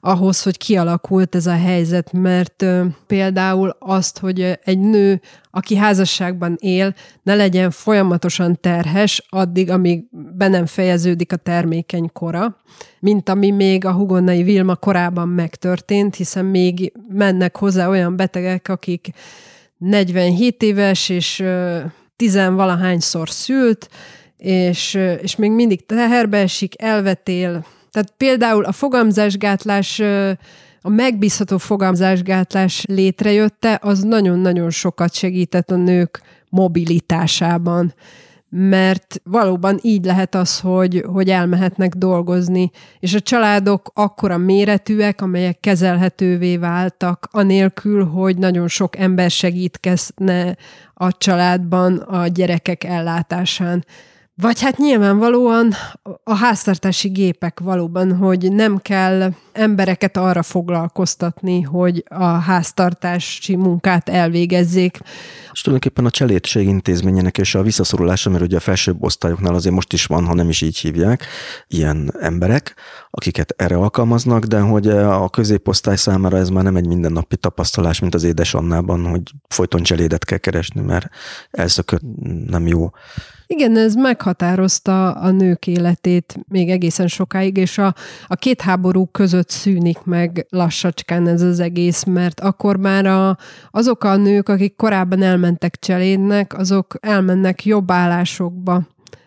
ahhoz, 0.00 0.42
hogy 0.42 0.58
kialakult 0.58 1.34
ez 1.34 1.46
a 1.46 1.56
helyzet, 1.56 2.12
mert 2.12 2.64
például 3.06 3.76
azt, 3.78 4.18
hogy 4.18 4.58
egy 4.64 4.78
nő, 4.78 5.20
aki 5.50 5.76
házasságban 5.76 6.56
él, 6.60 6.94
ne 7.22 7.34
legyen 7.34 7.70
folyamatosan 7.70 8.60
terhes 8.60 9.26
addig, 9.28 9.70
amíg 9.70 10.04
be 10.10 10.48
nem 10.48 10.66
fejeződik 10.66 11.32
a 11.32 11.36
termékeny 11.36 12.10
kora, 12.12 12.56
mint 13.00 13.28
ami 13.28 13.50
még 13.50 13.84
a 13.84 13.92
Hugonnai 13.92 14.42
Vilma 14.42 14.76
korában 14.76 15.28
megtörtént, 15.28 16.14
hiszen 16.14 16.44
még 16.44 16.92
mennek 17.08 17.56
hozzá 17.56 17.88
olyan 17.88 18.16
betegek, 18.16 18.68
akik 18.68 19.10
47 19.78 20.62
éves, 20.62 21.08
és 21.08 21.44
tizenvalahányszor 22.16 23.30
szült, 23.30 23.88
és, 24.36 24.98
és 25.22 25.36
még 25.36 25.50
mindig 25.50 25.86
teherbe 25.86 26.38
esik, 26.38 26.82
elvetél. 26.82 27.66
Tehát 27.90 28.14
például 28.16 28.64
a 28.64 28.72
fogamzásgátlás, 28.72 30.00
a 30.80 30.88
megbízható 30.88 31.58
fogamzásgátlás 31.58 32.84
létrejötte, 32.88 33.78
az 33.82 34.02
nagyon-nagyon 34.02 34.70
sokat 34.70 35.14
segített 35.14 35.70
a 35.70 35.76
nők 35.76 36.22
mobilitásában 36.48 37.94
mert 38.54 39.20
valóban 39.24 39.78
így 39.82 40.04
lehet 40.04 40.34
az, 40.34 40.60
hogy, 40.60 41.04
hogy 41.06 41.28
elmehetnek 41.30 41.94
dolgozni, 41.94 42.70
és 42.98 43.14
a 43.14 43.20
családok 43.20 43.90
akkora 43.94 44.36
méretűek, 44.36 45.20
amelyek 45.20 45.60
kezelhetővé 45.60 46.56
váltak, 46.56 47.28
anélkül, 47.30 48.04
hogy 48.04 48.38
nagyon 48.38 48.68
sok 48.68 48.96
ember 48.98 49.30
segítkezne 49.30 50.56
a 50.94 51.16
családban 51.16 51.96
a 51.96 52.26
gyerekek 52.26 52.84
ellátásán. 52.84 53.84
Vagy 54.34 54.60
hát 54.60 54.78
nyilvánvalóan 54.78 55.72
a 56.24 56.34
háztartási 56.34 57.08
gépek 57.08 57.60
valóban, 57.60 58.16
hogy 58.16 58.52
nem 58.52 58.78
kell 58.78 59.32
embereket 59.52 60.16
arra 60.16 60.42
foglalkoztatni, 60.42 61.60
hogy 61.60 62.04
a 62.08 62.24
háztartási 62.24 63.56
munkát 63.56 64.08
elvégezzék. 64.08 64.98
És 65.52 65.60
tulajdonképpen 65.60 66.06
a 66.06 66.10
cselédség 66.10 66.66
intézményének 66.66 67.38
és 67.38 67.54
a 67.54 67.62
visszaszorulása, 67.62 68.30
mert 68.30 68.42
ugye 68.42 68.56
a 68.56 68.60
felsőbb 68.60 69.02
osztályoknál 69.02 69.54
azért 69.54 69.74
most 69.74 69.92
is 69.92 70.06
van, 70.06 70.24
ha 70.24 70.34
nem 70.34 70.48
is 70.48 70.60
így 70.60 70.78
hívják, 70.78 71.26
ilyen 71.68 72.14
emberek, 72.20 72.74
akiket 73.10 73.54
erre 73.56 73.76
alkalmaznak, 73.76 74.44
de 74.44 74.60
hogy 74.60 74.88
a 74.88 75.28
középosztály 75.28 75.96
számára 75.96 76.36
ez 76.36 76.48
már 76.48 76.64
nem 76.64 76.76
egy 76.76 76.86
mindennapi 76.86 77.36
tapasztalás, 77.36 78.00
mint 78.00 78.14
az 78.14 78.24
édes 78.24 78.54
Annában, 78.54 79.06
hogy 79.06 79.22
folyton 79.48 79.82
cselédet 79.82 80.24
kell 80.24 80.38
keresni, 80.38 80.80
mert 80.80 81.08
elszökött 81.50 82.02
nem 82.46 82.66
jó. 82.66 82.90
Igen, 83.46 83.76
ez 83.76 83.94
meghatározta 83.94 85.10
a 85.10 85.30
nők 85.30 85.66
életét 85.66 86.36
még 86.48 86.70
egészen 86.70 87.08
sokáig, 87.08 87.56
és 87.56 87.78
a, 87.78 87.94
a 88.26 88.34
két 88.34 88.60
háború 88.60 89.06
között 89.06 89.41
szűnik 89.50 90.04
meg 90.04 90.46
lassacskán 90.50 91.28
ez 91.28 91.42
az 91.42 91.60
egész, 91.60 92.04
mert 92.04 92.40
akkor 92.40 92.76
már 92.76 93.06
a, 93.06 93.36
azok 93.70 94.04
a 94.04 94.16
nők, 94.16 94.48
akik 94.48 94.76
korábban 94.76 95.22
elmentek 95.22 95.78
cselédnek, 95.78 96.58
azok 96.58 96.94
elmennek 97.00 97.64
jobb 97.64 97.90
állásokba, 97.90 98.82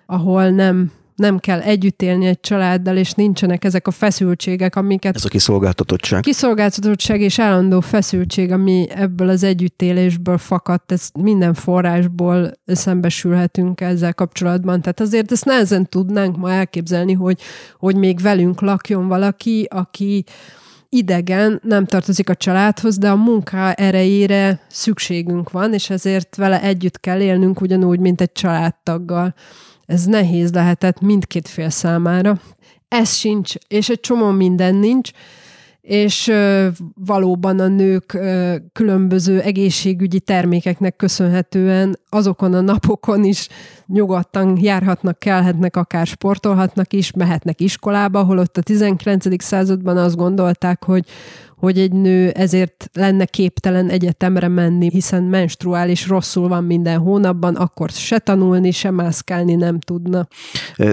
ahol 0.05 0.49
nem 0.49 0.91
nem 1.15 1.39
kell 1.39 1.59
együtt 1.59 2.01
élni 2.01 2.25
egy 2.25 2.39
családdal, 2.39 2.97
és 2.97 3.11
nincsenek 3.11 3.63
ezek 3.63 3.87
a 3.87 3.91
feszültségek, 3.91 4.75
amiket... 4.75 5.15
Ez 5.15 5.25
a 5.25 5.29
kiszolgáltatottság. 5.29 6.21
Kiszolgáltatottság 6.21 7.21
és 7.21 7.39
állandó 7.39 7.79
feszültség, 7.79 8.51
ami 8.51 8.87
ebből 8.89 9.29
az 9.29 9.43
együttélésből 9.43 10.37
fakadt, 10.37 10.91
ez 10.91 11.09
minden 11.19 11.53
forrásból 11.53 12.51
szembesülhetünk 12.65 13.81
ezzel 13.81 14.13
kapcsolatban. 14.13 14.81
Tehát 14.81 14.99
azért 14.99 15.31
ezt 15.31 15.45
nehezen 15.45 15.89
tudnánk 15.89 16.37
ma 16.37 16.51
elképzelni, 16.51 17.13
hogy, 17.13 17.41
hogy 17.79 17.95
még 17.95 18.19
velünk 18.19 18.61
lakjon 18.61 19.07
valaki, 19.07 19.67
aki 19.69 20.23
idegen, 20.89 21.59
nem 21.63 21.85
tartozik 21.85 22.29
a 22.29 22.35
családhoz, 22.35 22.97
de 22.97 23.09
a 23.09 23.15
munka 23.15 23.73
erejére 23.73 24.59
szükségünk 24.67 25.51
van, 25.51 25.73
és 25.73 25.89
ezért 25.89 26.35
vele 26.35 26.61
együtt 26.61 26.99
kell 26.99 27.19
élnünk 27.19 27.61
ugyanúgy, 27.61 27.99
mint 27.99 28.21
egy 28.21 28.31
családtaggal 28.31 29.33
ez 29.85 30.05
nehéz 30.05 30.51
lehetett 30.51 31.01
mindkét 31.01 31.47
fél 31.47 31.69
számára. 31.69 32.39
Ez 32.87 33.13
sincs, 33.13 33.53
és 33.67 33.89
egy 33.89 33.99
csomó 33.99 34.29
minden 34.29 34.75
nincs, 34.75 35.09
és 35.81 36.31
valóban 37.05 37.59
a 37.59 37.67
nők 37.67 38.17
különböző 38.73 39.41
egészségügyi 39.41 40.19
termékeknek 40.19 40.95
köszönhetően 40.95 41.99
azokon 42.09 42.53
a 42.53 42.61
napokon 42.61 43.23
is 43.23 43.47
nyugodtan 43.87 44.57
járhatnak, 44.61 45.19
kelhetnek, 45.19 45.75
akár 45.75 46.07
sportolhatnak 46.07 46.93
is, 46.93 47.11
mehetnek 47.11 47.61
iskolába, 47.61 48.23
holott 48.23 48.57
a 48.57 48.61
19. 48.61 49.43
században 49.43 49.97
azt 49.97 50.15
gondolták, 50.15 50.83
hogy 50.83 51.05
hogy 51.65 51.79
egy 51.79 51.91
nő 51.91 52.29
ezért 52.29 52.89
lenne 52.93 53.25
képtelen 53.25 53.89
egyetemre 53.89 54.47
menni, 54.47 54.89
hiszen 54.89 55.23
menstruális 55.23 56.07
rosszul 56.07 56.47
van 56.47 56.63
minden 56.63 56.99
hónapban, 56.99 57.55
akkor 57.55 57.89
se 57.89 58.19
tanulni, 58.19 58.71
se 58.71 58.91
mászkálni 58.91 59.55
nem 59.55 59.79
tudna. 59.79 60.27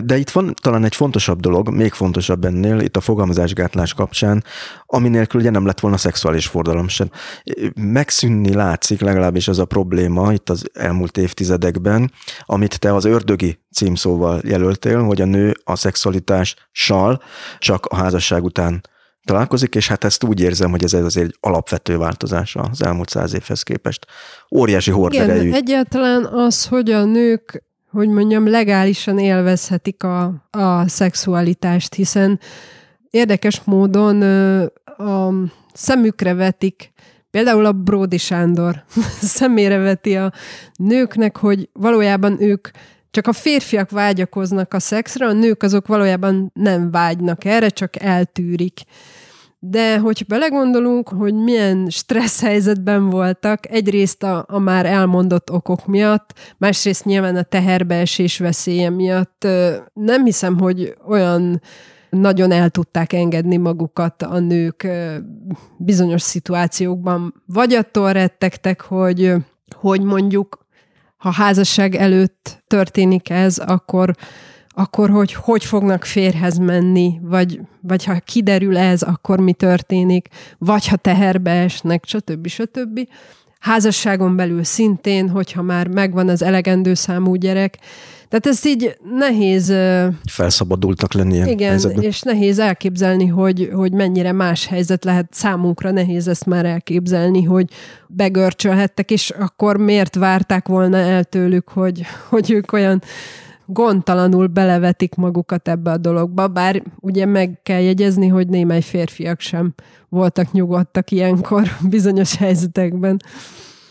De 0.05 0.19
itt 0.19 0.31
van 0.31 0.55
talán 0.63 0.85
egy 0.85 0.95
fontosabb 0.95 1.41
dolog, 1.41 1.69
még 1.69 1.93
fontosabb 1.93 2.45
ennél, 2.45 2.81
itt 2.81 2.97
a 2.97 3.01
fogalmazásgátlás 3.01 3.95
kapcsán, 3.95 4.45
ami 4.87 5.09
nélkül 5.09 5.41
ugye 5.41 5.51
nem 5.51 5.67
lett 5.67 5.81
volna 5.81 5.97
szexuális 5.97 6.47
fordalom 6.47 6.89
sem. 6.89 7.11
Megszűnni 7.75 8.53
látszik 8.55 9.01
legalábbis 9.01 9.49
az 9.49 9.59
a 9.59 9.65
probléma 9.65 10.33
itt 10.33 10.49
az 10.49 10.71
elmúlt 10.73 11.17
évtizedekben, 11.17 12.13
amit 12.45 12.79
te 12.79 12.95
az 12.95 13.05
ördögi 13.05 13.59
címszóval 13.73 14.41
jelöltél, 14.45 15.03
hogy 15.03 15.21
a 15.21 15.25
nő 15.25 15.55
a 15.65 15.77
szexualitással 15.77 17.23
csak 17.59 17.87
a 17.87 17.97
házasság 17.97 18.45
után 18.45 18.81
találkozik, 19.25 19.75
és 19.75 19.89
hát 19.89 20.05
ezt 20.05 20.25
úgy 20.25 20.41
érzem, 20.41 20.71
hogy 20.71 20.85
ez 20.85 20.93
azért 20.93 21.27
egy 21.27 21.37
alapvető 21.41 21.97
változás 21.97 22.57
az 22.57 22.83
elmúlt 22.83 23.09
száz 23.09 23.35
évhez 23.35 23.63
képest. 23.63 24.07
Óriási 24.51 24.91
horderejű. 24.91 25.47
Igen, 25.47 25.55
egyáltalán 25.55 26.25
az, 26.25 26.67
hogy 26.67 26.91
a 26.91 27.05
nők, 27.05 27.63
hogy 27.91 28.09
mondjam, 28.09 28.49
legálisan 28.49 29.19
élvezhetik 29.19 30.03
a, 30.03 30.47
a 30.51 30.89
szexualitást, 30.89 31.95
hiszen 31.95 32.41
érdekes 33.11 33.61
módon 33.65 34.23
a 34.85 35.33
szemükre 35.73 36.35
vetik 36.35 36.93
Például 37.33 37.65
a 37.65 37.73
Bródi 37.73 38.19
Sándor 38.19 38.85
szemére 39.37 39.79
veti 39.79 40.17
a 40.17 40.33
nőknek, 40.77 41.37
hogy 41.37 41.69
valójában 41.73 42.43
ők 42.43 42.69
csak 43.13 43.27
a 43.27 43.33
férfiak 43.33 43.91
vágyakoznak 43.91 44.75
a 44.75 44.81
szexre, 44.81 45.27
a 45.27 45.33
nők 45.33 45.63
azok 45.63 45.87
valójában 45.87 46.51
nem 46.55 46.91
vágynak 46.91 47.45
erre, 47.45 47.69
csak 47.69 48.03
eltűrik. 48.03 48.81
De 49.59 49.99
hogy 49.99 50.25
belegondolunk, 50.29 51.09
hogy 51.09 51.35
milyen 51.35 51.89
stressz 51.91 52.41
helyzetben 52.41 53.11
voltak, 53.11 53.71
egyrészt 53.71 54.23
a, 54.23 54.45
a 54.49 54.59
már 54.59 54.87
elmondott 54.87 55.51
okok 55.51 55.87
miatt, 55.87 56.55
másrészt 56.59 57.05
nyilván 57.05 57.37
a 57.37 57.43
teherbeesés 57.43 58.39
veszélye 58.39 58.91
miatt, 58.91 59.47
nem 59.93 60.25
hiszem, 60.25 60.59
hogy 60.59 60.95
olyan 61.07 61.61
nagyon 62.11 62.51
el 62.51 62.71
tudták 62.71 63.13
engedni 63.13 63.57
magukat 63.57 64.23
a 64.23 64.39
nők 64.39 64.89
bizonyos 65.79 66.23
szituációkban. 66.23 67.43
Vagy 67.47 67.75
attól 67.75 68.13
rettegtek, 68.13 68.81
hogy, 68.81 69.35
hogy 69.77 70.03
mondjuk 70.03 70.62
ha 71.23 71.31
házasság 71.31 71.95
előtt 71.95 72.63
történik 72.67 73.31
ez, 73.31 73.59
akkor, 73.59 74.15
akkor 74.69 75.11
hogy, 75.11 75.33
hogy 75.33 75.65
fognak 75.65 76.05
férhez 76.05 76.59
menni, 76.59 77.19
vagy, 77.23 77.61
vagy 77.81 78.05
ha 78.05 78.19
kiderül 78.19 78.77
ez, 78.77 79.03
akkor 79.03 79.41
mi 79.41 79.53
történik, 79.53 80.29
vagy 80.59 80.89
ha 80.89 80.97
teherbe 80.97 81.51
esnek, 81.51 82.05
stb. 82.07 82.47
stb. 82.47 83.09
Házasságon 83.59 84.37
belül 84.37 84.65
szintén, 84.65 85.29
hogyha 85.29 85.63
már 85.63 85.89
megvan 85.89 86.29
az 86.29 86.43
elegendő 86.43 86.95
számú 86.95 87.35
gyerek, 87.35 87.79
tehát 88.33 88.47
ez 88.47 88.67
így 88.67 88.97
nehéz... 89.19 89.75
Felszabadultak 90.25 91.13
lenni 91.13 91.35
ilyen 91.35 91.49
Igen, 91.49 91.69
helyzetben. 91.69 92.05
és 92.05 92.21
nehéz 92.21 92.59
elképzelni, 92.59 93.27
hogy, 93.27 93.71
hogy 93.75 93.93
mennyire 93.93 94.33
más 94.33 94.67
helyzet 94.67 95.05
lehet 95.05 95.27
számunkra, 95.31 95.91
nehéz 95.91 96.29
ezt 96.29 96.47
már 96.47 96.65
elképzelni, 96.65 97.43
hogy 97.43 97.71
begörcsölhettek, 98.07 99.11
és 99.11 99.31
akkor 99.31 99.77
miért 99.77 100.15
várták 100.15 100.69
volna 100.69 100.97
el 100.97 101.25
tőlük, 101.25 101.69
hogy, 101.69 102.03
hogy 102.29 102.51
ők 102.51 102.73
olyan 102.73 103.03
gondtalanul 103.67 104.47
belevetik 104.47 105.15
magukat 105.15 105.69
ebbe 105.69 105.91
a 105.91 105.97
dologba, 105.97 106.49
bár 106.49 106.83
ugye 107.01 107.27
meg 107.27 107.61
kell 107.63 107.81
jegyezni, 107.81 108.29
hogy 108.29 108.49
némely 108.49 108.83
férfiak 108.83 109.41
sem 109.41 109.75
voltak 110.09 110.53
nyugodtak 110.53 111.11
ilyenkor 111.11 111.63
bizonyos 111.91 112.37
helyzetekben. 112.37 113.23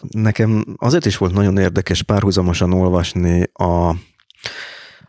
Nekem 0.10 0.66
azért 0.78 1.06
is 1.06 1.18
volt 1.18 1.34
nagyon 1.34 1.58
érdekes 1.58 2.04
párhuzamosan 2.04 2.74
olvasni 2.74 3.44
a 3.54 3.96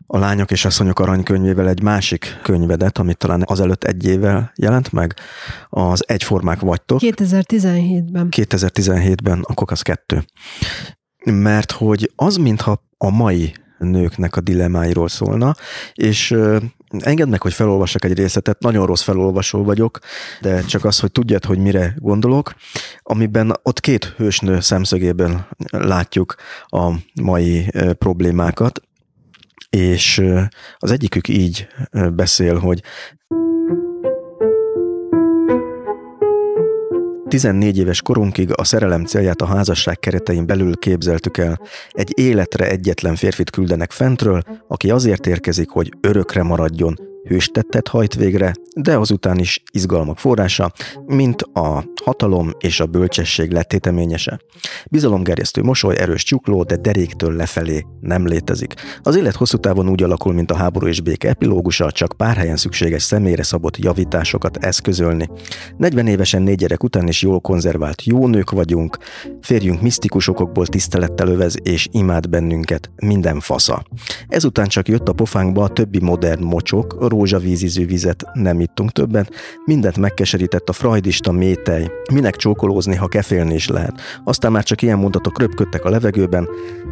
a 0.07 0.17
Lányok 0.17 0.51
és 0.51 0.65
Asszonyok 0.65 0.99
aranykönyvével 0.99 1.67
egy 1.67 1.81
másik 1.81 2.39
könyvedet, 2.41 2.97
amit 2.97 3.17
talán 3.17 3.43
azelőtt 3.45 3.83
egy 3.83 4.05
évvel 4.05 4.51
jelent 4.55 4.91
meg, 4.91 5.13
az 5.69 6.03
Egyformák 6.07 6.59
vagytok. 6.59 6.99
2017-ben. 7.01 8.27
2017-ben 8.31 9.39
a 9.47 9.53
Kokasz 9.53 9.81
2. 9.81 10.25
Mert 11.25 11.71
hogy 11.71 12.11
az, 12.15 12.35
mintha 12.35 12.83
a 12.97 13.09
mai 13.09 13.53
nőknek 13.77 14.35
a 14.35 14.41
dilemmáiról 14.41 15.07
szólna, 15.07 15.55
és 15.93 16.35
engedd 16.99 17.27
meg, 17.27 17.41
hogy 17.41 17.53
felolvassak 17.53 18.05
egy 18.05 18.13
részletet, 18.13 18.59
nagyon 18.59 18.85
rossz 18.85 19.01
felolvasó 19.01 19.63
vagyok, 19.63 19.99
de 20.41 20.61
csak 20.61 20.85
az, 20.85 20.99
hogy 20.99 21.11
tudjad, 21.11 21.45
hogy 21.45 21.57
mire 21.57 21.93
gondolok, 21.97 22.53
amiben 23.03 23.59
ott 23.63 23.79
két 23.79 24.05
hősnő 24.05 24.59
szemszögében 24.59 25.47
látjuk 25.71 26.35
a 26.65 26.91
mai 27.21 27.71
problémákat, 27.97 28.81
és 29.75 30.21
az 30.77 30.91
egyikük 30.91 31.27
így 31.27 31.67
beszél, 32.15 32.57
hogy 32.57 32.81
14 37.27 37.77
éves 37.77 38.01
korunkig 38.01 38.49
a 38.55 38.63
szerelem 38.63 39.05
célját 39.05 39.41
a 39.41 39.45
házasság 39.45 39.99
keretein 39.99 40.45
belül 40.45 40.77
képzeltük 40.77 41.37
el. 41.37 41.59
Egy 41.89 42.19
életre 42.19 42.69
egyetlen 42.69 43.15
férfit 43.15 43.49
küldenek 43.49 43.91
fentről, 43.91 44.41
aki 44.67 44.91
azért 44.91 45.27
érkezik, 45.27 45.69
hogy 45.69 45.91
örökre 46.01 46.43
maradjon, 46.43 46.95
hőstettet 47.27 47.87
hajt 47.87 48.15
végre, 48.15 48.53
de 48.75 48.97
azután 48.97 49.39
is 49.39 49.63
izgalmak 49.71 50.17
forrása, 50.17 50.71
mint 51.05 51.41
a 51.41 51.83
hatalom 52.03 52.51
és 52.59 52.79
a 52.79 52.85
bölcsesség 52.85 53.51
lettéteményese. 53.51 54.39
Bizalomgerjesztő 54.91 55.61
mosoly, 55.61 55.97
erős 55.97 56.23
csukló, 56.23 56.63
de 56.63 56.75
deréktől 56.75 57.35
lefelé 57.35 57.85
nem 57.99 58.27
létezik. 58.27 58.73
Az 59.01 59.15
élet 59.15 59.35
hosszú 59.35 59.57
távon 59.57 59.89
úgy 59.89 60.03
alakul, 60.03 60.33
mint 60.33 60.51
a 60.51 60.55
háború 60.55 60.87
és 60.87 61.01
béke 61.01 61.29
epilógusa, 61.29 61.91
csak 61.91 62.13
pár 62.17 62.35
helyen 62.35 62.57
szükséges 62.57 63.03
személyre 63.03 63.43
szabott 63.43 63.77
javításokat 63.77 64.57
eszközölni. 64.57 65.29
40 65.77 66.07
évesen 66.07 66.41
négy 66.41 66.57
gyerek 66.57 66.83
után 66.83 67.07
is 67.07 67.21
jól 67.21 67.39
konzervált 67.39 68.03
jó 68.03 68.27
nők 68.27 68.51
vagyunk, 68.51 68.97
férjünk 69.41 69.81
misztikus 69.81 70.27
okokból 70.27 70.67
tisztelettel 70.67 71.27
övez 71.27 71.55
és 71.63 71.87
imád 71.91 72.29
bennünket 72.29 72.91
minden 72.95 73.39
fasza. 73.39 73.83
Ezután 74.27 74.67
csak 74.67 74.87
jött 74.87 75.07
a 75.07 75.13
pofánkba 75.13 75.63
a 75.63 75.67
többi 75.67 75.99
modern 75.99 76.43
mocsok, 76.43 76.95
rózsavízizű 77.13 77.85
vizet 77.85 78.23
nem 78.33 78.59
ittunk 78.59 78.91
többet, 78.91 79.31
mindent 79.65 79.97
megkeserített 79.97 80.69
a 80.69 80.73
freudista 80.73 81.31
métej, 81.31 81.91
minek 82.11 82.35
csókolózni, 82.35 82.95
ha 82.95 83.07
kefélni 83.07 83.53
is 83.53 83.67
lehet. 83.67 83.93
Aztán 84.23 84.51
már 84.51 84.63
csak 84.63 84.81
ilyen 84.81 84.97
mondatok 84.97 85.39
röpködtek 85.39 85.85
a 85.85 85.89
levegőben, 85.89 86.47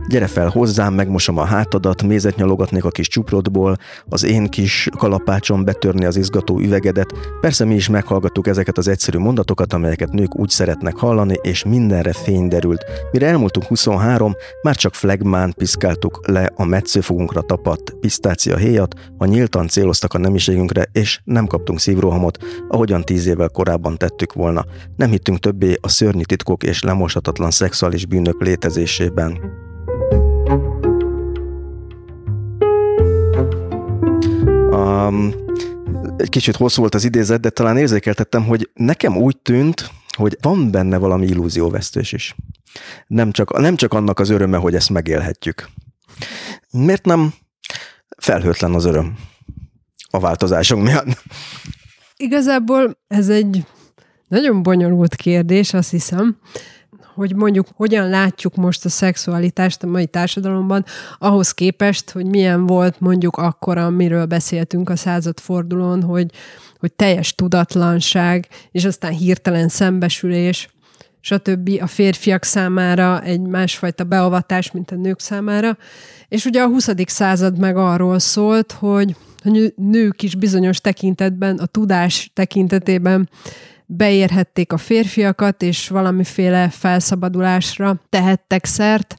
gyere 0.08 0.28
fel 0.28 0.50
hozzám, 0.50 0.94
megmosom 0.94 1.38
a 1.38 1.44
hátadat, 1.44 2.04
mézet 2.04 2.36
nyalogatnék 2.36 2.86
a 2.86 2.90
kis 2.90 3.08
csuprodból, 3.08 3.78
az 4.10 4.24
én 4.24 4.48
kis 4.48 4.90
kalapácsom 4.98 5.64
betörni 5.64 6.06
az 6.06 6.16
izgató 6.16 6.60
üvegedet. 6.60 7.14
Persze 7.42 7.66
mi 7.66 7.76
is 7.76 7.90
meghallgattuk 7.90 8.48
ezeket 8.48 8.78
az 8.78 8.88
egyszerű 8.88 9.18
mondatokat, 9.18 9.74
amelyeket 9.74 10.12
nők 10.12 10.40
úgy 10.40 10.50
szeretnek 10.50 10.98
hallani, 10.98 11.36
és 11.42 11.64
mindenre 11.64 12.14
fény 12.14 12.48
derült. 12.48 12.86
Mire 13.12 13.28
elmúltunk 13.28 13.66
23, 13.66 14.36
már 14.62 14.76
csak 14.76 14.94
flegmán 14.94 15.54
piszkáltuk 15.58 16.28
le 16.28 16.52
a 16.56 16.66
metszőfogunkra 16.66 17.42
tapadt 17.42 17.94
pisztácia 18.00 18.58
héjat, 18.58 18.96
a 19.18 19.26
nyíltan 19.26 19.68
céloztak 19.68 20.11
a 20.14 20.18
nemiségünkre, 20.18 20.86
és 20.92 21.22
nem 21.24 21.48
kaptunk 21.48 21.80
szívrohamot, 21.80 22.38
ahogyan 22.68 23.02
tíz 23.02 23.26
évvel 23.26 23.50
korábban 23.50 23.98
tettük 23.98 24.34
volna. 24.34 24.66
Nem 24.96 25.10
hittünk 25.10 25.40
többé 25.40 25.78
a 25.82 25.90
szörnyű 25.90 26.24
titkok 26.24 26.64
és 26.64 26.84
lemoshatatlan 26.84 27.52
szexuális 27.52 28.06
bűnök 28.06 28.42
létezésében. 28.42 29.40
Um, 34.72 35.34
egy 36.18 36.30
kicsit 36.30 36.56
hosszú 36.56 36.82
volt 36.82 36.96
az 36.96 37.04
idézet, 37.04 37.40
de 37.40 37.50
talán 37.50 37.78
érzékeltettem, 37.78 38.46
hogy 38.46 38.70
nekem 38.74 39.18
úgy 39.18 39.38
tűnt, 39.38 39.92
hogy 40.18 40.38
van 40.42 40.72
benne 40.72 40.98
valami 40.98 41.26
illúzióvesztés 41.26 42.12
is. 42.12 42.36
Nem 43.08 43.32
csak, 43.32 43.60
nem 43.60 43.76
csak 43.76 43.94
annak 43.94 44.20
az 44.20 44.30
öröme, 44.30 44.58
hogy 44.58 44.76
ezt 44.76 44.90
megélhetjük. 44.90 45.70
Miért 46.72 47.06
nem 47.06 47.34
felhőtlen 48.18 48.74
az 48.74 48.86
öröm 48.86 49.18
a 50.12 50.20
változásunk 50.20 50.84
miatt? 50.84 51.24
Igazából 52.18 52.98
ez 53.08 53.30
egy 53.30 53.66
nagyon 54.28 54.64
bonyolult 54.64 55.16
kérdés, 55.16 55.74
azt 55.74 55.90
hiszem, 55.90 56.38
hogy 57.14 57.36
mondjuk 57.36 57.68
hogyan 57.76 58.10
látjuk 58.10 58.56
most 58.56 58.86
a 58.86 58.90
szexualitást 58.90 59.84
a 59.84 59.88
mai 59.88 60.06
társadalomban, 60.06 60.86
ahhoz 61.18 61.52
képest, 61.52 62.12
hogy 62.12 62.26
milyen 62.26 62.66
volt 62.66 63.00
mondjuk 63.00 63.38
akkor, 63.38 63.78
amiről 63.78 64.26
beszéltünk 64.26 64.90
a 64.90 64.96
századfordulón, 64.96 66.04
hogy, 66.04 66.32
hogy 66.80 66.94
teljes 66.94 67.36
tudatlanság, 67.36 68.48
és 68.72 68.86
aztán 68.86 69.12
hirtelen 69.12 69.68
szembesülés, 69.68 70.70
stb. 71.20 71.70
a 71.82 71.88
férfiak 71.88 72.44
számára 72.44 73.22
egy 73.22 73.42
másfajta 73.42 74.04
beavatás, 74.04 74.72
mint 74.72 74.92
a 74.92 74.96
nők 74.96 75.20
számára. 75.20 75.78
És 76.28 76.46
ugye 76.46 76.62
a 76.62 76.68
20. 76.68 76.90
század 77.06 77.60
meg 77.60 77.78
arról 77.78 78.20
szólt, 78.20 78.72
hogy 78.72 79.16
a 79.44 79.72
nők 79.76 80.24
is 80.24 80.36
bizonyos 80.36 80.82
tekintetben, 80.82 81.58
a 81.58 81.66
tudás 81.66 82.32
tekintetében 82.34 83.30
beérhették 83.86 84.74
a 84.74 84.78
férfiakat, 84.78 85.62
és 85.62 85.88
valamiféle 85.90 86.70
felszabadulásra 86.70 88.02
tehettek 88.10 88.66
szert 88.66 89.16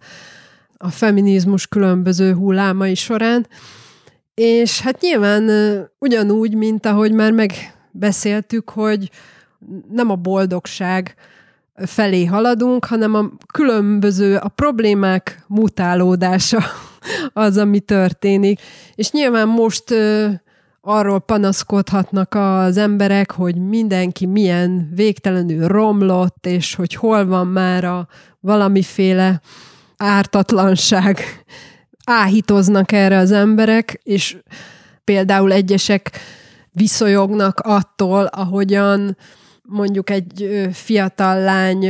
a 0.76 0.90
feminizmus 0.90 1.66
különböző 1.66 2.34
hullámai 2.34 2.94
során. 2.94 3.46
És 4.34 4.80
hát 4.80 5.00
nyilván 5.00 5.50
ugyanúgy, 5.98 6.54
mint 6.54 6.86
ahogy 6.86 7.12
már 7.12 7.32
megbeszéltük, 7.32 8.70
hogy 8.70 9.10
nem 9.90 10.10
a 10.10 10.16
boldogság 10.16 11.14
felé 11.74 12.24
haladunk, 12.24 12.84
hanem 12.84 13.14
a 13.14 13.30
különböző, 13.52 14.36
a 14.36 14.48
problémák 14.48 15.44
mutálódása 15.46 16.62
az, 17.32 17.56
ami 17.56 17.80
történik. 17.80 18.60
És 18.94 19.10
nyilván 19.10 19.48
most 19.48 19.84
arról 20.80 21.20
panaszkodhatnak 21.20 22.34
az 22.34 22.76
emberek, 22.76 23.30
hogy 23.30 23.56
mindenki 23.56 24.26
milyen 24.26 24.90
végtelenül 24.94 25.66
romlott, 25.66 26.46
és 26.46 26.74
hogy 26.74 26.94
hol 26.94 27.26
van 27.26 27.46
már 27.46 27.84
a 27.84 28.08
valamiféle 28.40 29.40
ártatlanság. 29.96 31.20
Áhítoznak 32.04 32.92
erre 32.92 33.18
az 33.18 33.30
emberek, 33.30 34.00
és 34.02 34.36
például 35.04 35.52
egyesek 35.52 36.10
viszonyognak 36.70 37.60
attól, 37.60 38.24
ahogyan 38.24 39.16
mondjuk 39.62 40.10
egy 40.10 40.68
fiatal 40.72 41.40
lány 41.40 41.88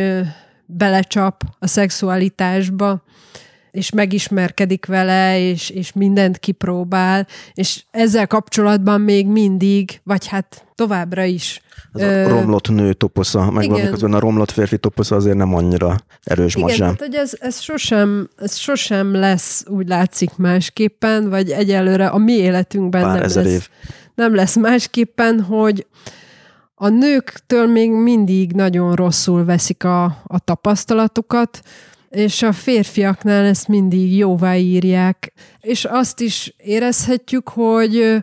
belecsap 0.67 1.43
a 1.59 1.67
szexualitásba, 1.67 3.03
és 3.73 3.91
megismerkedik 3.91 4.87
vele, 4.87 5.39
és, 5.39 5.71
és 5.71 5.93
mindent 5.93 6.39
kipróbál, 6.39 7.27
és 7.55 7.83
ezzel 7.91 8.27
kapcsolatban 8.27 9.01
még 9.01 9.27
mindig, 9.27 10.01
vagy 10.05 10.27
hát 10.27 10.67
továbbra 10.75 11.25
is. 11.25 11.61
Ez 11.93 12.27
a 12.27 12.29
romlott 12.29 12.69
nő 12.69 12.93
toposza, 12.93 13.51
meg 13.51 13.71
miközben 13.71 14.13
a 14.13 14.19
romlott 14.19 14.51
férfi 14.51 14.79
toposza 14.79 15.17
azért 15.17 15.37
nem 15.37 15.55
annyira 15.55 15.97
erős 16.23 16.55
Igen, 16.55 16.77
tehát, 16.77 16.99
hogy 16.99 17.15
ez, 17.15 17.33
ez, 17.41 17.61
sosem, 17.61 18.29
ez 18.37 18.57
sosem 18.57 19.15
lesz, 19.15 19.65
úgy 19.69 19.89
látszik 19.89 20.37
másképpen, 20.37 21.29
vagy 21.29 21.51
egyelőre 21.51 22.07
a 22.07 22.19
mi 22.19 22.33
életünkben 22.33 23.03
Pár 23.03 23.13
nem 23.13 23.45
lesz, 23.45 23.53
év. 23.53 23.69
nem 24.15 24.35
lesz 24.35 24.57
másképpen, 24.57 25.41
hogy 25.41 25.87
a 26.75 26.89
nőktől 26.89 27.67
még 27.67 27.91
mindig 27.91 28.53
nagyon 28.53 28.95
rosszul 28.95 29.45
veszik 29.45 29.85
a, 29.85 30.05
a 30.27 30.39
tapasztalatokat, 30.39 31.63
és 32.13 32.43
a 32.43 32.53
férfiaknál 32.53 33.45
ezt 33.45 33.69
mindig 33.69 34.17
jóvá 34.17 34.57
írják, 34.57 35.33
és 35.61 35.85
azt 35.85 36.21
is 36.21 36.55
érezhetjük, 36.57 37.49
hogy 37.49 38.23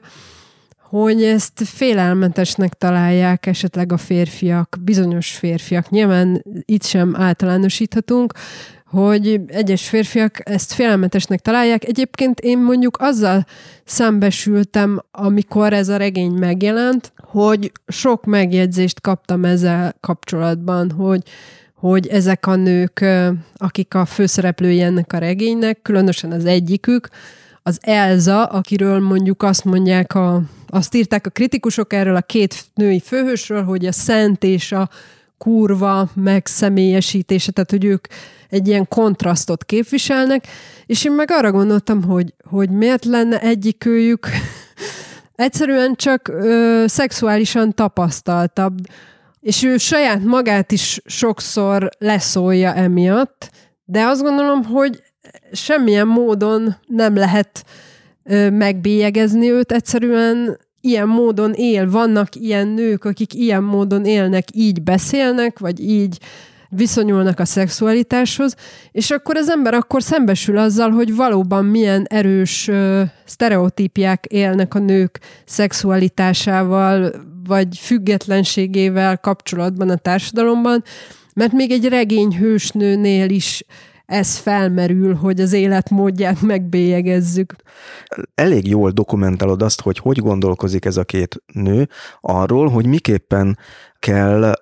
hogy 0.90 1.24
ezt 1.24 1.61
félelmetesnek 1.66 2.74
találják 2.74 3.45
esetleg 3.45 3.91
a 3.91 3.98
férfiak, 3.98 4.78
bizonyos 4.82 5.32
férfiak. 5.32 5.90
Nyilván 5.90 6.44
itt 6.66 6.84
sem 6.84 7.16
általánosíthatunk, 7.18 8.34
hogy 8.86 9.41
egyes 9.48 9.88
férfiak 9.88 10.49
ezt 10.49 10.74
félelmetesnek 10.74 11.40
találják. 11.40 11.86
Egyébként 11.86 12.40
én 12.40 12.60
mondjuk 12.60 12.98
azzal 12.99 13.45
szembesültem, 13.86 15.03
amikor 15.11 15.74
ez 15.74 15.90
a 15.90 15.98
regény 15.98 16.32
megjelent, 16.32 17.14
hogy 17.18 17.72
sok 17.88 18.26
megjegyzést 18.26 19.02
kaptam 19.02 19.45
ezzel 19.45 19.95
kapcsolatban, 19.99 20.91
hogy 20.91 21.24
hogy 21.80 22.07
ezek 22.07 22.47
a 22.47 22.56
nők, 22.56 23.06
akik 23.56 23.93
a 23.93 24.06
főszereplői 24.06 24.81
ennek 24.81 25.14
a 25.14 25.18
regénynek, 25.18 25.81
különösen 25.81 26.31
az 26.31 26.45
egyikük, 26.45 27.10
az 27.64 27.80
Elza, 27.81 28.45
akiről 28.45 28.99
mondjuk 28.99 29.43
azt 29.43 29.64
mondják, 29.64 30.15
a, 30.15 30.41
azt 30.68 30.95
írták 30.95 31.26
a 31.26 31.30
kritikusok 31.30 31.93
erről 31.93 32.15
a 32.15 32.22
két 32.22 32.65
női 32.73 32.99
főhősről, 32.99 33.64
hogy 33.64 33.85
a 33.85 33.91
szent 33.91 34.43
és 34.43 34.72
a 34.72 34.89
kurva 35.38 36.10
megszemélyesítése, 36.14 37.51
tehát 37.51 37.72
hogy 37.72 37.85
ők 37.85 38.07
egy 38.49 38.68
ilyen 38.68 38.88
kontrasztot 38.88 39.65
képviselnek, 39.65 40.47
és 40.85 41.06
én 41.06 41.11
meg 41.11 41.31
arra 41.31 41.51
gondoltam, 41.51 42.03
hogy, 42.03 42.34
hogy 42.43 42.69
miért 42.69 43.06
lenne 43.06 43.41
egyikőjük 43.41 44.27
egyszerűen 45.35 45.95
csak 45.95 46.27
ö, 46.27 46.84
szexuálisan 46.88 47.73
tapasztaltabb, 47.73 48.77
és 49.41 49.64
ő 49.64 49.78
saját 49.78 50.24
magát 50.24 50.72
is 50.72 51.02
sokszor 51.06 51.90
leszólja 51.98 52.74
emiatt, 52.74 53.52
de 53.86 54.03
azt 54.03 54.22
gondolom, 54.22 54.64
hogy 54.64 55.03
semmilyen 55.52 56.07
módon 56.07 56.76
nem 56.88 57.16
lehet 57.16 57.66
megbélyegezni 58.52 59.52
őt, 59.52 59.72
egyszerűen. 59.72 60.60
Ilyen 60.82 61.07
módon 61.07 61.53
él, 61.53 61.90
vannak 61.90 62.36
ilyen 62.36 62.68
nők, 62.68 63.03
akik 63.03 63.34
ilyen 63.34 63.64
módon 63.64 64.06
élnek, 64.06 64.48
így 64.53 64.82
beszélnek, 64.82 65.60
vagy 65.60 65.80
így 65.80 66.20
viszonyulnak 66.69 67.39
a 67.39 67.45
szexualitáshoz, 67.45 68.55
és 68.91 69.11
akkor 69.11 69.35
az 69.35 69.49
ember 69.49 69.73
akkor 69.73 70.03
szembesül 70.03 70.57
azzal, 70.57 70.89
hogy 70.89 71.15
valóban 71.15 71.65
milyen 71.65 72.05
erős 72.09 72.67
ö, 72.67 73.03
sztereotípiák 73.25 74.25
élnek 74.25 74.73
a 74.73 74.79
nők 74.79 75.19
szexualitásával, 75.45 77.11
vagy 77.47 77.77
függetlenségével 77.77 79.17
kapcsolatban 79.17 79.89
a 79.89 79.95
társadalomban, 79.95 80.83
mert 81.33 81.51
még 81.51 81.71
egy 81.71 81.87
regény 81.87 82.37
hősnőnél 82.37 83.29
is 83.29 83.63
ez 84.05 84.37
felmerül, 84.37 85.13
hogy 85.13 85.39
az 85.39 85.53
életmódját 85.53 86.41
megbélyegezzük. 86.41 87.55
Elég 88.35 88.67
jól 88.67 88.91
dokumentálod 88.91 89.61
azt, 89.61 89.81
hogy 89.81 89.97
hogy 89.97 90.17
gondolkozik 90.17 90.85
ez 90.85 90.97
a 90.97 91.03
két 91.03 91.43
nő 91.53 91.87
arról, 92.21 92.69
hogy 92.69 92.85
miképpen 92.85 93.57
kell 93.99 94.53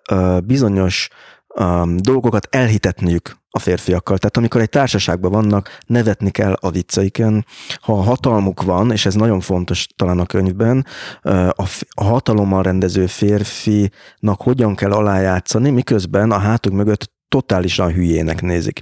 bizonyos 0.46 1.10
um, 1.60 1.98
dolgokat 1.98 2.48
elhitetniük 2.52 3.38
a 3.50 3.60
férfiakkal. 3.60 4.18
Tehát 4.18 4.38
amikor 4.38 4.62
egy 4.62 4.70
társaságban 4.70 5.32
vannak, 5.32 5.78
nevetni 5.86 6.32
kell 6.32 6.54
a 6.54 6.72
vicceiken. 6.72 7.46
Ha 7.80 7.94
hatalmuk 7.94 8.62
van, 8.62 8.92
és 8.92 9.06
ez 9.06 9.14
nagyon 9.14 9.40
fontos 9.40 9.88
talán 9.96 10.20
a 10.20 10.26
könyvben, 10.26 10.86
a, 11.22 11.68
a 11.90 12.04
hatalommal 12.04 12.64
rendező 12.64 13.06
férfinak 13.06 14.42
hogyan 14.42 14.76
kell 14.76 14.92
alájátszani, 14.92 15.70
miközben 15.70 16.32
a 16.32 16.38
hátuk 16.38 16.74
mögött 16.74 17.16
totálisan 17.28 17.92
hülyének 17.92 18.42
nézik. 18.42 18.80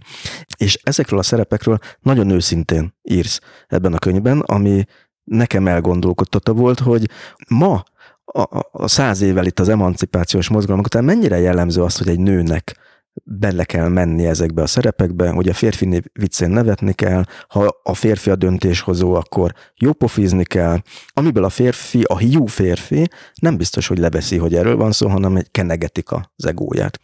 És 0.58 0.80
ezekről 0.84 1.20
a 1.20 1.24
szerepekről 1.24 1.78
nagyon 2.00 2.30
őszintén 2.30 2.96
írsz 3.04 3.40
ebben 3.68 3.94
a 3.94 3.98
könyvben, 3.98 4.40
ami 4.40 4.84
nekem 5.24 5.68
elgondolkodtató 5.68 6.54
volt, 6.54 6.80
hogy 6.80 7.10
ma 7.50 7.84
a, 8.26 8.68
a 8.72 8.88
száz 8.88 9.22
évvel 9.22 9.46
itt 9.46 9.60
az 9.60 9.70
emancipációs 9.70 10.50
mozgalmak 10.50 10.86
után 10.86 11.04
mennyire 11.04 11.40
jellemző 11.40 11.82
az, 11.82 11.98
hogy 11.98 12.10
egy 12.10 12.20
nőnek 12.20 12.76
bele 13.24 13.64
kell 13.64 13.88
menni 13.88 14.26
ezekbe 14.26 14.62
a 14.62 14.68
szerepekbe, 14.68 15.30
hogy 15.30 15.50
a 15.50 15.54
férfi 15.54 16.02
viccén 16.14 16.50
nevetni 16.50 16.94
kell, 16.94 17.24
ha 17.48 17.80
a 17.84 17.94
férfi 17.94 18.30
a 18.30 18.36
döntéshozó, 18.36 19.14
akkor 19.14 19.54
jópofizni 19.76 20.44
kell. 20.44 20.78
Amiből 21.14 21.44
a 21.44 21.50
férfi, 21.50 22.02
a 22.04 22.18
hiú 22.18 22.46
férfi 22.46 23.08
nem 23.42 23.58
biztos, 23.58 23.88
hogy 23.88 23.98
leveszi, 23.98 24.38
hogy 24.38 24.56
erről 24.56 24.76
van 24.76 24.92
szó, 24.92 25.08
hanem 25.08 25.36
egy 25.36 25.52
kenegetik 25.52 26.12
az 26.12 26.46
egóját. 26.46 27.00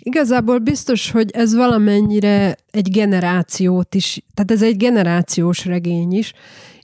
Igazából 0.00 0.58
biztos, 0.58 1.10
hogy 1.10 1.30
ez 1.30 1.54
valamennyire 1.54 2.56
egy 2.70 2.90
generációt 2.90 3.94
is, 3.94 4.24
tehát 4.34 4.50
ez 4.50 4.62
egy 4.62 4.76
generációs 4.76 5.64
regény 5.64 6.12
is, 6.12 6.32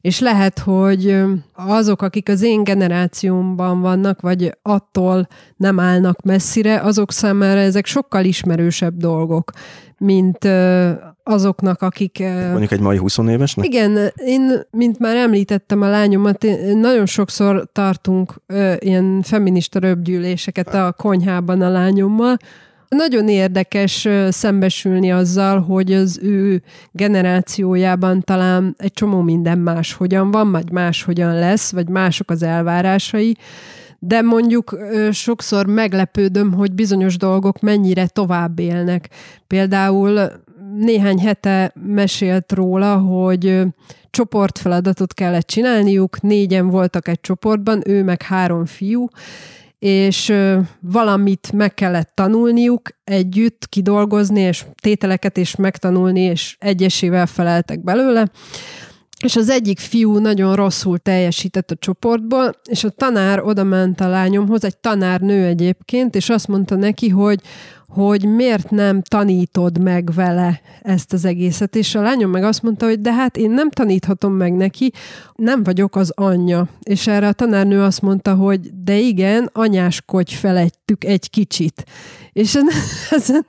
és 0.02 0.20
lehet, 0.20 0.58
hogy 0.58 1.22
azok, 1.54 2.02
akik 2.02 2.28
az 2.28 2.42
én 2.42 2.64
generációmban 2.64 3.80
vannak, 3.80 4.20
vagy 4.20 4.56
attól 4.62 5.28
nem 5.56 5.80
állnak 5.80 6.22
messzire, 6.22 6.80
azok 6.80 7.12
számára 7.12 7.60
ezek 7.60 7.86
sokkal 7.86 8.24
ismerősebb 8.24 8.96
dolgok, 8.96 9.50
mint 9.98 10.48
azoknak, 11.22 11.82
akik... 11.82 12.18
Mondjuk 12.50 12.72
egy 12.72 12.80
mai 12.80 12.96
20 12.96 13.18
évesnek? 13.18 13.66
Igen, 13.66 14.12
én, 14.14 14.60
mint 14.70 14.98
már 14.98 15.16
említettem 15.16 15.82
a 15.82 15.88
lányomat, 15.88 16.46
nagyon 16.74 17.06
sokszor 17.06 17.68
tartunk 17.72 18.34
ilyen 18.78 19.22
feminista 19.22 19.78
röpgyűléseket 19.78 20.74
a 20.74 20.94
konyhában 20.96 21.60
a 21.60 21.68
lányommal, 21.68 22.36
nagyon 22.96 23.28
érdekes 23.28 24.08
szembesülni 24.28 25.12
azzal, 25.12 25.60
hogy 25.60 25.92
az 25.92 26.18
ő 26.22 26.62
generációjában 26.90 28.20
talán 28.20 28.74
egy 28.78 28.92
csomó 28.92 29.20
minden 29.20 29.58
más 29.58 29.92
hogyan 29.92 30.30
van, 30.30 30.52
vagy 30.52 30.70
más 30.70 31.02
hogyan 31.02 31.34
lesz, 31.34 31.72
vagy 31.72 31.88
mások 31.88 32.30
az 32.30 32.42
elvárásai, 32.42 33.36
de 33.98 34.22
mondjuk 34.22 34.78
sokszor 35.10 35.66
meglepődöm, 35.66 36.52
hogy 36.52 36.72
bizonyos 36.72 37.16
dolgok 37.16 37.60
mennyire 37.60 38.06
tovább 38.06 38.58
élnek. 38.58 39.08
Például 39.46 40.30
néhány 40.78 41.18
hete 41.18 41.72
mesélt 41.86 42.52
róla, 42.52 42.96
hogy 42.96 43.62
csoportfeladatot 44.10 45.14
kellett 45.14 45.46
csinálniuk, 45.46 46.20
négyen 46.20 46.68
voltak 46.68 47.08
egy 47.08 47.20
csoportban, 47.20 47.82
ő 47.86 48.04
meg 48.04 48.22
három 48.22 48.64
fiú, 48.64 49.06
és 49.82 50.32
valamit 50.80 51.52
meg 51.52 51.74
kellett 51.74 52.10
tanulniuk 52.14 52.88
együtt, 53.04 53.68
kidolgozni, 53.68 54.40
és 54.40 54.64
tételeket 54.82 55.36
is 55.36 55.56
megtanulni, 55.56 56.20
és 56.20 56.56
egyesével 56.58 57.26
feleltek 57.26 57.84
belőle. 57.84 58.30
És 59.24 59.36
az 59.36 59.50
egyik 59.50 59.78
fiú 59.78 60.18
nagyon 60.18 60.54
rosszul 60.54 60.98
teljesített 60.98 61.70
a 61.70 61.76
csoportból, 61.78 62.54
és 62.68 62.84
a 62.84 62.90
tanár 62.90 63.40
oda 63.40 63.64
ment 63.64 64.00
a 64.00 64.08
lányomhoz, 64.08 64.64
egy 64.64 64.76
tanárnő 64.78 65.46
egyébként, 65.46 66.14
és 66.14 66.28
azt 66.28 66.48
mondta 66.48 66.76
neki, 66.76 67.08
hogy 67.08 67.40
hogy 67.94 68.24
miért 68.24 68.70
nem 68.70 69.02
tanítod 69.02 69.82
meg 69.82 70.12
vele 70.14 70.60
ezt 70.82 71.12
az 71.12 71.24
egészet. 71.24 71.76
És 71.76 71.94
a 71.94 72.00
lányom 72.02 72.30
meg 72.30 72.44
azt 72.44 72.62
mondta, 72.62 72.86
hogy 72.86 73.00
de 73.00 73.12
hát 73.12 73.36
én 73.36 73.50
nem 73.50 73.70
taníthatom 73.70 74.32
meg 74.32 74.52
neki, 74.52 74.92
nem 75.34 75.62
vagyok 75.62 75.96
az 75.96 76.12
anyja. 76.14 76.68
És 76.82 77.06
erre 77.06 77.28
a 77.28 77.32
tanárnő 77.32 77.82
azt 77.82 78.02
mondta, 78.02 78.34
hogy 78.34 78.60
de 78.84 78.98
igen, 78.98 79.50
anyáskodj 79.52 80.34
felettük 80.34 81.04
egy 81.04 81.30
kicsit. 81.30 81.84
És 82.32 82.58
ezen 83.10 83.46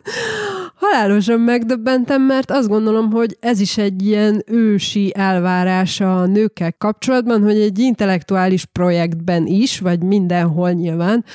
halálosan 0.84 1.40
megdöbbentem, 1.40 2.22
mert 2.22 2.52
azt 2.52 2.68
gondolom, 2.68 3.12
hogy 3.12 3.38
ez 3.40 3.60
is 3.60 3.78
egy 3.78 4.06
ilyen 4.06 4.44
ősi 4.46 5.12
elvárása 5.16 6.22
a 6.22 6.26
nőkkel 6.26 6.74
kapcsolatban, 6.78 7.42
hogy 7.44 7.60
egy 7.60 7.80
intellektuális 7.80 8.66
projektben 8.66 9.46
is, 9.46 9.80
vagy 9.80 10.04
mindenhol 10.04 10.72
nyilván, 10.72 11.26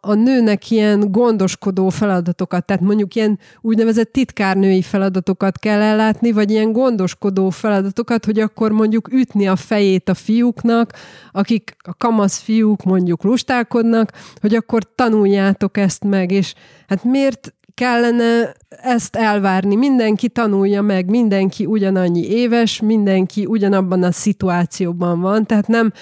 a 0.00 0.14
nőnek 0.14 0.70
ilyen 0.70 1.12
gondoskodó 1.12 1.88
feladatokat, 1.88 2.64
tehát 2.64 2.82
mondjuk 2.82 3.14
ilyen 3.14 3.38
úgynevezett 3.60 4.12
titkárnői 4.12 4.82
feladatokat 4.82 5.58
kell 5.58 5.80
ellátni, 5.80 6.32
vagy 6.32 6.50
ilyen 6.50 6.72
gondoskodó 6.72 7.50
feladatokat, 7.50 8.24
hogy 8.24 8.40
akkor 8.40 8.72
mondjuk 8.72 9.12
ütni 9.12 9.48
a 9.48 9.56
fejét 9.56 10.08
a 10.08 10.14
fiúknak, 10.14 10.92
akik 11.32 11.76
a 11.82 11.94
kamasz 11.94 12.38
fiúk 12.38 12.82
mondjuk 12.82 13.22
lustálkodnak, 13.22 14.12
hogy 14.40 14.54
akkor 14.54 14.94
tanuljátok 14.94 15.76
ezt 15.76 16.04
meg, 16.04 16.30
és 16.30 16.54
hát 16.86 17.04
miért 17.04 17.52
kellene 17.78 18.52
ezt 18.82 19.16
elvárni. 19.16 19.76
Mindenki 19.76 20.28
tanulja 20.28 20.82
meg, 20.82 21.10
mindenki 21.10 21.66
ugyanannyi 21.66 22.30
éves, 22.30 22.80
mindenki 22.80 23.46
ugyanabban 23.46 24.02
a 24.02 24.12
szituációban 24.12 25.20
van, 25.20 25.46
tehát 25.46 25.66
nem 25.66 25.92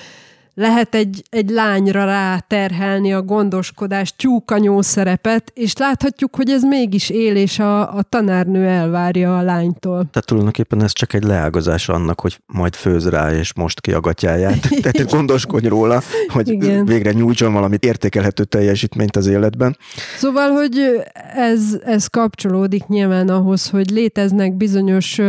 lehet 0.59 0.95
egy, 0.95 1.23
egy 1.31 1.51
lányra 1.51 2.05
ráterhelni 2.05 3.13
a 3.13 3.23
gondoskodás 3.23 4.17
tyúkanyó 4.17 4.83
szerepet, 4.83 5.53
és 5.55 5.77
láthatjuk, 5.77 6.37
hogy 6.37 6.51
ez 6.51 6.63
mégis 6.63 7.11
él, 7.11 7.37
és 7.37 7.59
a, 7.59 7.97
a 7.97 8.03
tanárnő 8.03 8.67
elvárja 8.67 9.39
a 9.39 9.43
lánytól. 9.43 9.97
Tehát 10.11 10.27
tulajdonképpen 10.27 10.83
ez 10.83 10.93
csak 10.93 11.13
egy 11.13 11.23
leágazás 11.23 11.89
annak, 11.89 12.21
hogy 12.21 12.39
majd 12.47 12.75
főz 12.75 13.09
rá, 13.09 13.33
és 13.33 13.55
most 13.55 13.81
ki 13.81 13.93
a 13.93 14.01
gatyáját. 14.01 14.69
Tehát 14.83 15.11
gondoskodj 15.11 15.67
róla, 15.67 16.03
hogy 16.29 16.49
Igen. 16.49 16.85
végre 16.85 17.13
nyújtson 17.13 17.53
valamit 17.53 17.85
értékelhető 17.85 18.45
teljesítményt 18.45 19.17
az 19.17 19.27
életben. 19.27 19.77
Szóval, 20.17 20.51
hogy 20.51 21.05
ez, 21.35 21.79
ez 21.85 22.07
kapcsolódik 22.07 22.87
nyilván 22.87 23.29
ahhoz, 23.29 23.69
hogy 23.69 23.91
léteznek 23.91 24.57
bizonyos 24.57 25.21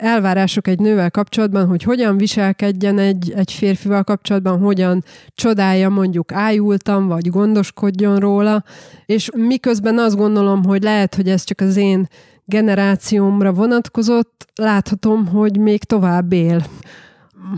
elvárások 0.00 0.66
egy 0.66 0.78
nővel 0.78 1.10
kapcsolatban, 1.10 1.66
hogy 1.66 1.82
hogyan 1.82 2.16
viselkedjen 2.16 2.98
egy, 2.98 3.32
egy 3.36 3.52
férfival 3.52 4.04
kapcsolatban, 4.04 4.58
hogyan 4.58 5.04
csodálja 5.34 5.88
mondjuk 5.88 6.32
ájultam, 6.32 7.06
vagy 7.06 7.30
gondoskodjon 7.30 8.18
róla, 8.18 8.64
és 9.06 9.30
miközben 9.34 9.98
azt 9.98 10.16
gondolom, 10.16 10.64
hogy 10.64 10.82
lehet, 10.82 11.14
hogy 11.14 11.28
ez 11.28 11.44
csak 11.44 11.60
az 11.60 11.76
én 11.76 12.08
generációmra 12.44 13.52
vonatkozott, 13.52 14.46
láthatom, 14.54 15.26
hogy 15.26 15.58
még 15.58 15.84
tovább 15.84 16.32
él. 16.32 16.62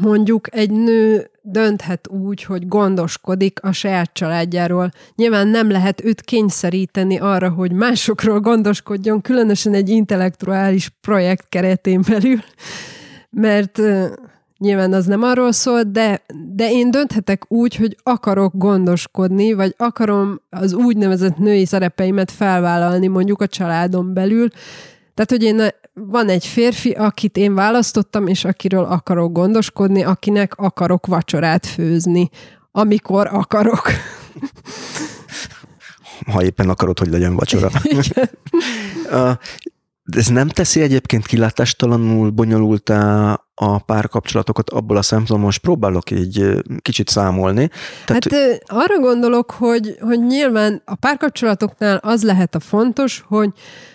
Mondjuk 0.01 0.56
egy 0.56 0.70
nő 0.70 1.31
dönthet 1.43 2.09
úgy, 2.09 2.43
hogy 2.43 2.69
gondoskodik 2.69 3.62
a 3.62 3.73
saját 3.73 4.10
családjáról. 4.12 4.90
Nyilván 5.14 5.48
nem 5.48 5.70
lehet 5.70 6.05
őt 6.05 6.20
kényszeríteni 6.20 7.19
arra, 7.19 7.51
hogy 7.51 7.73
másokról 7.73 8.40
gondoskodjon, 8.40 9.20
különösen 9.20 9.74
egy 9.74 9.89
intellektuális 9.89 10.89
projekt 11.01 11.47
keretén 11.48 12.02
belül, 12.09 12.39
mert 13.31 13.81
nyilván 14.59 14.93
az 14.93 15.06
nem 15.06 15.23
arról 15.23 15.52
szól, 15.52 15.82
de, 15.82 16.23
de 16.55 16.70
én 16.70 16.90
dönthetek 16.90 17.44
úgy, 17.48 17.77
hogy 17.77 17.97
akarok 18.02 18.52
gondoskodni, 18.56 19.52
vagy 19.52 19.74
akarom 19.77 20.40
az 20.51 20.73
úgynevezett 20.73 21.36
női 21.36 21.66
szerepeimet 21.66 22.31
felvállalni 22.31 23.06
mondjuk 23.06 23.40
a 23.40 23.47
családon 23.47 24.14
belül. 24.14 24.48
Tehát, 25.14 25.30
hogy 25.30 25.43
én 25.43 25.68
van 25.94 26.28
egy 26.28 26.47
férfi, 26.47 26.90
akit 26.90 27.36
én 27.36 27.55
választottam, 27.55 28.26
és 28.26 28.44
akiről 28.44 28.84
akarok 28.84 29.32
gondoskodni, 29.32 30.05
akinek 30.05 30.55
akarok 30.56 31.06
vacsorát 31.06 31.66
főzni, 31.66 32.30
amikor 32.70 33.26
akarok. 33.26 33.90
Ha 36.32 36.43
éppen 36.43 36.68
akarod, 36.68 36.98
hogy 36.98 37.09
legyen 37.09 37.36
vacsora. 37.36 37.70
Ez 40.16 40.26
nem 40.26 40.48
teszi 40.48 40.80
egyébként 40.80 41.26
kilátástalanul 41.26 42.30
bonyolultá 42.30 43.32
a 43.55 43.78
párkapcsolatokat 43.78 44.70
abból 44.70 44.97
a 44.97 45.02
szempontból, 45.02 45.39
most 45.39 45.60
próbálok 45.60 46.10
így 46.10 46.62
kicsit 46.82 47.09
számolni. 47.09 47.70
Tehát... 48.06 48.32
Hát 48.32 48.62
arra 48.66 48.98
gondolok, 49.01 49.51
hogy, 49.51 49.97
hogy 50.01 50.20
nyilván 50.20 50.82
a 50.84 50.94
párkapcsolatoknál 50.94 51.97
az 51.97 52.22
lehet 52.22 52.55
a 52.55 52.60
fontos, 52.60 53.24
hogy 53.26 53.51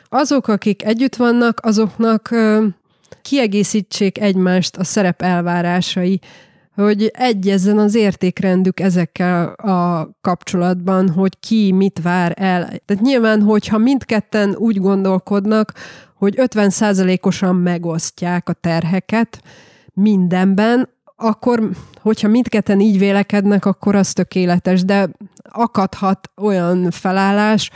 azok, 0.10 0.48
akik 0.48 0.84
együtt 0.84 1.16
vannak, 1.16 1.60
azoknak 1.64 2.36
kiegészítsék 3.22 4.20
egymást 4.20 4.78
a 4.78 4.84
szerep 4.84 5.22
elvárásai, 5.22 6.20
hogy 6.76 7.12
egyezzen 7.14 7.78
az 7.78 7.96
értékrendük 7.96 8.80
ezekkel 8.80 9.48
a 9.48 10.10
kapcsolatban, 10.22 11.10
hogy 11.10 11.40
ki 11.40 11.72
mit 11.72 12.00
vár 12.04 12.34
el. 12.36 12.66
Tehát 12.86 13.04
nyilván, 13.04 13.42
hogyha 13.42 13.78
mindketten 13.78 14.56
úgy 14.56 14.78
gondolkodnak, 14.80 15.74
hogy 16.14 16.34
50%-osan 16.38 17.56
megosztják 17.56 18.50
a 18.50 18.54
terheket 18.54 19.42
mindenben, 19.94 20.90
akkor, 21.16 21.70
hogyha 22.02 22.28
mindketten 22.28 22.80
így 22.80 23.00
vélekednek, 23.00 23.66
akkor 23.66 23.96
az 23.96 24.14
tökéletes, 24.14 24.86
de 24.86 25.10
akadhat 25.52 26.32
olyan 26.42 26.92
felállás, 26.92 27.70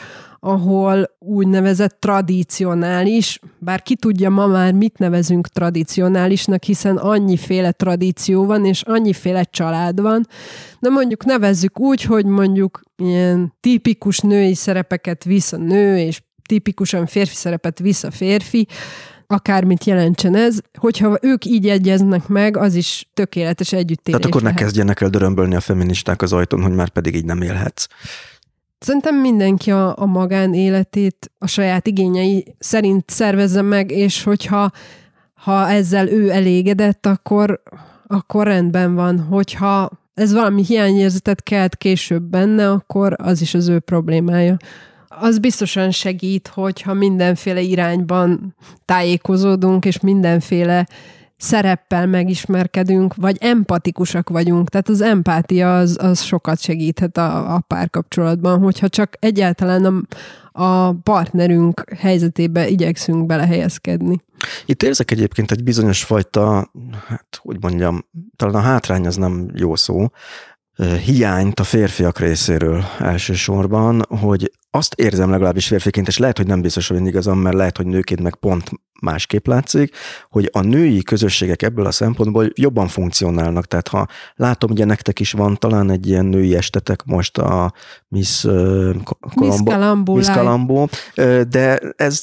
ahol 0.44 1.16
úgynevezett 1.20 2.00
tradicionális, 2.00 3.40
bár 3.60 3.82
ki 3.82 3.96
tudja 3.96 4.30
ma 4.30 4.48
már 4.48 4.74
mit 4.74 4.98
nevezünk 4.98 5.48
tradicionálisnak, 5.48 6.64
hiszen 6.64 6.98
annyiféle 6.98 7.72
tradíció 7.72 8.46
van, 8.46 8.66
és 8.66 8.82
annyiféle 8.82 9.44
család 9.44 10.02
van, 10.02 10.28
de 10.80 10.90
mondjuk 10.90 11.26
nevezzük 11.26 11.80
úgy, 11.80 12.02
hogy 12.02 12.26
mondjuk 12.26 12.82
ilyen 12.96 13.54
tipikus 13.60 14.20
női 14.20 14.54
szerepeket 14.54 15.24
visz 15.24 15.54
a 15.54 15.58
nő, 15.58 15.98
és 15.98 16.22
tipikusan 16.48 17.06
férfi 17.06 17.36
szerepet 17.36 17.80
visz 17.80 18.04
a 18.04 18.12
férfi, 18.12 18.68
akármit 19.28 19.84
jelentsen 19.84 20.36
ez, 20.36 20.60
hogyha 20.78 21.18
ők 21.22 21.46
így 21.46 21.70
egyeznek 21.70 22.28
meg, 22.28 22.58
az 22.58 22.76
is 22.76 23.10
tökéletes 23.14 23.72
együttélés 23.72 24.20
Tehát 24.20 24.26
akkor 24.26 24.42
lehet. 24.42 24.58
ne 24.58 24.64
kezdjenek 24.64 25.02
el 25.02 25.10
dörömbölni 25.10 25.56
a 25.56 25.60
feministák 25.60 26.22
az 26.22 26.34
ajtón, 26.34 26.62
hogy 26.62 26.74
már 26.74 26.90
pedig 26.90 27.16
így 27.16 27.26
nem 27.26 27.42
élhetsz. 27.42 27.88
Szerintem 28.84 29.16
mindenki 29.16 29.72
a, 29.72 29.98
a 29.98 30.06
magánéletét 30.06 31.32
a 31.38 31.48
saját 31.48 31.88
igényei 31.88 32.56
szerint 32.60 33.10
szervezze 33.10 33.62
meg, 33.62 33.92
és 33.92 34.24
hogyha 34.24 34.72
ha 35.34 35.70
ezzel 35.70 36.08
ő 36.08 36.30
elégedett, 36.30 37.06
akkor, 37.06 37.62
akkor 38.08 38.46
rendben 38.46 38.96
van. 38.96 39.20
Hogyha 39.20 39.90
ez 40.14 40.34
valami 40.34 40.64
hiányérzetet 40.66 41.44
kelt 41.44 41.76
később 41.76 42.24
benne, 42.24 42.72
akkor 42.72 43.16
az 43.18 43.42
is 43.42 43.54
az 43.54 43.68
ő 43.68 43.80
problémája. 43.80 44.58
Az 45.08 45.40
biztosan 45.40 45.92
segít, 45.92 46.48
hogyha 46.48 46.94
mindenféle 46.94 47.62
irányban 47.62 48.56
tájékozódunk, 48.86 49.86
és 49.86 50.00
mindenféle 50.00 50.88
szereppel 51.42 52.08
megismerkedünk, 52.08 53.16
vagy 53.16 53.38
empatikusak 53.40 54.30
vagyunk. 54.30 54.70
Tehát 54.70 54.90
az 54.90 55.02
empátia 55.02 55.78
az, 55.78 55.98
az 56.02 56.22
sokat 56.22 56.60
segíthet 56.60 57.18
a, 57.18 57.54
a 57.56 57.60
párkapcsolatban, 57.60 58.60
hogyha 58.60 58.90
csak 58.90 59.14
egyáltalán 59.20 59.86
a, 59.86 60.02
a 60.64 60.94
partnerünk 60.94 61.84
helyzetébe 61.98 62.68
igyekszünk 62.68 63.26
belehelyezkedni. 63.26 64.18
Itt 64.66 64.84
érzek 64.84 65.12
egyébként 65.12 65.52
egy 65.52 65.64
bizonyos 65.64 66.04
fajta, 66.04 66.72
hát 67.08 67.40
hogy 67.42 67.58
mondjam, 67.62 68.06
talán 68.36 68.56
a 68.56 68.60
hátrány 68.60 69.06
az 69.06 69.16
nem 69.16 69.52
jó 69.54 69.76
szó, 69.76 70.08
hiányt 71.06 71.60
a 71.60 71.64
férfiak 71.64 72.20
részéről 72.20 72.84
elsősorban, 73.00 74.06
hogy 74.08 74.52
azt 74.72 74.94
érzem 74.94 75.30
legalábbis 75.30 75.68
férfiként, 75.68 76.08
és 76.08 76.18
lehet, 76.18 76.38
hogy 76.38 76.48
nem 76.48 76.62
biztos, 76.62 76.88
hogy 76.88 77.06
igazam, 77.06 77.40
mert 77.40 77.56
lehet, 77.56 77.78
hogy 77.78 77.86
nőként 77.86 78.22
meg 78.22 78.36
pont 78.36 78.72
másképp 79.02 79.48
látszik, 79.48 79.96
hogy 80.30 80.50
a 80.52 80.62
női 80.62 81.04
közösségek 81.04 81.62
ebből 81.62 81.86
a 81.86 81.92
szempontból 81.92 82.50
jobban 82.54 82.88
funkcionálnak. 82.88 83.66
Tehát 83.66 83.88
ha 83.88 84.08
látom, 84.36 84.72
ugye 84.72 84.86
nektek 84.86 85.20
is 85.20 85.32
van 85.32 85.58
talán 85.58 85.90
egy 85.90 86.08
ilyen 86.08 86.26
női 86.26 86.56
estetek 86.56 87.04
most 87.06 87.38
a 87.38 87.74
Miss 88.08 88.42
Colombo, 89.36 90.16
Miss 90.16 90.30
Colombo 90.30 90.88
de 91.50 91.80
ez, 91.96 92.22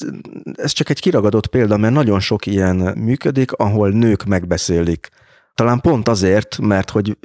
ez 0.55 0.73
csak 0.73 0.91
egy 0.91 1.01
kiragadott 1.01 1.47
példa, 1.47 1.77
mert 1.77 1.95
nagyon 1.95 2.21
sok 2.21 2.47
ilyen 2.47 2.77
működik, 2.77 3.53
ahol 3.53 3.91
nők 3.91 4.25
megbeszélik 4.25 5.09
talán 5.59 5.81
pont 5.81 6.09
azért, 6.09 6.59
mert 6.59 6.91
hogy 6.91 7.19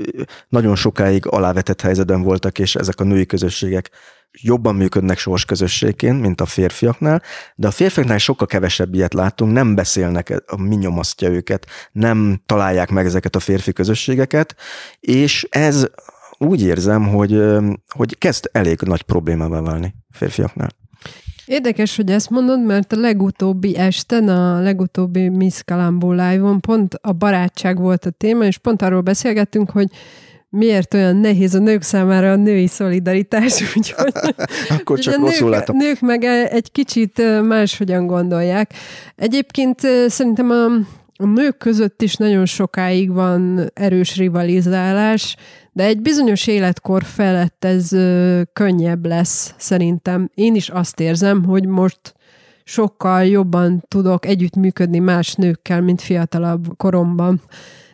nagyon 0.49 0.75
sokáig 0.75 1.25
alávetett 1.25 1.81
helyzetben 1.81 2.21
voltak, 2.21 2.59
és 2.59 2.75
ezek 2.75 2.99
a 2.99 3.03
női 3.03 3.25
közösségek 3.25 3.89
jobban 4.31 4.75
működnek 4.75 5.17
sors 5.17 5.45
közösségként, 5.45 6.21
mint 6.21 6.41
a 6.41 6.45
férfiaknál, 6.45 7.21
de 7.55 7.67
a 7.67 7.71
férfiaknál 7.71 8.17
sokkal 8.17 8.47
kevesebb 8.47 8.93
ilyet 8.93 9.13
látunk, 9.13 9.51
nem 9.51 9.75
beszélnek, 9.75 10.43
mi 10.57 10.75
nyomasztja 10.75 11.29
őket, 11.29 11.67
nem 11.91 12.41
találják 12.45 12.89
meg 12.89 13.05
ezeket 13.05 13.35
a 13.35 13.39
férfi 13.39 13.73
közösségeket, 13.73 14.55
és 14.99 15.47
ez 15.49 15.87
úgy 16.37 16.61
érzem, 16.61 17.07
hogy, 17.07 17.41
hogy 17.87 18.17
kezd 18.17 18.49
elég 18.51 18.81
nagy 18.81 19.01
problémává 19.01 19.61
válni 19.61 19.95
férfiaknál. 20.09 20.69
Érdekes, 21.45 21.95
hogy 21.95 22.11
ezt 22.11 22.29
mondod, 22.29 22.65
mert 22.65 22.93
a 22.93 22.99
legutóbbi 22.99 23.77
esten, 23.77 24.27
a 24.27 24.61
legutóbbi 24.61 25.29
Miss 25.29 25.61
Kalambó 25.65 26.11
live-on 26.11 26.59
pont 26.59 26.93
a 27.01 27.11
barátság 27.11 27.79
volt 27.79 28.05
a 28.05 28.09
téma, 28.09 28.45
és 28.45 28.57
pont 28.57 28.81
arról 28.81 29.01
beszélgettünk, 29.01 29.69
hogy 29.69 29.87
miért 30.49 30.93
olyan 30.93 31.17
nehéz 31.17 31.53
a 31.53 31.59
nők 31.59 31.81
számára 31.81 32.31
a 32.31 32.35
női 32.35 32.67
szolidaritás, 32.67 33.61
úgyhogy 33.75 34.11
Akkor 34.79 34.99
csak 34.99 35.17
rosszul 35.17 35.49
nők, 35.49 35.59
látom. 35.59 35.77
nők 35.77 35.99
meg 35.99 36.23
egy 36.23 36.71
kicsit 36.71 37.41
máshogyan 37.41 38.07
gondolják. 38.07 38.73
Egyébként 39.15 39.79
szerintem 40.07 40.49
a, 40.49 40.65
a 41.23 41.27
nők 41.27 41.57
között 41.57 42.01
is 42.01 42.15
nagyon 42.15 42.45
sokáig 42.45 43.11
van 43.11 43.69
erős 43.73 44.17
rivalizálás, 44.17 45.35
de 45.71 45.83
egy 45.83 46.01
bizonyos 46.01 46.47
életkor 46.47 47.03
felett 47.03 47.65
ez 47.65 47.89
könnyebb 48.53 49.05
lesz 49.05 49.53
szerintem. 49.57 50.29
Én 50.33 50.55
is 50.55 50.69
azt 50.69 50.99
érzem, 50.99 51.43
hogy 51.43 51.65
most 51.65 52.15
sokkal 52.63 53.25
jobban 53.25 53.83
tudok 53.87 54.25
együttműködni 54.25 54.99
más 54.99 55.33
nőkkel, 55.33 55.81
mint 55.81 56.01
fiatalabb 56.01 56.67
koromban. 56.77 57.41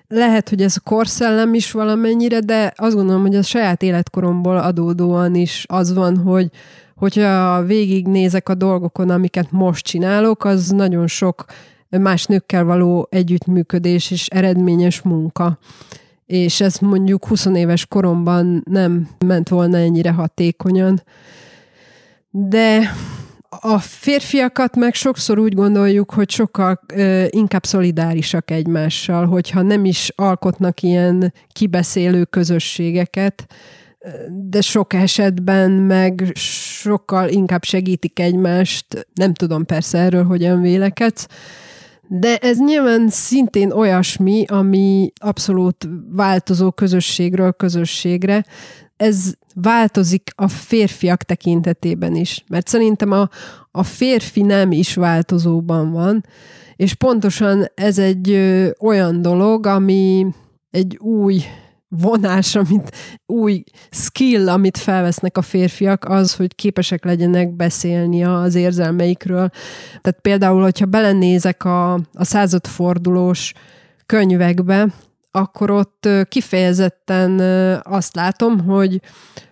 Lehet, 0.07 0.49
hogy 0.49 0.61
ez 0.61 0.75
a 0.77 0.89
korszellem 0.89 1.53
is 1.53 1.71
valamennyire, 1.71 2.39
de 2.39 2.73
azt 2.75 2.95
gondolom, 2.95 3.21
hogy 3.21 3.35
a 3.35 3.41
saját 3.41 3.81
életkoromból 3.83 4.57
adódóan 4.57 5.35
is 5.35 5.65
az 5.67 5.93
van, 5.93 6.17
hogy 6.17 6.49
hogyha 6.95 7.63
végignézek 7.63 8.49
a 8.49 8.53
dolgokon, 8.53 9.09
amiket 9.09 9.51
most 9.51 9.85
csinálok, 9.85 10.45
az 10.45 10.69
nagyon 10.69 11.07
sok 11.07 11.45
más 11.89 12.25
nőkkel 12.25 12.63
való 12.63 13.07
együttműködés 13.11 14.11
és 14.11 14.27
eredményes 14.27 15.01
munka. 15.01 15.57
És 16.25 16.61
ez 16.61 16.77
mondjuk 16.77 17.25
20 17.27 17.45
éves 17.45 17.85
koromban 17.85 18.63
nem 18.69 19.09
ment 19.25 19.49
volna 19.49 19.77
ennyire 19.77 20.11
hatékonyan. 20.11 21.03
De 22.29 22.93
a 23.49 23.79
férfiakat 23.79 24.75
meg 24.75 24.93
sokszor 24.93 25.39
úgy 25.39 25.53
gondoljuk, 25.53 26.11
hogy 26.11 26.29
sokkal 26.29 26.79
ö, 26.93 27.25
inkább 27.29 27.65
szolidárisak 27.65 28.51
egymással, 28.51 29.25
hogyha 29.25 29.61
nem 29.61 29.85
is 29.85 30.11
alkotnak 30.15 30.81
ilyen 30.81 31.33
kibeszélő 31.51 32.23
közösségeket, 32.23 33.47
de 34.49 34.61
sok 34.61 34.93
esetben 34.93 35.71
meg 35.71 36.31
sokkal 36.33 37.29
inkább 37.29 37.63
segítik 37.63 38.19
egymást. 38.19 39.07
Nem 39.13 39.33
tudom 39.33 39.65
persze 39.65 39.97
erről, 39.97 40.23
hogyan 40.23 40.61
vélekedsz, 40.61 41.27
de 42.11 42.37
ez 42.37 42.57
nyilván 42.57 43.09
szintén 43.09 43.71
olyasmi, 43.71 44.45
ami 44.47 45.11
abszolút 45.15 45.89
változó 46.11 46.71
közösségről 46.71 47.51
közösségre. 47.51 48.45
Ez 48.97 49.33
változik 49.53 50.31
a 50.35 50.47
férfiak 50.47 51.23
tekintetében 51.23 52.15
is, 52.15 52.43
mert 52.47 52.67
szerintem 52.67 53.11
a, 53.11 53.29
a 53.71 53.83
férfi 53.83 54.41
nem 54.41 54.71
is 54.71 54.95
változóban 54.95 55.91
van, 55.91 56.25
és 56.75 56.93
pontosan 56.93 57.65
ez 57.75 57.97
egy 57.97 58.29
ö, 58.29 58.69
olyan 58.79 59.21
dolog, 59.21 59.65
ami 59.65 60.25
egy 60.71 60.97
új 60.97 61.43
vonás, 61.89 62.55
amit 62.55 62.95
új 63.25 63.63
skill, 63.89 64.49
amit 64.49 64.77
felvesznek 64.77 65.37
a 65.37 65.41
férfiak, 65.41 66.05
az, 66.05 66.35
hogy 66.35 66.55
képesek 66.55 67.05
legyenek 67.05 67.55
beszélni 67.55 68.23
az 68.23 68.55
érzelmeikről. 68.55 69.49
Tehát 70.01 70.19
például, 70.21 70.61
hogyha 70.61 70.85
belenézek 70.85 71.63
a, 71.65 71.93
a 71.93 72.23
századfordulós 72.23 73.53
könyvekbe, 74.05 74.87
akkor 75.31 75.71
ott 75.71 76.07
kifejezetten 76.23 77.39
azt 77.83 78.15
látom, 78.15 78.59
hogy, 78.59 79.01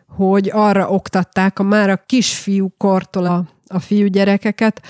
hogy 0.07 0.49
arra 0.53 0.89
oktatták 0.89 1.59
a 1.59 1.64
már 1.64 1.89
a 1.89 2.03
kisfiú 2.05 2.73
kortól 2.77 3.26
a, 3.26 3.43
a 3.68 3.80
fiúgyerekeket, 3.80 4.81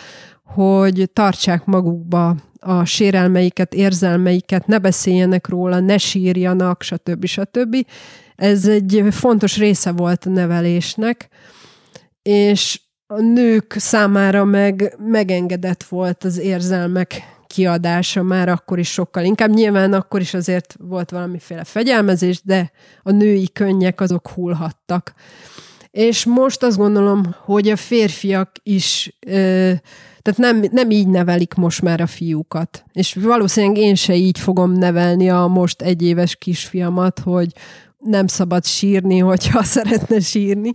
hogy 0.43 1.09
tartsák 1.13 1.65
magukba 1.65 2.35
a 2.59 2.85
sérelmeiket, 2.85 3.73
érzelmeiket, 3.73 4.67
ne 4.67 4.77
beszéljenek 4.77 5.47
róla, 5.47 5.79
ne 5.79 5.97
sírjanak, 5.97 6.81
stb. 6.81 7.25
stb. 7.25 7.75
Ez 8.35 8.67
egy 8.67 9.03
fontos 9.11 9.57
része 9.57 9.91
volt 9.91 10.25
a 10.25 10.29
nevelésnek, 10.29 11.29
és 12.21 12.81
a 13.07 13.21
nők 13.21 13.75
számára 13.77 14.45
meg 14.45 14.95
megengedett 14.97 15.83
volt 15.83 16.23
az 16.23 16.37
érzelmek 16.37 17.35
kiadása 17.47 18.23
már 18.23 18.49
akkor 18.49 18.79
is 18.79 18.91
sokkal 18.91 19.23
inkább. 19.23 19.53
Nyilván 19.53 19.93
akkor 19.93 20.21
is 20.21 20.33
azért 20.33 20.75
volt 20.79 21.11
valamiféle 21.11 21.63
fegyelmezés, 21.63 22.41
de 22.43 22.71
a 23.03 23.11
női 23.11 23.49
könnyek 23.53 24.01
azok 24.01 24.29
hullhattak. 24.29 25.13
És 25.91 26.25
most 26.25 26.63
azt 26.63 26.77
gondolom, 26.77 27.35
hogy 27.43 27.69
a 27.69 27.75
férfiak 27.75 28.51
is, 28.63 29.17
tehát 30.27 30.53
nem, 30.53 30.69
nem 30.71 30.89
így 30.89 31.07
nevelik 31.07 31.53
most 31.53 31.81
már 31.81 32.01
a 32.01 32.07
fiúkat. 32.07 32.83
És 32.93 33.17
valószínűleg 33.21 33.77
én 33.77 33.95
se 33.95 34.15
így 34.15 34.39
fogom 34.39 34.71
nevelni 34.71 35.29
a 35.29 35.47
most 35.47 35.81
egyéves 35.81 36.35
kisfiamat, 36.35 37.19
hogy 37.19 37.53
nem 37.97 38.27
szabad 38.27 38.65
sírni, 38.65 39.17
hogyha 39.17 39.63
szeretne 39.77 40.19
sírni. 40.19 40.71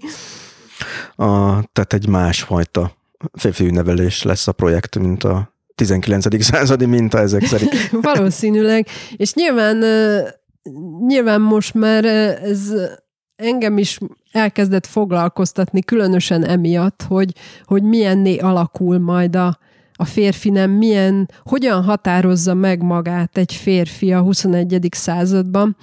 A, 1.16 1.62
tehát 1.72 1.92
egy 1.92 2.08
másfajta 2.08 2.96
férfiú 3.32 3.70
nevelés 3.70 4.22
lesz 4.22 4.48
a 4.48 4.52
projekt, 4.52 4.98
mint 4.98 5.24
a 5.24 5.54
19. 5.74 6.44
századi 6.44 6.86
minta 6.86 7.18
ezek 7.18 7.44
szerint. 7.44 7.90
Valószínűleg. 7.90 8.86
És 9.16 9.34
nyilván, 9.34 9.84
nyilván 11.06 11.40
most 11.40 11.74
már 11.74 12.04
ez 12.04 12.72
engem 13.42 13.78
is 13.78 13.98
elkezdett 14.32 14.86
foglalkoztatni, 14.86 15.82
különösen 15.82 16.44
emiatt, 16.44 17.02
hogy, 17.08 17.34
hogy 17.64 17.82
milyenné 17.82 18.38
alakul 18.38 18.98
majd 18.98 19.36
a, 19.36 19.58
a 19.92 20.04
férfi 20.04 20.50
nem, 20.50 20.70
milyen, 20.70 21.30
hogyan 21.44 21.82
határozza 21.82 22.54
meg 22.54 22.82
magát 22.82 23.38
egy 23.38 23.52
férfi 23.52 24.12
a 24.12 24.20
21. 24.20 24.88
században, 24.90 25.76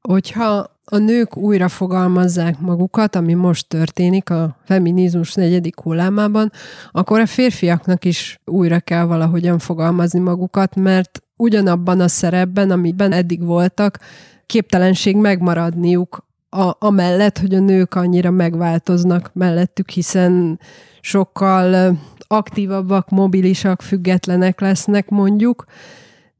hogyha 0.00 0.78
a 0.84 0.98
nők 0.98 1.36
újra 1.36 1.68
fogalmazzák 1.68 2.60
magukat, 2.60 3.16
ami 3.16 3.34
most 3.34 3.68
történik 3.68 4.30
a 4.30 4.56
feminizmus 4.64 5.34
negyedik 5.34 5.80
hullámában, 5.80 6.52
akkor 6.90 7.20
a 7.20 7.26
férfiaknak 7.26 8.04
is 8.04 8.40
újra 8.44 8.80
kell 8.80 9.04
valahogyan 9.04 9.58
fogalmazni 9.58 10.18
magukat, 10.18 10.76
mert 10.76 11.22
ugyanabban 11.36 12.00
a 12.00 12.08
szerepben, 12.08 12.70
amiben 12.70 13.12
eddig 13.12 13.44
voltak, 13.44 13.98
képtelenség 14.46 15.16
megmaradniuk 15.16 16.28
a, 16.50 16.76
amellett, 16.78 17.38
hogy 17.38 17.54
a 17.54 17.60
nők 17.60 17.94
annyira 17.94 18.30
megváltoznak 18.30 19.30
mellettük, 19.32 19.90
hiszen 19.90 20.60
sokkal 21.00 21.96
aktívabbak, 22.26 23.08
mobilisak, 23.08 23.82
függetlenek 23.82 24.60
lesznek 24.60 25.08
mondjuk, 25.08 25.64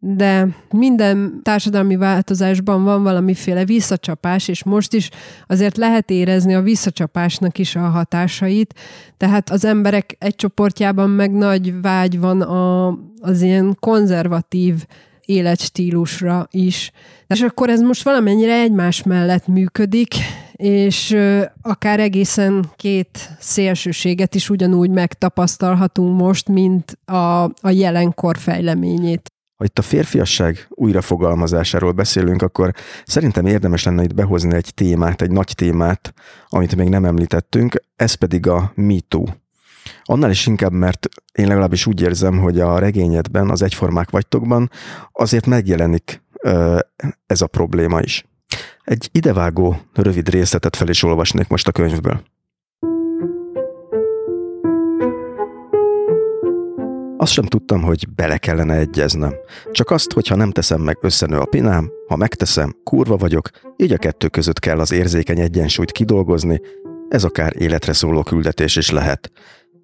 de 0.03 0.49
minden 0.71 1.41
társadalmi 1.43 1.97
változásban 1.97 2.85
van 2.85 3.03
valamiféle 3.03 3.65
visszacsapás, 3.65 4.49
és 4.49 4.65
most 4.65 4.93
is 4.93 5.11
azért 5.47 5.77
lehet 5.77 6.11
érezni 6.11 6.55
a 6.55 6.63
visszacsapásnak 6.63 7.59
is 7.59 7.77
a 7.77 7.81
hatásait, 7.89 8.75
tehát 9.17 9.51
az 9.51 9.65
emberek 9.65 10.17
egy 10.19 10.35
csoportjában 10.35 11.11
meg 11.11 11.33
nagy 11.33 11.81
vágy 11.81 12.21
van 12.21 12.41
a, 12.41 12.89
az 13.21 13.43
ilyen 13.43 13.77
konzervatív 13.81 14.87
életstílusra 15.31 16.47
is. 16.51 16.91
És 17.27 17.41
akkor 17.41 17.69
ez 17.69 17.81
most 17.81 18.03
valamennyire 18.03 18.61
egymás 18.61 19.03
mellett 19.03 19.47
működik, 19.47 20.15
és 20.53 21.17
akár 21.63 22.01
egészen 22.01 22.65
két 22.77 23.37
szélsőséget 23.39 24.35
is 24.35 24.51
ugyanúgy 24.51 24.91
megtapasztalhatunk 24.91 26.21
most, 26.21 26.49
mint 26.49 26.99
a, 27.05 27.45
a 27.45 27.71
jelenkor 27.71 28.39
fejleményét. 28.39 29.33
Ha 29.57 29.65
itt 29.65 29.79
a 29.79 29.83
férfiasság 29.83 30.67
újrafogalmazásáról 30.69 31.93
beszélünk, 31.93 32.43
akkor 32.43 32.73
szerintem 33.05 33.47
érdemes 33.47 33.85
lenne 33.85 34.03
itt 34.03 34.15
behozni 34.15 34.55
egy 34.55 34.71
témát, 34.75 35.23
egy 35.23 35.31
nagy 35.31 35.53
témát, 35.57 36.15
amit 36.49 36.77
még 36.77 36.89
nem 36.89 37.05
említettünk, 37.05 37.83
ez 37.97 38.15
pedig 38.15 38.47
a 38.47 38.73
MeToo. 38.75 39.25
Annál 40.05 40.31
is 40.31 40.47
inkább, 40.47 40.73
mert 40.73 41.09
én 41.33 41.47
legalábbis 41.47 41.87
úgy 41.87 42.03
érzem, 42.03 42.39
hogy 42.39 42.61
a 42.61 42.79
regényedben, 42.79 43.51
az 43.51 43.63
egyformák 43.63 44.11
vagytokban 44.11 44.71
azért 45.13 45.47
megjelenik 45.47 46.23
ez 47.27 47.41
a 47.41 47.47
probléma 47.47 48.01
is. 48.01 48.25
Egy 48.85 49.09
idevágó, 49.13 49.81
rövid 49.95 50.29
részletet 50.29 50.77
fel 50.77 50.89
is 50.89 51.03
olvasnék 51.03 51.49
most 51.49 51.69
a 51.69 51.73
könyvből. 51.73 52.23
Azt 57.17 57.33
sem 57.33 57.45
tudtam, 57.45 57.83
hogy 57.83 58.09
bele 58.15 58.39
kellene 58.39 58.75
egyeznem. 58.75 59.35
Csak 59.71 59.91
azt, 59.91 60.13
hogy 60.13 60.27
ha 60.27 60.37
nem 60.37 60.51
teszem 60.51 60.81
meg, 60.81 60.99
összenő 61.01 61.39
a 61.39 61.45
pinám, 61.45 61.91
ha 62.09 62.17
megteszem, 62.17 62.77
kurva 62.85 63.17
vagyok, 63.17 63.51
így 63.77 63.93
a 63.93 63.99
kettő 63.99 64.29
között 64.29 64.59
kell 64.59 64.81
az 64.81 64.93
érzékeny 64.93 65.41
egyensúlyt 65.41 65.93
kidolgozni, 65.93 66.61
ez 67.09 67.25
akár 67.25 67.53
életre 67.59 67.93
szóló 67.93 68.23
küldetés 68.23 68.77
is 68.77 68.91
lehet. 68.91 69.33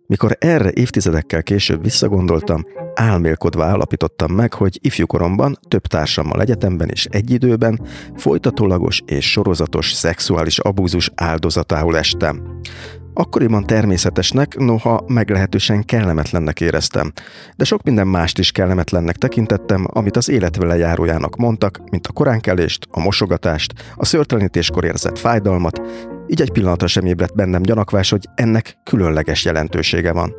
Mikor 0.07 0.37
erre 0.41 0.71
évtizedekkel 0.73 1.43
később 1.43 1.83
visszagondoltam, 1.83 2.67
álmélkodva 2.95 3.65
állapítottam 3.65 4.33
meg, 4.33 4.53
hogy 4.53 4.79
ifjúkoromban 4.83 5.59
több 5.69 5.87
társammal 5.87 6.41
egyetemben 6.41 6.89
és 6.89 7.07
egy 7.11 7.31
időben 7.31 7.81
folytatólagos 8.17 9.03
és 9.07 9.31
sorozatos 9.31 9.93
szexuális 9.93 10.59
abúzus 10.59 11.11
áldozatául 11.15 11.97
estem. 11.97 12.61
Akkoriban 13.15 13.67
természetesnek, 13.67 14.57
noha 14.57 15.05
meglehetősen 15.07 15.85
kellemetlennek 15.85 16.61
éreztem. 16.61 17.13
De 17.57 17.65
sok 17.65 17.83
minden 17.83 18.07
mást 18.07 18.39
is 18.39 18.53
kellemetlennek 18.53 19.17
tekintettem, 19.17 19.87
amit 19.93 20.17
az 20.17 20.29
élet 20.29 20.57
vele 20.57 20.77
járójának 20.77 21.37
mondtak, 21.37 21.81
mint 21.91 22.07
a 22.07 22.13
koránkelést, 22.13 22.87
a 22.91 23.01
mosogatást, 23.01 23.73
a 23.95 24.05
szörtelenítéskor 24.05 24.85
érzett 24.85 25.19
fájdalmat, 25.19 25.81
így 26.27 26.41
egy 26.41 26.53
pillanatra 26.53 26.87
sem 26.87 27.07
ébredt 27.07 27.35
bennem 27.35 27.63
gyanakvás, 27.63 28.11
hogy 28.11 28.29
ennek 28.35 28.79
különleges 28.85 29.45
jelentősége 29.45 30.13
van. 30.13 30.35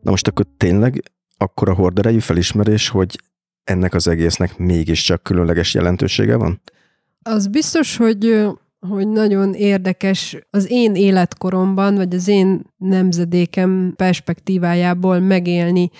Na 0.00 0.10
most 0.10 0.26
akkor 0.26 0.46
tényleg 0.56 1.02
akkor 1.36 1.68
a 1.68 1.74
horderejű 1.74 2.18
felismerés, 2.18 2.88
hogy 2.88 3.20
ennek 3.64 3.94
az 3.94 4.08
egésznek 4.08 4.58
mégiscsak 4.58 5.22
különleges 5.22 5.74
jelentősége 5.74 6.36
van? 6.36 6.60
Az 7.22 7.46
biztos, 7.46 7.96
hogy 7.96 8.48
hogy 8.88 9.08
nagyon 9.08 9.54
érdekes 9.54 10.36
az 10.50 10.70
én 10.70 10.94
életkoromban, 10.94 11.94
vagy 11.94 12.14
az 12.14 12.28
én 12.28 12.62
nemzedékem 12.76 13.92
perspektívájából 13.96 15.18
megélni 15.18 15.90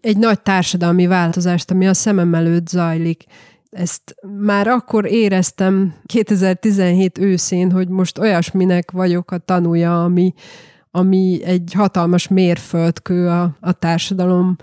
egy 0.00 0.18
nagy 0.18 0.40
társadalmi 0.40 1.06
változást, 1.06 1.70
ami 1.70 1.86
a 1.86 1.94
szemem 1.94 2.34
előtt 2.34 2.68
zajlik. 2.68 3.24
Ezt 3.70 4.14
már 4.40 4.66
akkor 4.66 5.06
éreztem 5.06 5.94
2017 6.06 7.18
őszén, 7.18 7.70
hogy 7.70 7.88
most 7.88 8.18
olyasminek 8.18 8.90
vagyok 8.90 9.30
a 9.30 9.38
tanúja, 9.38 10.04
ami, 10.04 10.34
ami 10.90 11.40
egy 11.44 11.72
hatalmas 11.76 12.28
mérföldkő 12.28 13.28
a, 13.28 13.56
a 13.60 13.72
társadalom 13.72 14.56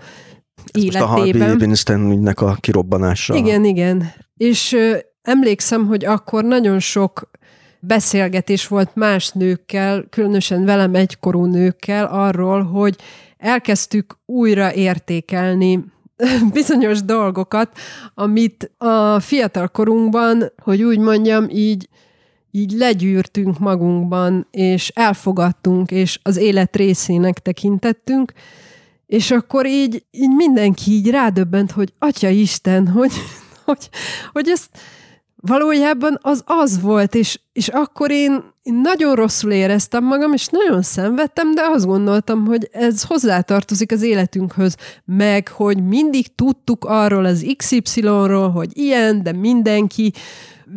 Ez 0.72 0.82
életében. 0.82 1.68
Most 1.68 1.88
a 1.88 1.96
Harvey 1.96 2.32
a 2.36 2.54
kirobbanása. 2.54 3.34
Igen, 3.34 3.64
igen. 3.64 4.12
És 4.36 4.72
ö, 4.72 4.96
emlékszem, 5.22 5.86
hogy 5.86 6.04
akkor 6.04 6.44
nagyon 6.44 6.78
sok 6.78 7.30
beszélgetés 7.86 8.66
volt 8.66 8.94
más 8.94 9.30
nőkkel, 9.30 10.04
különösen 10.10 10.64
velem 10.64 10.94
egykorú 10.94 11.44
nőkkel 11.44 12.06
arról, 12.06 12.62
hogy 12.62 12.96
elkezdtük 13.38 14.18
újra 14.26 14.74
értékelni 14.74 15.84
bizonyos 16.52 17.02
dolgokat, 17.02 17.78
amit 18.14 18.70
a 18.78 19.20
fiatal 19.20 19.68
korunkban, 19.68 20.52
hogy 20.62 20.82
úgy 20.82 20.98
mondjam, 20.98 21.46
így 21.48 21.88
így 22.56 22.72
legyűrtünk 22.72 23.58
magunkban, 23.58 24.46
és 24.50 24.88
elfogadtunk, 24.88 25.90
és 25.90 26.18
az 26.22 26.36
élet 26.36 26.76
részének 26.76 27.38
tekintettünk, 27.38 28.32
és 29.06 29.30
akkor 29.30 29.66
így, 29.66 30.04
így 30.10 30.34
mindenki 30.36 30.90
így 30.90 31.10
rádöbbent, 31.10 31.70
hogy 31.70 31.92
Atya 31.98 32.28
Isten, 32.28 32.88
hogy, 32.88 33.12
hogy, 33.64 33.88
hogy 34.32 34.48
ezt 34.48 34.68
valójában 35.46 36.18
az 36.22 36.42
az 36.46 36.80
volt, 36.80 37.14
és, 37.14 37.40
és 37.52 37.68
akkor 37.68 38.10
én, 38.10 38.44
én 38.62 38.74
nagyon 38.74 39.14
rosszul 39.14 39.52
éreztem 39.52 40.04
magam, 40.04 40.32
és 40.32 40.46
nagyon 40.46 40.82
szenvedtem, 40.82 41.54
de 41.54 41.62
azt 41.62 41.86
gondoltam, 41.86 42.46
hogy 42.46 42.68
ez 42.72 43.02
hozzátartozik 43.02 43.92
az 43.92 44.02
életünkhöz, 44.02 44.76
meg 45.04 45.48
hogy 45.48 45.82
mindig 45.82 46.34
tudtuk 46.34 46.84
arról 46.84 47.24
az 47.24 47.54
XY-ról, 47.56 48.50
hogy 48.50 48.70
ilyen, 48.72 49.22
de 49.22 49.32
mindenki 49.32 50.12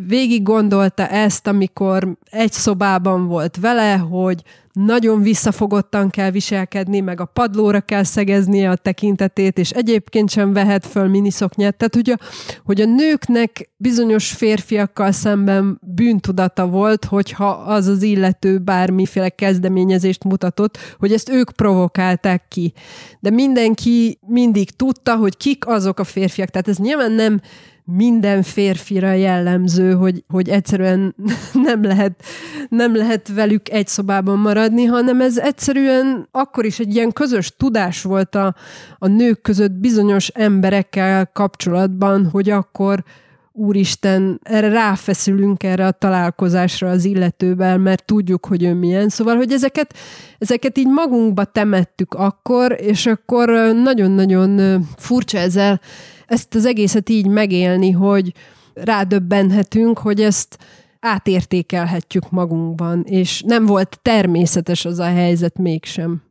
végig 0.06 0.42
gondolta 0.42 1.06
ezt, 1.06 1.46
amikor 1.46 2.16
egy 2.30 2.52
szobában 2.52 3.26
volt 3.26 3.56
vele, 3.60 3.96
hogy 3.96 4.42
nagyon 4.84 5.22
visszafogottan 5.22 6.10
kell 6.10 6.30
viselkedni, 6.30 7.00
meg 7.00 7.20
a 7.20 7.24
padlóra 7.24 7.80
kell 7.80 8.02
szegeznie 8.02 8.70
a 8.70 8.76
tekintetét, 8.76 9.58
és 9.58 9.70
egyébként 9.70 10.30
sem 10.30 10.52
vehet 10.52 10.86
föl 10.86 11.08
miniszoknyát. 11.08 11.76
Tehát, 11.76 11.94
hogy 11.94 12.10
a, 12.10 12.18
hogy 12.64 12.80
a 12.80 12.84
nőknek 12.84 13.70
bizonyos 13.76 14.32
férfiakkal 14.32 15.12
szemben 15.12 15.80
bűntudata 15.82 16.66
volt, 16.66 17.04
hogyha 17.04 17.48
az 17.48 17.86
az 17.86 18.02
illető 18.02 18.58
bármiféle 18.58 19.28
kezdeményezést 19.28 20.24
mutatott, 20.24 20.78
hogy 20.98 21.12
ezt 21.12 21.28
ők 21.28 21.50
provokálták 21.50 22.44
ki. 22.48 22.72
De 23.20 23.30
mindenki 23.30 24.18
mindig 24.26 24.70
tudta, 24.70 25.16
hogy 25.16 25.36
kik 25.36 25.66
azok 25.66 25.98
a 25.98 26.04
férfiak. 26.04 26.48
Tehát 26.48 26.68
ez 26.68 26.76
nyilván 26.76 27.12
nem 27.12 27.40
minden 27.90 28.42
férfira 28.42 29.12
jellemző, 29.12 29.92
hogy, 29.92 30.24
hogy 30.28 30.48
egyszerűen 30.48 31.14
nem 31.68 31.82
lehet, 31.82 32.22
nem 32.68 32.96
lehet 32.96 33.28
velük 33.34 33.68
egy 33.68 33.86
szobában 33.86 34.38
maradni, 34.38 34.84
hanem 34.84 35.20
ez 35.20 35.38
egyszerűen 35.38 36.28
akkor 36.30 36.64
is 36.64 36.78
egy 36.78 36.94
ilyen 36.94 37.12
közös 37.12 37.56
tudás 37.56 38.02
volt 38.02 38.34
a, 38.34 38.54
a 38.98 39.06
nők 39.06 39.40
között 39.40 39.72
bizonyos 39.72 40.28
emberekkel 40.28 41.30
kapcsolatban, 41.32 42.28
hogy 42.32 42.50
akkor 42.50 43.04
úristen, 43.52 44.40
erre 44.42 44.68
ráfeszülünk 44.68 45.62
erre 45.62 45.86
a 45.86 45.90
találkozásra 45.90 46.88
az 46.90 47.04
illetővel, 47.04 47.78
mert 47.78 48.04
tudjuk, 48.04 48.46
hogy 48.46 48.64
ő 48.64 48.74
milyen. 48.74 49.08
Szóval, 49.08 49.36
hogy 49.36 49.52
ezeket, 49.52 49.94
ezeket 50.38 50.78
így 50.78 50.86
magunkba 50.86 51.44
temettük 51.44 52.14
akkor, 52.14 52.76
és 52.80 53.06
akkor 53.06 53.48
nagyon-nagyon 53.74 54.82
furcsa 54.96 55.38
ezzel 55.38 55.80
ezt 56.28 56.54
az 56.54 56.66
egészet 56.66 57.08
így 57.08 57.26
megélni, 57.26 57.90
hogy 57.90 58.32
rádöbbenhetünk, 58.74 59.98
hogy 59.98 60.20
ezt 60.20 60.58
átértékelhetjük 61.00 62.30
magunkban, 62.30 63.02
és 63.02 63.42
nem 63.46 63.66
volt 63.66 63.98
természetes 64.02 64.84
az 64.84 64.98
a 64.98 65.04
helyzet 65.04 65.58
mégsem. 65.58 66.22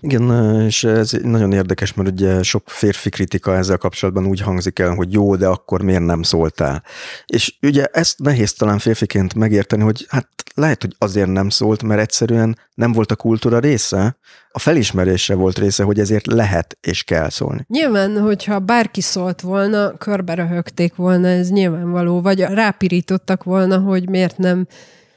Igen, 0.00 0.60
és 0.66 0.84
ez 0.84 1.10
nagyon 1.22 1.52
érdekes, 1.52 1.94
mert 1.94 2.08
ugye 2.08 2.42
sok 2.42 2.62
férfi 2.66 3.08
kritika 3.10 3.56
ezzel 3.56 3.76
kapcsolatban 3.76 4.26
úgy 4.26 4.40
hangzik 4.40 4.78
el, 4.78 4.94
hogy 4.94 5.12
jó, 5.12 5.36
de 5.36 5.46
akkor 5.46 5.82
miért 5.82 6.04
nem 6.04 6.22
szóltál? 6.22 6.82
És 7.26 7.54
ugye 7.62 7.84
ezt 7.84 8.18
nehéz 8.18 8.52
talán 8.52 8.78
férfiként 8.78 9.34
megérteni, 9.34 9.82
hogy 9.82 10.06
hát 10.08 10.28
lehet, 10.54 10.82
hogy 10.82 10.94
azért 10.98 11.32
nem 11.32 11.48
szólt, 11.48 11.82
mert 11.82 12.00
egyszerűen 12.00 12.58
nem 12.74 12.92
volt 12.92 13.10
a 13.10 13.16
kultúra 13.16 13.58
része, 13.58 14.16
a 14.52 14.58
felismerése 14.58 15.34
volt 15.34 15.58
része, 15.58 15.82
hogy 15.82 15.98
ezért 15.98 16.26
lehet 16.26 16.78
és 16.80 17.02
kell 17.02 17.28
szólni. 17.28 17.64
Nyilván, 17.68 18.20
hogyha 18.20 18.58
bárki 18.58 19.00
szólt 19.00 19.40
volna, 19.40 19.96
körbe 19.96 20.34
röhögték 20.34 20.94
volna, 20.94 21.28
ez 21.28 21.50
nyilvánvaló, 21.50 22.20
vagy 22.20 22.40
rápirítottak 22.40 23.44
volna, 23.44 23.78
hogy 23.78 24.08
miért 24.08 24.38
nem, 24.38 24.66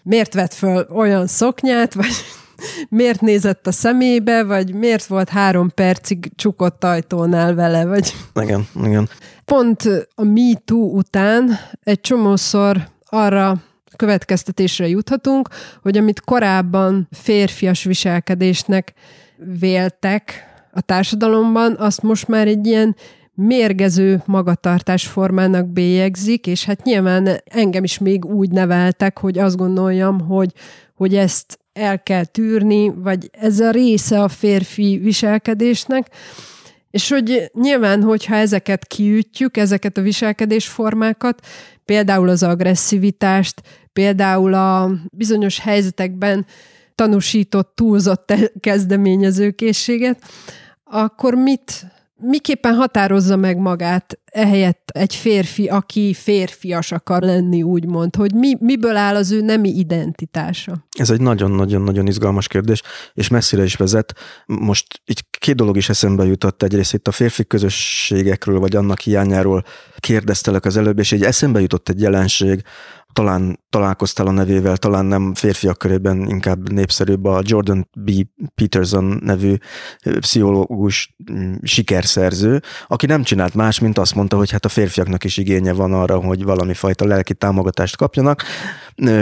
miért 0.03 0.33
vett 0.33 0.53
föl 0.53 0.87
olyan 0.89 1.27
szoknyát, 1.27 1.93
vagy 1.93 2.13
miért 2.89 3.21
nézett 3.21 3.67
a 3.67 3.71
szemébe, 3.71 4.43
vagy 4.43 4.73
miért 4.73 5.05
volt 5.05 5.29
három 5.29 5.71
percig 5.73 6.31
csukott 6.35 6.83
ajtónál 6.83 7.53
vele, 7.53 7.85
vagy... 7.85 8.13
Igen, 8.41 8.67
igen. 8.83 9.09
Pont 9.45 9.83
a 10.15 10.23
MeToo 10.23 10.97
után 10.97 11.59
egy 11.83 12.01
csomószor 12.01 12.87
arra 13.05 13.63
következtetésre 13.95 14.87
juthatunk, 14.87 15.49
hogy 15.81 15.97
amit 15.97 16.21
korábban 16.21 17.07
férfias 17.11 17.83
viselkedésnek 17.83 18.93
véltek 19.59 20.53
a 20.71 20.81
társadalomban, 20.81 21.75
azt 21.77 22.01
most 22.01 22.27
már 22.27 22.47
egy 22.47 22.67
ilyen 22.67 22.95
mérgező 23.35 24.21
magatartás 24.25 25.07
formának 25.07 25.67
bélyegzik, 25.67 26.47
és 26.47 26.65
hát 26.65 26.83
nyilván 26.83 27.41
engem 27.45 27.83
is 27.83 27.97
még 27.97 28.25
úgy 28.25 28.49
neveltek, 28.49 29.19
hogy 29.19 29.37
azt 29.37 29.57
gondoljam, 29.57 30.19
hogy, 30.19 30.51
hogy 30.93 31.15
ezt 31.15 31.59
el 31.73 32.03
kell 32.03 32.25
tűrni, 32.25 32.93
vagy 32.95 33.29
ez 33.31 33.59
a 33.59 33.71
része 33.71 34.21
a 34.21 34.27
férfi 34.27 34.99
viselkedésnek, 35.03 36.09
és 36.91 37.09
hogy 37.09 37.51
nyilván, 37.53 38.03
hogyha 38.03 38.35
ezeket 38.35 38.87
kiütjük, 38.87 39.57
ezeket 39.57 39.97
a 39.97 40.01
viselkedésformákat, 40.01 41.45
például 41.85 42.29
az 42.29 42.43
agresszivitást, 42.43 43.61
például 43.93 44.53
a 44.53 44.91
bizonyos 45.11 45.59
helyzetekben 45.59 46.45
tanúsított 46.95 47.71
túlzott 47.75 48.33
kezdeményezőkészséget, 48.59 50.21
akkor 50.83 51.33
mit 51.33 51.85
miképpen 52.17 52.73
határozza 52.73 53.35
meg 53.35 53.57
magát 53.57 54.19
ehelyett 54.25 54.89
egy 54.93 55.15
férfi, 55.15 55.67
aki 55.67 56.13
férfias 56.13 56.91
akar 56.91 57.21
lenni, 57.21 57.63
úgymond, 57.63 58.15
hogy 58.15 58.33
mi, 58.33 58.55
miből 58.59 58.95
áll 58.95 59.15
az 59.15 59.31
ő 59.31 59.41
nemi 59.41 59.69
identitása? 59.69 60.85
Ez 60.97 61.09
egy 61.09 61.21
nagyon-nagyon-nagyon 61.21 62.07
izgalmas 62.07 62.47
kérdés, 62.47 62.81
és 63.13 63.27
messzire 63.27 63.63
is 63.63 63.75
vezet. 63.75 64.13
Most 64.45 65.01
így 65.05 65.25
két 65.39 65.55
dolog 65.55 65.77
is 65.77 65.89
eszembe 65.89 66.25
jutott. 66.25 66.63
Egyrészt 66.63 66.93
itt 66.93 67.07
a 67.07 67.11
férfi 67.11 67.45
közösségekről, 67.45 68.59
vagy 68.59 68.75
annak 68.75 68.99
hiányáról 68.99 69.63
kérdeztelek 69.97 70.65
az 70.65 70.77
előbb, 70.77 70.99
és 70.99 71.11
így 71.11 71.23
eszembe 71.23 71.61
jutott 71.61 71.89
egy 71.89 72.01
jelenség, 72.01 72.63
talán 73.15 73.59
találkoztál 73.69 74.27
a 74.27 74.31
nevével, 74.31 74.77
talán 74.77 75.05
nem 75.05 75.33
férfiak 75.33 75.77
körében, 75.77 76.29
inkább 76.29 76.71
népszerűbb 76.71 77.25
a 77.25 77.41
Jordan 77.43 77.89
B. 77.97 78.11
Peterson 78.55 79.19
nevű 79.23 79.55
pszichológus 80.19 81.15
mm, 81.31 81.53
sikerszerző, 81.63 82.61
aki 82.87 83.05
nem 83.05 83.23
csinált 83.23 83.53
más, 83.53 83.79
mint 83.79 83.97
azt 83.97 84.15
mondta, 84.15 84.37
hogy 84.37 84.51
hát 84.51 84.65
a 84.65 84.69
férfiaknak 84.69 85.23
is 85.23 85.37
igénye 85.37 85.73
van 85.73 85.93
arra, 85.93 86.17
hogy 86.17 86.43
valami 86.43 86.73
fajta 86.73 87.05
lelki 87.05 87.33
támogatást 87.33 87.97
kapjanak. 87.97 88.43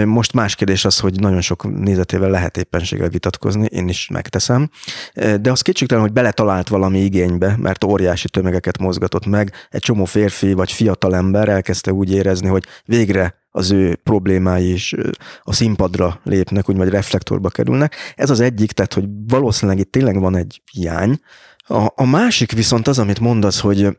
Most 0.05 0.33
más 0.33 0.55
kérdés 0.55 0.85
az, 0.85 0.99
hogy 0.99 1.19
nagyon 1.19 1.41
sok 1.41 1.79
nézetével 1.79 2.29
lehet 2.29 2.57
éppenséggel 2.57 3.09
vitatkozni, 3.09 3.65
én 3.65 3.87
is 3.87 4.07
megteszem, 4.07 4.69
de 5.41 5.51
az 5.51 5.61
kétségtelen, 5.61 6.03
hogy 6.03 6.13
beletalált 6.13 6.67
valami 6.67 6.99
igénybe, 6.99 7.55
mert 7.57 7.83
óriási 7.83 8.29
tömegeket 8.29 8.77
mozgatott 8.77 9.25
meg, 9.25 9.51
egy 9.69 9.81
csomó 9.81 10.05
férfi 10.05 10.53
vagy 10.53 10.71
fiatal 10.71 11.15
ember 11.15 11.49
elkezdte 11.49 11.93
úgy 11.93 12.11
érezni, 12.11 12.47
hogy 12.47 12.63
végre 12.85 13.41
az 13.55 13.71
ő 13.71 13.95
problémái 13.95 14.71
is 14.71 14.95
a 15.41 15.53
színpadra 15.53 16.19
lépnek, 16.23 16.69
úgy 16.69 16.77
vagy 16.77 16.89
reflektorba 16.89 17.49
kerülnek. 17.49 17.95
Ez 18.15 18.29
az 18.29 18.39
egyik, 18.39 18.71
tehát 18.71 18.93
hogy 18.93 19.05
valószínűleg 19.27 19.79
itt 19.79 19.91
tényleg 19.91 20.19
van 20.19 20.35
egy 20.35 20.61
hiány. 20.71 21.19
A, 21.57 21.87
a 21.95 22.05
másik 22.05 22.51
viszont 22.51 22.87
az, 22.87 22.99
amit 22.99 23.19
mondasz, 23.19 23.59
hogy 23.59 23.97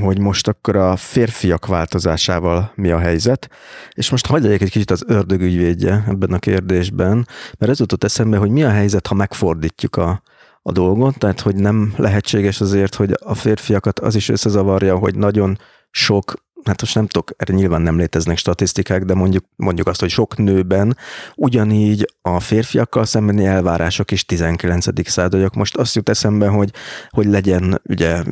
hogy 0.00 0.18
most 0.18 0.48
akkor 0.48 0.76
a 0.76 0.96
férfiak 0.96 1.66
változásával 1.66 2.72
mi 2.74 2.90
a 2.90 2.98
helyzet, 2.98 3.48
és 3.92 4.10
most 4.10 4.26
hagyd 4.26 4.44
egy 4.44 4.58
kicsit 4.58 4.90
az 4.90 5.04
ördögügyvédje 5.06 6.04
ebben 6.08 6.32
a 6.32 6.38
kérdésben, 6.38 7.28
mert 7.58 7.72
ez 7.72 7.78
jutott 7.78 8.04
eszembe, 8.04 8.36
hogy 8.36 8.50
mi 8.50 8.62
a 8.62 8.70
helyzet, 8.70 9.06
ha 9.06 9.14
megfordítjuk 9.14 9.96
a, 9.96 10.22
a 10.62 10.72
dolgot, 10.72 11.18
tehát 11.18 11.40
hogy 11.40 11.56
nem 11.56 11.94
lehetséges 11.96 12.60
azért, 12.60 12.94
hogy 12.94 13.12
a 13.24 13.34
férfiakat 13.34 13.98
az 13.98 14.14
is 14.14 14.28
összezavarja, 14.28 14.96
hogy 14.96 15.16
nagyon 15.16 15.58
sok 15.90 16.34
hát 16.66 16.80
most 16.80 16.94
nem 16.94 17.06
tudok, 17.06 17.30
erre 17.36 17.54
nyilván 17.54 17.82
nem 17.82 17.98
léteznek 17.98 18.38
statisztikák, 18.38 19.04
de 19.04 19.14
mondjuk, 19.14 19.44
mondjuk 19.56 19.86
azt, 19.86 20.00
hogy 20.00 20.10
sok 20.10 20.36
nőben 20.36 20.96
ugyanígy 21.34 22.12
a 22.22 22.40
férfiakkal 22.40 23.04
szembeni 23.04 23.46
elvárások 23.46 24.10
is 24.10 24.24
19. 24.24 25.08
századiak. 25.08 25.54
Most 25.54 25.76
azt 25.76 25.94
jut 25.94 26.08
eszembe, 26.08 26.48
hogy, 26.48 26.70
hogy 27.08 27.26
legyen, 27.26 27.80
ugye 27.84 28.22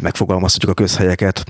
megfogalmazhatjuk 0.00 0.70
a 0.70 0.74
közhelyeket, 0.74 1.44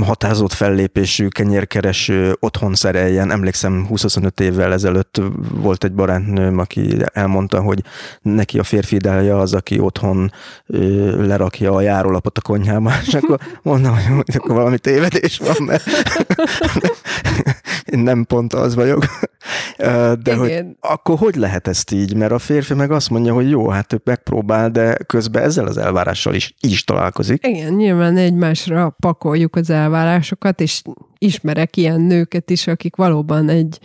határozott 0.00 0.52
fellépésű, 0.52 1.28
kenyérkereső, 1.28 2.36
otthon 2.40 2.74
szereljen. 2.74 3.30
Emlékszem, 3.30 3.86
25 3.86 4.40
évvel 4.40 4.72
ezelőtt 4.72 5.20
volt 5.54 5.84
egy 5.84 5.92
barátnőm, 5.92 6.58
aki 6.58 6.96
elmondta, 7.12 7.60
hogy 7.60 7.82
neki 8.22 8.58
a 8.58 8.62
férfi 8.62 8.94
ideája 8.94 9.38
az, 9.38 9.54
aki 9.54 9.78
otthon 9.78 10.32
lerakja 11.16 11.74
a 11.74 11.80
járólapot 11.80 12.38
a 12.38 12.40
konyhába, 12.40 12.92
és 13.06 13.14
akkor 13.14 13.38
mondom, 13.62 13.94
hogy 13.94 14.36
akkor 14.36 14.54
valami 14.54 14.78
tévedés 14.78 15.38
van, 15.38 15.56
mert 15.66 15.84
nem 17.84 18.24
pont 18.24 18.52
az 18.52 18.74
vagyok. 18.74 19.04
De 19.80 20.18
Igen. 20.22 20.38
hogy 20.38 20.64
akkor 20.80 21.18
hogy 21.18 21.34
lehet 21.34 21.68
ezt 21.68 21.92
így? 21.92 22.14
Mert 22.14 22.32
a 22.32 22.38
férfi 22.38 22.74
meg 22.74 22.90
azt 22.90 23.10
mondja, 23.10 23.34
hogy 23.34 23.50
jó, 23.50 23.68
hát 23.68 23.92
ő 23.92 24.00
megpróbál, 24.04 24.70
de 24.70 24.94
közben 25.06 25.42
ezzel 25.42 25.66
az 25.66 25.76
elvárással 25.76 26.34
is, 26.34 26.54
is 26.60 26.84
találkozik. 26.84 27.46
Igen, 27.46 27.72
nyilván 27.72 28.16
egymásra 28.16 28.96
pakoljuk 29.00 29.56
az 29.56 29.70
elvárásokat, 29.70 30.60
és 30.60 30.82
ismerek 31.18 31.76
ilyen 31.76 32.00
nőket 32.00 32.50
is, 32.50 32.66
akik 32.66 32.96
valóban 32.96 33.48
egy 33.48 33.78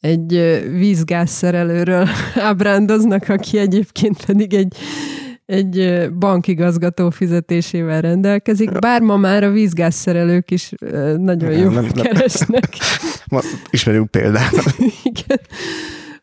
egy 0.00 0.62
vízgázszerelőről 0.72 2.08
ábrándoznak, 2.48 3.28
aki 3.28 3.58
egyébként 3.58 4.24
pedig 4.24 4.54
egy 4.54 4.76
egy 5.46 6.08
bankigazgató 6.18 7.10
fizetésével 7.10 8.00
rendelkezik, 8.00 8.78
bár 8.78 9.00
ma 9.00 9.16
már 9.16 9.44
a 9.44 9.50
vízgázszerelők 9.50 10.50
is 10.50 10.72
nagyon 11.16 11.52
jól 11.52 11.86
keresnek. 11.94 12.68
Ismerünk 13.70 14.10
példát. 14.10 14.52
Igen. 15.02 15.40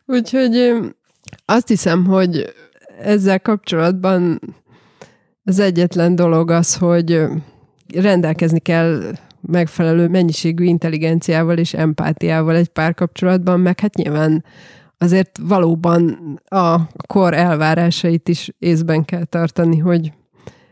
Úgyhogy 0.06 0.72
azt 1.44 1.68
hiszem, 1.68 2.04
hogy 2.04 2.54
ezzel 3.00 3.40
kapcsolatban 3.40 4.40
az 5.44 5.58
egyetlen 5.58 6.14
dolog 6.14 6.50
az, 6.50 6.76
hogy 6.76 7.22
rendelkezni 7.94 8.60
kell 8.60 9.02
megfelelő 9.40 10.08
mennyiségű 10.08 10.64
intelligenciával 10.64 11.58
és 11.58 11.74
empátiával 11.74 12.56
egy 12.56 12.68
párkapcsolatban, 12.68 13.60
meg 13.60 13.80
hát 13.80 13.94
nyilván 13.94 14.44
azért 14.98 15.38
valóban 15.42 16.18
a 16.48 16.76
kor 17.06 17.34
elvárásait 17.34 18.28
is 18.28 18.50
észben 18.58 19.04
kell 19.04 19.24
tartani, 19.24 19.78
hogy, 19.78 20.12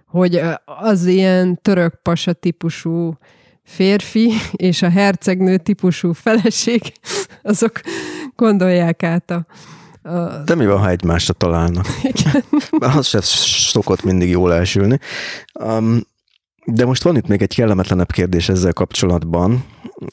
hogy 0.06 0.40
az 0.64 1.06
ilyen 1.06 1.58
török 1.62 1.94
pasa 2.02 2.32
típusú 2.32 3.18
férfi 3.64 4.32
és 4.52 4.82
a 4.82 4.90
hercegnő 4.90 5.56
típusú 5.56 6.12
feleség, 6.12 6.92
azok 7.42 7.80
gondolják 8.36 9.02
át 9.02 9.30
a, 9.30 9.46
a... 10.08 10.42
De 10.44 10.54
mi 10.54 10.66
van, 10.66 10.78
ha 10.78 10.88
egymásra 10.88 11.34
találnak? 11.34 11.86
Igen. 12.02 12.44
az 12.70 13.06
se 13.06 13.20
szokott 13.20 14.02
mindig 14.02 14.28
jól 14.28 14.54
elsülni. 14.54 14.98
Um, 15.60 16.00
de 16.64 16.84
most 16.84 17.02
van 17.02 17.16
itt 17.16 17.26
még 17.26 17.42
egy 17.42 17.54
kellemetlenebb 17.54 18.12
kérdés 18.12 18.48
ezzel 18.48 18.72
kapcsolatban, 18.72 19.64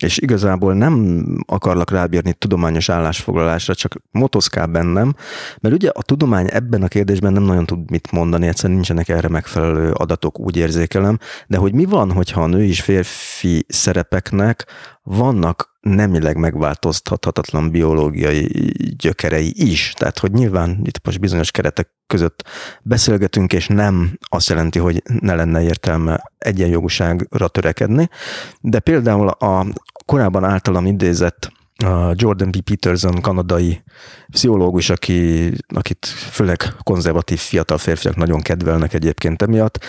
és 0.01 0.17
igazából 0.17 0.73
nem 0.73 1.26
akarlak 1.45 1.91
rábírni 1.91 2.34
tudományos 2.34 2.89
állásfoglalásra, 2.89 3.76
csak 3.76 3.95
motoszkál 4.11 4.67
bennem, 4.67 5.15
mert 5.59 5.76
ugye 5.76 5.89
a 5.93 6.01
tudomány 6.01 6.47
ebben 6.51 6.84
a 6.84 6.88
kérdésben 6.88 7.34
nem 7.34 7.43
nagyon 7.43 7.65
tud 7.65 7.91
mit 7.91 8.11
mondani, 8.11 8.47
egyszerűen 8.47 8.73
nincsenek 8.73 9.09
erre 9.09 9.27
megfelelő 9.27 9.91
adatok, 9.91 10.39
úgy 10.39 10.57
érzékelem, 10.57 11.17
de 11.47 11.57
hogy 11.57 11.73
mi 11.73 11.85
van, 11.85 12.11
hogyha 12.11 12.41
a 12.41 12.47
nő 12.47 12.63
és 12.63 12.81
férfi 12.81 13.65
szerepeknek 13.67 14.65
vannak 15.03 15.68
nemileg 15.95 16.37
megváltoztathatatlan 16.37 17.71
biológiai 17.71 18.71
gyökerei 18.97 19.53
is. 19.55 19.93
Tehát, 19.97 20.19
hogy 20.19 20.31
nyilván 20.31 20.79
itt 20.83 21.05
most 21.05 21.19
bizonyos 21.19 21.51
keretek 21.51 21.89
között 22.07 22.47
beszélgetünk, 22.81 23.53
és 23.53 23.67
nem 23.67 24.17
azt 24.21 24.49
jelenti, 24.49 24.79
hogy 24.79 25.03
ne 25.19 25.35
lenne 25.35 25.61
értelme 25.61 26.31
egyenjogúságra 26.37 27.47
törekedni, 27.47 28.09
de 28.61 28.79
például 28.79 29.27
a 29.27 29.65
korábban 30.05 30.43
általam 30.43 30.85
idézett 30.85 31.51
Jordan 32.13 32.51
B. 32.51 32.61
Peterson, 32.61 33.21
kanadai 33.21 33.83
pszichológus, 34.31 34.89
aki, 34.89 35.51
akit 35.67 36.05
főleg 36.05 36.57
konzervatív 36.83 37.39
fiatal 37.39 37.77
férfiak 37.77 38.15
nagyon 38.15 38.41
kedvelnek 38.41 38.93
egyébként 38.93 39.41
emiatt, 39.41 39.85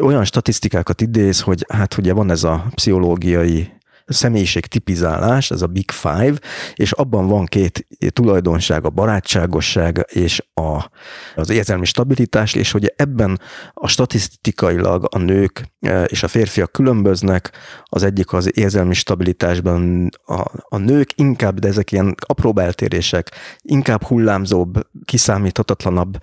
olyan 0.00 0.24
statisztikákat 0.24 1.00
idéz, 1.00 1.40
hogy 1.40 1.64
hát 1.68 1.98
ugye 1.98 2.12
van 2.12 2.30
ez 2.30 2.44
a 2.44 2.66
pszichológiai 2.74 3.80
személyiség 4.12 4.66
tipizálás, 4.66 5.50
ez 5.50 5.62
a 5.62 5.66
Big 5.66 5.90
Five, 5.90 6.34
és 6.74 6.92
abban 6.92 7.26
van 7.26 7.44
két 7.46 7.86
tulajdonság, 8.08 8.84
a 8.84 8.90
barátságosság 8.90 10.06
és 10.08 10.42
a, 10.54 10.90
az 11.34 11.50
érzelmi 11.50 11.84
stabilitás, 11.84 12.54
és 12.54 12.70
hogy 12.70 12.92
ebben 12.96 13.40
a 13.72 13.88
statisztikailag 13.88 15.08
a 15.10 15.18
nők 15.18 15.72
e, 15.80 16.04
és 16.04 16.22
a 16.22 16.28
férfiak 16.28 16.72
különböznek, 16.72 17.50
az 17.84 18.02
egyik 18.02 18.32
az 18.32 18.58
érzelmi 18.58 18.94
stabilitásban 18.94 20.08
a, 20.24 20.44
a 20.68 20.76
nők 20.76 21.12
inkább, 21.14 21.58
de 21.58 21.68
ezek 21.68 21.92
ilyen 21.92 22.14
apró 22.26 22.58
eltérések, 22.58 23.30
inkább 23.62 24.02
hullámzóbb, 24.02 24.86
kiszámíthatatlanabb 25.04 26.18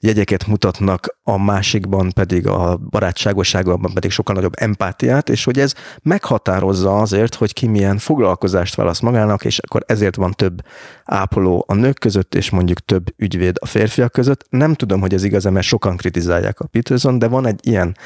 jegyeket 0.00 0.46
mutatnak, 0.46 1.18
a 1.22 1.38
másikban 1.38 2.10
pedig 2.12 2.46
a 2.46 2.76
barátságosságban 2.76 3.92
pedig 3.94 4.10
sokkal 4.10 4.34
nagyobb 4.34 4.54
empátiát, 4.56 5.28
és 5.28 5.44
hogy 5.44 5.58
ez 5.58 5.74
meghatározza 6.02 7.00
azért, 7.00 7.33
hogy 7.34 7.52
ki 7.52 7.66
milyen 7.66 7.98
foglalkozást 7.98 8.74
választ 8.74 9.02
magának, 9.02 9.44
és 9.44 9.58
akkor 9.58 9.84
ezért 9.86 10.16
van 10.16 10.32
több 10.32 10.62
ápoló 11.04 11.64
a 11.68 11.74
nők 11.74 11.98
között, 11.98 12.34
és 12.34 12.50
mondjuk 12.50 12.80
több 12.80 13.14
ügyvéd 13.16 13.56
a 13.60 13.66
férfiak 13.66 14.12
között. 14.12 14.46
Nem 14.48 14.74
tudom, 14.74 15.00
hogy 15.00 15.14
ez 15.14 15.24
igaz, 15.24 15.44
mert 15.44 15.66
sokan 15.66 15.96
kritizálják 15.96 16.60
a 16.60 16.66
Peterson, 16.66 17.18
de 17.18 17.28
van 17.28 17.46
egy 17.46 17.60
ilyen 17.62 17.96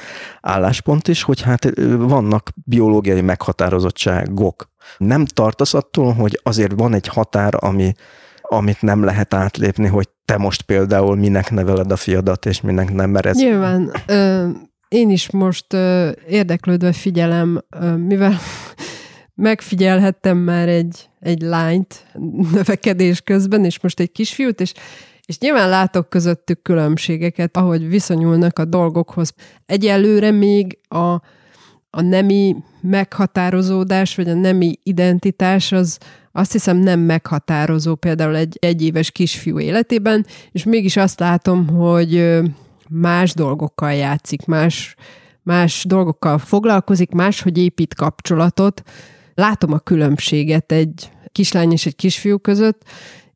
álláspont 0.41 1.09
is, 1.09 1.23
hogy 1.23 1.41
hát 1.41 1.71
vannak 1.97 2.51
biológiai 2.65 3.21
meghatározottságok. 3.21 4.71
Nem 4.99 5.25
tartasz 5.25 5.75
attól, 5.75 6.13
hogy 6.13 6.41
azért 6.43 6.73
van 6.77 6.95
egy 6.95 7.07
határ, 7.07 7.55
ami 7.57 7.93
amit 8.49 8.83
nem 8.83 9.05
lehet 9.05 9.35
átlépni, 9.35 9.87
hogy 9.87 10.09
te 10.25 10.37
most 10.37 10.63
például 10.63 11.17
minek 11.17 11.51
neveled 11.51 11.93
a 11.93 11.97
fiadat, 11.97 12.47
és 12.47 12.61
minek 12.61 12.93
nem 12.93 13.11
merez. 13.11 13.37
Nyilván. 13.37 13.93
Ö, 14.07 14.49
én 14.89 15.11
is 15.11 15.31
most 15.31 15.73
ö, 15.73 16.11
érdeklődve 16.29 16.93
figyelem, 16.93 17.61
ö, 17.81 17.97
mivel 17.97 18.39
megfigyelhettem 19.39 20.39
már 20.39 20.69
egy, 20.69 21.09
egy 21.21 21.41
lányt 21.41 22.07
növekedés 22.53 23.21
közben, 23.21 23.65
és 23.65 23.81
most 23.81 24.01
egy 24.01 24.13
kisfiút, 24.13 24.61
és 24.61 24.73
és 25.25 25.39
nyilván 25.39 25.69
látok 25.69 26.09
közöttük 26.09 26.63
különbségeket, 26.63 27.57
ahogy 27.57 27.89
viszonyulnak 27.89 28.59
a 28.59 28.65
dolgokhoz. 28.65 29.35
Egyelőre 29.67 30.31
még 30.31 30.79
a, 30.89 31.13
a 31.91 32.01
nemi 32.01 32.57
meghatározódás, 32.81 34.15
vagy 34.15 34.29
a 34.29 34.35
nemi 34.35 34.79
identitás 34.83 35.73
az 35.73 35.99
azt 36.33 36.53
hiszem 36.53 36.77
nem 36.77 37.01
meghatározó 37.01 37.95
például 37.95 38.37
egy 38.37 38.57
egyéves 38.61 39.11
kisfiú 39.11 39.59
életében, 39.59 40.27
és 40.53 40.65
mégis 40.65 40.97
azt 40.97 41.21
látom, 41.21 41.69
hogy 41.69 42.41
más 42.89 43.35
dolgokkal 43.35 43.93
játszik, 43.93 44.47
más, 44.47 44.95
más 45.43 45.85
dolgokkal 45.89 46.39
foglalkozik, 46.39 47.11
máshogy 47.11 47.59
épít 47.59 47.95
kapcsolatot, 47.95 48.83
látom 49.39 49.73
a 49.73 49.79
különbséget 49.79 50.73
egy 50.73 51.11
kislány 51.33 51.73
és 51.73 51.87
egy 51.87 51.97
kisfiú 51.97 52.39
között, 52.39 52.83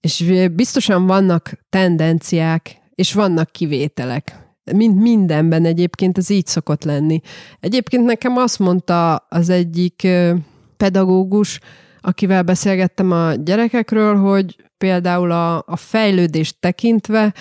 és 0.00 0.48
biztosan 0.52 1.06
vannak 1.06 1.52
tendenciák, 1.68 2.76
és 2.94 3.12
vannak 3.12 3.50
kivételek. 3.50 4.36
Mint 4.72 5.00
mindenben 5.00 5.64
egyébként 5.64 6.18
ez 6.18 6.30
így 6.30 6.46
szokott 6.46 6.84
lenni. 6.84 7.20
Egyébként 7.60 8.04
nekem 8.04 8.36
azt 8.36 8.58
mondta 8.58 9.16
az 9.16 9.48
egyik 9.48 10.08
pedagógus, 10.76 11.58
akivel 12.00 12.42
beszélgettem 12.42 13.10
a 13.10 13.34
gyerekekről, 13.34 14.16
hogy 14.16 14.56
például 14.78 15.30
a, 15.30 15.56
a 15.56 15.76
fejlődést 15.76 16.56
tekintve 16.60 17.34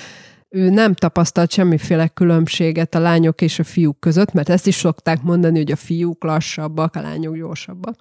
ő 0.53 0.69
nem 0.69 0.93
tapasztalt 0.93 1.51
semmiféle 1.51 2.07
különbséget 2.07 2.95
a 2.95 2.99
lányok 2.99 3.41
és 3.41 3.59
a 3.59 3.63
fiúk 3.63 3.99
között, 3.99 4.33
mert 4.33 4.49
ezt 4.49 4.67
is 4.67 4.75
szokták 4.75 5.21
mondani, 5.21 5.57
hogy 5.57 5.71
a 5.71 5.75
fiúk 5.75 6.23
lassabbak, 6.23 6.95
a 6.95 7.01
lányok 7.01 7.35
gyorsabbak. 7.35 7.95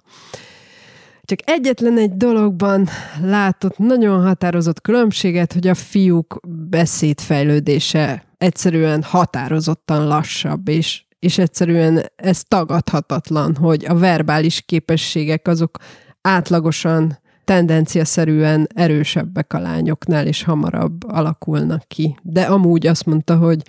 Csak 1.21 1.39
egyetlen 1.45 1.97
egy 1.97 2.11
dologban 2.11 2.87
látott 3.21 3.77
nagyon 3.77 4.23
határozott 4.23 4.81
különbséget, 4.81 5.53
hogy 5.53 5.67
a 5.67 5.73
fiúk 5.73 6.39
beszédfejlődése 6.69 8.23
egyszerűen 8.37 9.03
határozottan 9.03 10.07
lassabb, 10.07 10.67
és, 10.67 11.03
és 11.19 11.37
egyszerűen 11.37 12.05
ez 12.15 12.43
tagadhatatlan, 12.43 13.55
hogy 13.55 13.85
a 13.85 13.95
verbális 13.95 14.61
képességek 14.61 15.47
azok 15.47 15.77
átlagosan 16.21 17.20
tendenciaszerűen 17.51 18.67
erősebbek 18.75 19.53
a 19.53 19.59
lányoknál, 19.59 20.27
és 20.27 20.43
hamarabb 20.43 21.03
alakulnak 21.07 21.83
ki. 21.87 22.15
De 22.21 22.41
amúgy 22.41 22.87
azt 22.87 23.05
mondta, 23.05 23.37
hogy, 23.37 23.61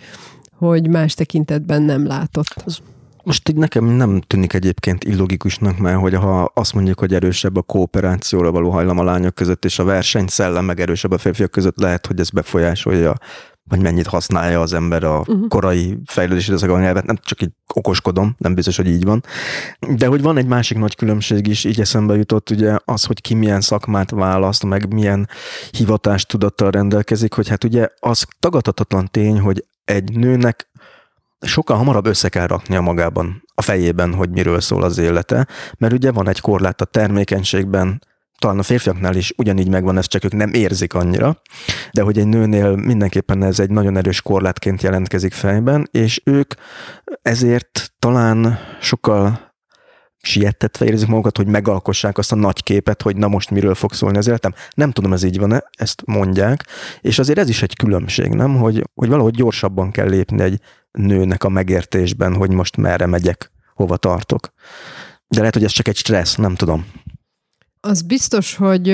hogy 0.56 0.88
más 0.88 1.14
tekintetben 1.14 1.82
nem 1.82 2.06
látott. 2.06 2.64
Most 3.24 3.48
így 3.48 3.56
nekem 3.56 3.84
nem 3.84 4.20
tűnik 4.20 4.52
egyébként 4.52 5.04
illogikusnak, 5.04 5.78
mert 5.78 6.00
hogy 6.00 6.14
ha 6.14 6.50
azt 6.54 6.74
mondjuk, 6.74 6.98
hogy 6.98 7.14
erősebb 7.14 7.56
a 7.56 7.62
kooperációra 7.62 8.50
való 8.50 8.70
hajlam 8.70 8.98
a 8.98 9.04
lányok 9.04 9.34
között, 9.34 9.64
és 9.64 9.78
a 9.78 9.84
verseny 9.84 10.26
szellem 10.26 10.64
meg 10.64 10.80
erősebb 10.80 11.10
a 11.10 11.18
férfiak 11.18 11.50
között, 11.50 11.78
lehet, 11.78 12.06
hogy 12.06 12.20
ez 12.20 12.30
befolyásolja 12.30 13.14
vagy 13.72 13.80
mennyit 13.80 14.06
használja 14.06 14.60
az 14.60 14.72
ember 14.72 15.04
a 15.04 15.18
uh-huh. 15.18 15.48
korai 15.48 15.98
fejlődési 16.06 16.48
időszakban 16.48 16.80
nyelvet, 16.80 17.04
nem 17.04 17.18
csak 17.22 17.42
így 17.42 17.50
okoskodom, 17.74 18.34
nem 18.38 18.54
biztos, 18.54 18.76
hogy 18.76 18.88
így 18.88 19.04
van. 19.04 19.24
De 19.96 20.06
hogy 20.06 20.22
van 20.22 20.36
egy 20.36 20.46
másik 20.46 20.78
nagy 20.78 20.96
különbség 20.96 21.46
is, 21.46 21.64
így 21.64 21.80
eszembe 21.80 22.16
jutott 22.16 22.50
ugye 22.50 22.76
az, 22.84 23.04
hogy 23.04 23.20
ki 23.20 23.34
milyen 23.34 23.60
szakmát 23.60 24.10
választ, 24.10 24.64
meg 24.64 24.92
milyen 24.92 25.28
hivatást 25.70 26.28
tudattal 26.28 26.70
rendelkezik, 26.70 27.32
hogy 27.32 27.48
hát 27.48 27.64
ugye 27.64 27.88
az 27.98 28.26
tagadhatatlan 28.40 29.08
tény, 29.10 29.40
hogy 29.40 29.64
egy 29.84 30.16
nőnek 30.16 30.70
sokkal 31.40 31.76
hamarabb 31.76 32.06
össze 32.06 32.28
kell 32.28 32.46
raknia 32.46 32.80
magában, 32.80 33.42
a 33.54 33.62
fejében, 33.62 34.14
hogy 34.14 34.30
miről 34.30 34.60
szól 34.60 34.82
az 34.82 34.98
élete, 34.98 35.46
mert 35.78 35.92
ugye 35.92 36.12
van 36.12 36.28
egy 36.28 36.40
korlát 36.40 36.80
a 36.80 36.84
termékenységben, 36.84 38.02
talán 38.42 38.58
a 38.58 38.62
férfiaknál 38.62 39.16
is 39.16 39.32
ugyanígy 39.36 39.68
megvan 39.68 39.98
ez, 39.98 40.06
csak 40.06 40.24
ők 40.24 40.32
nem 40.32 40.52
érzik 40.52 40.94
annyira, 40.94 41.40
de 41.92 42.02
hogy 42.02 42.18
egy 42.18 42.26
nőnél 42.26 42.76
mindenképpen 42.76 43.42
ez 43.42 43.58
egy 43.60 43.70
nagyon 43.70 43.96
erős 43.96 44.22
korlátként 44.22 44.82
jelentkezik 44.82 45.32
fejben, 45.32 45.88
és 45.90 46.20
ők 46.24 46.54
ezért 47.22 47.92
talán 47.98 48.58
sokkal 48.80 49.54
siettetve 50.22 50.86
érzik 50.86 51.08
magukat, 51.08 51.36
hogy 51.36 51.46
megalkossák 51.46 52.18
azt 52.18 52.32
a 52.32 52.36
nagy 52.36 52.62
képet, 52.62 53.02
hogy 53.02 53.16
na 53.16 53.28
most 53.28 53.50
miről 53.50 53.74
fog 53.74 53.92
szólni 53.92 54.18
az 54.18 54.26
életem. 54.26 54.54
Nem 54.74 54.90
tudom, 54.90 55.12
ez 55.12 55.22
így 55.22 55.38
van-e, 55.38 55.64
ezt 55.70 56.02
mondják, 56.06 56.66
és 57.00 57.18
azért 57.18 57.38
ez 57.38 57.48
is 57.48 57.62
egy 57.62 57.76
különbség, 57.76 58.32
nem? 58.32 58.56
Hogy, 58.56 58.82
hogy 58.94 59.08
valahogy 59.08 59.34
gyorsabban 59.34 59.90
kell 59.90 60.08
lépni 60.08 60.42
egy 60.42 60.60
nőnek 60.90 61.44
a 61.44 61.48
megértésben, 61.48 62.34
hogy 62.34 62.50
most 62.50 62.76
merre 62.76 63.06
megyek, 63.06 63.50
hova 63.74 63.96
tartok. 63.96 64.52
De 65.28 65.38
lehet, 65.38 65.54
hogy 65.54 65.64
ez 65.64 65.70
csak 65.72 65.88
egy 65.88 65.96
stressz, 65.96 66.34
nem 66.34 66.54
tudom. 66.54 66.86
Az 67.84 68.02
biztos, 68.02 68.56
hogy 68.56 68.88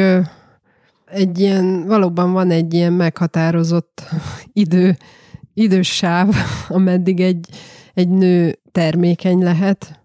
egy 1.07 1.39
ilyen, 1.39 1.87
valóban 1.87 2.33
van 2.33 2.51
egy 2.51 2.75
ilyen 2.75 2.93
meghatározott 2.93 4.03
idő, 4.53 4.97
idős 5.55 5.97
sáv, 5.97 6.35
ameddig 6.69 7.21
egy, 7.21 7.49
egy 7.95 8.09
nő 8.09 8.59
termékeny 8.73 9.39
lehet, 9.43 10.01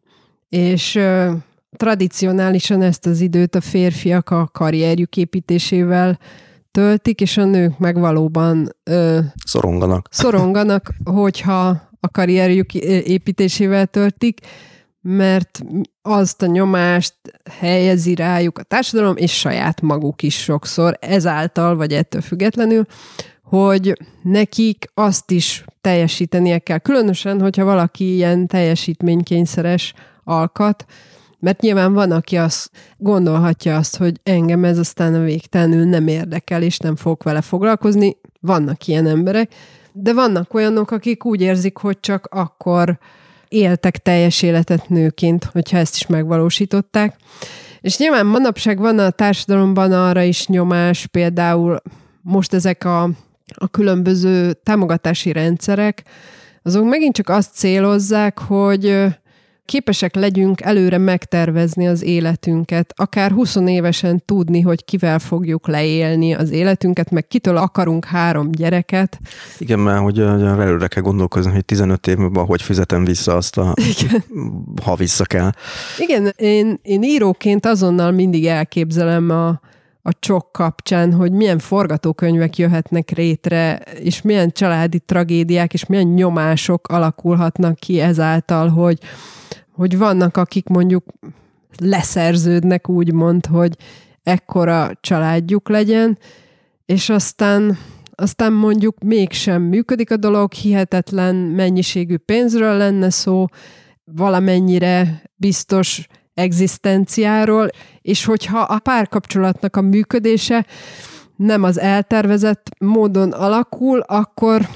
és 0.50 1.00
tradicionálisan 1.78 2.82
ezt 2.82 3.06
az 3.06 3.20
időt 3.20 3.56
a 3.56 3.62
férfiak 3.62 4.30
a 4.30 4.50
karrierjük 4.54 5.18
építésével 5.18 6.20
töltik, 6.72 7.22
és 7.22 7.38
a 7.38 7.46
nők 7.46 7.78
meg 7.78 8.00
valóban 8.00 8.76
ö, 8.84 9.20
Szoronganak. 9.46 10.08
szoronganak, 10.12 10.94
hogyha 11.04 11.68
a 12.00 12.10
karrierjük 12.12 12.74
építésével 12.74 13.86
töltik, 13.86 14.40
mert 15.06 15.62
azt 16.02 16.42
a 16.42 16.46
nyomást 16.46 17.16
helyezi 17.60 18.16
rájuk 18.16 18.58
a 18.58 18.64
társadalom, 18.64 19.18
és 19.18 19.40
saját 19.40 19.82
maguk 19.82 20.22
is 20.22 20.36
sokszor, 20.36 20.98
ezáltal, 21.02 21.76
vagy 21.76 21.94
ettől 21.94 22.22
függetlenül, 22.22 22.86
hogy 23.44 23.98
nekik 24.22 24.92
azt 24.94 25.32
is 25.32 25.66
teljesítenie 25.82 26.60
kell. 26.60 26.78
Különösen, 26.78 27.42
hogyha 27.42 27.64
valaki 27.64 28.14
ilyen 28.14 28.48
teljesítménykényszeres 28.48 29.94
alkat, 30.24 30.86
mert 31.40 31.62
nyilván 31.62 31.94
van, 31.94 32.12
aki 32.12 32.38
azt 32.38 32.70
gondolhatja 32.98 33.76
azt, 33.76 33.98
hogy 33.98 34.20
engem 34.24 34.64
ez 34.64 34.78
aztán 34.78 35.14
a 35.14 35.24
végtelenül 35.24 35.86
nem 35.86 36.08
érdekel, 36.08 36.62
és 36.62 36.78
nem 36.78 36.96
fogok 36.96 37.24
vele 37.24 37.42
foglalkozni. 37.42 38.18
Vannak 38.40 38.88
ilyen 38.88 39.08
emberek, 39.08 39.54
de 39.92 40.14
vannak 40.14 40.54
olyanok, 40.54 40.92
akik 40.92 41.26
úgy 41.26 41.42
érzik, 41.42 41.78
hogy 41.78 42.00
csak 42.00 42.28
akkor 42.32 43.00
éltek 43.54 43.98
teljes 43.98 44.42
életet 44.42 44.90
nőként, 44.90 45.44
hogyha 45.44 45.78
ezt 45.78 45.96
is 45.96 46.08
megvalósították. 46.08 47.16
És 47.82 47.98
nyilván 47.98 48.26
manapság 48.26 48.80
van 48.80 49.00
a 49.00 49.10
társadalomban 49.10 49.92
arra 49.92 50.22
is 50.22 50.48
nyomás, 50.48 51.08
például 51.08 51.82
most 52.22 52.54
ezek 52.54 52.86
a, 52.86 53.04
a 53.56 53.68
különböző 53.72 54.54
támogatási 54.54 55.32
rendszerek, 55.32 56.04
azok 56.64 56.90
megint 56.90 57.16
csak 57.16 57.30
azt 57.30 57.54
célozzák, 57.54 58.40
hogy 58.40 59.06
képesek 59.66 60.16
legyünk 60.16 60.62
előre 60.62 60.98
megtervezni 60.98 61.88
az 61.88 62.02
életünket, 62.02 62.94
akár 62.96 63.32
20 63.32 63.56
évesen 63.56 64.24
tudni, 64.26 64.62
hogy 64.62 64.86
kivel 64.86 65.20
fogjuk 65.20 65.68
leélni 65.68 66.34
az 66.34 66.52
életünket, 66.52 67.12
meg 67.12 67.28
kitől 67.28 67.58
akarunk 67.58 68.06
három 68.06 68.52
gyereket. 68.52 69.20
Igen, 69.58 69.80
mert 69.80 70.00
hogy 70.00 70.20
előre 70.20 70.88
kell 70.88 71.04
gondolkozni, 71.04 71.52
hogy 71.52 71.66
15 71.66 72.08
év 72.08 72.18
múlva 72.18 72.44
hogy 72.44 72.62
fizetem 72.62 73.06
vissza 73.06 73.36
azt, 73.36 73.58
a, 73.58 73.74
Igen. 74.00 74.24
ha 74.84 74.96
vissza 74.96 75.24
kell. 75.24 75.50
Igen, 75.98 76.34
én, 76.38 76.80
én 76.82 77.04
íróként 77.04 77.66
azonnal 77.66 78.12
mindig 78.12 78.46
elképzelem 78.46 79.30
a, 79.30 79.60
a 80.06 80.20
csok 80.20 80.52
kapcsán, 80.52 81.14
hogy 81.14 81.32
milyen 81.32 81.60
forgatókönyvek 81.60 82.58
jöhetnek 82.58 83.10
rétre, 83.10 83.76
és 84.00 84.22
milyen 84.22 84.52
családi 84.52 85.00
tragédiák, 85.00 85.74
és 85.74 85.86
milyen 85.86 86.08
nyomások 86.08 86.88
alakulhatnak 86.88 87.76
ki 87.76 88.00
ezáltal, 88.00 88.70
hogy, 88.70 89.00
hogy 89.72 89.98
vannak, 89.98 90.38
akik 90.38 90.68
mondjuk 90.68 91.04
leszerződnek 91.78 92.90
úgymond, 92.90 93.46
hogy 93.46 93.78
ekkora 94.24 94.92
családjuk 95.02 95.70
legyen, 95.70 96.18
és 96.86 97.10
aztán, 97.10 97.78
aztán 98.16 98.54
mondjuk 98.54 99.04
mégsem 99.04 99.62
működik 99.62 100.12
a 100.12 100.18
dolog, 100.18 100.54
hihetetlen 100.54 101.36
mennyiségű 101.36 102.18
pénzről 102.18 102.78
lenne 102.78 103.10
szó, 103.10 103.46
valamennyire 104.04 105.22
biztos 105.36 106.08
egzisztenciáról, 106.34 107.70
és 108.02 108.26
hogyha 108.26 108.60
a 108.60 108.80
párkapcsolatnak 108.80 109.76
a 109.76 109.82
működése 109.82 110.66
nem 111.36 111.64
az 111.64 111.80
eltervezett 111.80 112.70
módon 112.80 113.32
alakul, 113.32 114.00
akkor 114.00 114.68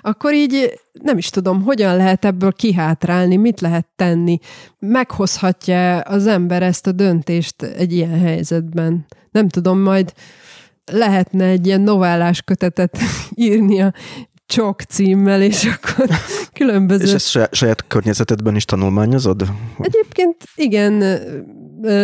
akkor 0.00 0.34
így 0.34 0.80
nem 1.02 1.18
is 1.18 1.30
tudom, 1.30 1.62
hogyan 1.62 1.96
lehet 1.96 2.24
ebből 2.24 2.52
kihátrálni, 2.52 3.36
mit 3.36 3.60
lehet 3.60 3.86
tenni. 3.96 4.38
Meghozhatja 4.78 6.00
az 6.00 6.26
ember 6.26 6.62
ezt 6.62 6.86
a 6.86 6.92
döntést 6.92 7.62
egy 7.62 7.92
ilyen 7.92 8.18
helyzetben. 8.18 9.06
Nem 9.30 9.48
tudom, 9.48 9.78
majd 9.78 10.12
lehetne 10.84 11.44
egy 11.44 11.66
ilyen 11.66 11.80
novellás 11.80 12.42
kötetet 12.42 12.98
írni 13.34 13.80
a 13.80 13.92
csok 14.52 14.82
címmel, 14.82 15.42
és 15.42 15.64
akkor 15.64 16.08
különböző... 16.58 17.04
És 17.04 17.12
ezt 17.12 17.54
saját 17.54 17.84
környezetedben 17.86 18.56
is 18.56 18.64
tanulmányozod? 18.64 19.48
Egyébként 19.78 20.36
igen, 20.54 21.02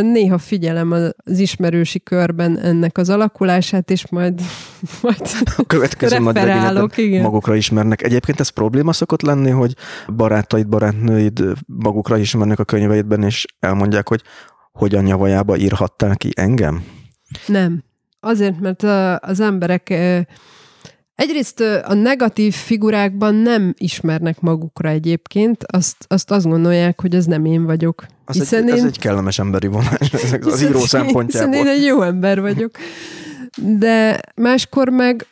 néha 0.02 0.38
figyelem 0.38 0.92
az 0.92 1.38
ismerősi 1.38 2.00
körben 2.00 2.58
ennek 2.58 2.98
az 2.98 3.10
alakulását, 3.10 3.90
és 3.90 4.08
majd, 4.10 4.40
majd 5.02 5.20
a 5.56 5.64
következő 5.66 6.16
referálok, 6.16 6.96
igen. 6.96 7.22
magukra 7.22 7.54
ismernek. 7.54 8.02
Egyébként 8.02 8.40
ez 8.40 8.48
probléma 8.48 8.92
szokott 8.92 9.22
lenni, 9.22 9.50
hogy 9.50 9.74
barátaid, 10.16 10.68
barátnőid 10.68 11.42
magukra 11.66 12.16
ismernek 12.16 12.58
a 12.58 12.64
könyveidben, 12.64 13.22
és 13.22 13.46
elmondják, 13.60 14.08
hogy 14.08 14.22
hogyan 14.72 15.04
nyavajába 15.04 15.56
írhattál 15.56 16.16
ki 16.16 16.30
engem? 16.36 16.84
Nem. 17.46 17.82
Azért, 18.20 18.60
mert 18.60 18.82
az 19.22 19.40
emberek 19.40 19.94
Egyrészt 21.18 21.60
a 21.60 21.94
negatív 21.94 22.54
figurákban 22.54 23.34
nem 23.34 23.74
ismernek 23.78 24.40
magukra 24.40 24.88
egyébként, 24.88 25.64
azt 25.66 25.96
azt, 26.08 26.30
azt 26.30 26.46
gondolják, 26.46 27.00
hogy 27.00 27.14
ez 27.14 27.24
nem 27.24 27.44
én 27.44 27.64
vagyok. 27.64 28.06
Az 28.24 28.36
hiszen 28.36 28.62
egy, 28.62 28.68
én, 28.68 28.74
ez 28.74 28.84
egy 28.84 28.98
kellemes 28.98 29.38
emberi 29.38 29.66
vonás 29.66 30.12
az 30.40 30.62
író 30.62 30.78
szempontjából. 30.78 31.52
Hiszen 31.52 31.66
én 31.66 31.72
egy 31.72 31.84
jó 31.84 32.02
ember 32.02 32.40
vagyok. 32.40 32.70
De 33.56 34.20
máskor 34.34 34.88
meg 34.88 35.26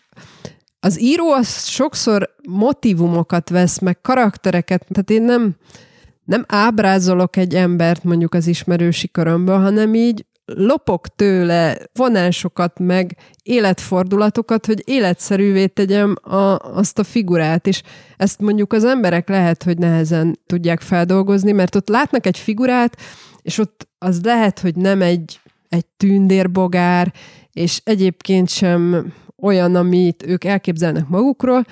az 0.80 1.00
író 1.00 1.32
az 1.32 1.66
sokszor 1.66 2.34
motivumokat 2.48 3.48
vesz, 3.48 3.78
meg 3.78 4.00
karaktereket, 4.00 4.86
tehát 4.88 5.10
én 5.10 5.22
nem, 5.22 5.54
nem 6.24 6.44
ábrázolok 6.48 7.36
egy 7.36 7.54
embert 7.54 8.04
mondjuk 8.04 8.34
az 8.34 8.46
ismerősi 8.46 9.10
körömből, 9.10 9.58
hanem 9.58 9.94
így 9.94 10.24
lopok 10.46 11.08
tőle 11.16 11.78
vonásokat, 11.94 12.78
meg 12.78 13.16
életfordulatokat, 13.42 14.66
hogy 14.66 14.82
életszerűvé 14.84 15.66
tegyem 15.66 16.14
a, 16.22 16.56
azt 16.58 16.98
a 16.98 17.04
figurát, 17.04 17.66
és 17.66 17.82
ezt 18.16 18.40
mondjuk 18.40 18.72
az 18.72 18.84
emberek 18.84 19.28
lehet, 19.28 19.62
hogy 19.62 19.78
nehezen 19.78 20.38
tudják 20.46 20.80
feldolgozni, 20.80 21.52
mert 21.52 21.74
ott 21.74 21.88
látnak 21.88 22.26
egy 22.26 22.38
figurát, 22.38 22.96
és 23.42 23.58
ott 23.58 23.88
az 23.98 24.22
lehet, 24.22 24.58
hogy 24.58 24.76
nem 24.76 25.02
egy, 25.02 25.40
egy 25.68 25.86
tündérbogár, 25.86 27.12
és 27.52 27.80
egyébként 27.84 28.48
sem 28.48 29.12
olyan, 29.42 29.74
amit 29.74 30.26
ők 30.26 30.44
elképzelnek 30.44 31.08
magukról, 31.08 31.64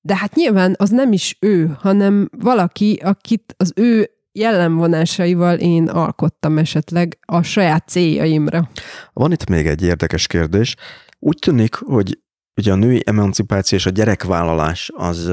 de 0.00 0.16
hát 0.16 0.34
nyilván 0.34 0.74
az 0.78 0.90
nem 0.90 1.12
is 1.12 1.36
ő, 1.40 1.76
hanem 1.78 2.28
valaki, 2.38 3.00
akit 3.02 3.54
az 3.56 3.72
ő 3.76 4.10
jellemvonásaival 4.32 5.58
én 5.58 5.88
alkottam 5.88 6.58
esetleg 6.58 7.18
a 7.26 7.42
saját 7.42 7.88
céljaimra. 7.88 8.68
Van 9.12 9.32
itt 9.32 9.48
még 9.48 9.66
egy 9.66 9.82
érdekes 9.82 10.26
kérdés. 10.26 10.74
Úgy 11.18 11.38
tűnik, 11.38 11.74
hogy 11.74 12.18
ugye 12.56 12.72
a 12.72 12.76
női 12.76 13.02
emancipáció 13.06 13.78
és 13.78 13.86
a 13.86 13.90
gyerekvállalás 13.90 14.90
az 14.94 15.30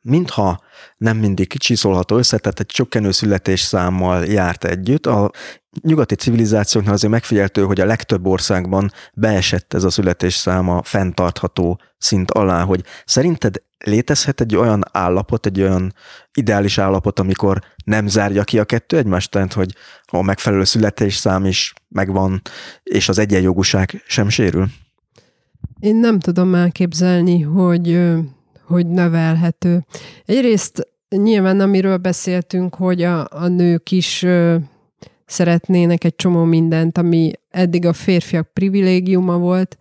mintha 0.00 0.60
nem 0.96 1.16
mindig 1.16 1.48
kicsiszolható 1.48 2.16
össze, 2.16 2.38
tehát 2.38 2.60
egy 2.60 2.66
csökkenő 2.66 3.10
születésszámmal 3.10 4.24
járt 4.24 4.64
együtt. 4.64 5.06
A 5.06 5.30
nyugati 5.82 6.14
civilizációknál 6.14 6.94
azért 6.94 7.12
megfigyeltő, 7.12 7.64
hogy 7.64 7.80
a 7.80 7.86
legtöbb 7.86 8.26
országban 8.26 8.92
beesett 9.14 9.74
ez 9.74 9.84
a 9.84 9.90
születésszáma 9.90 10.82
fenntartható 10.82 11.80
szint 11.98 12.30
alá, 12.30 12.64
hogy 12.64 12.84
szerinted 13.04 13.62
létezhet 13.84 14.40
egy 14.40 14.56
olyan 14.56 14.82
állapot, 14.92 15.46
egy 15.46 15.60
olyan 15.60 15.94
ideális 16.34 16.78
állapot, 16.78 17.18
amikor 17.18 17.62
nem 17.84 18.06
zárja 18.06 18.44
ki 18.44 18.58
a 18.58 18.64
kettő 18.64 18.96
egymást, 18.96 19.30
tehát 19.30 19.52
hogy 19.52 19.74
a 20.04 20.22
megfelelő 20.22 20.64
születésszám 20.64 21.44
is 21.44 21.72
megvan, 21.88 22.42
és 22.82 23.08
az 23.08 23.18
egyenjogúság 23.18 24.02
sem 24.06 24.28
sérül? 24.28 24.66
Én 25.80 25.96
nem 25.96 26.18
tudom 26.18 26.54
elképzelni, 26.54 27.40
hogy, 27.40 28.08
hogy 28.62 28.86
növelhető. 28.86 29.84
Egyrészt 30.24 30.88
nyilván, 31.08 31.60
amiről 31.60 31.96
beszéltünk, 31.96 32.74
hogy 32.74 33.02
a, 33.02 33.26
a 33.30 33.48
nők 33.48 33.90
is 33.90 34.26
szeretnének 35.26 36.04
egy 36.04 36.16
csomó 36.16 36.44
mindent, 36.44 36.98
ami 36.98 37.32
eddig 37.50 37.86
a 37.86 37.92
férfiak 37.92 38.52
privilégiuma 38.52 39.38
volt, 39.38 39.76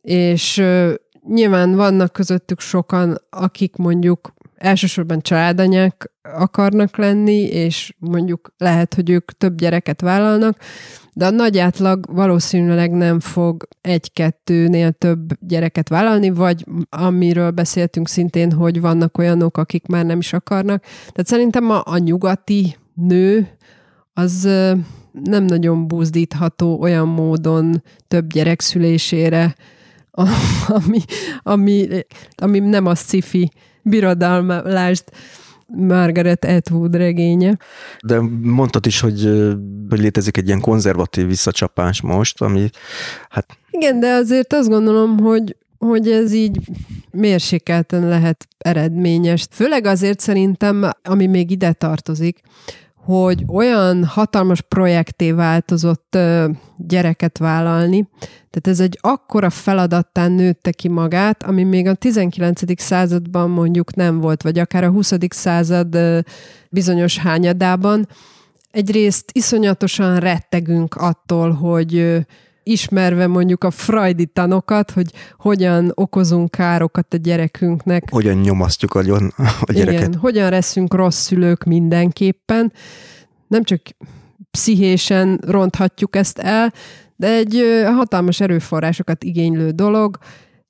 és 0.00 0.62
nyilván 1.28 1.74
vannak 1.74 2.12
közöttük 2.12 2.60
sokan, 2.60 3.16
akik 3.30 3.76
mondjuk 3.76 4.34
elsősorban 4.56 5.20
családanyák 5.20 6.12
akarnak 6.22 6.96
lenni, 6.96 7.40
és 7.40 7.94
mondjuk 7.98 8.54
lehet, 8.58 8.94
hogy 8.94 9.10
ők 9.10 9.32
több 9.32 9.56
gyereket 9.56 10.00
vállalnak, 10.00 10.58
de 11.12 11.26
a 11.26 11.30
nagy 11.30 11.58
átlag 11.58 12.14
valószínűleg 12.14 12.90
nem 12.90 13.20
fog 13.20 13.68
egy-kettőnél 13.80 14.92
több 14.92 15.20
gyereket 15.40 15.88
vállalni, 15.88 16.30
vagy 16.30 16.64
amiről 16.90 17.50
beszéltünk 17.50 18.08
szintén, 18.08 18.52
hogy 18.52 18.80
vannak 18.80 19.18
olyanok, 19.18 19.56
akik 19.56 19.86
már 19.86 20.04
nem 20.04 20.18
is 20.18 20.32
akarnak. 20.32 20.82
Tehát 20.82 21.26
szerintem 21.26 21.70
a, 21.70 21.82
a 21.84 21.98
nyugati 21.98 22.76
nő 22.94 23.48
az 24.12 24.42
nem 25.12 25.44
nagyon 25.44 25.86
buzdítható 25.86 26.80
olyan 26.80 27.08
módon 27.08 27.82
több 28.08 28.26
gyerek 28.26 28.60
szülésére, 28.60 29.54
ami, 30.78 31.00
ami, 31.42 31.88
ami 32.34 32.58
nem 32.58 32.86
a 32.86 32.94
sci-fi 32.94 33.50
birodalmást, 33.82 35.04
Margaret 35.76 36.44
Atwood 36.44 36.96
regénye. 36.96 37.58
De 38.04 38.20
mondtad 38.42 38.86
is, 38.86 39.00
hogy, 39.00 39.22
hogy 39.88 40.00
létezik 40.00 40.36
egy 40.36 40.46
ilyen 40.46 40.60
konzervatív 40.60 41.26
visszacsapás 41.26 42.00
most, 42.00 42.42
ami 42.42 42.70
hát 43.28 43.56
Igen, 43.70 44.00
de 44.00 44.12
azért 44.12 44.52
azt 44.52 44.68
gondolom, 44.68 45.18
hogy, 45.18 45.56
hogy 45.78 46.10
ez 46.10 46.32
így 46.32 46.58
mérsékelten 47.10 48.08
lehet 48.08 48.46
eredményes. 48.58 49.46
Főleg 49.50 49.86
azért 49.86 50.20
szerintem, 50.20 50.90
ami 51.02 51.26
még 51.26 51.50
ide 51.50 51.72
tartozik, 51.72 52.40
hogy 53.04 53.44
olyan 53.46 54.04
hatalmas 54.04 54.60
projekté 54.60 55.32
változott 55.32 56.18
gyereket 56.76 57.38
vállalni, 57.38 58.08
tehát 58.50 58.78
ez 58.78 58.80
egy 58.80 58.98
akkora 59.00 59.50
feladattán 59.50 60.32
nőtte 60.32 60.70
ki 60.70 60.88
magát, 60.88 61.42
ami 61.42 61.62
még 61.62 61.86
a 61.86 61.94
19. 61.94 62.80
században 62.80 63.50
mondjuk 63.50 63.94
nem 63.94 64.20
volt, 64.20 64.42
vagy 64.42 64.58
akár 64.58 64.84
a 64.84 64.90
20. 64.90 65.12
század 65.28 65.98
bizonyos 66.70 67.18
hányadában. 67.18 68.08
Egyrészt 68.70 69.30
iszonyatosan 69.32 70.18
rettegünk 70.18 70.94
attól, 70.94 71.50
hogy 71.50 72.24
ismerve 72.62 73.26
mondjuk 73.26 73.64
a 73.64 73.70
freudi 73.70 74.26
tanokat, 74.26 74.90
hogy 74.90 75.12
hogyan 75.36 75.92
okozunk 75.94 76.50
károkat 76.50 77.14
a 77.14 77.16
gyerekünknek. 77.16 78.10
Hogyan 78.10 78.36
nyomasztjuk 78.36 78.94
agyon 78.94 79.32
a 79.60 79.72
gyereket. 79.72 80.00
Igen, 80.00 80.14
hogyan 80.14 80.50
leszünk 80.50 80.94
rossz 80.94 81.20
szülők 81.20 81.64
mindenképpen. 81.64 82.72
Nem 83.48 83.62
csak 83.62 83.80
pszichésen 84.50 85.40
ronthatjuk 85.46 86.16
ezt 86.16 86.38
el, 86.38 86.72
de 87.16 87.32
egy 87.32 87.62
hatalmas 87.84 88.40
erőforrásokat 88.40 89.24
igénylő 89.24 89.70
dolog, 89.70 90.18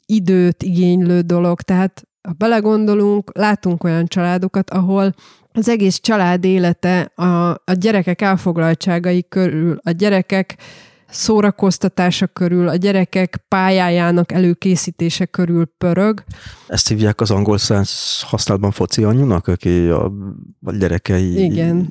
időt 0.07 0.63
igénylő 0.63 1.21
dolog, 1.21 1.61
tehát 1.61 2.03
ha 2.23 2.33
belegondolunk, 2.33 3.31
látunk 3.39 3.85
olyan 3.85 4.07
családokat, 4.07 4.71
ahol 4.71 5.15
az 5.53 5.69
egész 5.69 6.01
család 6.01 6.45
élete 6.45 7.01
a, 7.01 7.51
a 7.51 7.73
gyerekek 7.73 8.23
elfoglaltságai 8.23 9.25
körül, 9.29 9.79
a 9.83 9.91
gyerekek 9.91 10.57
szórakoztatása 11.13 12.27
körül, 12.27 12.69
a 12.69 12.77
gyerekek 12.77 13.45
pályájának 13.49 14.33
előkészítése 14.33 15.25
körül 15.25 15.67
pörög. 15.79 16.25
Ezt 16.67 16.89
hívják 16.89 17.21
az 17.21 17.31
angol 17.31 17.59
száz 17.59 18.21
használatban 18.23 18.71
foci 18.71 19.05
anyunak, 19.05 19.47
aki 19.47 19.87
a, 19.87 20.13
gyerekei... 20.79 21.45
Igen. 21.45 21.89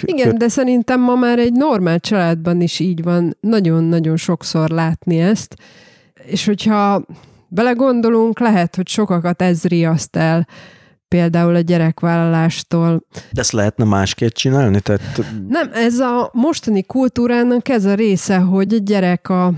Igen, 0.00 0.38
de 0.38 0.48
szerintem 0.48 1.00
ma 1.00 1.14
már 1.14 1.38
egy 1.38 1.52
normál 1.52 2.00
családban 2.00 2.60
is 2.60 2.78
így 2.78 3.02
van. 3.02 3.36
Nagyon-nagyon 3.40 4.16
sokszor 4.16 4.70
látni 4.70 5.20
ezt. 5.20 5.56
És 6.24 6.46
hogyha 6.46 7.06
belegondolunk, 7.48 8.38
lehet, 8.38 8.76
hogy 8.76 8.88
sokakat 8.88 9.42
ez 9.42 9.64
riaszt 9.64 10.16
el 10.16 10.46
például 11.08 11.54
a 11.54 11.60
gyerekvállalástól. 11.60 13.06
De 13.32 13.40
ezt 13.40 13.52
lehetne 13.52 13.84
másképp 13.84 14.32
csinálni? 14.32 14.80
Tehát... 14.80 15.02
Nem, 15.48 15.70
ez 15.72 15.98
a 15.98 16.30
mostani 16.32 16.82
kultúrának 16.82 17.68
ez 17.68 17.84
a 17.84 17.94
része, 17.94 18.36
hogy 18.36 18.74
a 18.74 18.78
gyerek 18.78 19.28
a 19.28 19.52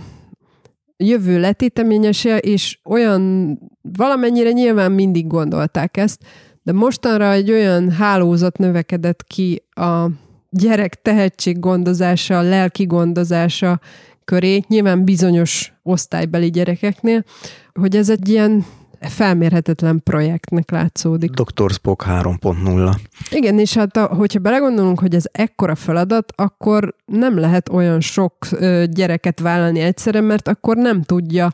jövő 0.96 1.40
letéteményese, 1.40 2.38
és 2.38 2.78
olyan 2.84 3.52
valamennyire 3.96 4.50
nyilván 4.50 4.92
mindig 4.92 5.26
gondolták 5.26 5.96
ezt, 5.96 6.20
de 6.62 6.72
mostanra 6.72 7.32
egy 7.32 7.50
olyan 7.50 7.90
hálózat 7.90 8.58
növekedett 8.58 9.24
ki 9.26 9.62
a 9.70 10.06
gyerek 10.50 11.02
tehetséggondozása, 11.02 12.40
lelki 12.40 12.84
gondozása 12.84 13.80
köré, 14.24 14.62
nyilván 14.68 15.04
bizonyos 15.04 15.72
osztálybeli 15.82 16.50
gyerekeknél, 16.50 17.24
hogy 17.72 17.96
ez 17.96 18.10
egy 18.10 18.28
ilyen 18.28 18.64
felmérhetetlen 19.00 20.00
projektnek 20.04 20.70
látszódik. 20.70 21.30
Dr. 21.30 21.70
Spock 21.70 22.04
3.0. 22.06 22.94
Igen, 23.30 23.58
és 23.58 23.74
hát 23.74 23.96
a, 23.96 24.06
hogyha 24.06 24.38
belegondolunk, 24.38 25.00
hogy 25.00 25.14
ez 25.14 25.24
ekkora 25.32 25.74
feladat, 25.74 26.32
akkor 26.36 26.94
nem 27.06 27.38
lehet 27.38 27.68
olyan 27.68 28.00
sok 28.00 28.34
ö, 28.50 28.84
gyereket 28.90 29.40
vállalni 29.40 29.80
egyszerre, 29.80 30.20
mert 30.20 30.48
akkor 30.48 30.76
nem 30.76 31.02
tudja 31.02 31.50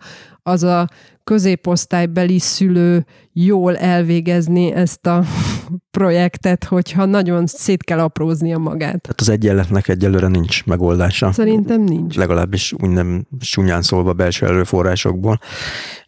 az 0.47 0.63
a 0.63 0.89
középosztálybeli 1.25 2.39
szülő 2.39 3.05
jól 3.33 3.77
elvégezni 3.77 4.73
ezt 4.73 5.07
a 5.07 5.25
projektet, 5.91 6.65
hogyha 6.65 7.05
nagyon 7.05 7.47
szét 7.47 7.85
kell 7.85 7.99
apróznia 7.99 8.59
magát. 8.59 9.01
Tehát 9.01 9.21
az 9.21 9.29
egyenletnek 9.29 9.89
egyelőre 9.89 10.29
nincs 10.29 10.65
megoldása. 10.65 11.33
Szerintem 11.33 11.81
nincs. 11.81 12.17
Legalábbis 12.17 12.73
úgy 12.73 12.91
nem 12.91 13.27
sunyán 13.41 13.83
szólva 13.83 14.13
belső 14.13 14.47
előforrásokból. 14.47 15.39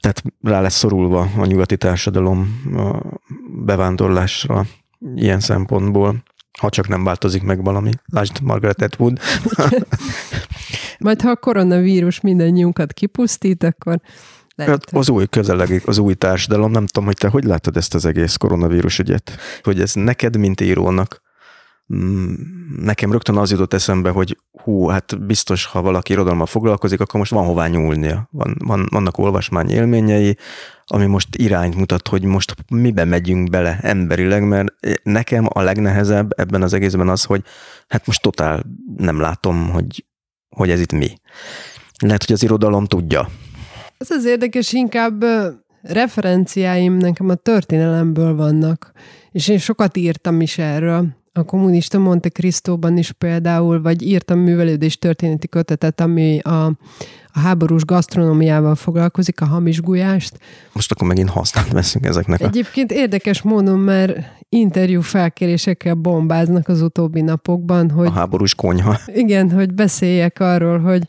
Tehát 0.01 0.23
rá 0.43 0.61
lesz 0.61 0.77
szorulva 0.77 1.31
a 1.37 1.47
nyugati 1.47 1.77
társadalom 1.77 2.63
a 2.77 3.21
bevándorlásra 3.65 4.67
ilyen 5.15 5.41
szempontból, 5.41 6.23
ha 6.59 6.71
csak 6.71 6.89
nem 6.89 7.05
változik 7.05 7.43
meg 7.43 7.65
valami. 7.65 7.91
Lásd 8.13 8.43
Margaret 8.43 8.83
Atwood. 8.83 9.19
Majd 10.99 11.21
ha 11.21 11.31
a 11.31 11.37
koronavírus 11.37 12.21
mindannyiunkat 12.21 12.93
kipusztít, 12.93 13.63
akkor 13.63 14.01
lehet. 14.55 14.73
Hát 14.73 14.95
az 14.95 15.09
új 15.09 15.27
közelegi, 15.27 15.81
az 15.85 15.99
új 15.99 16.15
társadalom, 16.15 16.71
nem 16.71 16.87
tudom, 16.87 17.05
hogy 17.05 17.17
te 17.17 17.29
hogy 17.29 17.45
látod 17.45 17.77
ezt 17.77 17.95
az 17.95 18.05
egész 18.05 18.37
koronavírus 18.37 18.99
ügyet? 18.99 19.37
Hogy 19.63 19.81
ez 19.81 19.95
neked, 19.95 20.37
mint 20.37 20.61
írónak, 20.61 21.23
nekem 22.83 23.13
rögtön 23.13 23.37
az 23.37 23.51
jutott 23.51 23.73
eszembe, 23.73 24.11
hogy 24.11 24.39
hú, 24.63 24.87
hát 24.87 25.27
biztos, 25.27 25.65
ha 25.65 25.83
valaki 25.83 26.13
irodalommal 26.13 26.47
foglalkozik, 26.47 27.01
akkor 27.01 27.21
most 27.21 27.31
van 27.31 27.45
hová 27.45 27.67
nyúlnia. 27.67 28.29
Van, 28.31 28.57
van, 28.59 28.87
vannak 28.91 29.19
olvasmány 29.19 29.71
élményei, 29.71 30.37
ami 30.87 31.07
most 31.07 31.29
irányt 31.37 31.75
mutat, 31.75 32.09
hogy 32.09 32.23
most 32.23 32.55
mibe 32.69 33.05
megyünk 33.05 33.51
bele 33.51 33.79
emberileg, 33.83 34.43
mert 34.43 34.75
nekem 35.03 35.47
a 35.49 35.63
legnehezebb 35.63 36.41
ebben 36.41 36.63
az 36.63 36.73
egészben 36.73 37.09
az, 37.09 37.25
hogy 37.25 37.43
hát 37.89 38.07
most 38.07 38.23
totál 38.23 38.63
nem 38.97 39.21
látom, 39.21 39.71
hogy, 39.71 40.05
hogy 40.49 40.71
ez 40.71 40.81
itt 40.81 40.93
mi. 40.93 41.19
Lehet, 41.99 42.25
hogy 42.25 42.35
az 42.35 42.43
irodalom 42.43 42.85
tudja, 42.85 43.29
ez 43.99 44.11
az 44.11 44.25
érdekes, 44.25 44.73
inkább 44.73 45.25
referenciáim 45.83 46.97
nekem 46.97 47.29
a 47.29 47.35
történelemből 47.35 48.35
vannak, 48.35 48.93
és 49.31 49.49
én 49.49 49.59
sokat 49.59 49.97
írtam 49.97 50.41
is 50.41 50.59
erről. 50.59 51.07
A 51.37 51.43
kommunista 51.43 51.99
Monte 51.99 52.29
Cristóban 52.29 52.97
is 52.97 53.13
például, 53.13 53.83
vagy 53.83 54.03
írtam 54.03 54.39
művelődés 54.39 54.99
történeti 54.99 55.49
kötetet, 55.49 56.01
ami 56.01 56.39
a, 56.39 56.65
a 57.33 57.39
háborús 57.39 57.85
gasztronómiával 57.85 58.75
foglalkozik, 58.75 59.41
a 59.41 59.47
hamis 59.47 59.81
gulyást. 59.81 60.39
Most 60.73 60.93
akkor 60.93 61.09
megint 61.09 61.29
használt 61.29 61.73
veszünk 61.73 62.07
ezeknek. 62.07 62.41
Egyébként 62.41 62.93
érdekes 62.93 63.43
módon, 63.43 63.79
mert 63.79 64.19
interjú 64.49 65.01
felkérésekkel 65.01 65.95
bombáznak 65.95 66.69
az 66.69 66.81
utóbbi 66.83 67.21
napokban, 67.21 67.91
hogy... 67.91 68.07
A 68.07 68.11
háborús 68.13 68.55
konyha. 68.55 68.99
Igen, 69.07 69.51
hogy 69.51 69.75
beszéljek 69.75 70.41
arról, 70.41 70.79
hogy 70.79 71.09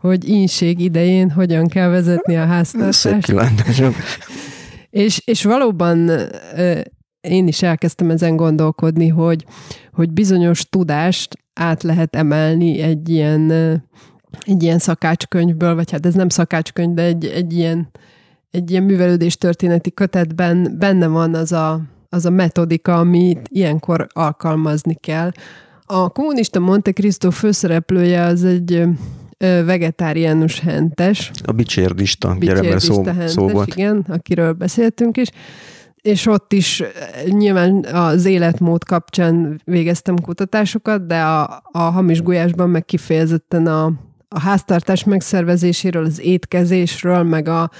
hogy 0.00 0.28
ínség 0.28 0.80
idején 0.80 1.30
hogyan 1.30 1.66
kell 1.66 1.88
vezetni 1.88 2.36
a 2.36 2.46
háztartást. 2.46 3.32
és, 4.90 5.20
és 5.24 5.44
valóban 5.44 6.10
én 7.20 7.46
is 7.46 7.62
elkezdtem 7.62 8.10
ezen 8.10 8.36
gondolkodni, 8.36 9.08
hogy, 9.08 9.44
hogy 9.92 10.12
bizonyos 10.12 10.68
tudást 10.68 11.38
át 11.54 11.82
lehet 11.82 12.16
emelni 12.16 12.80
egy 12.80 13.08
ilyen, 13.08 13.50
egy 14.46 14.62
ilyen 14.62 14.78
szakácskönyvből, 14.78 15.74
vagy 15.74 15.90
hát 15.90 16.06
ez 16.06 16.14
nem 16.14 16.28
szakácskönyv, 16.28 16.94
de 16.94 17.02
egy, 17.02 17.24
egy 17.26 17.52
ilyen, 17.52 17.88
egy 18.50 18.70
ilyen 18.70 18.82
művelődés 18.82 19.36
történeti 19.36 19.92
kötetben 19.92 20.74
benne 20.78 21.06
van 21.06 21.34
az 21.34 21.52
a, 21.52 21.80
az 22.08 22.24
a 22.24 22.30
metodika, 22.30 22.98
amit 22.98 23.48
ilyenkor 23.48 24.06
alkalmazni 24.12 24.94
kell. 24.94 25.30
A 25.84 26.08
kommunista 26.08 26.58
Monte 26.60 26.92
Cristo 26.92 27.30
főszereplője 27.30 28.22
az 28.22 28.44
egy 28.44 28.86
vegetáriánus 29.38 30.60
hentes. 30.60 31.30
A 31.44 31.52
bicsérdista, 31.52 32.36
gyere, 32.40 32.78
szó, 32.78 33.04
hentes, 33.04 33.30
szó 33.30 33.48
volt. 33.48 33.74
Igen, 33.74 34.04
akiről 34.08 34.52
beszéltünk 34.52 35.16
is. 35.16 35.28
És 36.02 36.26
ott 36.26 36.52
is 36.52 36.82
nyilván 37.24 37.84
az 37.84 38.24
életmód 38.24 38.84
kapcsán 38.84 39.60
végeztem 39.64 40.20
kutatásokat, 40.20 41.06
de 41.06 41.20
a, 41.20 41.62
a 41.72 41.78
hamis 41.78 42.22
gulyásban 42.22 42.70
meg 42.70 42.84
kifejezetten 42.84 43.66
a, 43.66 43.92
a 44.28 44.40
háztartás 44.40 45.04
megszervezéséről, 45.04 46.04
az 46.04 46.20
étkezésről, 46.20 47.22
meg 47.22 47.48
a, 47.48 47.70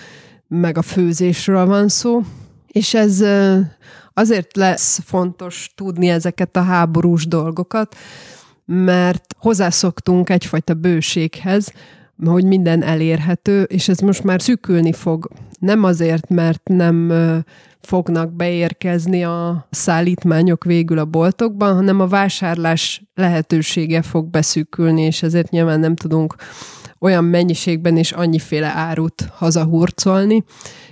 meg 0.49 0.79
a 0.79 0.83
főzésről 0.83 1.67
van 1.67 1.89
szó. 1.89 2.21
És 2.67 2.95
ez 2.95 3.25
azért 4.15 4.57
lesz 4.57 5.01
fontos 5.05 5.71
tudni 5.75 6.09
ezeket 6.09 6.57
a 6.57 6.63
háborús 6.63 7.27
dolgokat, 7.27 7.97
mert 8.65 9.35
hozzászoktunk 9.39 10.31
egyfajta 10.31 10.75
bőséghez, 10.75 11.73
hogy 12.25 12.45
minden 12.45 12.83
elérhető, 12.83 13.63
és 13.63 13.89
ez 13.89 13.99
most 13.99 14.25
már 14.25 14.43
szűkülni 14.43 14.93
fog. 14.93 15.29
Nem 15.59 15.85
azért, 15.85 16.29
mert 16.29 16.69
nem 16.69 17.13
fognak 17.81 18.33
beérkezni 18.33 19.25
a 19.25 19.67
szállítmányok 19.71 20.65
végül 20.65 20.99
a 20.99 21.05
boltokban, 21.05 21.75
hanem 21.75 22.01
a 22.01 22.07
vásárlás 22.07 23.03
lehetősége 23.15 24.03
fog 24.03 24.31
beszűkülni, 24.31 25.03
és 25.03 25.23
ezért 25.23 25.51
nyilván 25.51 25.81
nem 25.81 25.97
tudunk 25.97 26.35
olyan 27.01 27.25
mennyiségben 27.25 27.97
és 27.97 28.13
annyiféle 28.13 28.67
árut 28.67 29.29
hazahurcolni, 29.33 30.45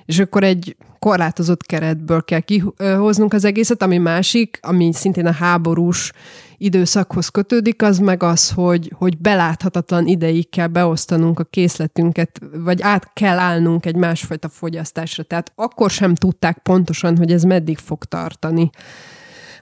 és 0.04 0.18
akkor 0.18 0.44
egy 0.44 0.76
korlátozott 0.98 1.66
keretből 1.66 2.24
kell 2.24 2.40
kihoznunk 2.40 3.32
az 3.32 3.44
egészet, 3.44 3.82
ami 3.82 3.98
másik, 3.98 4.58
ami 4.62 4.92
szintén 4.92 5.26
a 5.26 5.32
háborús 5.32 6.12
időszakhoz 6.58 7.28
kötődik, 7.28 7.82
az 7.82 7.98
meg 7.98 8.22
az, 8.22 8.50
hogy, 8.50 8.92
hogy 8.94 9.18
beláthatatlan 9.18 10.06
ideig 10.06 10.50
kell 10.50 10.66
beosztanunk 10.66 11.38
a 11.38 11.44
készletünket, 11.44 12.40
vagy 12.52 12.82
át 12.82 13.10
kell 13.12 13.38
állnunk 13.38 13.86
egy 13.86 13.96
másfajta 13.96 14.48
fogyasztásra. 14.48 15.22
Tehát 15.22 15.52
akkor 15.54 15.90
sem 15.90 16.14
tudták 16.14 16.58
pontosan, 16.58 17.16
hogy 17.16 17.32
ez 17.32 17.42
meddig 17.42 17.78
fog 17.78 18.04
tartani. 18.04 18.70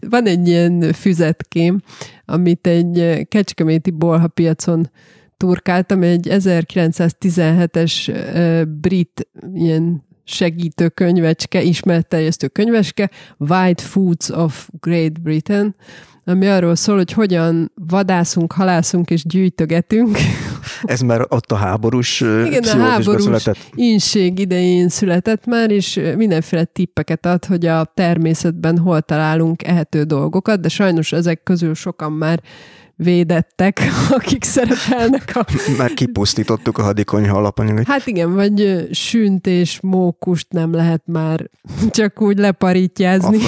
Van 0.09 0.27
egy 0.27 0.49
ilyen 0.49 0.93
füzetkém, 0.93 1.81
amit 2.25 2.67
egy 2.67 3.27
kecskeméti 3.29 3.91
bolha 3.91 4.29
piacon 4.29 4.91
turkáltam, 5.37 6.03
egy 6.03 6.27
1917-es 6.31 8.67
brit 8.81 9.29
ilyen 9.55 10.04
segítő 10.25 10.89
könyvecske, 10.89 11.63
ismeretterjesztő 11.63 12.49
könyveske, 12.49 13.11
White 13.39 13.83
Foods 13.83 14.31
of 14.31 14.69
Great 14.81 15.23
Britain, 15.23 15.75
ami 16.25 16.47
arról 16.47 16.75
szól, 16.75 16.97
hogy 16.97 17.13
hogyan 17.13 17.73
vadászunk, 17.75 18.53
halászunk 18.53 19.11
és 19.11 19.25
gyűjtögetünk. 19.25 20.19
Ez 20.83 21.01
már 21.01 21.21
ott 21.29 21.53
a 21.53 21.55
háborús 21.55 22.21
Igen, 22.21 22.63
a 22.63 22.77
háborús 22.77 23.49
inség 23.75 24.39
idején 24.39 24.89
született 24.89 25.47
már, 25.47 25.71
és 25.71 26.01
mindenféle 26.17 26.65
tippeket 26.65 27.27
ad, 27.27 27.45
hogy 27.45 27.67
a 27.67 27.93
természetben 27.95 28.79
hol 28.79 29.01
találunk 29.01 29.65
ehető 29.65 30.03
dolgokat, 30.03 30.61
de 30.61 30.69
sajnos 30.69 31.13
ezek 31.13 31.43
közül 31.43 31.75
sokan 31.75 32.13
már 32.13 32.43
védettek, 32.97 33.81
akik 34.19 34.45
szerepelnek 34.45 35.33
a... 35.35 35.47
Már 35.79 35.95
kipusztítottuk 35.95 36.79
a 36.79 36.83
hadikonyha 36.83 37.37
alapanyagot. 37.37 37.87
Hát 37.87 38.07
igen, 38.07 38.35
vagy 38.35 38.89
sünt 38.93 39.47
és 39.47 39.79
mókust 39.81 40.47
nem 40.51 40.73
lehet 40.73 41.03
már 41.07 41.51
csak 41.91 42.21
úgy 42.21 42.39
leparítyázni. 42.39 43.39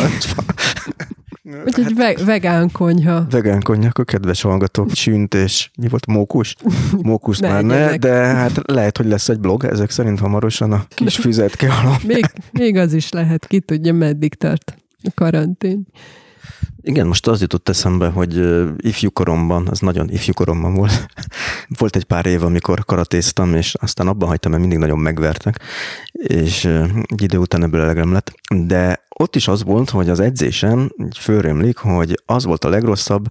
Úgyhogy 1.64 1.94
ve- 1.94 2.24
vegán 2.24 2.70
konyha. 2.72 3.26
Vegán 3.30 3.62
konyha, 3.62 3.88
akkor 3.88 4.04
kedves 4.04 4.42
hallgatók, 4.42 4.90
sünt 4.94 5.34
és 5.34 5.70
mi 5.78 5.88
volt, 5.88 6.06
mókus? 6.06 6.54
Mókus 7.02 7.40
már 7.40 7.64
ne, 7.64 7.96
de 7.96 8.12
hát 8.12 8.60
lehet, 8.64 8.96
hogy 8.96 9.06
lesz 9.06 9.28
egy 9.28 9.40
blog 9.40 9.64
ezek 9.64 9.90
szerint 9.90 10.18
hamarosan 10.18 10.72
a 10.72 10.86
kis 10.88 11.16
füzetke 11.16 11.72
alap. 11.72 12.02
Még, 12.02 12.24
még 12.52 12.76
az 12.76 12.92
is 12.92 13.10
lehet, 13.10 13.46
ki 13.46 13.60
tudja, 13.60 13.92
meddig 13.92 14.34
tart 14.34 14.76
a 15.02 15.10
karantén. 15.14 15.86
Igen, 16.88 17.06
most 17.06 17.26
az 17.26 17.40
jutott 17.40 17.68
eszembe, 17.68 18.08
hogy 18.08 18.42
ifjú 18.76 19.10
koromban, 19.10 19.68
az 19.68 19.80
nagyon 19.80 20.10
ifjú 20.10 20.32
koromban 20.32 20.74
volt, 20.74 21.06
volt 21.78 21.96
egy 21.96 22.04
pár 22.04 22.26
év, 22.26 22.42
amikor 22.42 22.84
karatéztam, 22.84 23.54
és 23.54 23.74
aztán 23.74 24.08
abban 24.08 24.28
hagytam, 24.28 24.50
mert 24.50 24.62
mindig 24.62 24.80
nagyon 24.80 24.98
megvertek, 24.98 25.60
és 26.12 26.64
egy 26.64 27.22
idő 27.22 27.38
után 27.38 27.62
ebből 27.62 27.80
elegem 27.80 28.12
lett, 28.12 28.32
de 28.66 29.04
ott 29.18 29.36
is 29.36 29.48
az 29.48 29.64
volt, 29.64 29.90
hogy 29.90 30.08
az 30.08 30.20
edzésen 30.20 30.94
fölrémlik, 31.18 31.76
hogy 31.76 32.22
az 32.26 32.44
volt 32.44 32.64
a 32.64 32.68
legrosszabb, 32.68 33.26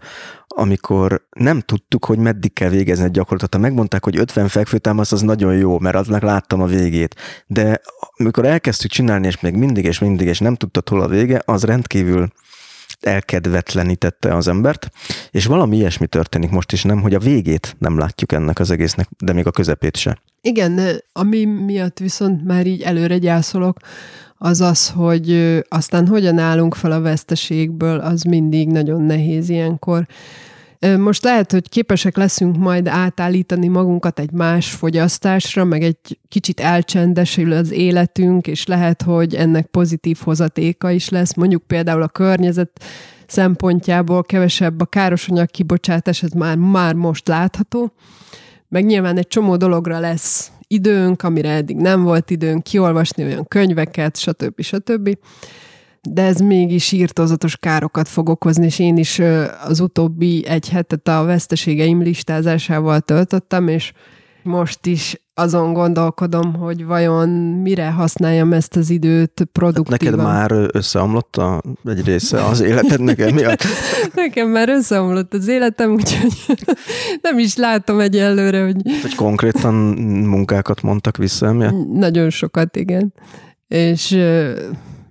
amikor 0.47 1.27
nem 1.29 1.59
tudtuk, 1.59 2.05
hogy 2.05 2.17
meddig 2.17 2.53
kell 2.53 2.69
végezni 2.69 3.03
egy 3.03 3.11
gyakorlatot. 3.11 3.53
Ha 3.53 3.59
megmondták, 3.59 4.03
hogy 4.03 4.17
50 4.17 4.47
fekvőtámasz, 4.47 5.11
az 5.11 5.21
nagyon 5.21 5.55
jó, 5.55 5.79
mert 5.79 5.95
aznak 5.95 6.21
láttam 6.21 6.61
a 6.61 6.65
végét. 6.65 7.15
De 7.47 7.81
amikor 8.17 8.45
elkezdtük 8.45 8.91
csinálni, 8.91 9.27
és 9.27 9.39
még 9.39 9.55
mindig, 9.55 9.85
és 9.85 9.99
mindig, 9.99 10.27
és 10.27 10.39
nem 10.39 10.55
tudtad 10.55 10.89
hol 10.89 11.01
a 11.01 11.07
vége, 11.07 11.41
az 11.45 11.63
rendkívül 11.63 12.27
elkedvetlenítette 13.05 14.35
az 14.35 14.47
embert, 14.47 14.89
és 15.31 15.45
valami 15.45 15.77
ilyesmi 15.77 16.07
történik 16.07 16.49
most 16.49 16.71
is, 16.71 16.83
nem, 16.83 17.01
hogy 17.01 17.13
a 17.13 17.19
végét 17.19 17.75
nem 17.79 17.97
látjuk 17.97 18.31
ennek 18.31 18.59
az 18.59 18.71
egésznek, 18.71 19.07
de 19.17 19.33
még 19.33 19.47
a 19.47 19.51
közepét 19.51 19.97
se. 19.97 20.17
Igen, 20.41 21.01
ami 21.13 21.45
miatt 21.45 21.99
viszont 21.99 22.45
már 22.45 22.67
így 22.67 22.81
előre 22.81 23.17
gyászolok, 23.17 23.77
az 24.37 24.61
az, 24.61 24.89
hogy 24.89 25.59
aztán 25.69 26.07
hogyan 26.07 26.37
állunk 26.37 26.75
fel 26.75 26.91
a 26.91 27.01
veszteségből, 27.01 27.99
az 27.99 28.21
mindig 28.21 28.67
nagyon 28.67 29.01
nehéz 29.01 29.49
ilyenkor. 29.49 30.07
Most 30.97 31.23
lehet, 31.23 31.51
hogy 31.51 31.69
képesek 31.69 32.17
leszünk 32.17 32.57
majd 32.57 32.87
átállítani 32.87 33.67
magunkat 33.67 34.19
egy 34.19 34.31
más 34.31 34.71
fogyasztásra, 34.71 35.63
meg 35.63 35.83
egy 35.83 36.19
kicsit 36.27 36.59
elcsendesül 36.59 37.51
az 37.51 37.71
életünk, 37.71 38.47
és 38.47 38.65
lehet, 38.65 39.01
hogy 39.01 39.35
ennek 39.35 39.65
pozitív 39.65 40.17
hozatéka 40.23 40.91
is 40.91 41.09
lesz. 41.09 41.33
Mondjuk 41.33 41.63
például 41.63 42.01
a 42.01 42.07
környezet 42.07 42.83
szempontjából 43.27 44.23
kevesebb 44.23 44.81
a 44.81 44.85
károsanyag 44.85 45.51
kibocsátás, 45.51 46.23
ez 46.23 46.31
már, 46.31 46.57
már 46.57 46.93
most 46.93 47.27
látható. 47.27 47.93
Meg 48.67 48.85
nyilván 48.85 49.17
egy 49.17 49.27
csomó 49.27 49.57
dologra 49.57 49.99
lesz 49.99 50.51
időnk, 50.67 51.23
amire 51.23 51.49
eddig 51.49 51.77
nem 51.77 52.03
volt 52.03 52.29
időnk, 52.29 52.63
kiolvasni 52.63 53.23
olyan 53.23 53.47
könyveket, 53.47 54.17
stb. 54.17 54.61
stb 54.61 55.17
de 56.09 56.21
ez 56.21 56.39
mégis 56.39 56.91
írtózatos 56.91 57.57
károkat 57.57 58.07
fog 58.07 58.29
okozni, 58.29 58.65
és 58.65 58.79
én 58.79 58.97
is 58.97 59.21
az 59.67 59.79
utóbbi 59.79 60.45
egy 60.47 60.69
hetet 60.69 61.07
a 61.07 61.23
veszteségeim 61.23 62.01
listázásával 62.01 62.99
töltöttem, 62.99 63.67
és 63.67 63.91
most 64.43 64.85
is 64.85 65.19
azon 65.33 65.73
gondolkodom, 65.73 66.53
hogy 66.53 66.85
vajon 66.85 67.29
mire 67.61 67.91
használjam 67.91 68.53
ezt 68.53 68.75
az 68.75 68.89
időt 68.89 69.47
produktívan. 69.51 70.13
neked 70.13 70.25
már 70.25 70.69
összeomlott 70.71 71.35
a, 71.35 71.61
egy 71.85 72.05
része 72.05 72.45
az 72.45 72.61
életed 72.61 73.01
nekem 73.01 73.33
miatt? 73.33 73.63
Nekem 74.13 74.49
már 74.49 74.69
összeomlott 74.69 75.33
az 75.33 75.47
életem, 75.47 75.91
úgyhogy 75.91 76.57
nem 77.21 77.39
is 77.39 77.55
látom 77.55 77.99
egyelőre, 77.99 78.63
hogy... 78.63 78.81
Hogy 79.01 79.15
konkrétan 79.15 79.73
munkákat 80.27 80.81
mondtak 80.81 81.17
vissza 81.17 81.45
emiatt? 81.45 81.87
Nagyon 81.93 82.29
sokat, 82.29 82.75
igen. 82.75 83.13
És 83.67 84.17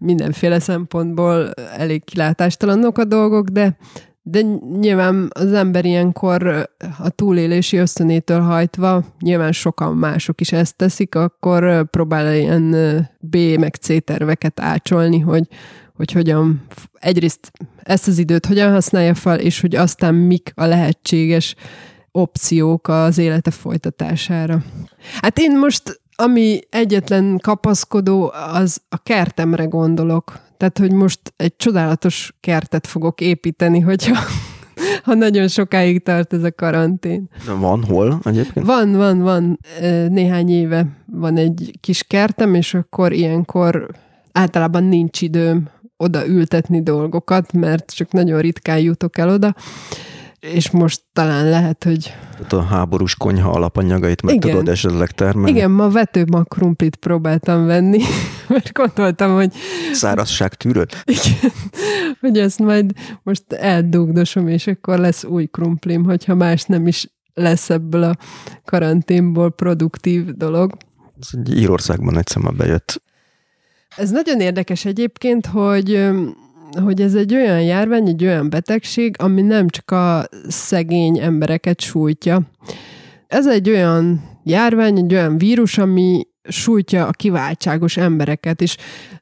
mindenféle 0.05 0.59
szempontból 0.59 1.51
elég 1.77 2.05
kilátástalanok 2.05 2.99
a 2.99 3.05
dolgok, 3.05 3.49
de, 3.49 3.77
de 4.23 4.41
nyilván 4.81 5.31
az 5.35 5.53
ember 5.53 5.85
ilyenkor 5.85 6.69
a 6.99 7.09
túlélési 7.09 7.77
ösztönétől 7.77 8.41
hajtva, 8.41 9.05
nyilván 9.21 9.53
sokan 9.53 9.97
mások 9.97 10.41
is 10.41 10.53
ezt 10.53 10.77
teszik, 10.77 11.15
akkor 11.15 11.91
próbál 11.91 12.35
ilyen 12.35 12.71
B 13.19 13.37
meg 13.37 13.75
C 13.75 14.05
terveket 14.05 14.61
ácsolni, 14.61 15.19
hogy, 15.19 15.47
hogy 15.97 16.13
hogyan 16.13 16.63
egyrészt 16.93 17.53
ezt 17.83 18.09
az 18.09 18.19
időt 18.19 18.47
hogyan 18.47 18.73
használja 18.73 19.15
fel, 19.15 19.39
és 19.39 19.61
hogy 19.61 19.75
aztán 19.75 20.15
mik 20.15 20.53
a 20.55 20.65
lehetséges 20.65 21.55
opciók 22.11 22.89
az 22.89 23.19
élete 23.19 23.51
folytatására. 23.51 24.63
Hát 25.21 25.39
én 25.39 25.59
most 25.59 26.03
ami 26.17 26.61
egyetlen 26.71 27.39
kapaszkodó, 27.43 28.33
az 28.53 28.81
a 28.89 28.99
kertemre 29.03 29.65
gondolok. 29.65 30.41
Tehát, 30.57 30.79
hogy 30.79 30.93
most 30.93 31.21
egy 31.37 31.57
csodálatos 31.57 32.35
kertet 32.41 32.87
fogok 32.87 33.21
építeni, 33.21 33.81
hogyha 33.81 34.19
ha 35.05 35.15
nagyon 35.15 35.49
sokáig 35.49 36.03
tart 36.03 36.33
ez 36.33 36.43
a 36.43 36.53
karantén. 36.53 37.29
Van 37.59 37.85
hol 37.85 38.21
egyébként? 38.25 38.67
Van, 38.67 38.93
van, 38.93 39.19
van. 39.23 39.59
Néhány 40.09 40.51
éve 40.51 40.87
van 41.07 41.37
egy 41.37 41.79
kis 41.81 42.03
kertem, 42.03 42.55
és 42.55 42.75
akkor 42.75 43.13
ilyenkor 43.13 43.91
általában 44.33 44.85
nincs 44.85 45.21
időm 45.21 45.69
oda 45.97 46.27
ültetni 46.27 46.83
dolgokat, 46.83 47.53
mert 47.53 47.95
csak 47.95 48.13
nagyon 48.13 48.41
ritkán 48.41 48.79
jutok 48.79 49.19
el 49.19 49.29
oda 49.29 49.55
és 50.53 50.71
most 50.71 51.03
talán 51.13 51.49
lehet, 51.49 51.85
hogy... 51.85 52.15
Tehát 52.33 52.53
a 52.53 52.63
háborús 52.63 53.15
konyha 53.15 53.51
alapanyagait 53.51 54.23
meg 54.23 54.35
Igen. 54.35 54.51
tudod 54.51 54.69
esetleg 54.69 55.11
termelni? 55.11 55.51
Igen, 55.51 55.71
ma 55.71 55.89
vetőmag 55.89 56.49
krumplit 56.49 56.97
próbáltam 56.97 57.67
venni, 57.67 58.01
mert 58.49 58.73
gondoltam, 58.73 59.35
hogy... 59.35 59.53
Szárazság 59.93 60.55
tűröd? 60.55 60.91
Igen, 61.05 61.53
hogy 62.21 62.39
ezt 62.39 62.59
majd 62.59 62.93
most 63.23 63.53
eldugdosom, 63.53 64.49
és 64.49 64.67
akkor 64.67 64.99
lesz 64.99 65.25
új 65.25 65.47
krumplim, 65.47 66.05
hogyha 66.05 66.35
más 66.35 66.65
nem 66.65 66.87
is 66.87 67.09
lesz 67.35 67.71
ebből 67.71 68.03
a 68.03 68.17
karanténból 68.65 69.51
produktív 69.51 70.25
dolog. 70.25 70.77
Ez 71.21 71.29
egy 71.33 71.57
Írországban 71.57 72.19
egyszer 72.19 72.43
már 72.43 72.55
bejött. 72.55 73.03
Ez 73.97 74.11
nagyon 74.11 74.41
érdekes 74.41 74.85
egyébként, 74.85 75.47
hogy 75.47 76.11
hogy 76.83 77.01
ez 77.01 77.15
egy 77.15 77.35
olyan 77.35 77.61
járvány, 77.61 78.09
egy 78.09 78.25
olyan 78.25 78.51
betegség, 78.51 79.17
ami 79.19 79.43
nem 79.43 79.69
csak 79.69 79.91
a 79.91 80.25
szegény 80.49 81.19
embereket 81.19 81.81
sújtja. 81.81 82.41
Ez 83.27 83.47
egy 83.47 83.69
olyan 83.69 84.23
járvány, 84.45 84.99
egy 84.99 85.15
olyan 85.15 85.39
vírus, 85.39 85.79
ami 85.79 86.27
sújtja 86.49 87.07
a 87.07 87.11
kiváltságos 87.11 87.97
embereket, 87.97 88.61
és 88.61 88.77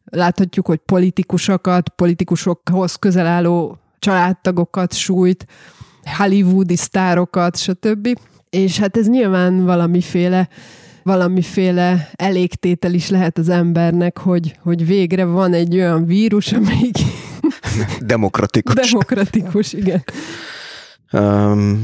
láthatjuk, 0.04 0.66
hogy 0.66 0.78
politikusokat, 0.78 1.88
politikusokhoz 1.88 2.94
közel 2.94 3.26
álló 3.26 3.78
családtagokat 3.98 4.94
sújt, 4.94 5.46
hollywoodi 6.16 6.76
sztárokat, 6.76 7.56
stb. 7.56 8.18
És 8.50 8.78
hát 8.78 8.96
ez 8.96 9.08
nyilván 9.08 9.64
valamiféle 9.64 10.48
valamiféle 11.02 12.10
elégtétel 12.12 12.94
is 12.94 13.08
lehet 13.08 13.38
az 13.38 13.48
embernek, 13.48 14.18
hogy, 14.18 14.56
hogy 14.62 14.86
végre 14.86 15.24
van 15.24 15.52
egy 15.52 15.74
olyan 15.74 16.06
vírus, 16.06 16.52
amelyik 16.52 16.96
Demokratikus. 18.00 18.90
Demokratikus, 18.90 19.72
igen. 19.72 20.04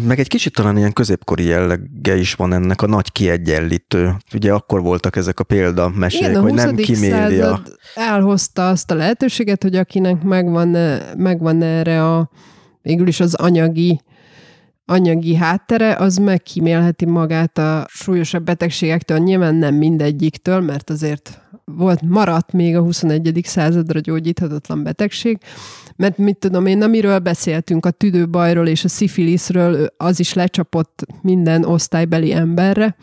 Meg 0.06 0.18
egy 0.18 0.28
kicsit 0.28 0.52
talán 0.52 0.76
ilyen 0.76 0.92
középkori 0.92 1.44
jellege 1.44 2.16
is 2.16 2.34
van 2.34 2.52
ennek 2.52 2.82
a 2.82 2.86
nagy 2.86 3.12
kiegyenlítő. 3.12 4.16
Ugye 4.34 4.52
akkor 4.52 4.82
voltak 4.82 5.16
ezek 5.16 5.40
a 5.40 5.44
példa 5.44 5.88
mesék, 5.88 6.36
hogy 6.36 6.54
nem 6.54 6.74
kiméli 6.76 7.40
a... 7.40 7.62
elhozta 7.94 8.68
azt 8.68 8.90
a 8.90 8.94
lehetőséget, 8.94 9.62
hogy 9.62 9.76
akinek 9.76 10.22
megvan, 10.22 10.98
megvan 11.16 11.62
erre 11.62 12.04
a 12.04 12.30
végül 12.82 13.06
is 13.06 13.20
az 13.20 13.34
anyagi 13.34 14.00
anyagi 14.90 15.34
háttere, 15.34 15.94
az 15.94 16.16
megkímélheti 16.16 17.04
magát 17.04 17.58
a 17.58 17.86
súlyosabb 17.88 18.44
betegségektől, 18.44 19.18
nyilván 19.18 19.54
nem 19.54 19.74
mindegyiktől, 19.74 20.60
mert 20.60 20.90
azért 20.90 21.40
volt, 21.64 22.02
maradt 22.02 22.52
még 22.52 22.76
a 22.76 22.80
21. 22.80 23.40
századra 23.44 24.00
gyógyíthatatlan 24.00 24.82
betegség, 24.82 25.38
mert 25.96 26.18
mit 26.18 26.36
tudom 26.36 26.66
én, 26.66 26.82
amiről 26.82 27.18
beszéltünk, 27.18 27.86
a 27.86 27.90
tüdőbajról 27.90 28.66
és 28.66 28.84
a 28.84 28.88
szifiliszről, 28.88 29.86
az 29.96 30.20
is 30.20 30.32
lecsapott 30.32 31.06
minden 31.22 31.64
osztálybeli 31.64 32.32
emberre, 32.32 32.96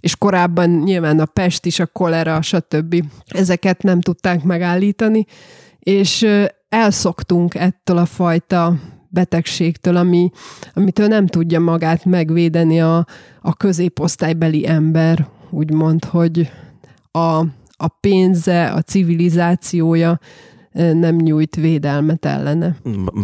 és 0.00 0.16
korábban 0.16 0.70
nyilván 0.70 1.20
a 1.20 1.24
pest 1.24 1.66
is, 1.66 1.78
a 1.78 1.86
kolera, 1.86 2.42
stb. 2.42 3.04
Ezeket 3.26 3.82
nem 3.82 4.00
tudták 4.00 4.42
megállítani, 4.42 5.26
és 5.78 6.26
elszoktunk 6.68 7.54
ettől 7.54 7.96
a 7.96 8.06
fajta 8.06 8.74
betegségtől, 9.08 9.96
ami, 9.96 10.30
amitől 10.74 11.06
nem 11.06 11.26
tudja 11.26 11.60
magát 11.60 12.04
megvédeni 12.04 12.80
a, 12.80 13.06
a 13.40 13.54
középosztálybeli 13.54 14.66
ember, 14.66 15.28
úgymond, 15.50 16.04
hogy 16.04 16.50
a, 17.10 17.38
a 17.76 17.88
pénze, 18.00 18.70
a 18.70 18.82
civilizációja 18.82 20.18
nem 20.72 21.14
nyújt 21.14 21.56
védelmet 21.56 22.24
ellene. 22.24 22.76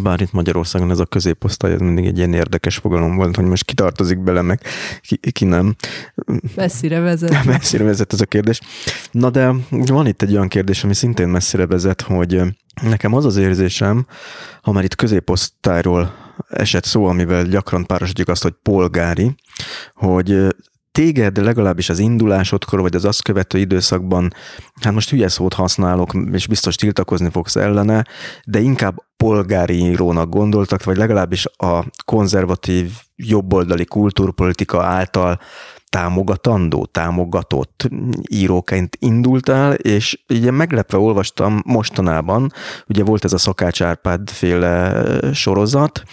Bár 0.03 0.21
itt 0.21 0.31
Magyarországon 0.31 0.91
ez 0.91 0.99
a 0.99 1.05
középosztály 1.05 1.71
ez 1.73 1.79
mindig 1.79 2.05
egy 2.05 2.17
ilyen 2.17 2.33
érdekes 2.33 2.77
fogalom 2.77 3.15
volt, 3.15 3.35
hogy 3.35 3.45
most 3.45 3.65
ki 3.65 3.73
tartozik 3.73 4.19
bele, 4.19 4.41
meg 4.41 4.61
ki, 5.01 5.19
ki 5.31 5.45
nem. 5.45 5.75
Messzire 6.55 6.99
vezet. 6.99 7.45
messzire 7.45 7.83
vezet 7.83 8.13
ez 8.13 8.21
a 8.21 8.25
kérdés. 8.25 8.61
Na 9.11 9.29
de 9.29 9.53
van 9.69 10.07
itt 10.07 10.21
egy 10.21 10.31
olyan 10.31 10.47
kérdés, 10.47 10.83
ami 10.83 10.93
szintén 10.93 11.27
messzire 11.27 11.65
vezet, 11.65 12.01
hogy 12.01 12.41
nekem 12.81 13.13
az 13.13 13.25
az 13.25 13.37
érzésem, 13.37 14.05
ha 14.61 14.71
már 14.71 14.83
itt 14.83 14.95
középosztályról 14.95 16.13
esett 16.49 16.83
szó, 16.83 17.05
amivel 17.05 17.43
gyakran 17.43 17.85
párosítjuk 17.85 18.27
azt, 18.27 18.43
hogy 18.43 18.53
polgári, 18.63 19.35
hogy 19.93 20.55
téged 20.95 21.43
legalábbis 21.43 21.89
az 21.89 21.99
indulásodkor, 21.99 22.81
vagy 22.81 22.95
az 22.95 23.05
azt 23.05 23.21
követő 23.21 23.57
időszakban, 23.57 24.33
hát 24.81 24.93
most 24.93 25.09
hülye 25.09 25.27
szót 25.27 25.53
használok, 25.53 26.11
és 26.31 26.47
biztos 26.47 26.75
tiltakozni 26.75 27.29
fogsz 27.29 27.55
ellene, 27.55 28.05
de 28.45 28.59
inkább 28.59 29.03
polgári 29.17 29.73
írónak 29.73 30.29
gondoltak, 30.29 30.83
vagy 30.83 30.97
legalábbis 30.97 31.45
a 31.57 31.85
konzervatív 32.05 32.91
jobboldali 33.15 33.85
kultúrpolitika 33.85 34.83
által 34.83 35.39
támogatandó, 35.89 36.85
támogatott 36.85 37.89
íróként 38.31 38.97
indultál, 38.99 39.73
és 39.73 40.19
ugye 40.29 40.51
meglepve 40.51 40.97
olvastam 40.97 41.61
mostanában, 41.65 42.51
ugye 42.87 43.03
volt 43.03 43.23
ez 43.23 43.33
a 43.33 43.37
Szakács 43.37 43.81
Árpád 43.81 44.29
féle 44.29 45.03
sorozat, 45.33 46.03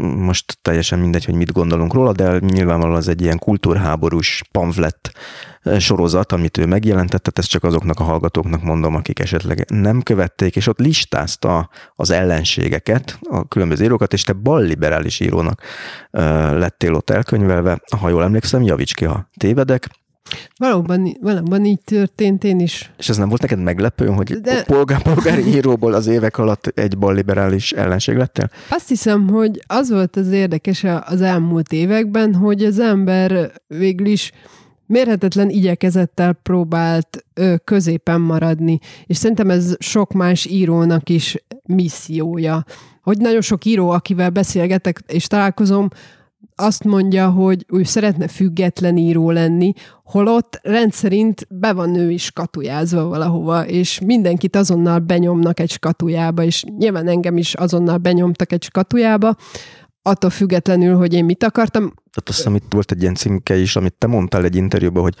most 0.00 0.58
teljesen 0.62 0.98
mindegy, 0.98 1.24
hogy 1.24 1.34
mit 1.34 1.52
gondolunk 1.52 1.92
róla, 1.92 2.12
de 2.12 2.38
nyilvánvalóan 2.38 2.96
az 2.96 3.08
egy 3.08 3.20
ilyen 3.20 3.38
kultúrháborús 3.38 4.42
pamflet 4.52 5.12
sorozat, 5.78 6.32
amit 6.32 6.58
ő 6.58 6.66
megjelentett, 6.66 7.22
tehát 7.22 7.38
ezt 7.38 7.48
csak 7.48 7.64
azoknak 7.64 8.00
a 8.00 8.04
hallgatóknak 8.04 8.62
mondom, 8.62 8.94
akik 8.94 9.18
esetleg 9.18 9.64
nem 9.68 10.02
követték, 10.02 10.56
és 10.56 10.66
ott 10.66 10.78
listázta 10.78 11.68
az 11.94 12.10
ellenségeket, 12.10 13.18
a 13.22 13.48
különböző 13.48 13.84
írókat, 13.84 14.12
és 14.12 14.22
te 14.22 14.32
balliberális 14.32 15.20
írónak 15.20 15.62
lettél 16.50 16.94
ott 16.94 17.10
elkönyvelve, 17.10 17.80
ha 18.00 18.08
jól 18.08 18.22
emlékszem, 18.22 18.62
javíts 18.62 18.94
ki, 18.94 19.04
ha 19.04 19.28
tévedek, 19.36 19.88
Valóban, 20.56 21.16
valóban 21.20 21.64
így 21.64 21.80
történt 21.84 22.44
én 22.44 22.60
is. 22.60 22.92
És 22.98 23.08
ez 23.08 23.16
nem 23.16 23.28
volt 23.28 23.40
neked 23.40 23.58
meglepő, 23.58 24.06
hogy 24.06 24.40
De... 24.40 24.62
polgár, 24.62 25.02
polgári 25.02 25.46
íróból 25.46 25.92
az 25.92 26.06
évek 26.06 26.38
alatt 26.38 26.66
egy 26.66 26.98
balliberális 26.98 27.72
ellenség 27.72 28.16
lettél? 28.16 28.50
Azt 28.70 28.88
hiszem, 28.88 29.28
hogy 29.28 29.62
az 29.66 29.90
volt 29.90 30.16
az 30.16 30.30
érdekes 30.30 30.84
az 31.04 31.20
elmúlt 31.20 31.72
években, 31.72 32.34
hogy 32.34 32.64
az 32.64 32.78
ember 32.78 33.52
végül 33.66 34.06
is 34.06 34.32
mérhetetlen 34.86 35.50
igyekezettel 35.50 36.32
próbált 36.32 37.24
ö, 37.34 37.54
középen 37.64 38.20
maradni, 38.20 38.78
és 39.06 39.16
szerintem 39.16 39.50
ez 39.50 39.74
sok 39.78 40.12
más 40.12 40.44
írónak 40.46 41.08
is 41.08 41.44
missziója. 41.62 42.64
Hogy 43.02 43.18
nagyon 43.18 43.40
sok 43.40 43.64
író, 43.64 43.90
akivel 43.90 44.30
beszélgetek 44.30 45.00
és 45.06 45.26
találkozom, 45.26 45.88
azt 46.56 46.84
mondja, 46.84 47.30
hogy 47.30 47.64
ő 47.68 47.82
szeretne 47.82 48.28
független 48.28 48.96
író 48.96 49.30
lenni, 49.30 49.72
holott 50.04 50.58
rendszerint 50.62 51.46
be 51.50 51.72
van 51.72 51.94
ő 51.94 52.10
is 52.10 52.24
skatujázva 52.24 53.04
valahova, 53.04 53.66
és 53.66 54.00
mindenkit 54.00 54.56
azonnal 54.56 54.98
benyomnak 54.98 55.60
egy 55.60 55.70
skatujába, 55.70 56.42
és 56.42 56.64
nyilván 56.78 57.08
engem 57.08 57.36
is 57.36 57.54
azonnal 57.54 57.98
benyomtak 57.98 58.52
egy 58.52 58.62
skatujába, 58.62 59.36
attól 60.02 60.30
függetlenül, 60.30 60.96
hogy 60.96 61.14
én 61.14 61.24
mit 61.24 61.44
akartam. 61.44 61.82
Tehát 61.82 62.28
azt 62.28 62.36
hiszem, 62.36 62.54
itt 62.54 62.72
volt 62.72 62.90
egy 62.90 63.02
ilyen 63.02 63.14
címke 63.14 63.56
is, 63.56 63.76
amit 63.76 63.94
te 63.98 64.06
mondtál 64.06 64.44
egy 64.44 64.56
interjúban, 64.56 65.02
hogy 65.02 65.14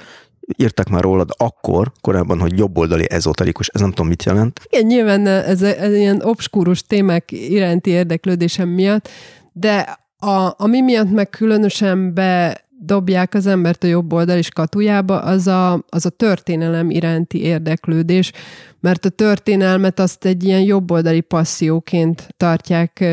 írtak 0.56 0.88
már 0.88 1.02
rólad 1.02 1.30
akkor, 1.36 1.92
korábban, 2.00 2.40
hogy 2.40 2.58
jobboldali 2.58 3.10
ezoterikus, 3.10 3.68
ez 3.68 3.80
nem 3.80 3.90
tudom, 3.90 4.06
mit 4.06 4.24
jelent. 4.24 4.60
Igen, 4.68 4.86
nyilván 4.86 5.26
ez, 5.26 5.62
ez 5.62 5.92
ilyen 5.92 6.20
obskúrus 6.22 6.82
témák 6.82 7.32
iránti 7.32 7.90
érdeklődésem 7.90 8.68
miatt, 8.68 9.08
de 9.52 10.03
a, 10.24 10.54
ami 10.58 10.80
miatt 10.80 11.10
meg 11.10 11.30
különösen 11.30 12.14
bedobják 12.14 13.34
az 13.34 13.46
embert 13.46 13.84
a 13.84 13.86
jobb 13.86 14.12
oldal 14.12 14.38
is 14.38 14.48
katujába, 14.48 15.20
az 15.20 15.46
a, 15.46 15.84
az 15.88 16.06
a 16.06 16.10
történelem 16.10 16.90
iránti 16.90 17.42
érdeklődés, 17.42 18.32
mert 18.80 19.04
a 19.04 19.08
történelmet 19.08 20.00
azt 20.00 20.24
egy 20.24 20.44
ilyen 20.44 20.60
jobboldali 20.60 21.20
passzióként 21.20 22.28
tartják 22.36 23.04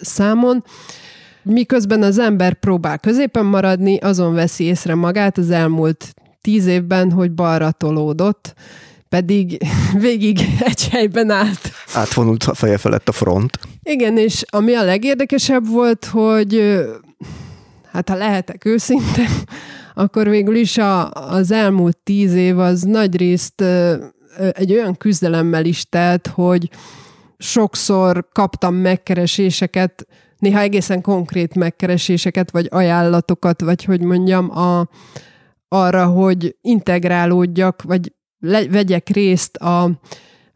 számon, 0.00 0.64
miközben 1.42 2.02
az 2.02 2.18
ember 2.18 2.54
próbál 2.54 2.98
középen 2.98 3.44
maradni, 3.44 3.96
azon 3.96 4.34
veszi 4.34 4.64
észre 4.64 4.94
magát 4.94 5.38
az 5.38 5.50
elmúlt 5.50 6.14
tíz 6.40 6.66
évben, 6.66 7.10
hogy 7.10 7.32
balra 7.32 7.70
tolódott, 7.70 8.54
pedig 9.10 9.58
végig 10.06 10.40
egy 10.60 10.88
helyben 10.88 11.30
állt. 11.30 11.70
Átvonult 11.94 12.44
a 12.44 12.54
feje 12.54 12.78
felett 12.78 13.08
a 13.08 13.12
front. 13.12 13.58
Igen, 13.82 14.18
és 14.18 14.44
ami 14.50 14.74
a 14.74 14.84
legérdekesebb 14.84 15.68
volt, 15.68 16.04
hogy 16.04 16.80
hát 17.92 18.08
ha 18.08 18.14
lehetek 18.14 18.64
őszinte, 18.64 19.26
akkor 19.94 20.28
végül 20.28 20.56
is 20.56 20.78
a, 20.78 21.10
az 21.10 21.50
elmúlt 21.50 21.96
tíz 21.96 22.34
év 22.34 22.58
az 22.58 22.82
nagy 22.82 23.16
részt 23.16 23.64
egy 24.52 24.72
olyan 24.72 24.96
küzdelemmel 24.96 25.64
is 25.64 25.88
telt, 25.88 26.26
hogy 26.26 26.70
sokszor 27.38 28.28
kaptam 28.32 28.74
megkereséseket, 28.74 30.06
néha 30.38 30.60
egészen 30.60 31.00
konkrét 31.00 31.54
megkereséseket, 31.54 32.50
vagy 32.50 32.66
ajánlatokat, 32.70 33.60
vagy 33.60 33.84
hogy 33.84 34.00
mondjam, 34.00 34.58
a, 34.58 34.88
arra, 35.68 36.06
hogy 36.06 36.56
integrálódjak, 36.60 37.82
vagy 37.82 38.12
le, 38.40 38.68
vegyek 38.68 39.08
részt 39.08 39.56
a, 39.56 39.82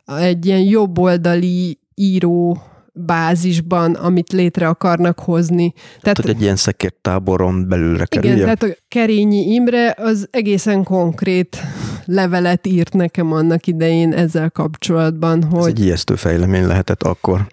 a, 0.04 0.16
egy 0.16 0.46
ilyen 0.46 0.60
jobboldali 0.60 1.78
író 1.94 2.58
bázisban, 2.92 3.94
amit 3.94 4.32
létre 4.32 4.68
akarnak 4.68 5.18
hozni. 5.18 5.72
Tehát, 6.00 6.16
tehát 6.16 6.36
egy 6.36 6.42
ilyen 6.42 6.56
szekértáboron 6.56 7.68
belülre 7.68 8.04
kerülje? 8.04 8.34
Igen, 8.34 8.44
tehát 8.44 8.76
a 8.76 8.80
Kerényi 8.88 9.52
Imre 9.52 9.94
az 9.98 10.28
egészen 10.30 10.82
konkrét 10.82 11.56
levelet 12.04 12.66
írt 12.66 12.92
nekem 12.92 13.32
annak 13.32 13.66
idején 13.66 14.12
ezzel 14.12 14.50
kapcsolatban, 14.50 15.42
hogy... 15.42 15.60
Ez 15.60 15.66
egy 15.66 15.80
ijesztő 15.80 16.14
fejlemény 16.14 16.66
lehetett 16.66 17.02
akkor. 17.02 17.46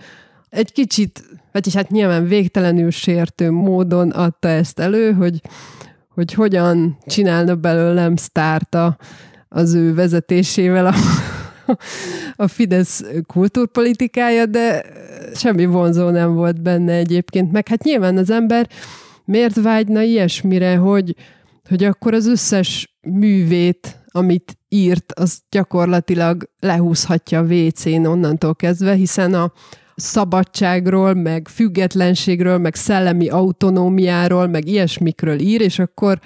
Egy 0.50 0.72
kicsit, 0.72 1.24
vagyis 1.52 1.74
hát 1.74 1.90
nyilván 1.90 2.28
végtelenül 2.28 2.92
sértő 2.92 3.52
módon 3.52 4.10
adta 4.10 4.48
ezt 4.48 4.80
elő, 4.80 5.12
hogy, 5.12 5.42
hogy 6.10 6.34
hogyan 6.34 6.98
csinálna 7.06 7.56
belőlem 7.56 8.16
sztárt 8.16 8.76
a 8.76 8.98
az 9.54 9.74
ő 9.74 9.94
vezetésével 9.94 10.86
a, 10.86 10.94
a 12.36 12.48
Fidesz 12.48 13.04
kultúrpolitikája, 13.28 14.46
de 14.46 14.86
semmi 15.36 15.66
vonzó 15.66 16.10
nem 16.10 16.34
volt 16.34 16.62
benne 16.62 16.94
egyébként. 16.94 17.52
Meg 17.52 17.68
hát 17.68 17.84
nyilván 17.84 18.18
az 18.18 18.30
ember 18.30 18.70
miért 19.26 19.62
vágyna 19.62 20.02
ilyesmire, 20.02 20.76
hogy, 20.76 21.16
hogy 21.70 21.84
akkor 21.84 22.14
az 22.14 22.28
összes 22.28 22.96
művét, 23.02 23.98
amit 24.12 24.58
írt, 24.70 25.12
az 25.12 25.40
gyakorlatilag 25.50 26.50
lehúzhatja 26.60 27.40
a 27.40 27.44
WC-n 27.44 28.06
onnantól 28.06 28.56
kezdve, 28.56 28.94
hiszen 28.94 29.34
a 29.34 29.52
szabadságról, 29.96 31.14
meg 31.14 31.48
függetlenségről, 31.48 32.58
meg 32.58 32.76
szellemi 32.76 33.30
autonómiáról, 33.30 34.48
meg 34.48 34.68
ilyesmikről 34.68 35.40
ír, 35.40 35.62
és 35.62 35.80
akkor 35.80 36.20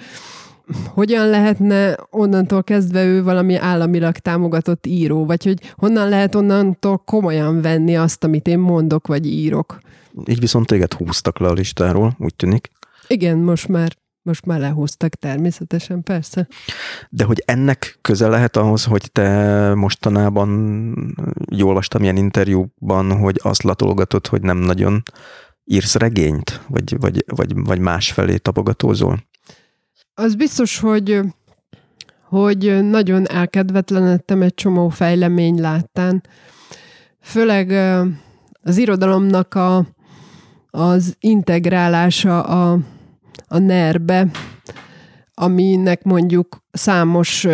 hogyan 0.86 1.28
lehetne 1.28 1.96
onnantól 2.10 2.64
kezdve 2.64 3.04
ő 3.04 3.22
valami 3.22 3.56
államilag 3.56 4.16
támogatott 4.16 4.86
író, 4.86 5.26
vagy 5.26 5.44
hogy 5.44 5.72
honnan 5.74 6.08
lehet 6.08 6.34
onnantól 6.34 6.98
komolyan 6.98 7.60
venni 7.60 7.96
azt, 7.96 8.24
amit 8.24 8.46
én 8.46 8.58
mondok, 8.58 9.06
vagy 9.06 9.26
írok. 9.26 9.78
Így 10.26 10.40
viszont 10.40 10.66
téged 10.66 10.92
húztak 10.92 11.38
le 11.38 11.48
a 11.48 11.52
listáról, 11.52 12.16
úgy 12.18 12.34
tűnik. 12.34 12.70
Igen, 13.08 13.38
most 13.38 13.68
már 13.68 13.96
most 14.22 14.46
már 14.46 14.60
lehúztak 14.60 15.14
természetesen, 15.14 16.02
persze. 16.02 16.48
De 17.10 17.24
hogy 17.24 17.42
ennek 17.44 17.98
köze 18.00 18.28
lehet 18.28 18.56
ahhoz, 18.56 18.84
hogy 18.84 19.12
te 19.12 19.72
mostanában, 19.74 21.14
jól 21.50 21.68
olvastam 21.68 22.02
ilyen 22.02 22.16
interjúban, 22.16 23.18
hogy 23.18 23.40
azt 23.42 23.62
latolgatod, 23.62 24.26
hogy 24.26 24.42
nem 24.42 24.58
nagyon 24.58 25.02
írsz 25.64 25.94
regényt, 25.94 26.60
vagy, 26.68 26.96
vagy, 26.98 27.24
vagy, 27.26 27.52
vagy 27.54 27.78
másfelé 27.78 28.36
tapogatózol? 28.36 29.18
Az 30.18 30.34
biztos, 30.34 30.78
hogy 30.78 31.20
hogy 32.28 32.90
nagyon 32.90 33.28
elkedvetlenedtem 33.28 34.42
egy 34.42 34.54
csomó 34.54 34.88
fejlemény 34.88 35.60
láttán. 35.60 36.22
Főleg 37.20 37.70
az 38.62 38.76
irodalomnak 38.76 39.54
a, 39.54 39.86
az 40.70 41.16
integrálása 41.20 42.42
a, 42.42 42.78
a 43.48 43.58
nerbe, 43.58 44.26
aminek 45.34 46.02
mondjuk 46.02 46.56
számos, 46.70 47.46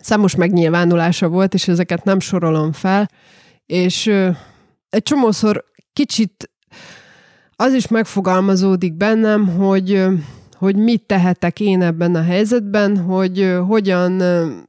számos 0.00 0.34
megnyilvánulása 0.34 1.28
volt, 1.28 1.54
és 1.54 1.68
ezeket 1.68 2.04
nem 2.04 2.20
sorolom 2.20 2.72
fel, 2.72 3.10
és 3.66 4.06
egy 4.88 5.02
csomószor 5.02 5.64
kicsit 5.92 6.50
az 7.56 7.72
is 7.72 7.88
megfogalmazódik 7.88 8.94
bennem, 8.94 9.46
hogy 9.46 10.06
hogy 10.58 10.76
mit 10.76 11.02
tehetek 11.06 11.60
én 11.60 11.82
ebben 11.82 12.14
a 12.14 12.22
helyzetben, 12.22 12.98
hogy 12.98 13.56
hogyan 13.66 14.22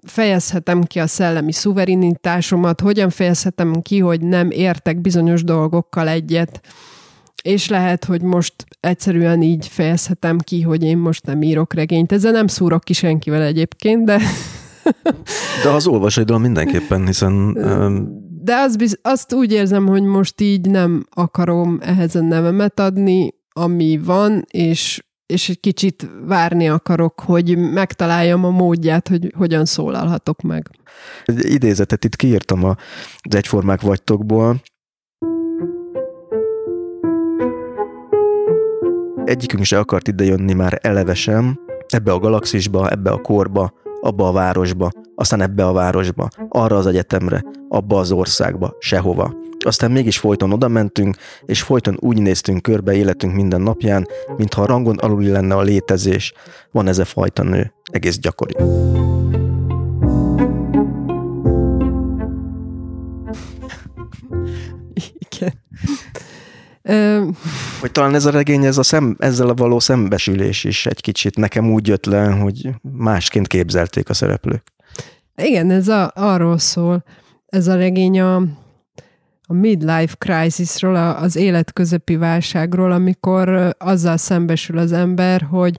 fejezhetem 0.03 0.83
ki 0.83 0.99
a 0.99 1.07
szellemi 1.07 1.51
szuverenitásomat, 1.51 2.81
hogyan 2.81 3.09
fejezhetem 3.09 3.81
ki, 3.81 3.99
hogy 3.99 4.21
nem 4.21 4.51
értek 4.51 5.01
bizonyos 5.01 5.43
dolgokkal 5.43 6.07
egyet, 6.07 6.61
és 7.43 7.67
lehet, 7.67 8.05
hogy 8.05 8.21
most 8.21 8.53
egyszerűen 8.79 9.41
így 9.41 9.67
fejezhetem 9.67 10.37
ki, 10.37 10.61
hogy 10.61 10.83
én 10.83 10.97
most 10.97 11.25
nem 11.25 11.41
írok 11.41 11.73
regényt. 11.73 12.11
Ezzel 12.11 12.31
nem 12.31 12.47
szúrok 12.47 12.83
ki 12.83 12.93
senkivel 12.93 13.41
egyébként, 13.41 14.05
de... 14.05 14.19
de 15.63 15.69
az 15.69 15.87
olvasaidról 15.87 16.39
mindenképpen, 16.39 17.05
hiszen... 17.05 17.53
De 18.41 18.55
az 18.55 18.75
biz, 18.75 18.99
azt 19.01 19.33
úgy 19.33 19.51
érzem, 19.51 19.87
hogy 19.87 20.03
most 20.03 20.41
így 20.41 20.69
nem 20.69 21.05
akarom 21.09 21.77
ehhez 21.81 22.15
a 22.15 22.21
nevemet 22.21 22.79
adni, 22.79 23.33
ami 23.49 23.99
van, 24.03 24.45
és 24.51 25.03
és 25.33 25.49
egy 25.49 25.59
kicsit 25.59 26.09
várni 26.25 26.69
akarok, 26.69 27.19
hogy 27.19 27.57
megtaláljam 27.57 28.45
a 28.45 28.49
módját, 28.49 29.07
hogy 29.07 29.33
hogyan 29.37 29.65
szólalhatok 29.65 30.41
meg. 30.41 30.69
Egy 31.25 31.51
idézetet 31.51 32.03
itt 32.03 32.15
kiírtam 32.15 32.63
az 32.63 32.75
Egyformák 33.35 33.81
vagytokból. 33.81 34.61
Egyikünk 39.23 39.63
se 39.63 39.79
akart 39.79 40.07
idejönni 40.07 40.53
már 40.53 40.79
elevesen, 40.81 41.59
ebbe 41.87 42.11
a 42.11 42.19
galaxisba, 42.19 42.89
ebbe 42.89 43.11
a 43.11 43.21
korba, 43.21 43.73
abba 44.01 44.27
a 44.27 44.31
városba, 44.31 44.89
aztán 45.15 45.41
ebbe 45.41 45.65
a 45.65 45.73
városba, 45.73 46.27
arra 46.49 46.77
az 46.77 46.85
egyetemre, 46.85 47.43
abba 47.67 47.99
az 47.99 48.11
országba, 48.11 48.75
sehova. 48.79 49.38
Aztán 49.65 49.91
mégis 49.91 50.17
folyton 50.17 50.51
oda 50.51 50.67
mentünk, 50.67 51.17
és 51.45 51.61
folyton 51.61 51.97
úgy 51.99 52.21
néztünk 52.21 52.61
körbe 52.61 52.95
életünk 52.95 53.35
minden 53.35 53.61
napján, 53.61 54.07
mintha 54.37 54.61
a 54.61 54.65
rangon 54.65 54.97
aluli 54.97 55.29
lenne 55.29 55.55
a 55.55 55.61
létezés. 55.61 56.33
Van 56.71 56.87
ez 56.87 56.97
a 56.97 57.05
fajta 57.05 57.43
nő, 57.43 57.73
egész 57.91 58.17
gyakori. 58.17 58.55
Igen. 65.31 65.53
Hogy 67.79 67.91
talán 67.91 68.15
ez 68.15 68.25
a 68.25 68.31
regény, 68.31 68.65
ez 68.65 68.77
a 68.77 68.83
szem, 68.83 69.15
ezzel 69.19 69.49
a 69.49 69.53
való 69.53 69.79
szembesülés 69.79 70.63
is 70.63 70.85
egy 70.85 71.01
kicsit 71.01 71.35
nekem 71.35 71.71
úgy 71.71 71.87
jött 71.87 72.05
le, 72.05 72.25
hogy 72.25 72.69
másként 72.81 73.47
képzelték 73.47 74.09
a 74.09 74.13
szereplők. 74.13 74.63
Igen, 75.35 75.71
ez 75.71 75.87
a, 75.87 76.11
arról 76.15 76.57
szól. 76.57 77.03
Ez 77.45 77.67
a 77.67 77.75
regény 77.75 78.19
a, 78.19 78.43
a 79.51 79.53
midlife 79.53 80.15
crisisról, 80.17 80.95
az 80.95 81.35
életközepi 81.35 82.15
válságról, 82.15 82.91
amikor 82.91 83.75
azzal 83.77 84.17
szembesül 84.17 84.77
az 84.77 84.91
ember, 84.91 85.41
hogy, 85.41 85.77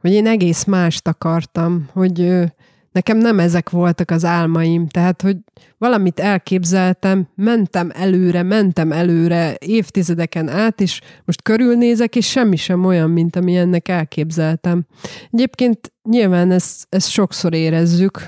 hogy 0.00 0.12
én 0.12 0.26
egész 0.26 0.64
mást 0.64 1.08
akartam, 1.08 1.88
hogy 1.92 2.44
nekem 2.92 3.18
nem 3.18 3.38
ezek 3.38 3.70
voltak 3.70 4.10
az 4.10 4.24
álmaim, 4.24 4.88
tehát, 4.88 5.22
hogy 5.22 5.36
valamit 5.78 6.20
elképzeltem, 6.20 7.28
mentem 7.34 7.90
előre, 7.94 8.42
mentem 8.42 8.92
előre 8.92 9.56
évtizedeken 9.58 10.48
át, 10.48 10.80
és 10.80 11.00
most 11.24 11.42
körülnézek, 11.42 12.16
és 12.16 12.30
semmi 12.30 12.56
sem 12.56 12.84
olyan, 12.84 13.10
mint 13.10 13.36
ami 13.36 13.56
ennek 13.56 13.88
elképzeltem. 13.88 14.86
Egyébként 15.30 15.92
nyilván 16.02 16.50
ezt, 16.50 16.86
ezt 16.88 17.10
sokszor 17.10 17.54
érezzük 17.54 18.20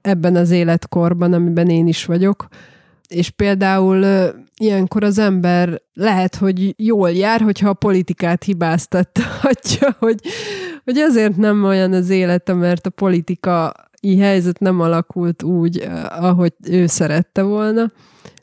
ebben 0.00 0.36
az 0.36 0.50
életkorban, 0.50 1.32
amiben 1.32 1.68
én 1.68 1.86
is 1.86 2.04
vagyok, 2.04 2.48
és 3.08 3.30
például 3.30 4.06
ilyenkor 4.56 5.04
az 5.04 5.18
ember 5.18 5.82
lehet, 5.94 6.36
hogy 6.36 6.74
jól 6.76 7.10
jár, 7.10 7.40
hogyha 7.40 7.68
a 7.68 7.74
politikát 7.74 8.44
hibáztathatja, 8.44 9.96
hogy, 9.98 10.20
hogy 10.84 10.98
azért 10.98 11.36
nem 11.36 11.64
olyan 11.64 11.92
az 11.92 12.10
élete, 12.10 12.54
mert 12.54 12.86
a 12.86 12.90
politika 12.90 13.72
helyzet 14.18 14.58
nem 14.58 14.80
alakult 14.80 15.42
úgy, 15.42 15.88
ahogy 16.08 16.52
ő 16.68 16.86
szerette 16.86 17.42
volna. 17.42 17.92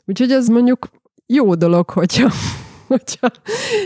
Úgyhogy 0.06 0.30
az 0.30 0.48
mondjuk 0.48 0.88
jó 1.26 1.54
dolog, 1.54 1.90
hogyha, 1.90 2.30
hogyha 2.86 3.30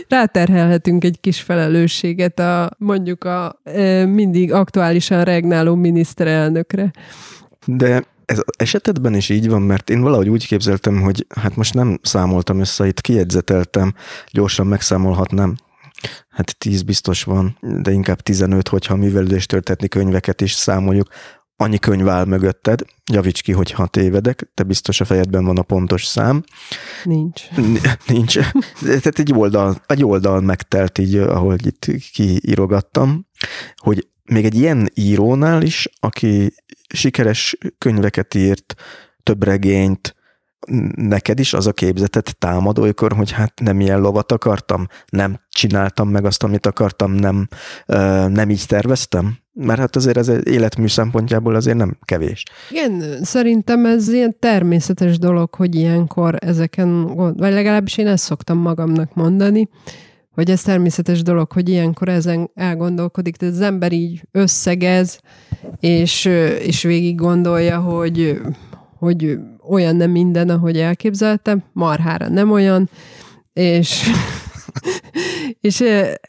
ráterhelhetünk 0.08 1.04
egy 1.04 1.20
kis 1.20 1.40
felelősséget 1.40 2.38
a 2.38 2.70
mondjuk 2.78 3.24
a 3.24 3.60
mindig 4.06 4.52
aktuálisan 4.52 5.24
regnáló 5.24 5.74
miniszterelnökre. 5.74 6.90
De 7.66 8.04
ez 8.28 8.40
esetedben 8.58 9.14
is 9.14 9.28
így 9.28 9.48
van, 9.48 9.62
mert 9.62 9.90
én 9.90 10.00
valahogy 10.00 10.28
úgy 10.28 10.46
képzeltem, 10.46 11.00
hogy 11.00 11.26
hát 11.34 11.56
most 11.56 11.74
nem 11.74 11.98
számoltam 12.02 12.60
össze, 12.60 12.86
itt 12.86 13.00
kiegyzeteltem, 13.00 13.94
gyorsan 14.30 14.66
megszámolhatnám, 14.66 15.56
hát 16.28 16.58
tíz 16.58 16.82
biztos 16.82 17.24
van, 17.24 17.58
de 17.60 17.90
inkább 17.90 18.20
15, 18.20 18.68
hogyha 18.68 18.96
művelődést 18.96 19.48
történetni 19.48 19.88
könyveket 19.88 20.40
is 20.40 20.52
számoljuk, 20.52 21.08
annyi 21.56 21.78
könyv 21.78 22.08
áll 22.08 22.24
mögötted, 22.24 22.84
javíts 23.12 23.42
ki, 23.42 23.52
hogyha 23.52 23.86
tévedek, 23.86 24.50
te 24.54 24.62
biztos 24.62 25.00
a 25.00 25.04
fejedben 25.04 25.44
van 25.44 25.58
a 25.58 25.62
pontos 25.62 26.04
szám. 26.04 26.44
Nincs. 27.04 27.42
Nincs. 28.06 28.38
Tehát 28.80 29.18
egy 29.18 29.32
oldal, 29.32 29.82
egy 29.86 30.04
oldal 30.04 30.40
megtelt 30.40 30.98
így, 30.98 31.16
ahol 31.16 31.56
itt 31.64 31.86
kiírogattam, 32.12 33.26
hogy 33.76 34.08
még 34.24 34.44
egy 34.44 34.54
ilyen 34.54 34.90
írónál 34.94 35.62
is, 35.62 35.88
aki 36.00 36.52
sikeres 36.94 37.56
könyveket 37.78 38.34
írt, 38.34 38.74
több 39.22 39.44
regényt, 39.44 40.16
neked 40.94 41.38
is 41.38 41.54
az 41.54 41.66
a 41.66 41.72
képzetet 41.72 42.36
támad 42.38 42.78
olykor, 42.78 43.12
hogy 43.12 43.30
hát 43.30 43.60
nem 43.60 43.80
ilyen 43.80 44.00
lovat 44.00 44.32
akartam, 44.32 44.86
nem 45.08 45.40
csináltam 45.48 46.08
meg 46.08 46.24
azt, 46.24 46.42
amit 46.42 46.66
akartam, 46.66 47.12
nem, 47.12 47.48
nem 48.28 48.50
így 48.50 48.64
terveztem? 48.66 49.38
Mert 49.52 49.78
hát 49.78 49.96
azért 49.96 50.16
ez 50.16 50.28
életmű 50.44 50.86
szempontjából 50.86 51.54
azért 51.54 51.76
nem 51.76 51.98
kevés. 52.04 52.42
Igen, 52.70 53.24
szerintem 53.24 53.86
ez 53.86 54.08
ilyen 54.08 54.36
természetes 54.38 55.18
dolog, 55.18 55.54
hogy 55.54 55.74
ilyenkor 55.74 56.36
ezeken, 56.40 57.06
vagy 57.14 57.52
legalábbis 57.52 57.96
én 57.96 58.06
ezt 58.06 58.24
szoktam 58.24 58.58
magamnak 58.58 59.14
mondani, 59.14 59.68
hogy 60.38 60.50
ez 60.50 60.62
természetes 60.62 61.22
dolog, 61.22 61.52
hogy 61.52 61.68
ilyenkor 61.68 62.08
ezen 62.08 62.50
elgondolkodik, 62.54 63.36
de 63.36 63.46
az 63.46 63.60
ember 63.60 63.92
így 63.92 64.22
összegez, 64.32 65.20
és, 65.80 66.24
és 66.64 66.82
végig 66.82 67.14
gondolja, 67.14 67.78
hogy, 67.80 68.40
hogy 68.98 69.38
olyan 69.68 69.96
nem 69.96 70.10
minden, 70.10 70.48
ahogy 70.48 70.78
elképzeltem, 70.78 71.62
marhára 71.72 72.28
nem 72.28 72.50
olyan, 72.50 72.90
és 73.52 74.10
és 75.60 75.84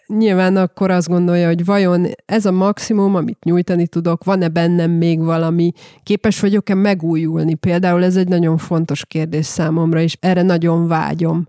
nyilván 0.08 0.58
akkor 0.58 0.92
azt 0.92 1.08
gondolja, 1.08 1.48
hogy 1.48 1.66
vajon 1.66 2.08
ez 2.26 2.46
a 2.46 2.52
maximum, 2.52 3.16
amit 3.16 3.44
nyújtani 3.44 3.88
tudok, 3.88 4.24
van-e 4.24 4.48
bennem 4.48 4.92
még 4.92 5.24
valami, 5.24 5.72
képes 6.04 6.40
vagyok-e 6.40 6.74
megújulni? 6.74 7.54
Például 7.54 8.04
ez 8.04 8.16
egy 8.16 8.28
nagyon 8.28 8.58
fontos 8.58 9.06
kérdés 9.06 9.46
számomra, 9.46 10.02
és 10.02 10.18
erre 10.20 10.42
nagyon 10.42 10.88
vágyom, 10.88 11.48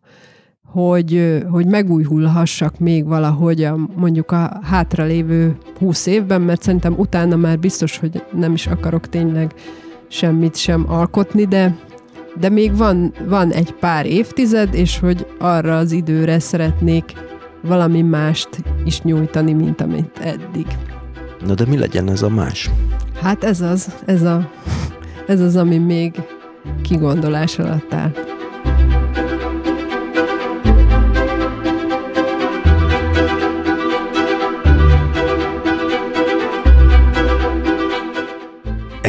hogy, 0.72 1.42
hogy 1.50 1.66
megújulhassak 1.66 2.78
még 2.78 3.06
valahogy 3.06 3.62
a, 3.62 3.78
mondjuk 3.96 4.30
a 4.30 4.60
hátralévő 4.62 5.56
húsz 5.78 6.06
évben, 6.06 6.40
mert 6.40 6.62
szerintem 6.62 6.94
utána 6.96 7.36
már 7.36 7.58
biztos, 7.58 7.98
hogy 7.98 8.22
nem 8.32 8.52
is 8.52 8.66
akarok 8.66 9.08
tényleg 9.08 9.54
semmit 10.08 10.56
sem 10.56 10.84
alkotni, 10.88 11.44
de 11.44 11.76
de 12.40 12.48
még 12.48 12.76
van, 12.76 13.12
van 13.28 13.52
egy 13.52 13.72
pár 13.72 14.06
évtized, 14.06 14.74
és 14.74 14.98
hogy 14.98 15.26
arra 15.38 15.76
az 15.76 15.92
időre 15.92 16.38
szeretnék 16.38 17.12
valami 17.62 18.02
mást 18.02 18.48
is 18.84 19.02
nyújtani, 19.02 19.52
mint 19.52 19.80
amit 19.80 20.18
eddig. 20.22 20.66
Na 21.46 21.54
de 21.54 21.66
mi 21.66 21.78
legyen 21.78 22.10
ez 22.10 22.22
a 22.22 22.28
más? 22.28 22.70
Hát 23.22 23.44
ez 23.44 23.60
az, 23.60 23.94
ez, 24.04 24.22
a, 24.22 24.50
ez 25.26 25.40
az, 25.40 25.56
ami 25.56 25.78
még 25.78 26.22
kigondolás 26.82 27.58
alatt 27.58 27.94
áll. 27.94 28.12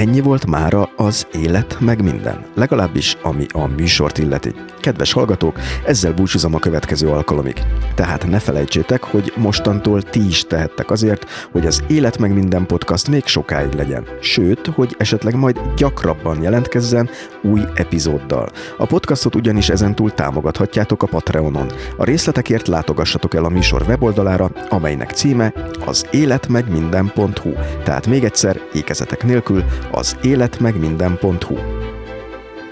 Ennyi 0.02 0.22
volt 0.22 0.46
mára 0.46 0.90
az 0.96 1.28
élet 1.34 1.78
meg 1.80 2.04
minden, 2.04 2.46
legalábbis 2.56 3.18
ami 3.22 3.46
a 3.52 3.68
műsort 3.68 4.18
illeti. 4.18 4.54
Kedves 4.80 5.14
hallgatók, 5.14 5.60
ezzel 5.86 6.14
búcsúzom 6.14 6.56
a 6.56 6.60
következő 6.60 7.08
alkalomig. 7.08 7.64
Tehát 7.96 8.28
ne 8.28 8.40
felejtsétek, 8.40 9.04
hogy 9.04 9.34
mostantól 9.36 10.02
ti 10.02 10.28
is 10.28 10.44
tehettek 10.44 10.92
azért, 10.92 11.48
hogy 11.52 11.66
az 11.66 11.84
Élet 11.88 12.18
meg 12.18 12.34
minden 12.34 12.66
podcast 12.66 13.10
még 13.10 13.26
sokáig 13.26 13.74
legyen. 13.74 14.08
Sőt, 14.22 14.68
hogy 14.68 14.96
esetleg 14.98 15.36
majd 15.36 15.60
gyakrabban 15.76 16.42
jelentkezzen 16.42 17.10
új 17.42 17.62
epizóddal. 17.74 18.50
A 18.78 18.86
podcastot 18.86 19.36
ugyanis 19.36 19.70
ezentúl 19.70 20.14
támogathatjátok 20.14 21.04
a 21.04 21.08
Patreonon. 21.08 21.72
A 21.98 22.04
részletekért 22.04 22.68
látogassatok 22.68 23.34
el 23.34 23.46
a 23.46 23.50
műsor 23.50 23.84
weboldalára, 23.88 24.52
amelynek 24.70 25.12
címe 25.12 25.54
az 25.86 26.06
életmegminden.hu. 26.12 27.52
Tehát 27.84 28.08
még 28.08 28.24
egyszer, 28.24 28.60
ékezetek 28.74 29.24
nélkül, 29.24 29.64
az 29.92 30.18
életmegminden.hu. 30.24 31.91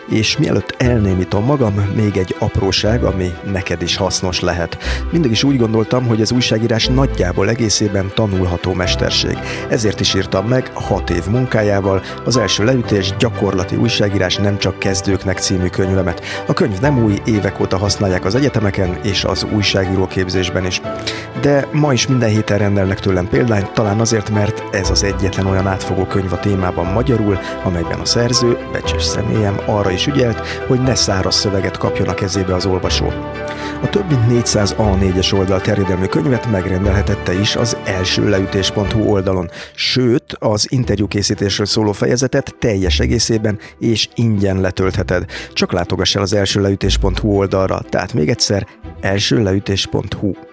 És 0.09 0.37
mielőtt 0.37 0.75
elnémítom 0.77 1.45
magam, 1.45 1.73
még 1.95 2.17
egy 2.17 2.35
apróság, 2.39 3.03
ami 3.03 3.33
neked 3.51 3.81
is 3.81 3.95
hasznos 3.95 4.39
lehet. 4.39 4.77
Mindig 5.11 5.31
is 5.31 5.43
úgy 5.43 5.57
gondoltam, 5.57 6.07
hogy 6.07 6.21
az 6.21 6.31
újságírás 6.31 6.87
nagyjából 6.87 7.49
egészében 7.49 8.11
tanulható 8.13 8.73
mesterség. 8.73 9.37
Ezért 9.69 9.99
is 9.99 10.13
írtam 10.13 10.47
meg 10.47 10.71
hat 10.73 11.09
év 11.09 11.25
munkájával 11.25 12.01
az 12.25 12.37
első 12.37 12.63
leütés 12.63 13.13
gyakorlati 13.19 13.75
újságírás 13.75 14.35
nem 14.35 14.57
csak 14.57 14.79
kezdőknek 14.79 15.37
című 15.37 15.67
könyvemet. 15.67 16.25
A 16.47 16.53
könyv 16.53 16.79
nem 16.79 17.03
új, 17.03 17.21
évek 17.25 17.59
óta 17.59 17.77
használják 17.77 18.25
az 18.25 18.35
egyetemeken 18.35 18.99
és 19.03 19.23
az 19.23 19.45
újságíró 19.53 20.07
képzésben 20.07 20.65
is. 20.65 20.81
De 21.41 21.67
ma 21.71 21.93
is 21.93 22.07
minden 22.07 22.29
héten 22.29 22.57
rendelnek 22.57 22.99
tőlem 22.99 23.27
példányt, 23.27 23.71
talán 23.71 23.99
azért, 23.99 24.29
mert 24.29 24.75
ez 24.75 24.89
az 24.89 25.03
egyetlen 25.03 25.45
olyan 25.45 25.67
átfogó 25.67 26.05
könyv 26.05 26.33
a 26.33 26.39
témában 26.39 26.85
magyarul, 26.85 27.39
amelyben 27.63 27.99
a 27.99 28.05
szerző, 28.05 28.57
becses 28.71 29.03
személyem 29.03 29.59
arra 29.65 29.91
is 29.91 29.98
is 29.99 30.07
ügyelt, 30.07 30.47
hogy 30.67 30.81
ne 30.81 30.95
száraz 30.95 31.35
szöveget 31.35 31.77
kapjon 31.77 32.07
a 32.07 32.13
kezébe 32.13 32.55
az 32.55 32.65
olvasó. 32.65 33.05
A 33.81 33.89
több 33.89 34.09
mint 34.09 34.27
400 34.27 34.75
A4-es 34.77 35.33
oldal 35.33 35.61
terjedelmű 35.61 36.05
könyvet 36.05 36.51
megrendelhetette 36.51 37.39
is 37.39 37.55
az 37.55 37.77
első 37.85 38.29
leütés.hu 38.29 39.01
oldalon, 39.01 39.49
sőt, 39.75 40.35
az 40.39 40.67
interjúkészítésről 40.71 41.65
szóló 41.65 41.91
fejezetet 41.91 42.55
teljes 42.59 42.99
egészében 42.99 43.59
és 43.79 44.09
ingyen 44.15 44.61
letöltheted. 44.61 45.25
Csak 45.53 45.71
látogass 45.71 46.15
el 46.15 46.21
az 46.21 46.33
első 46.33 46.61
leütés.hu 46.61 47.29
oldalra, 47.29 47.81
tehát 47.89 48.13
még 48.13 48.29
egyszer 48.29 48.67
elsőleütés.hu. 49.01 50.48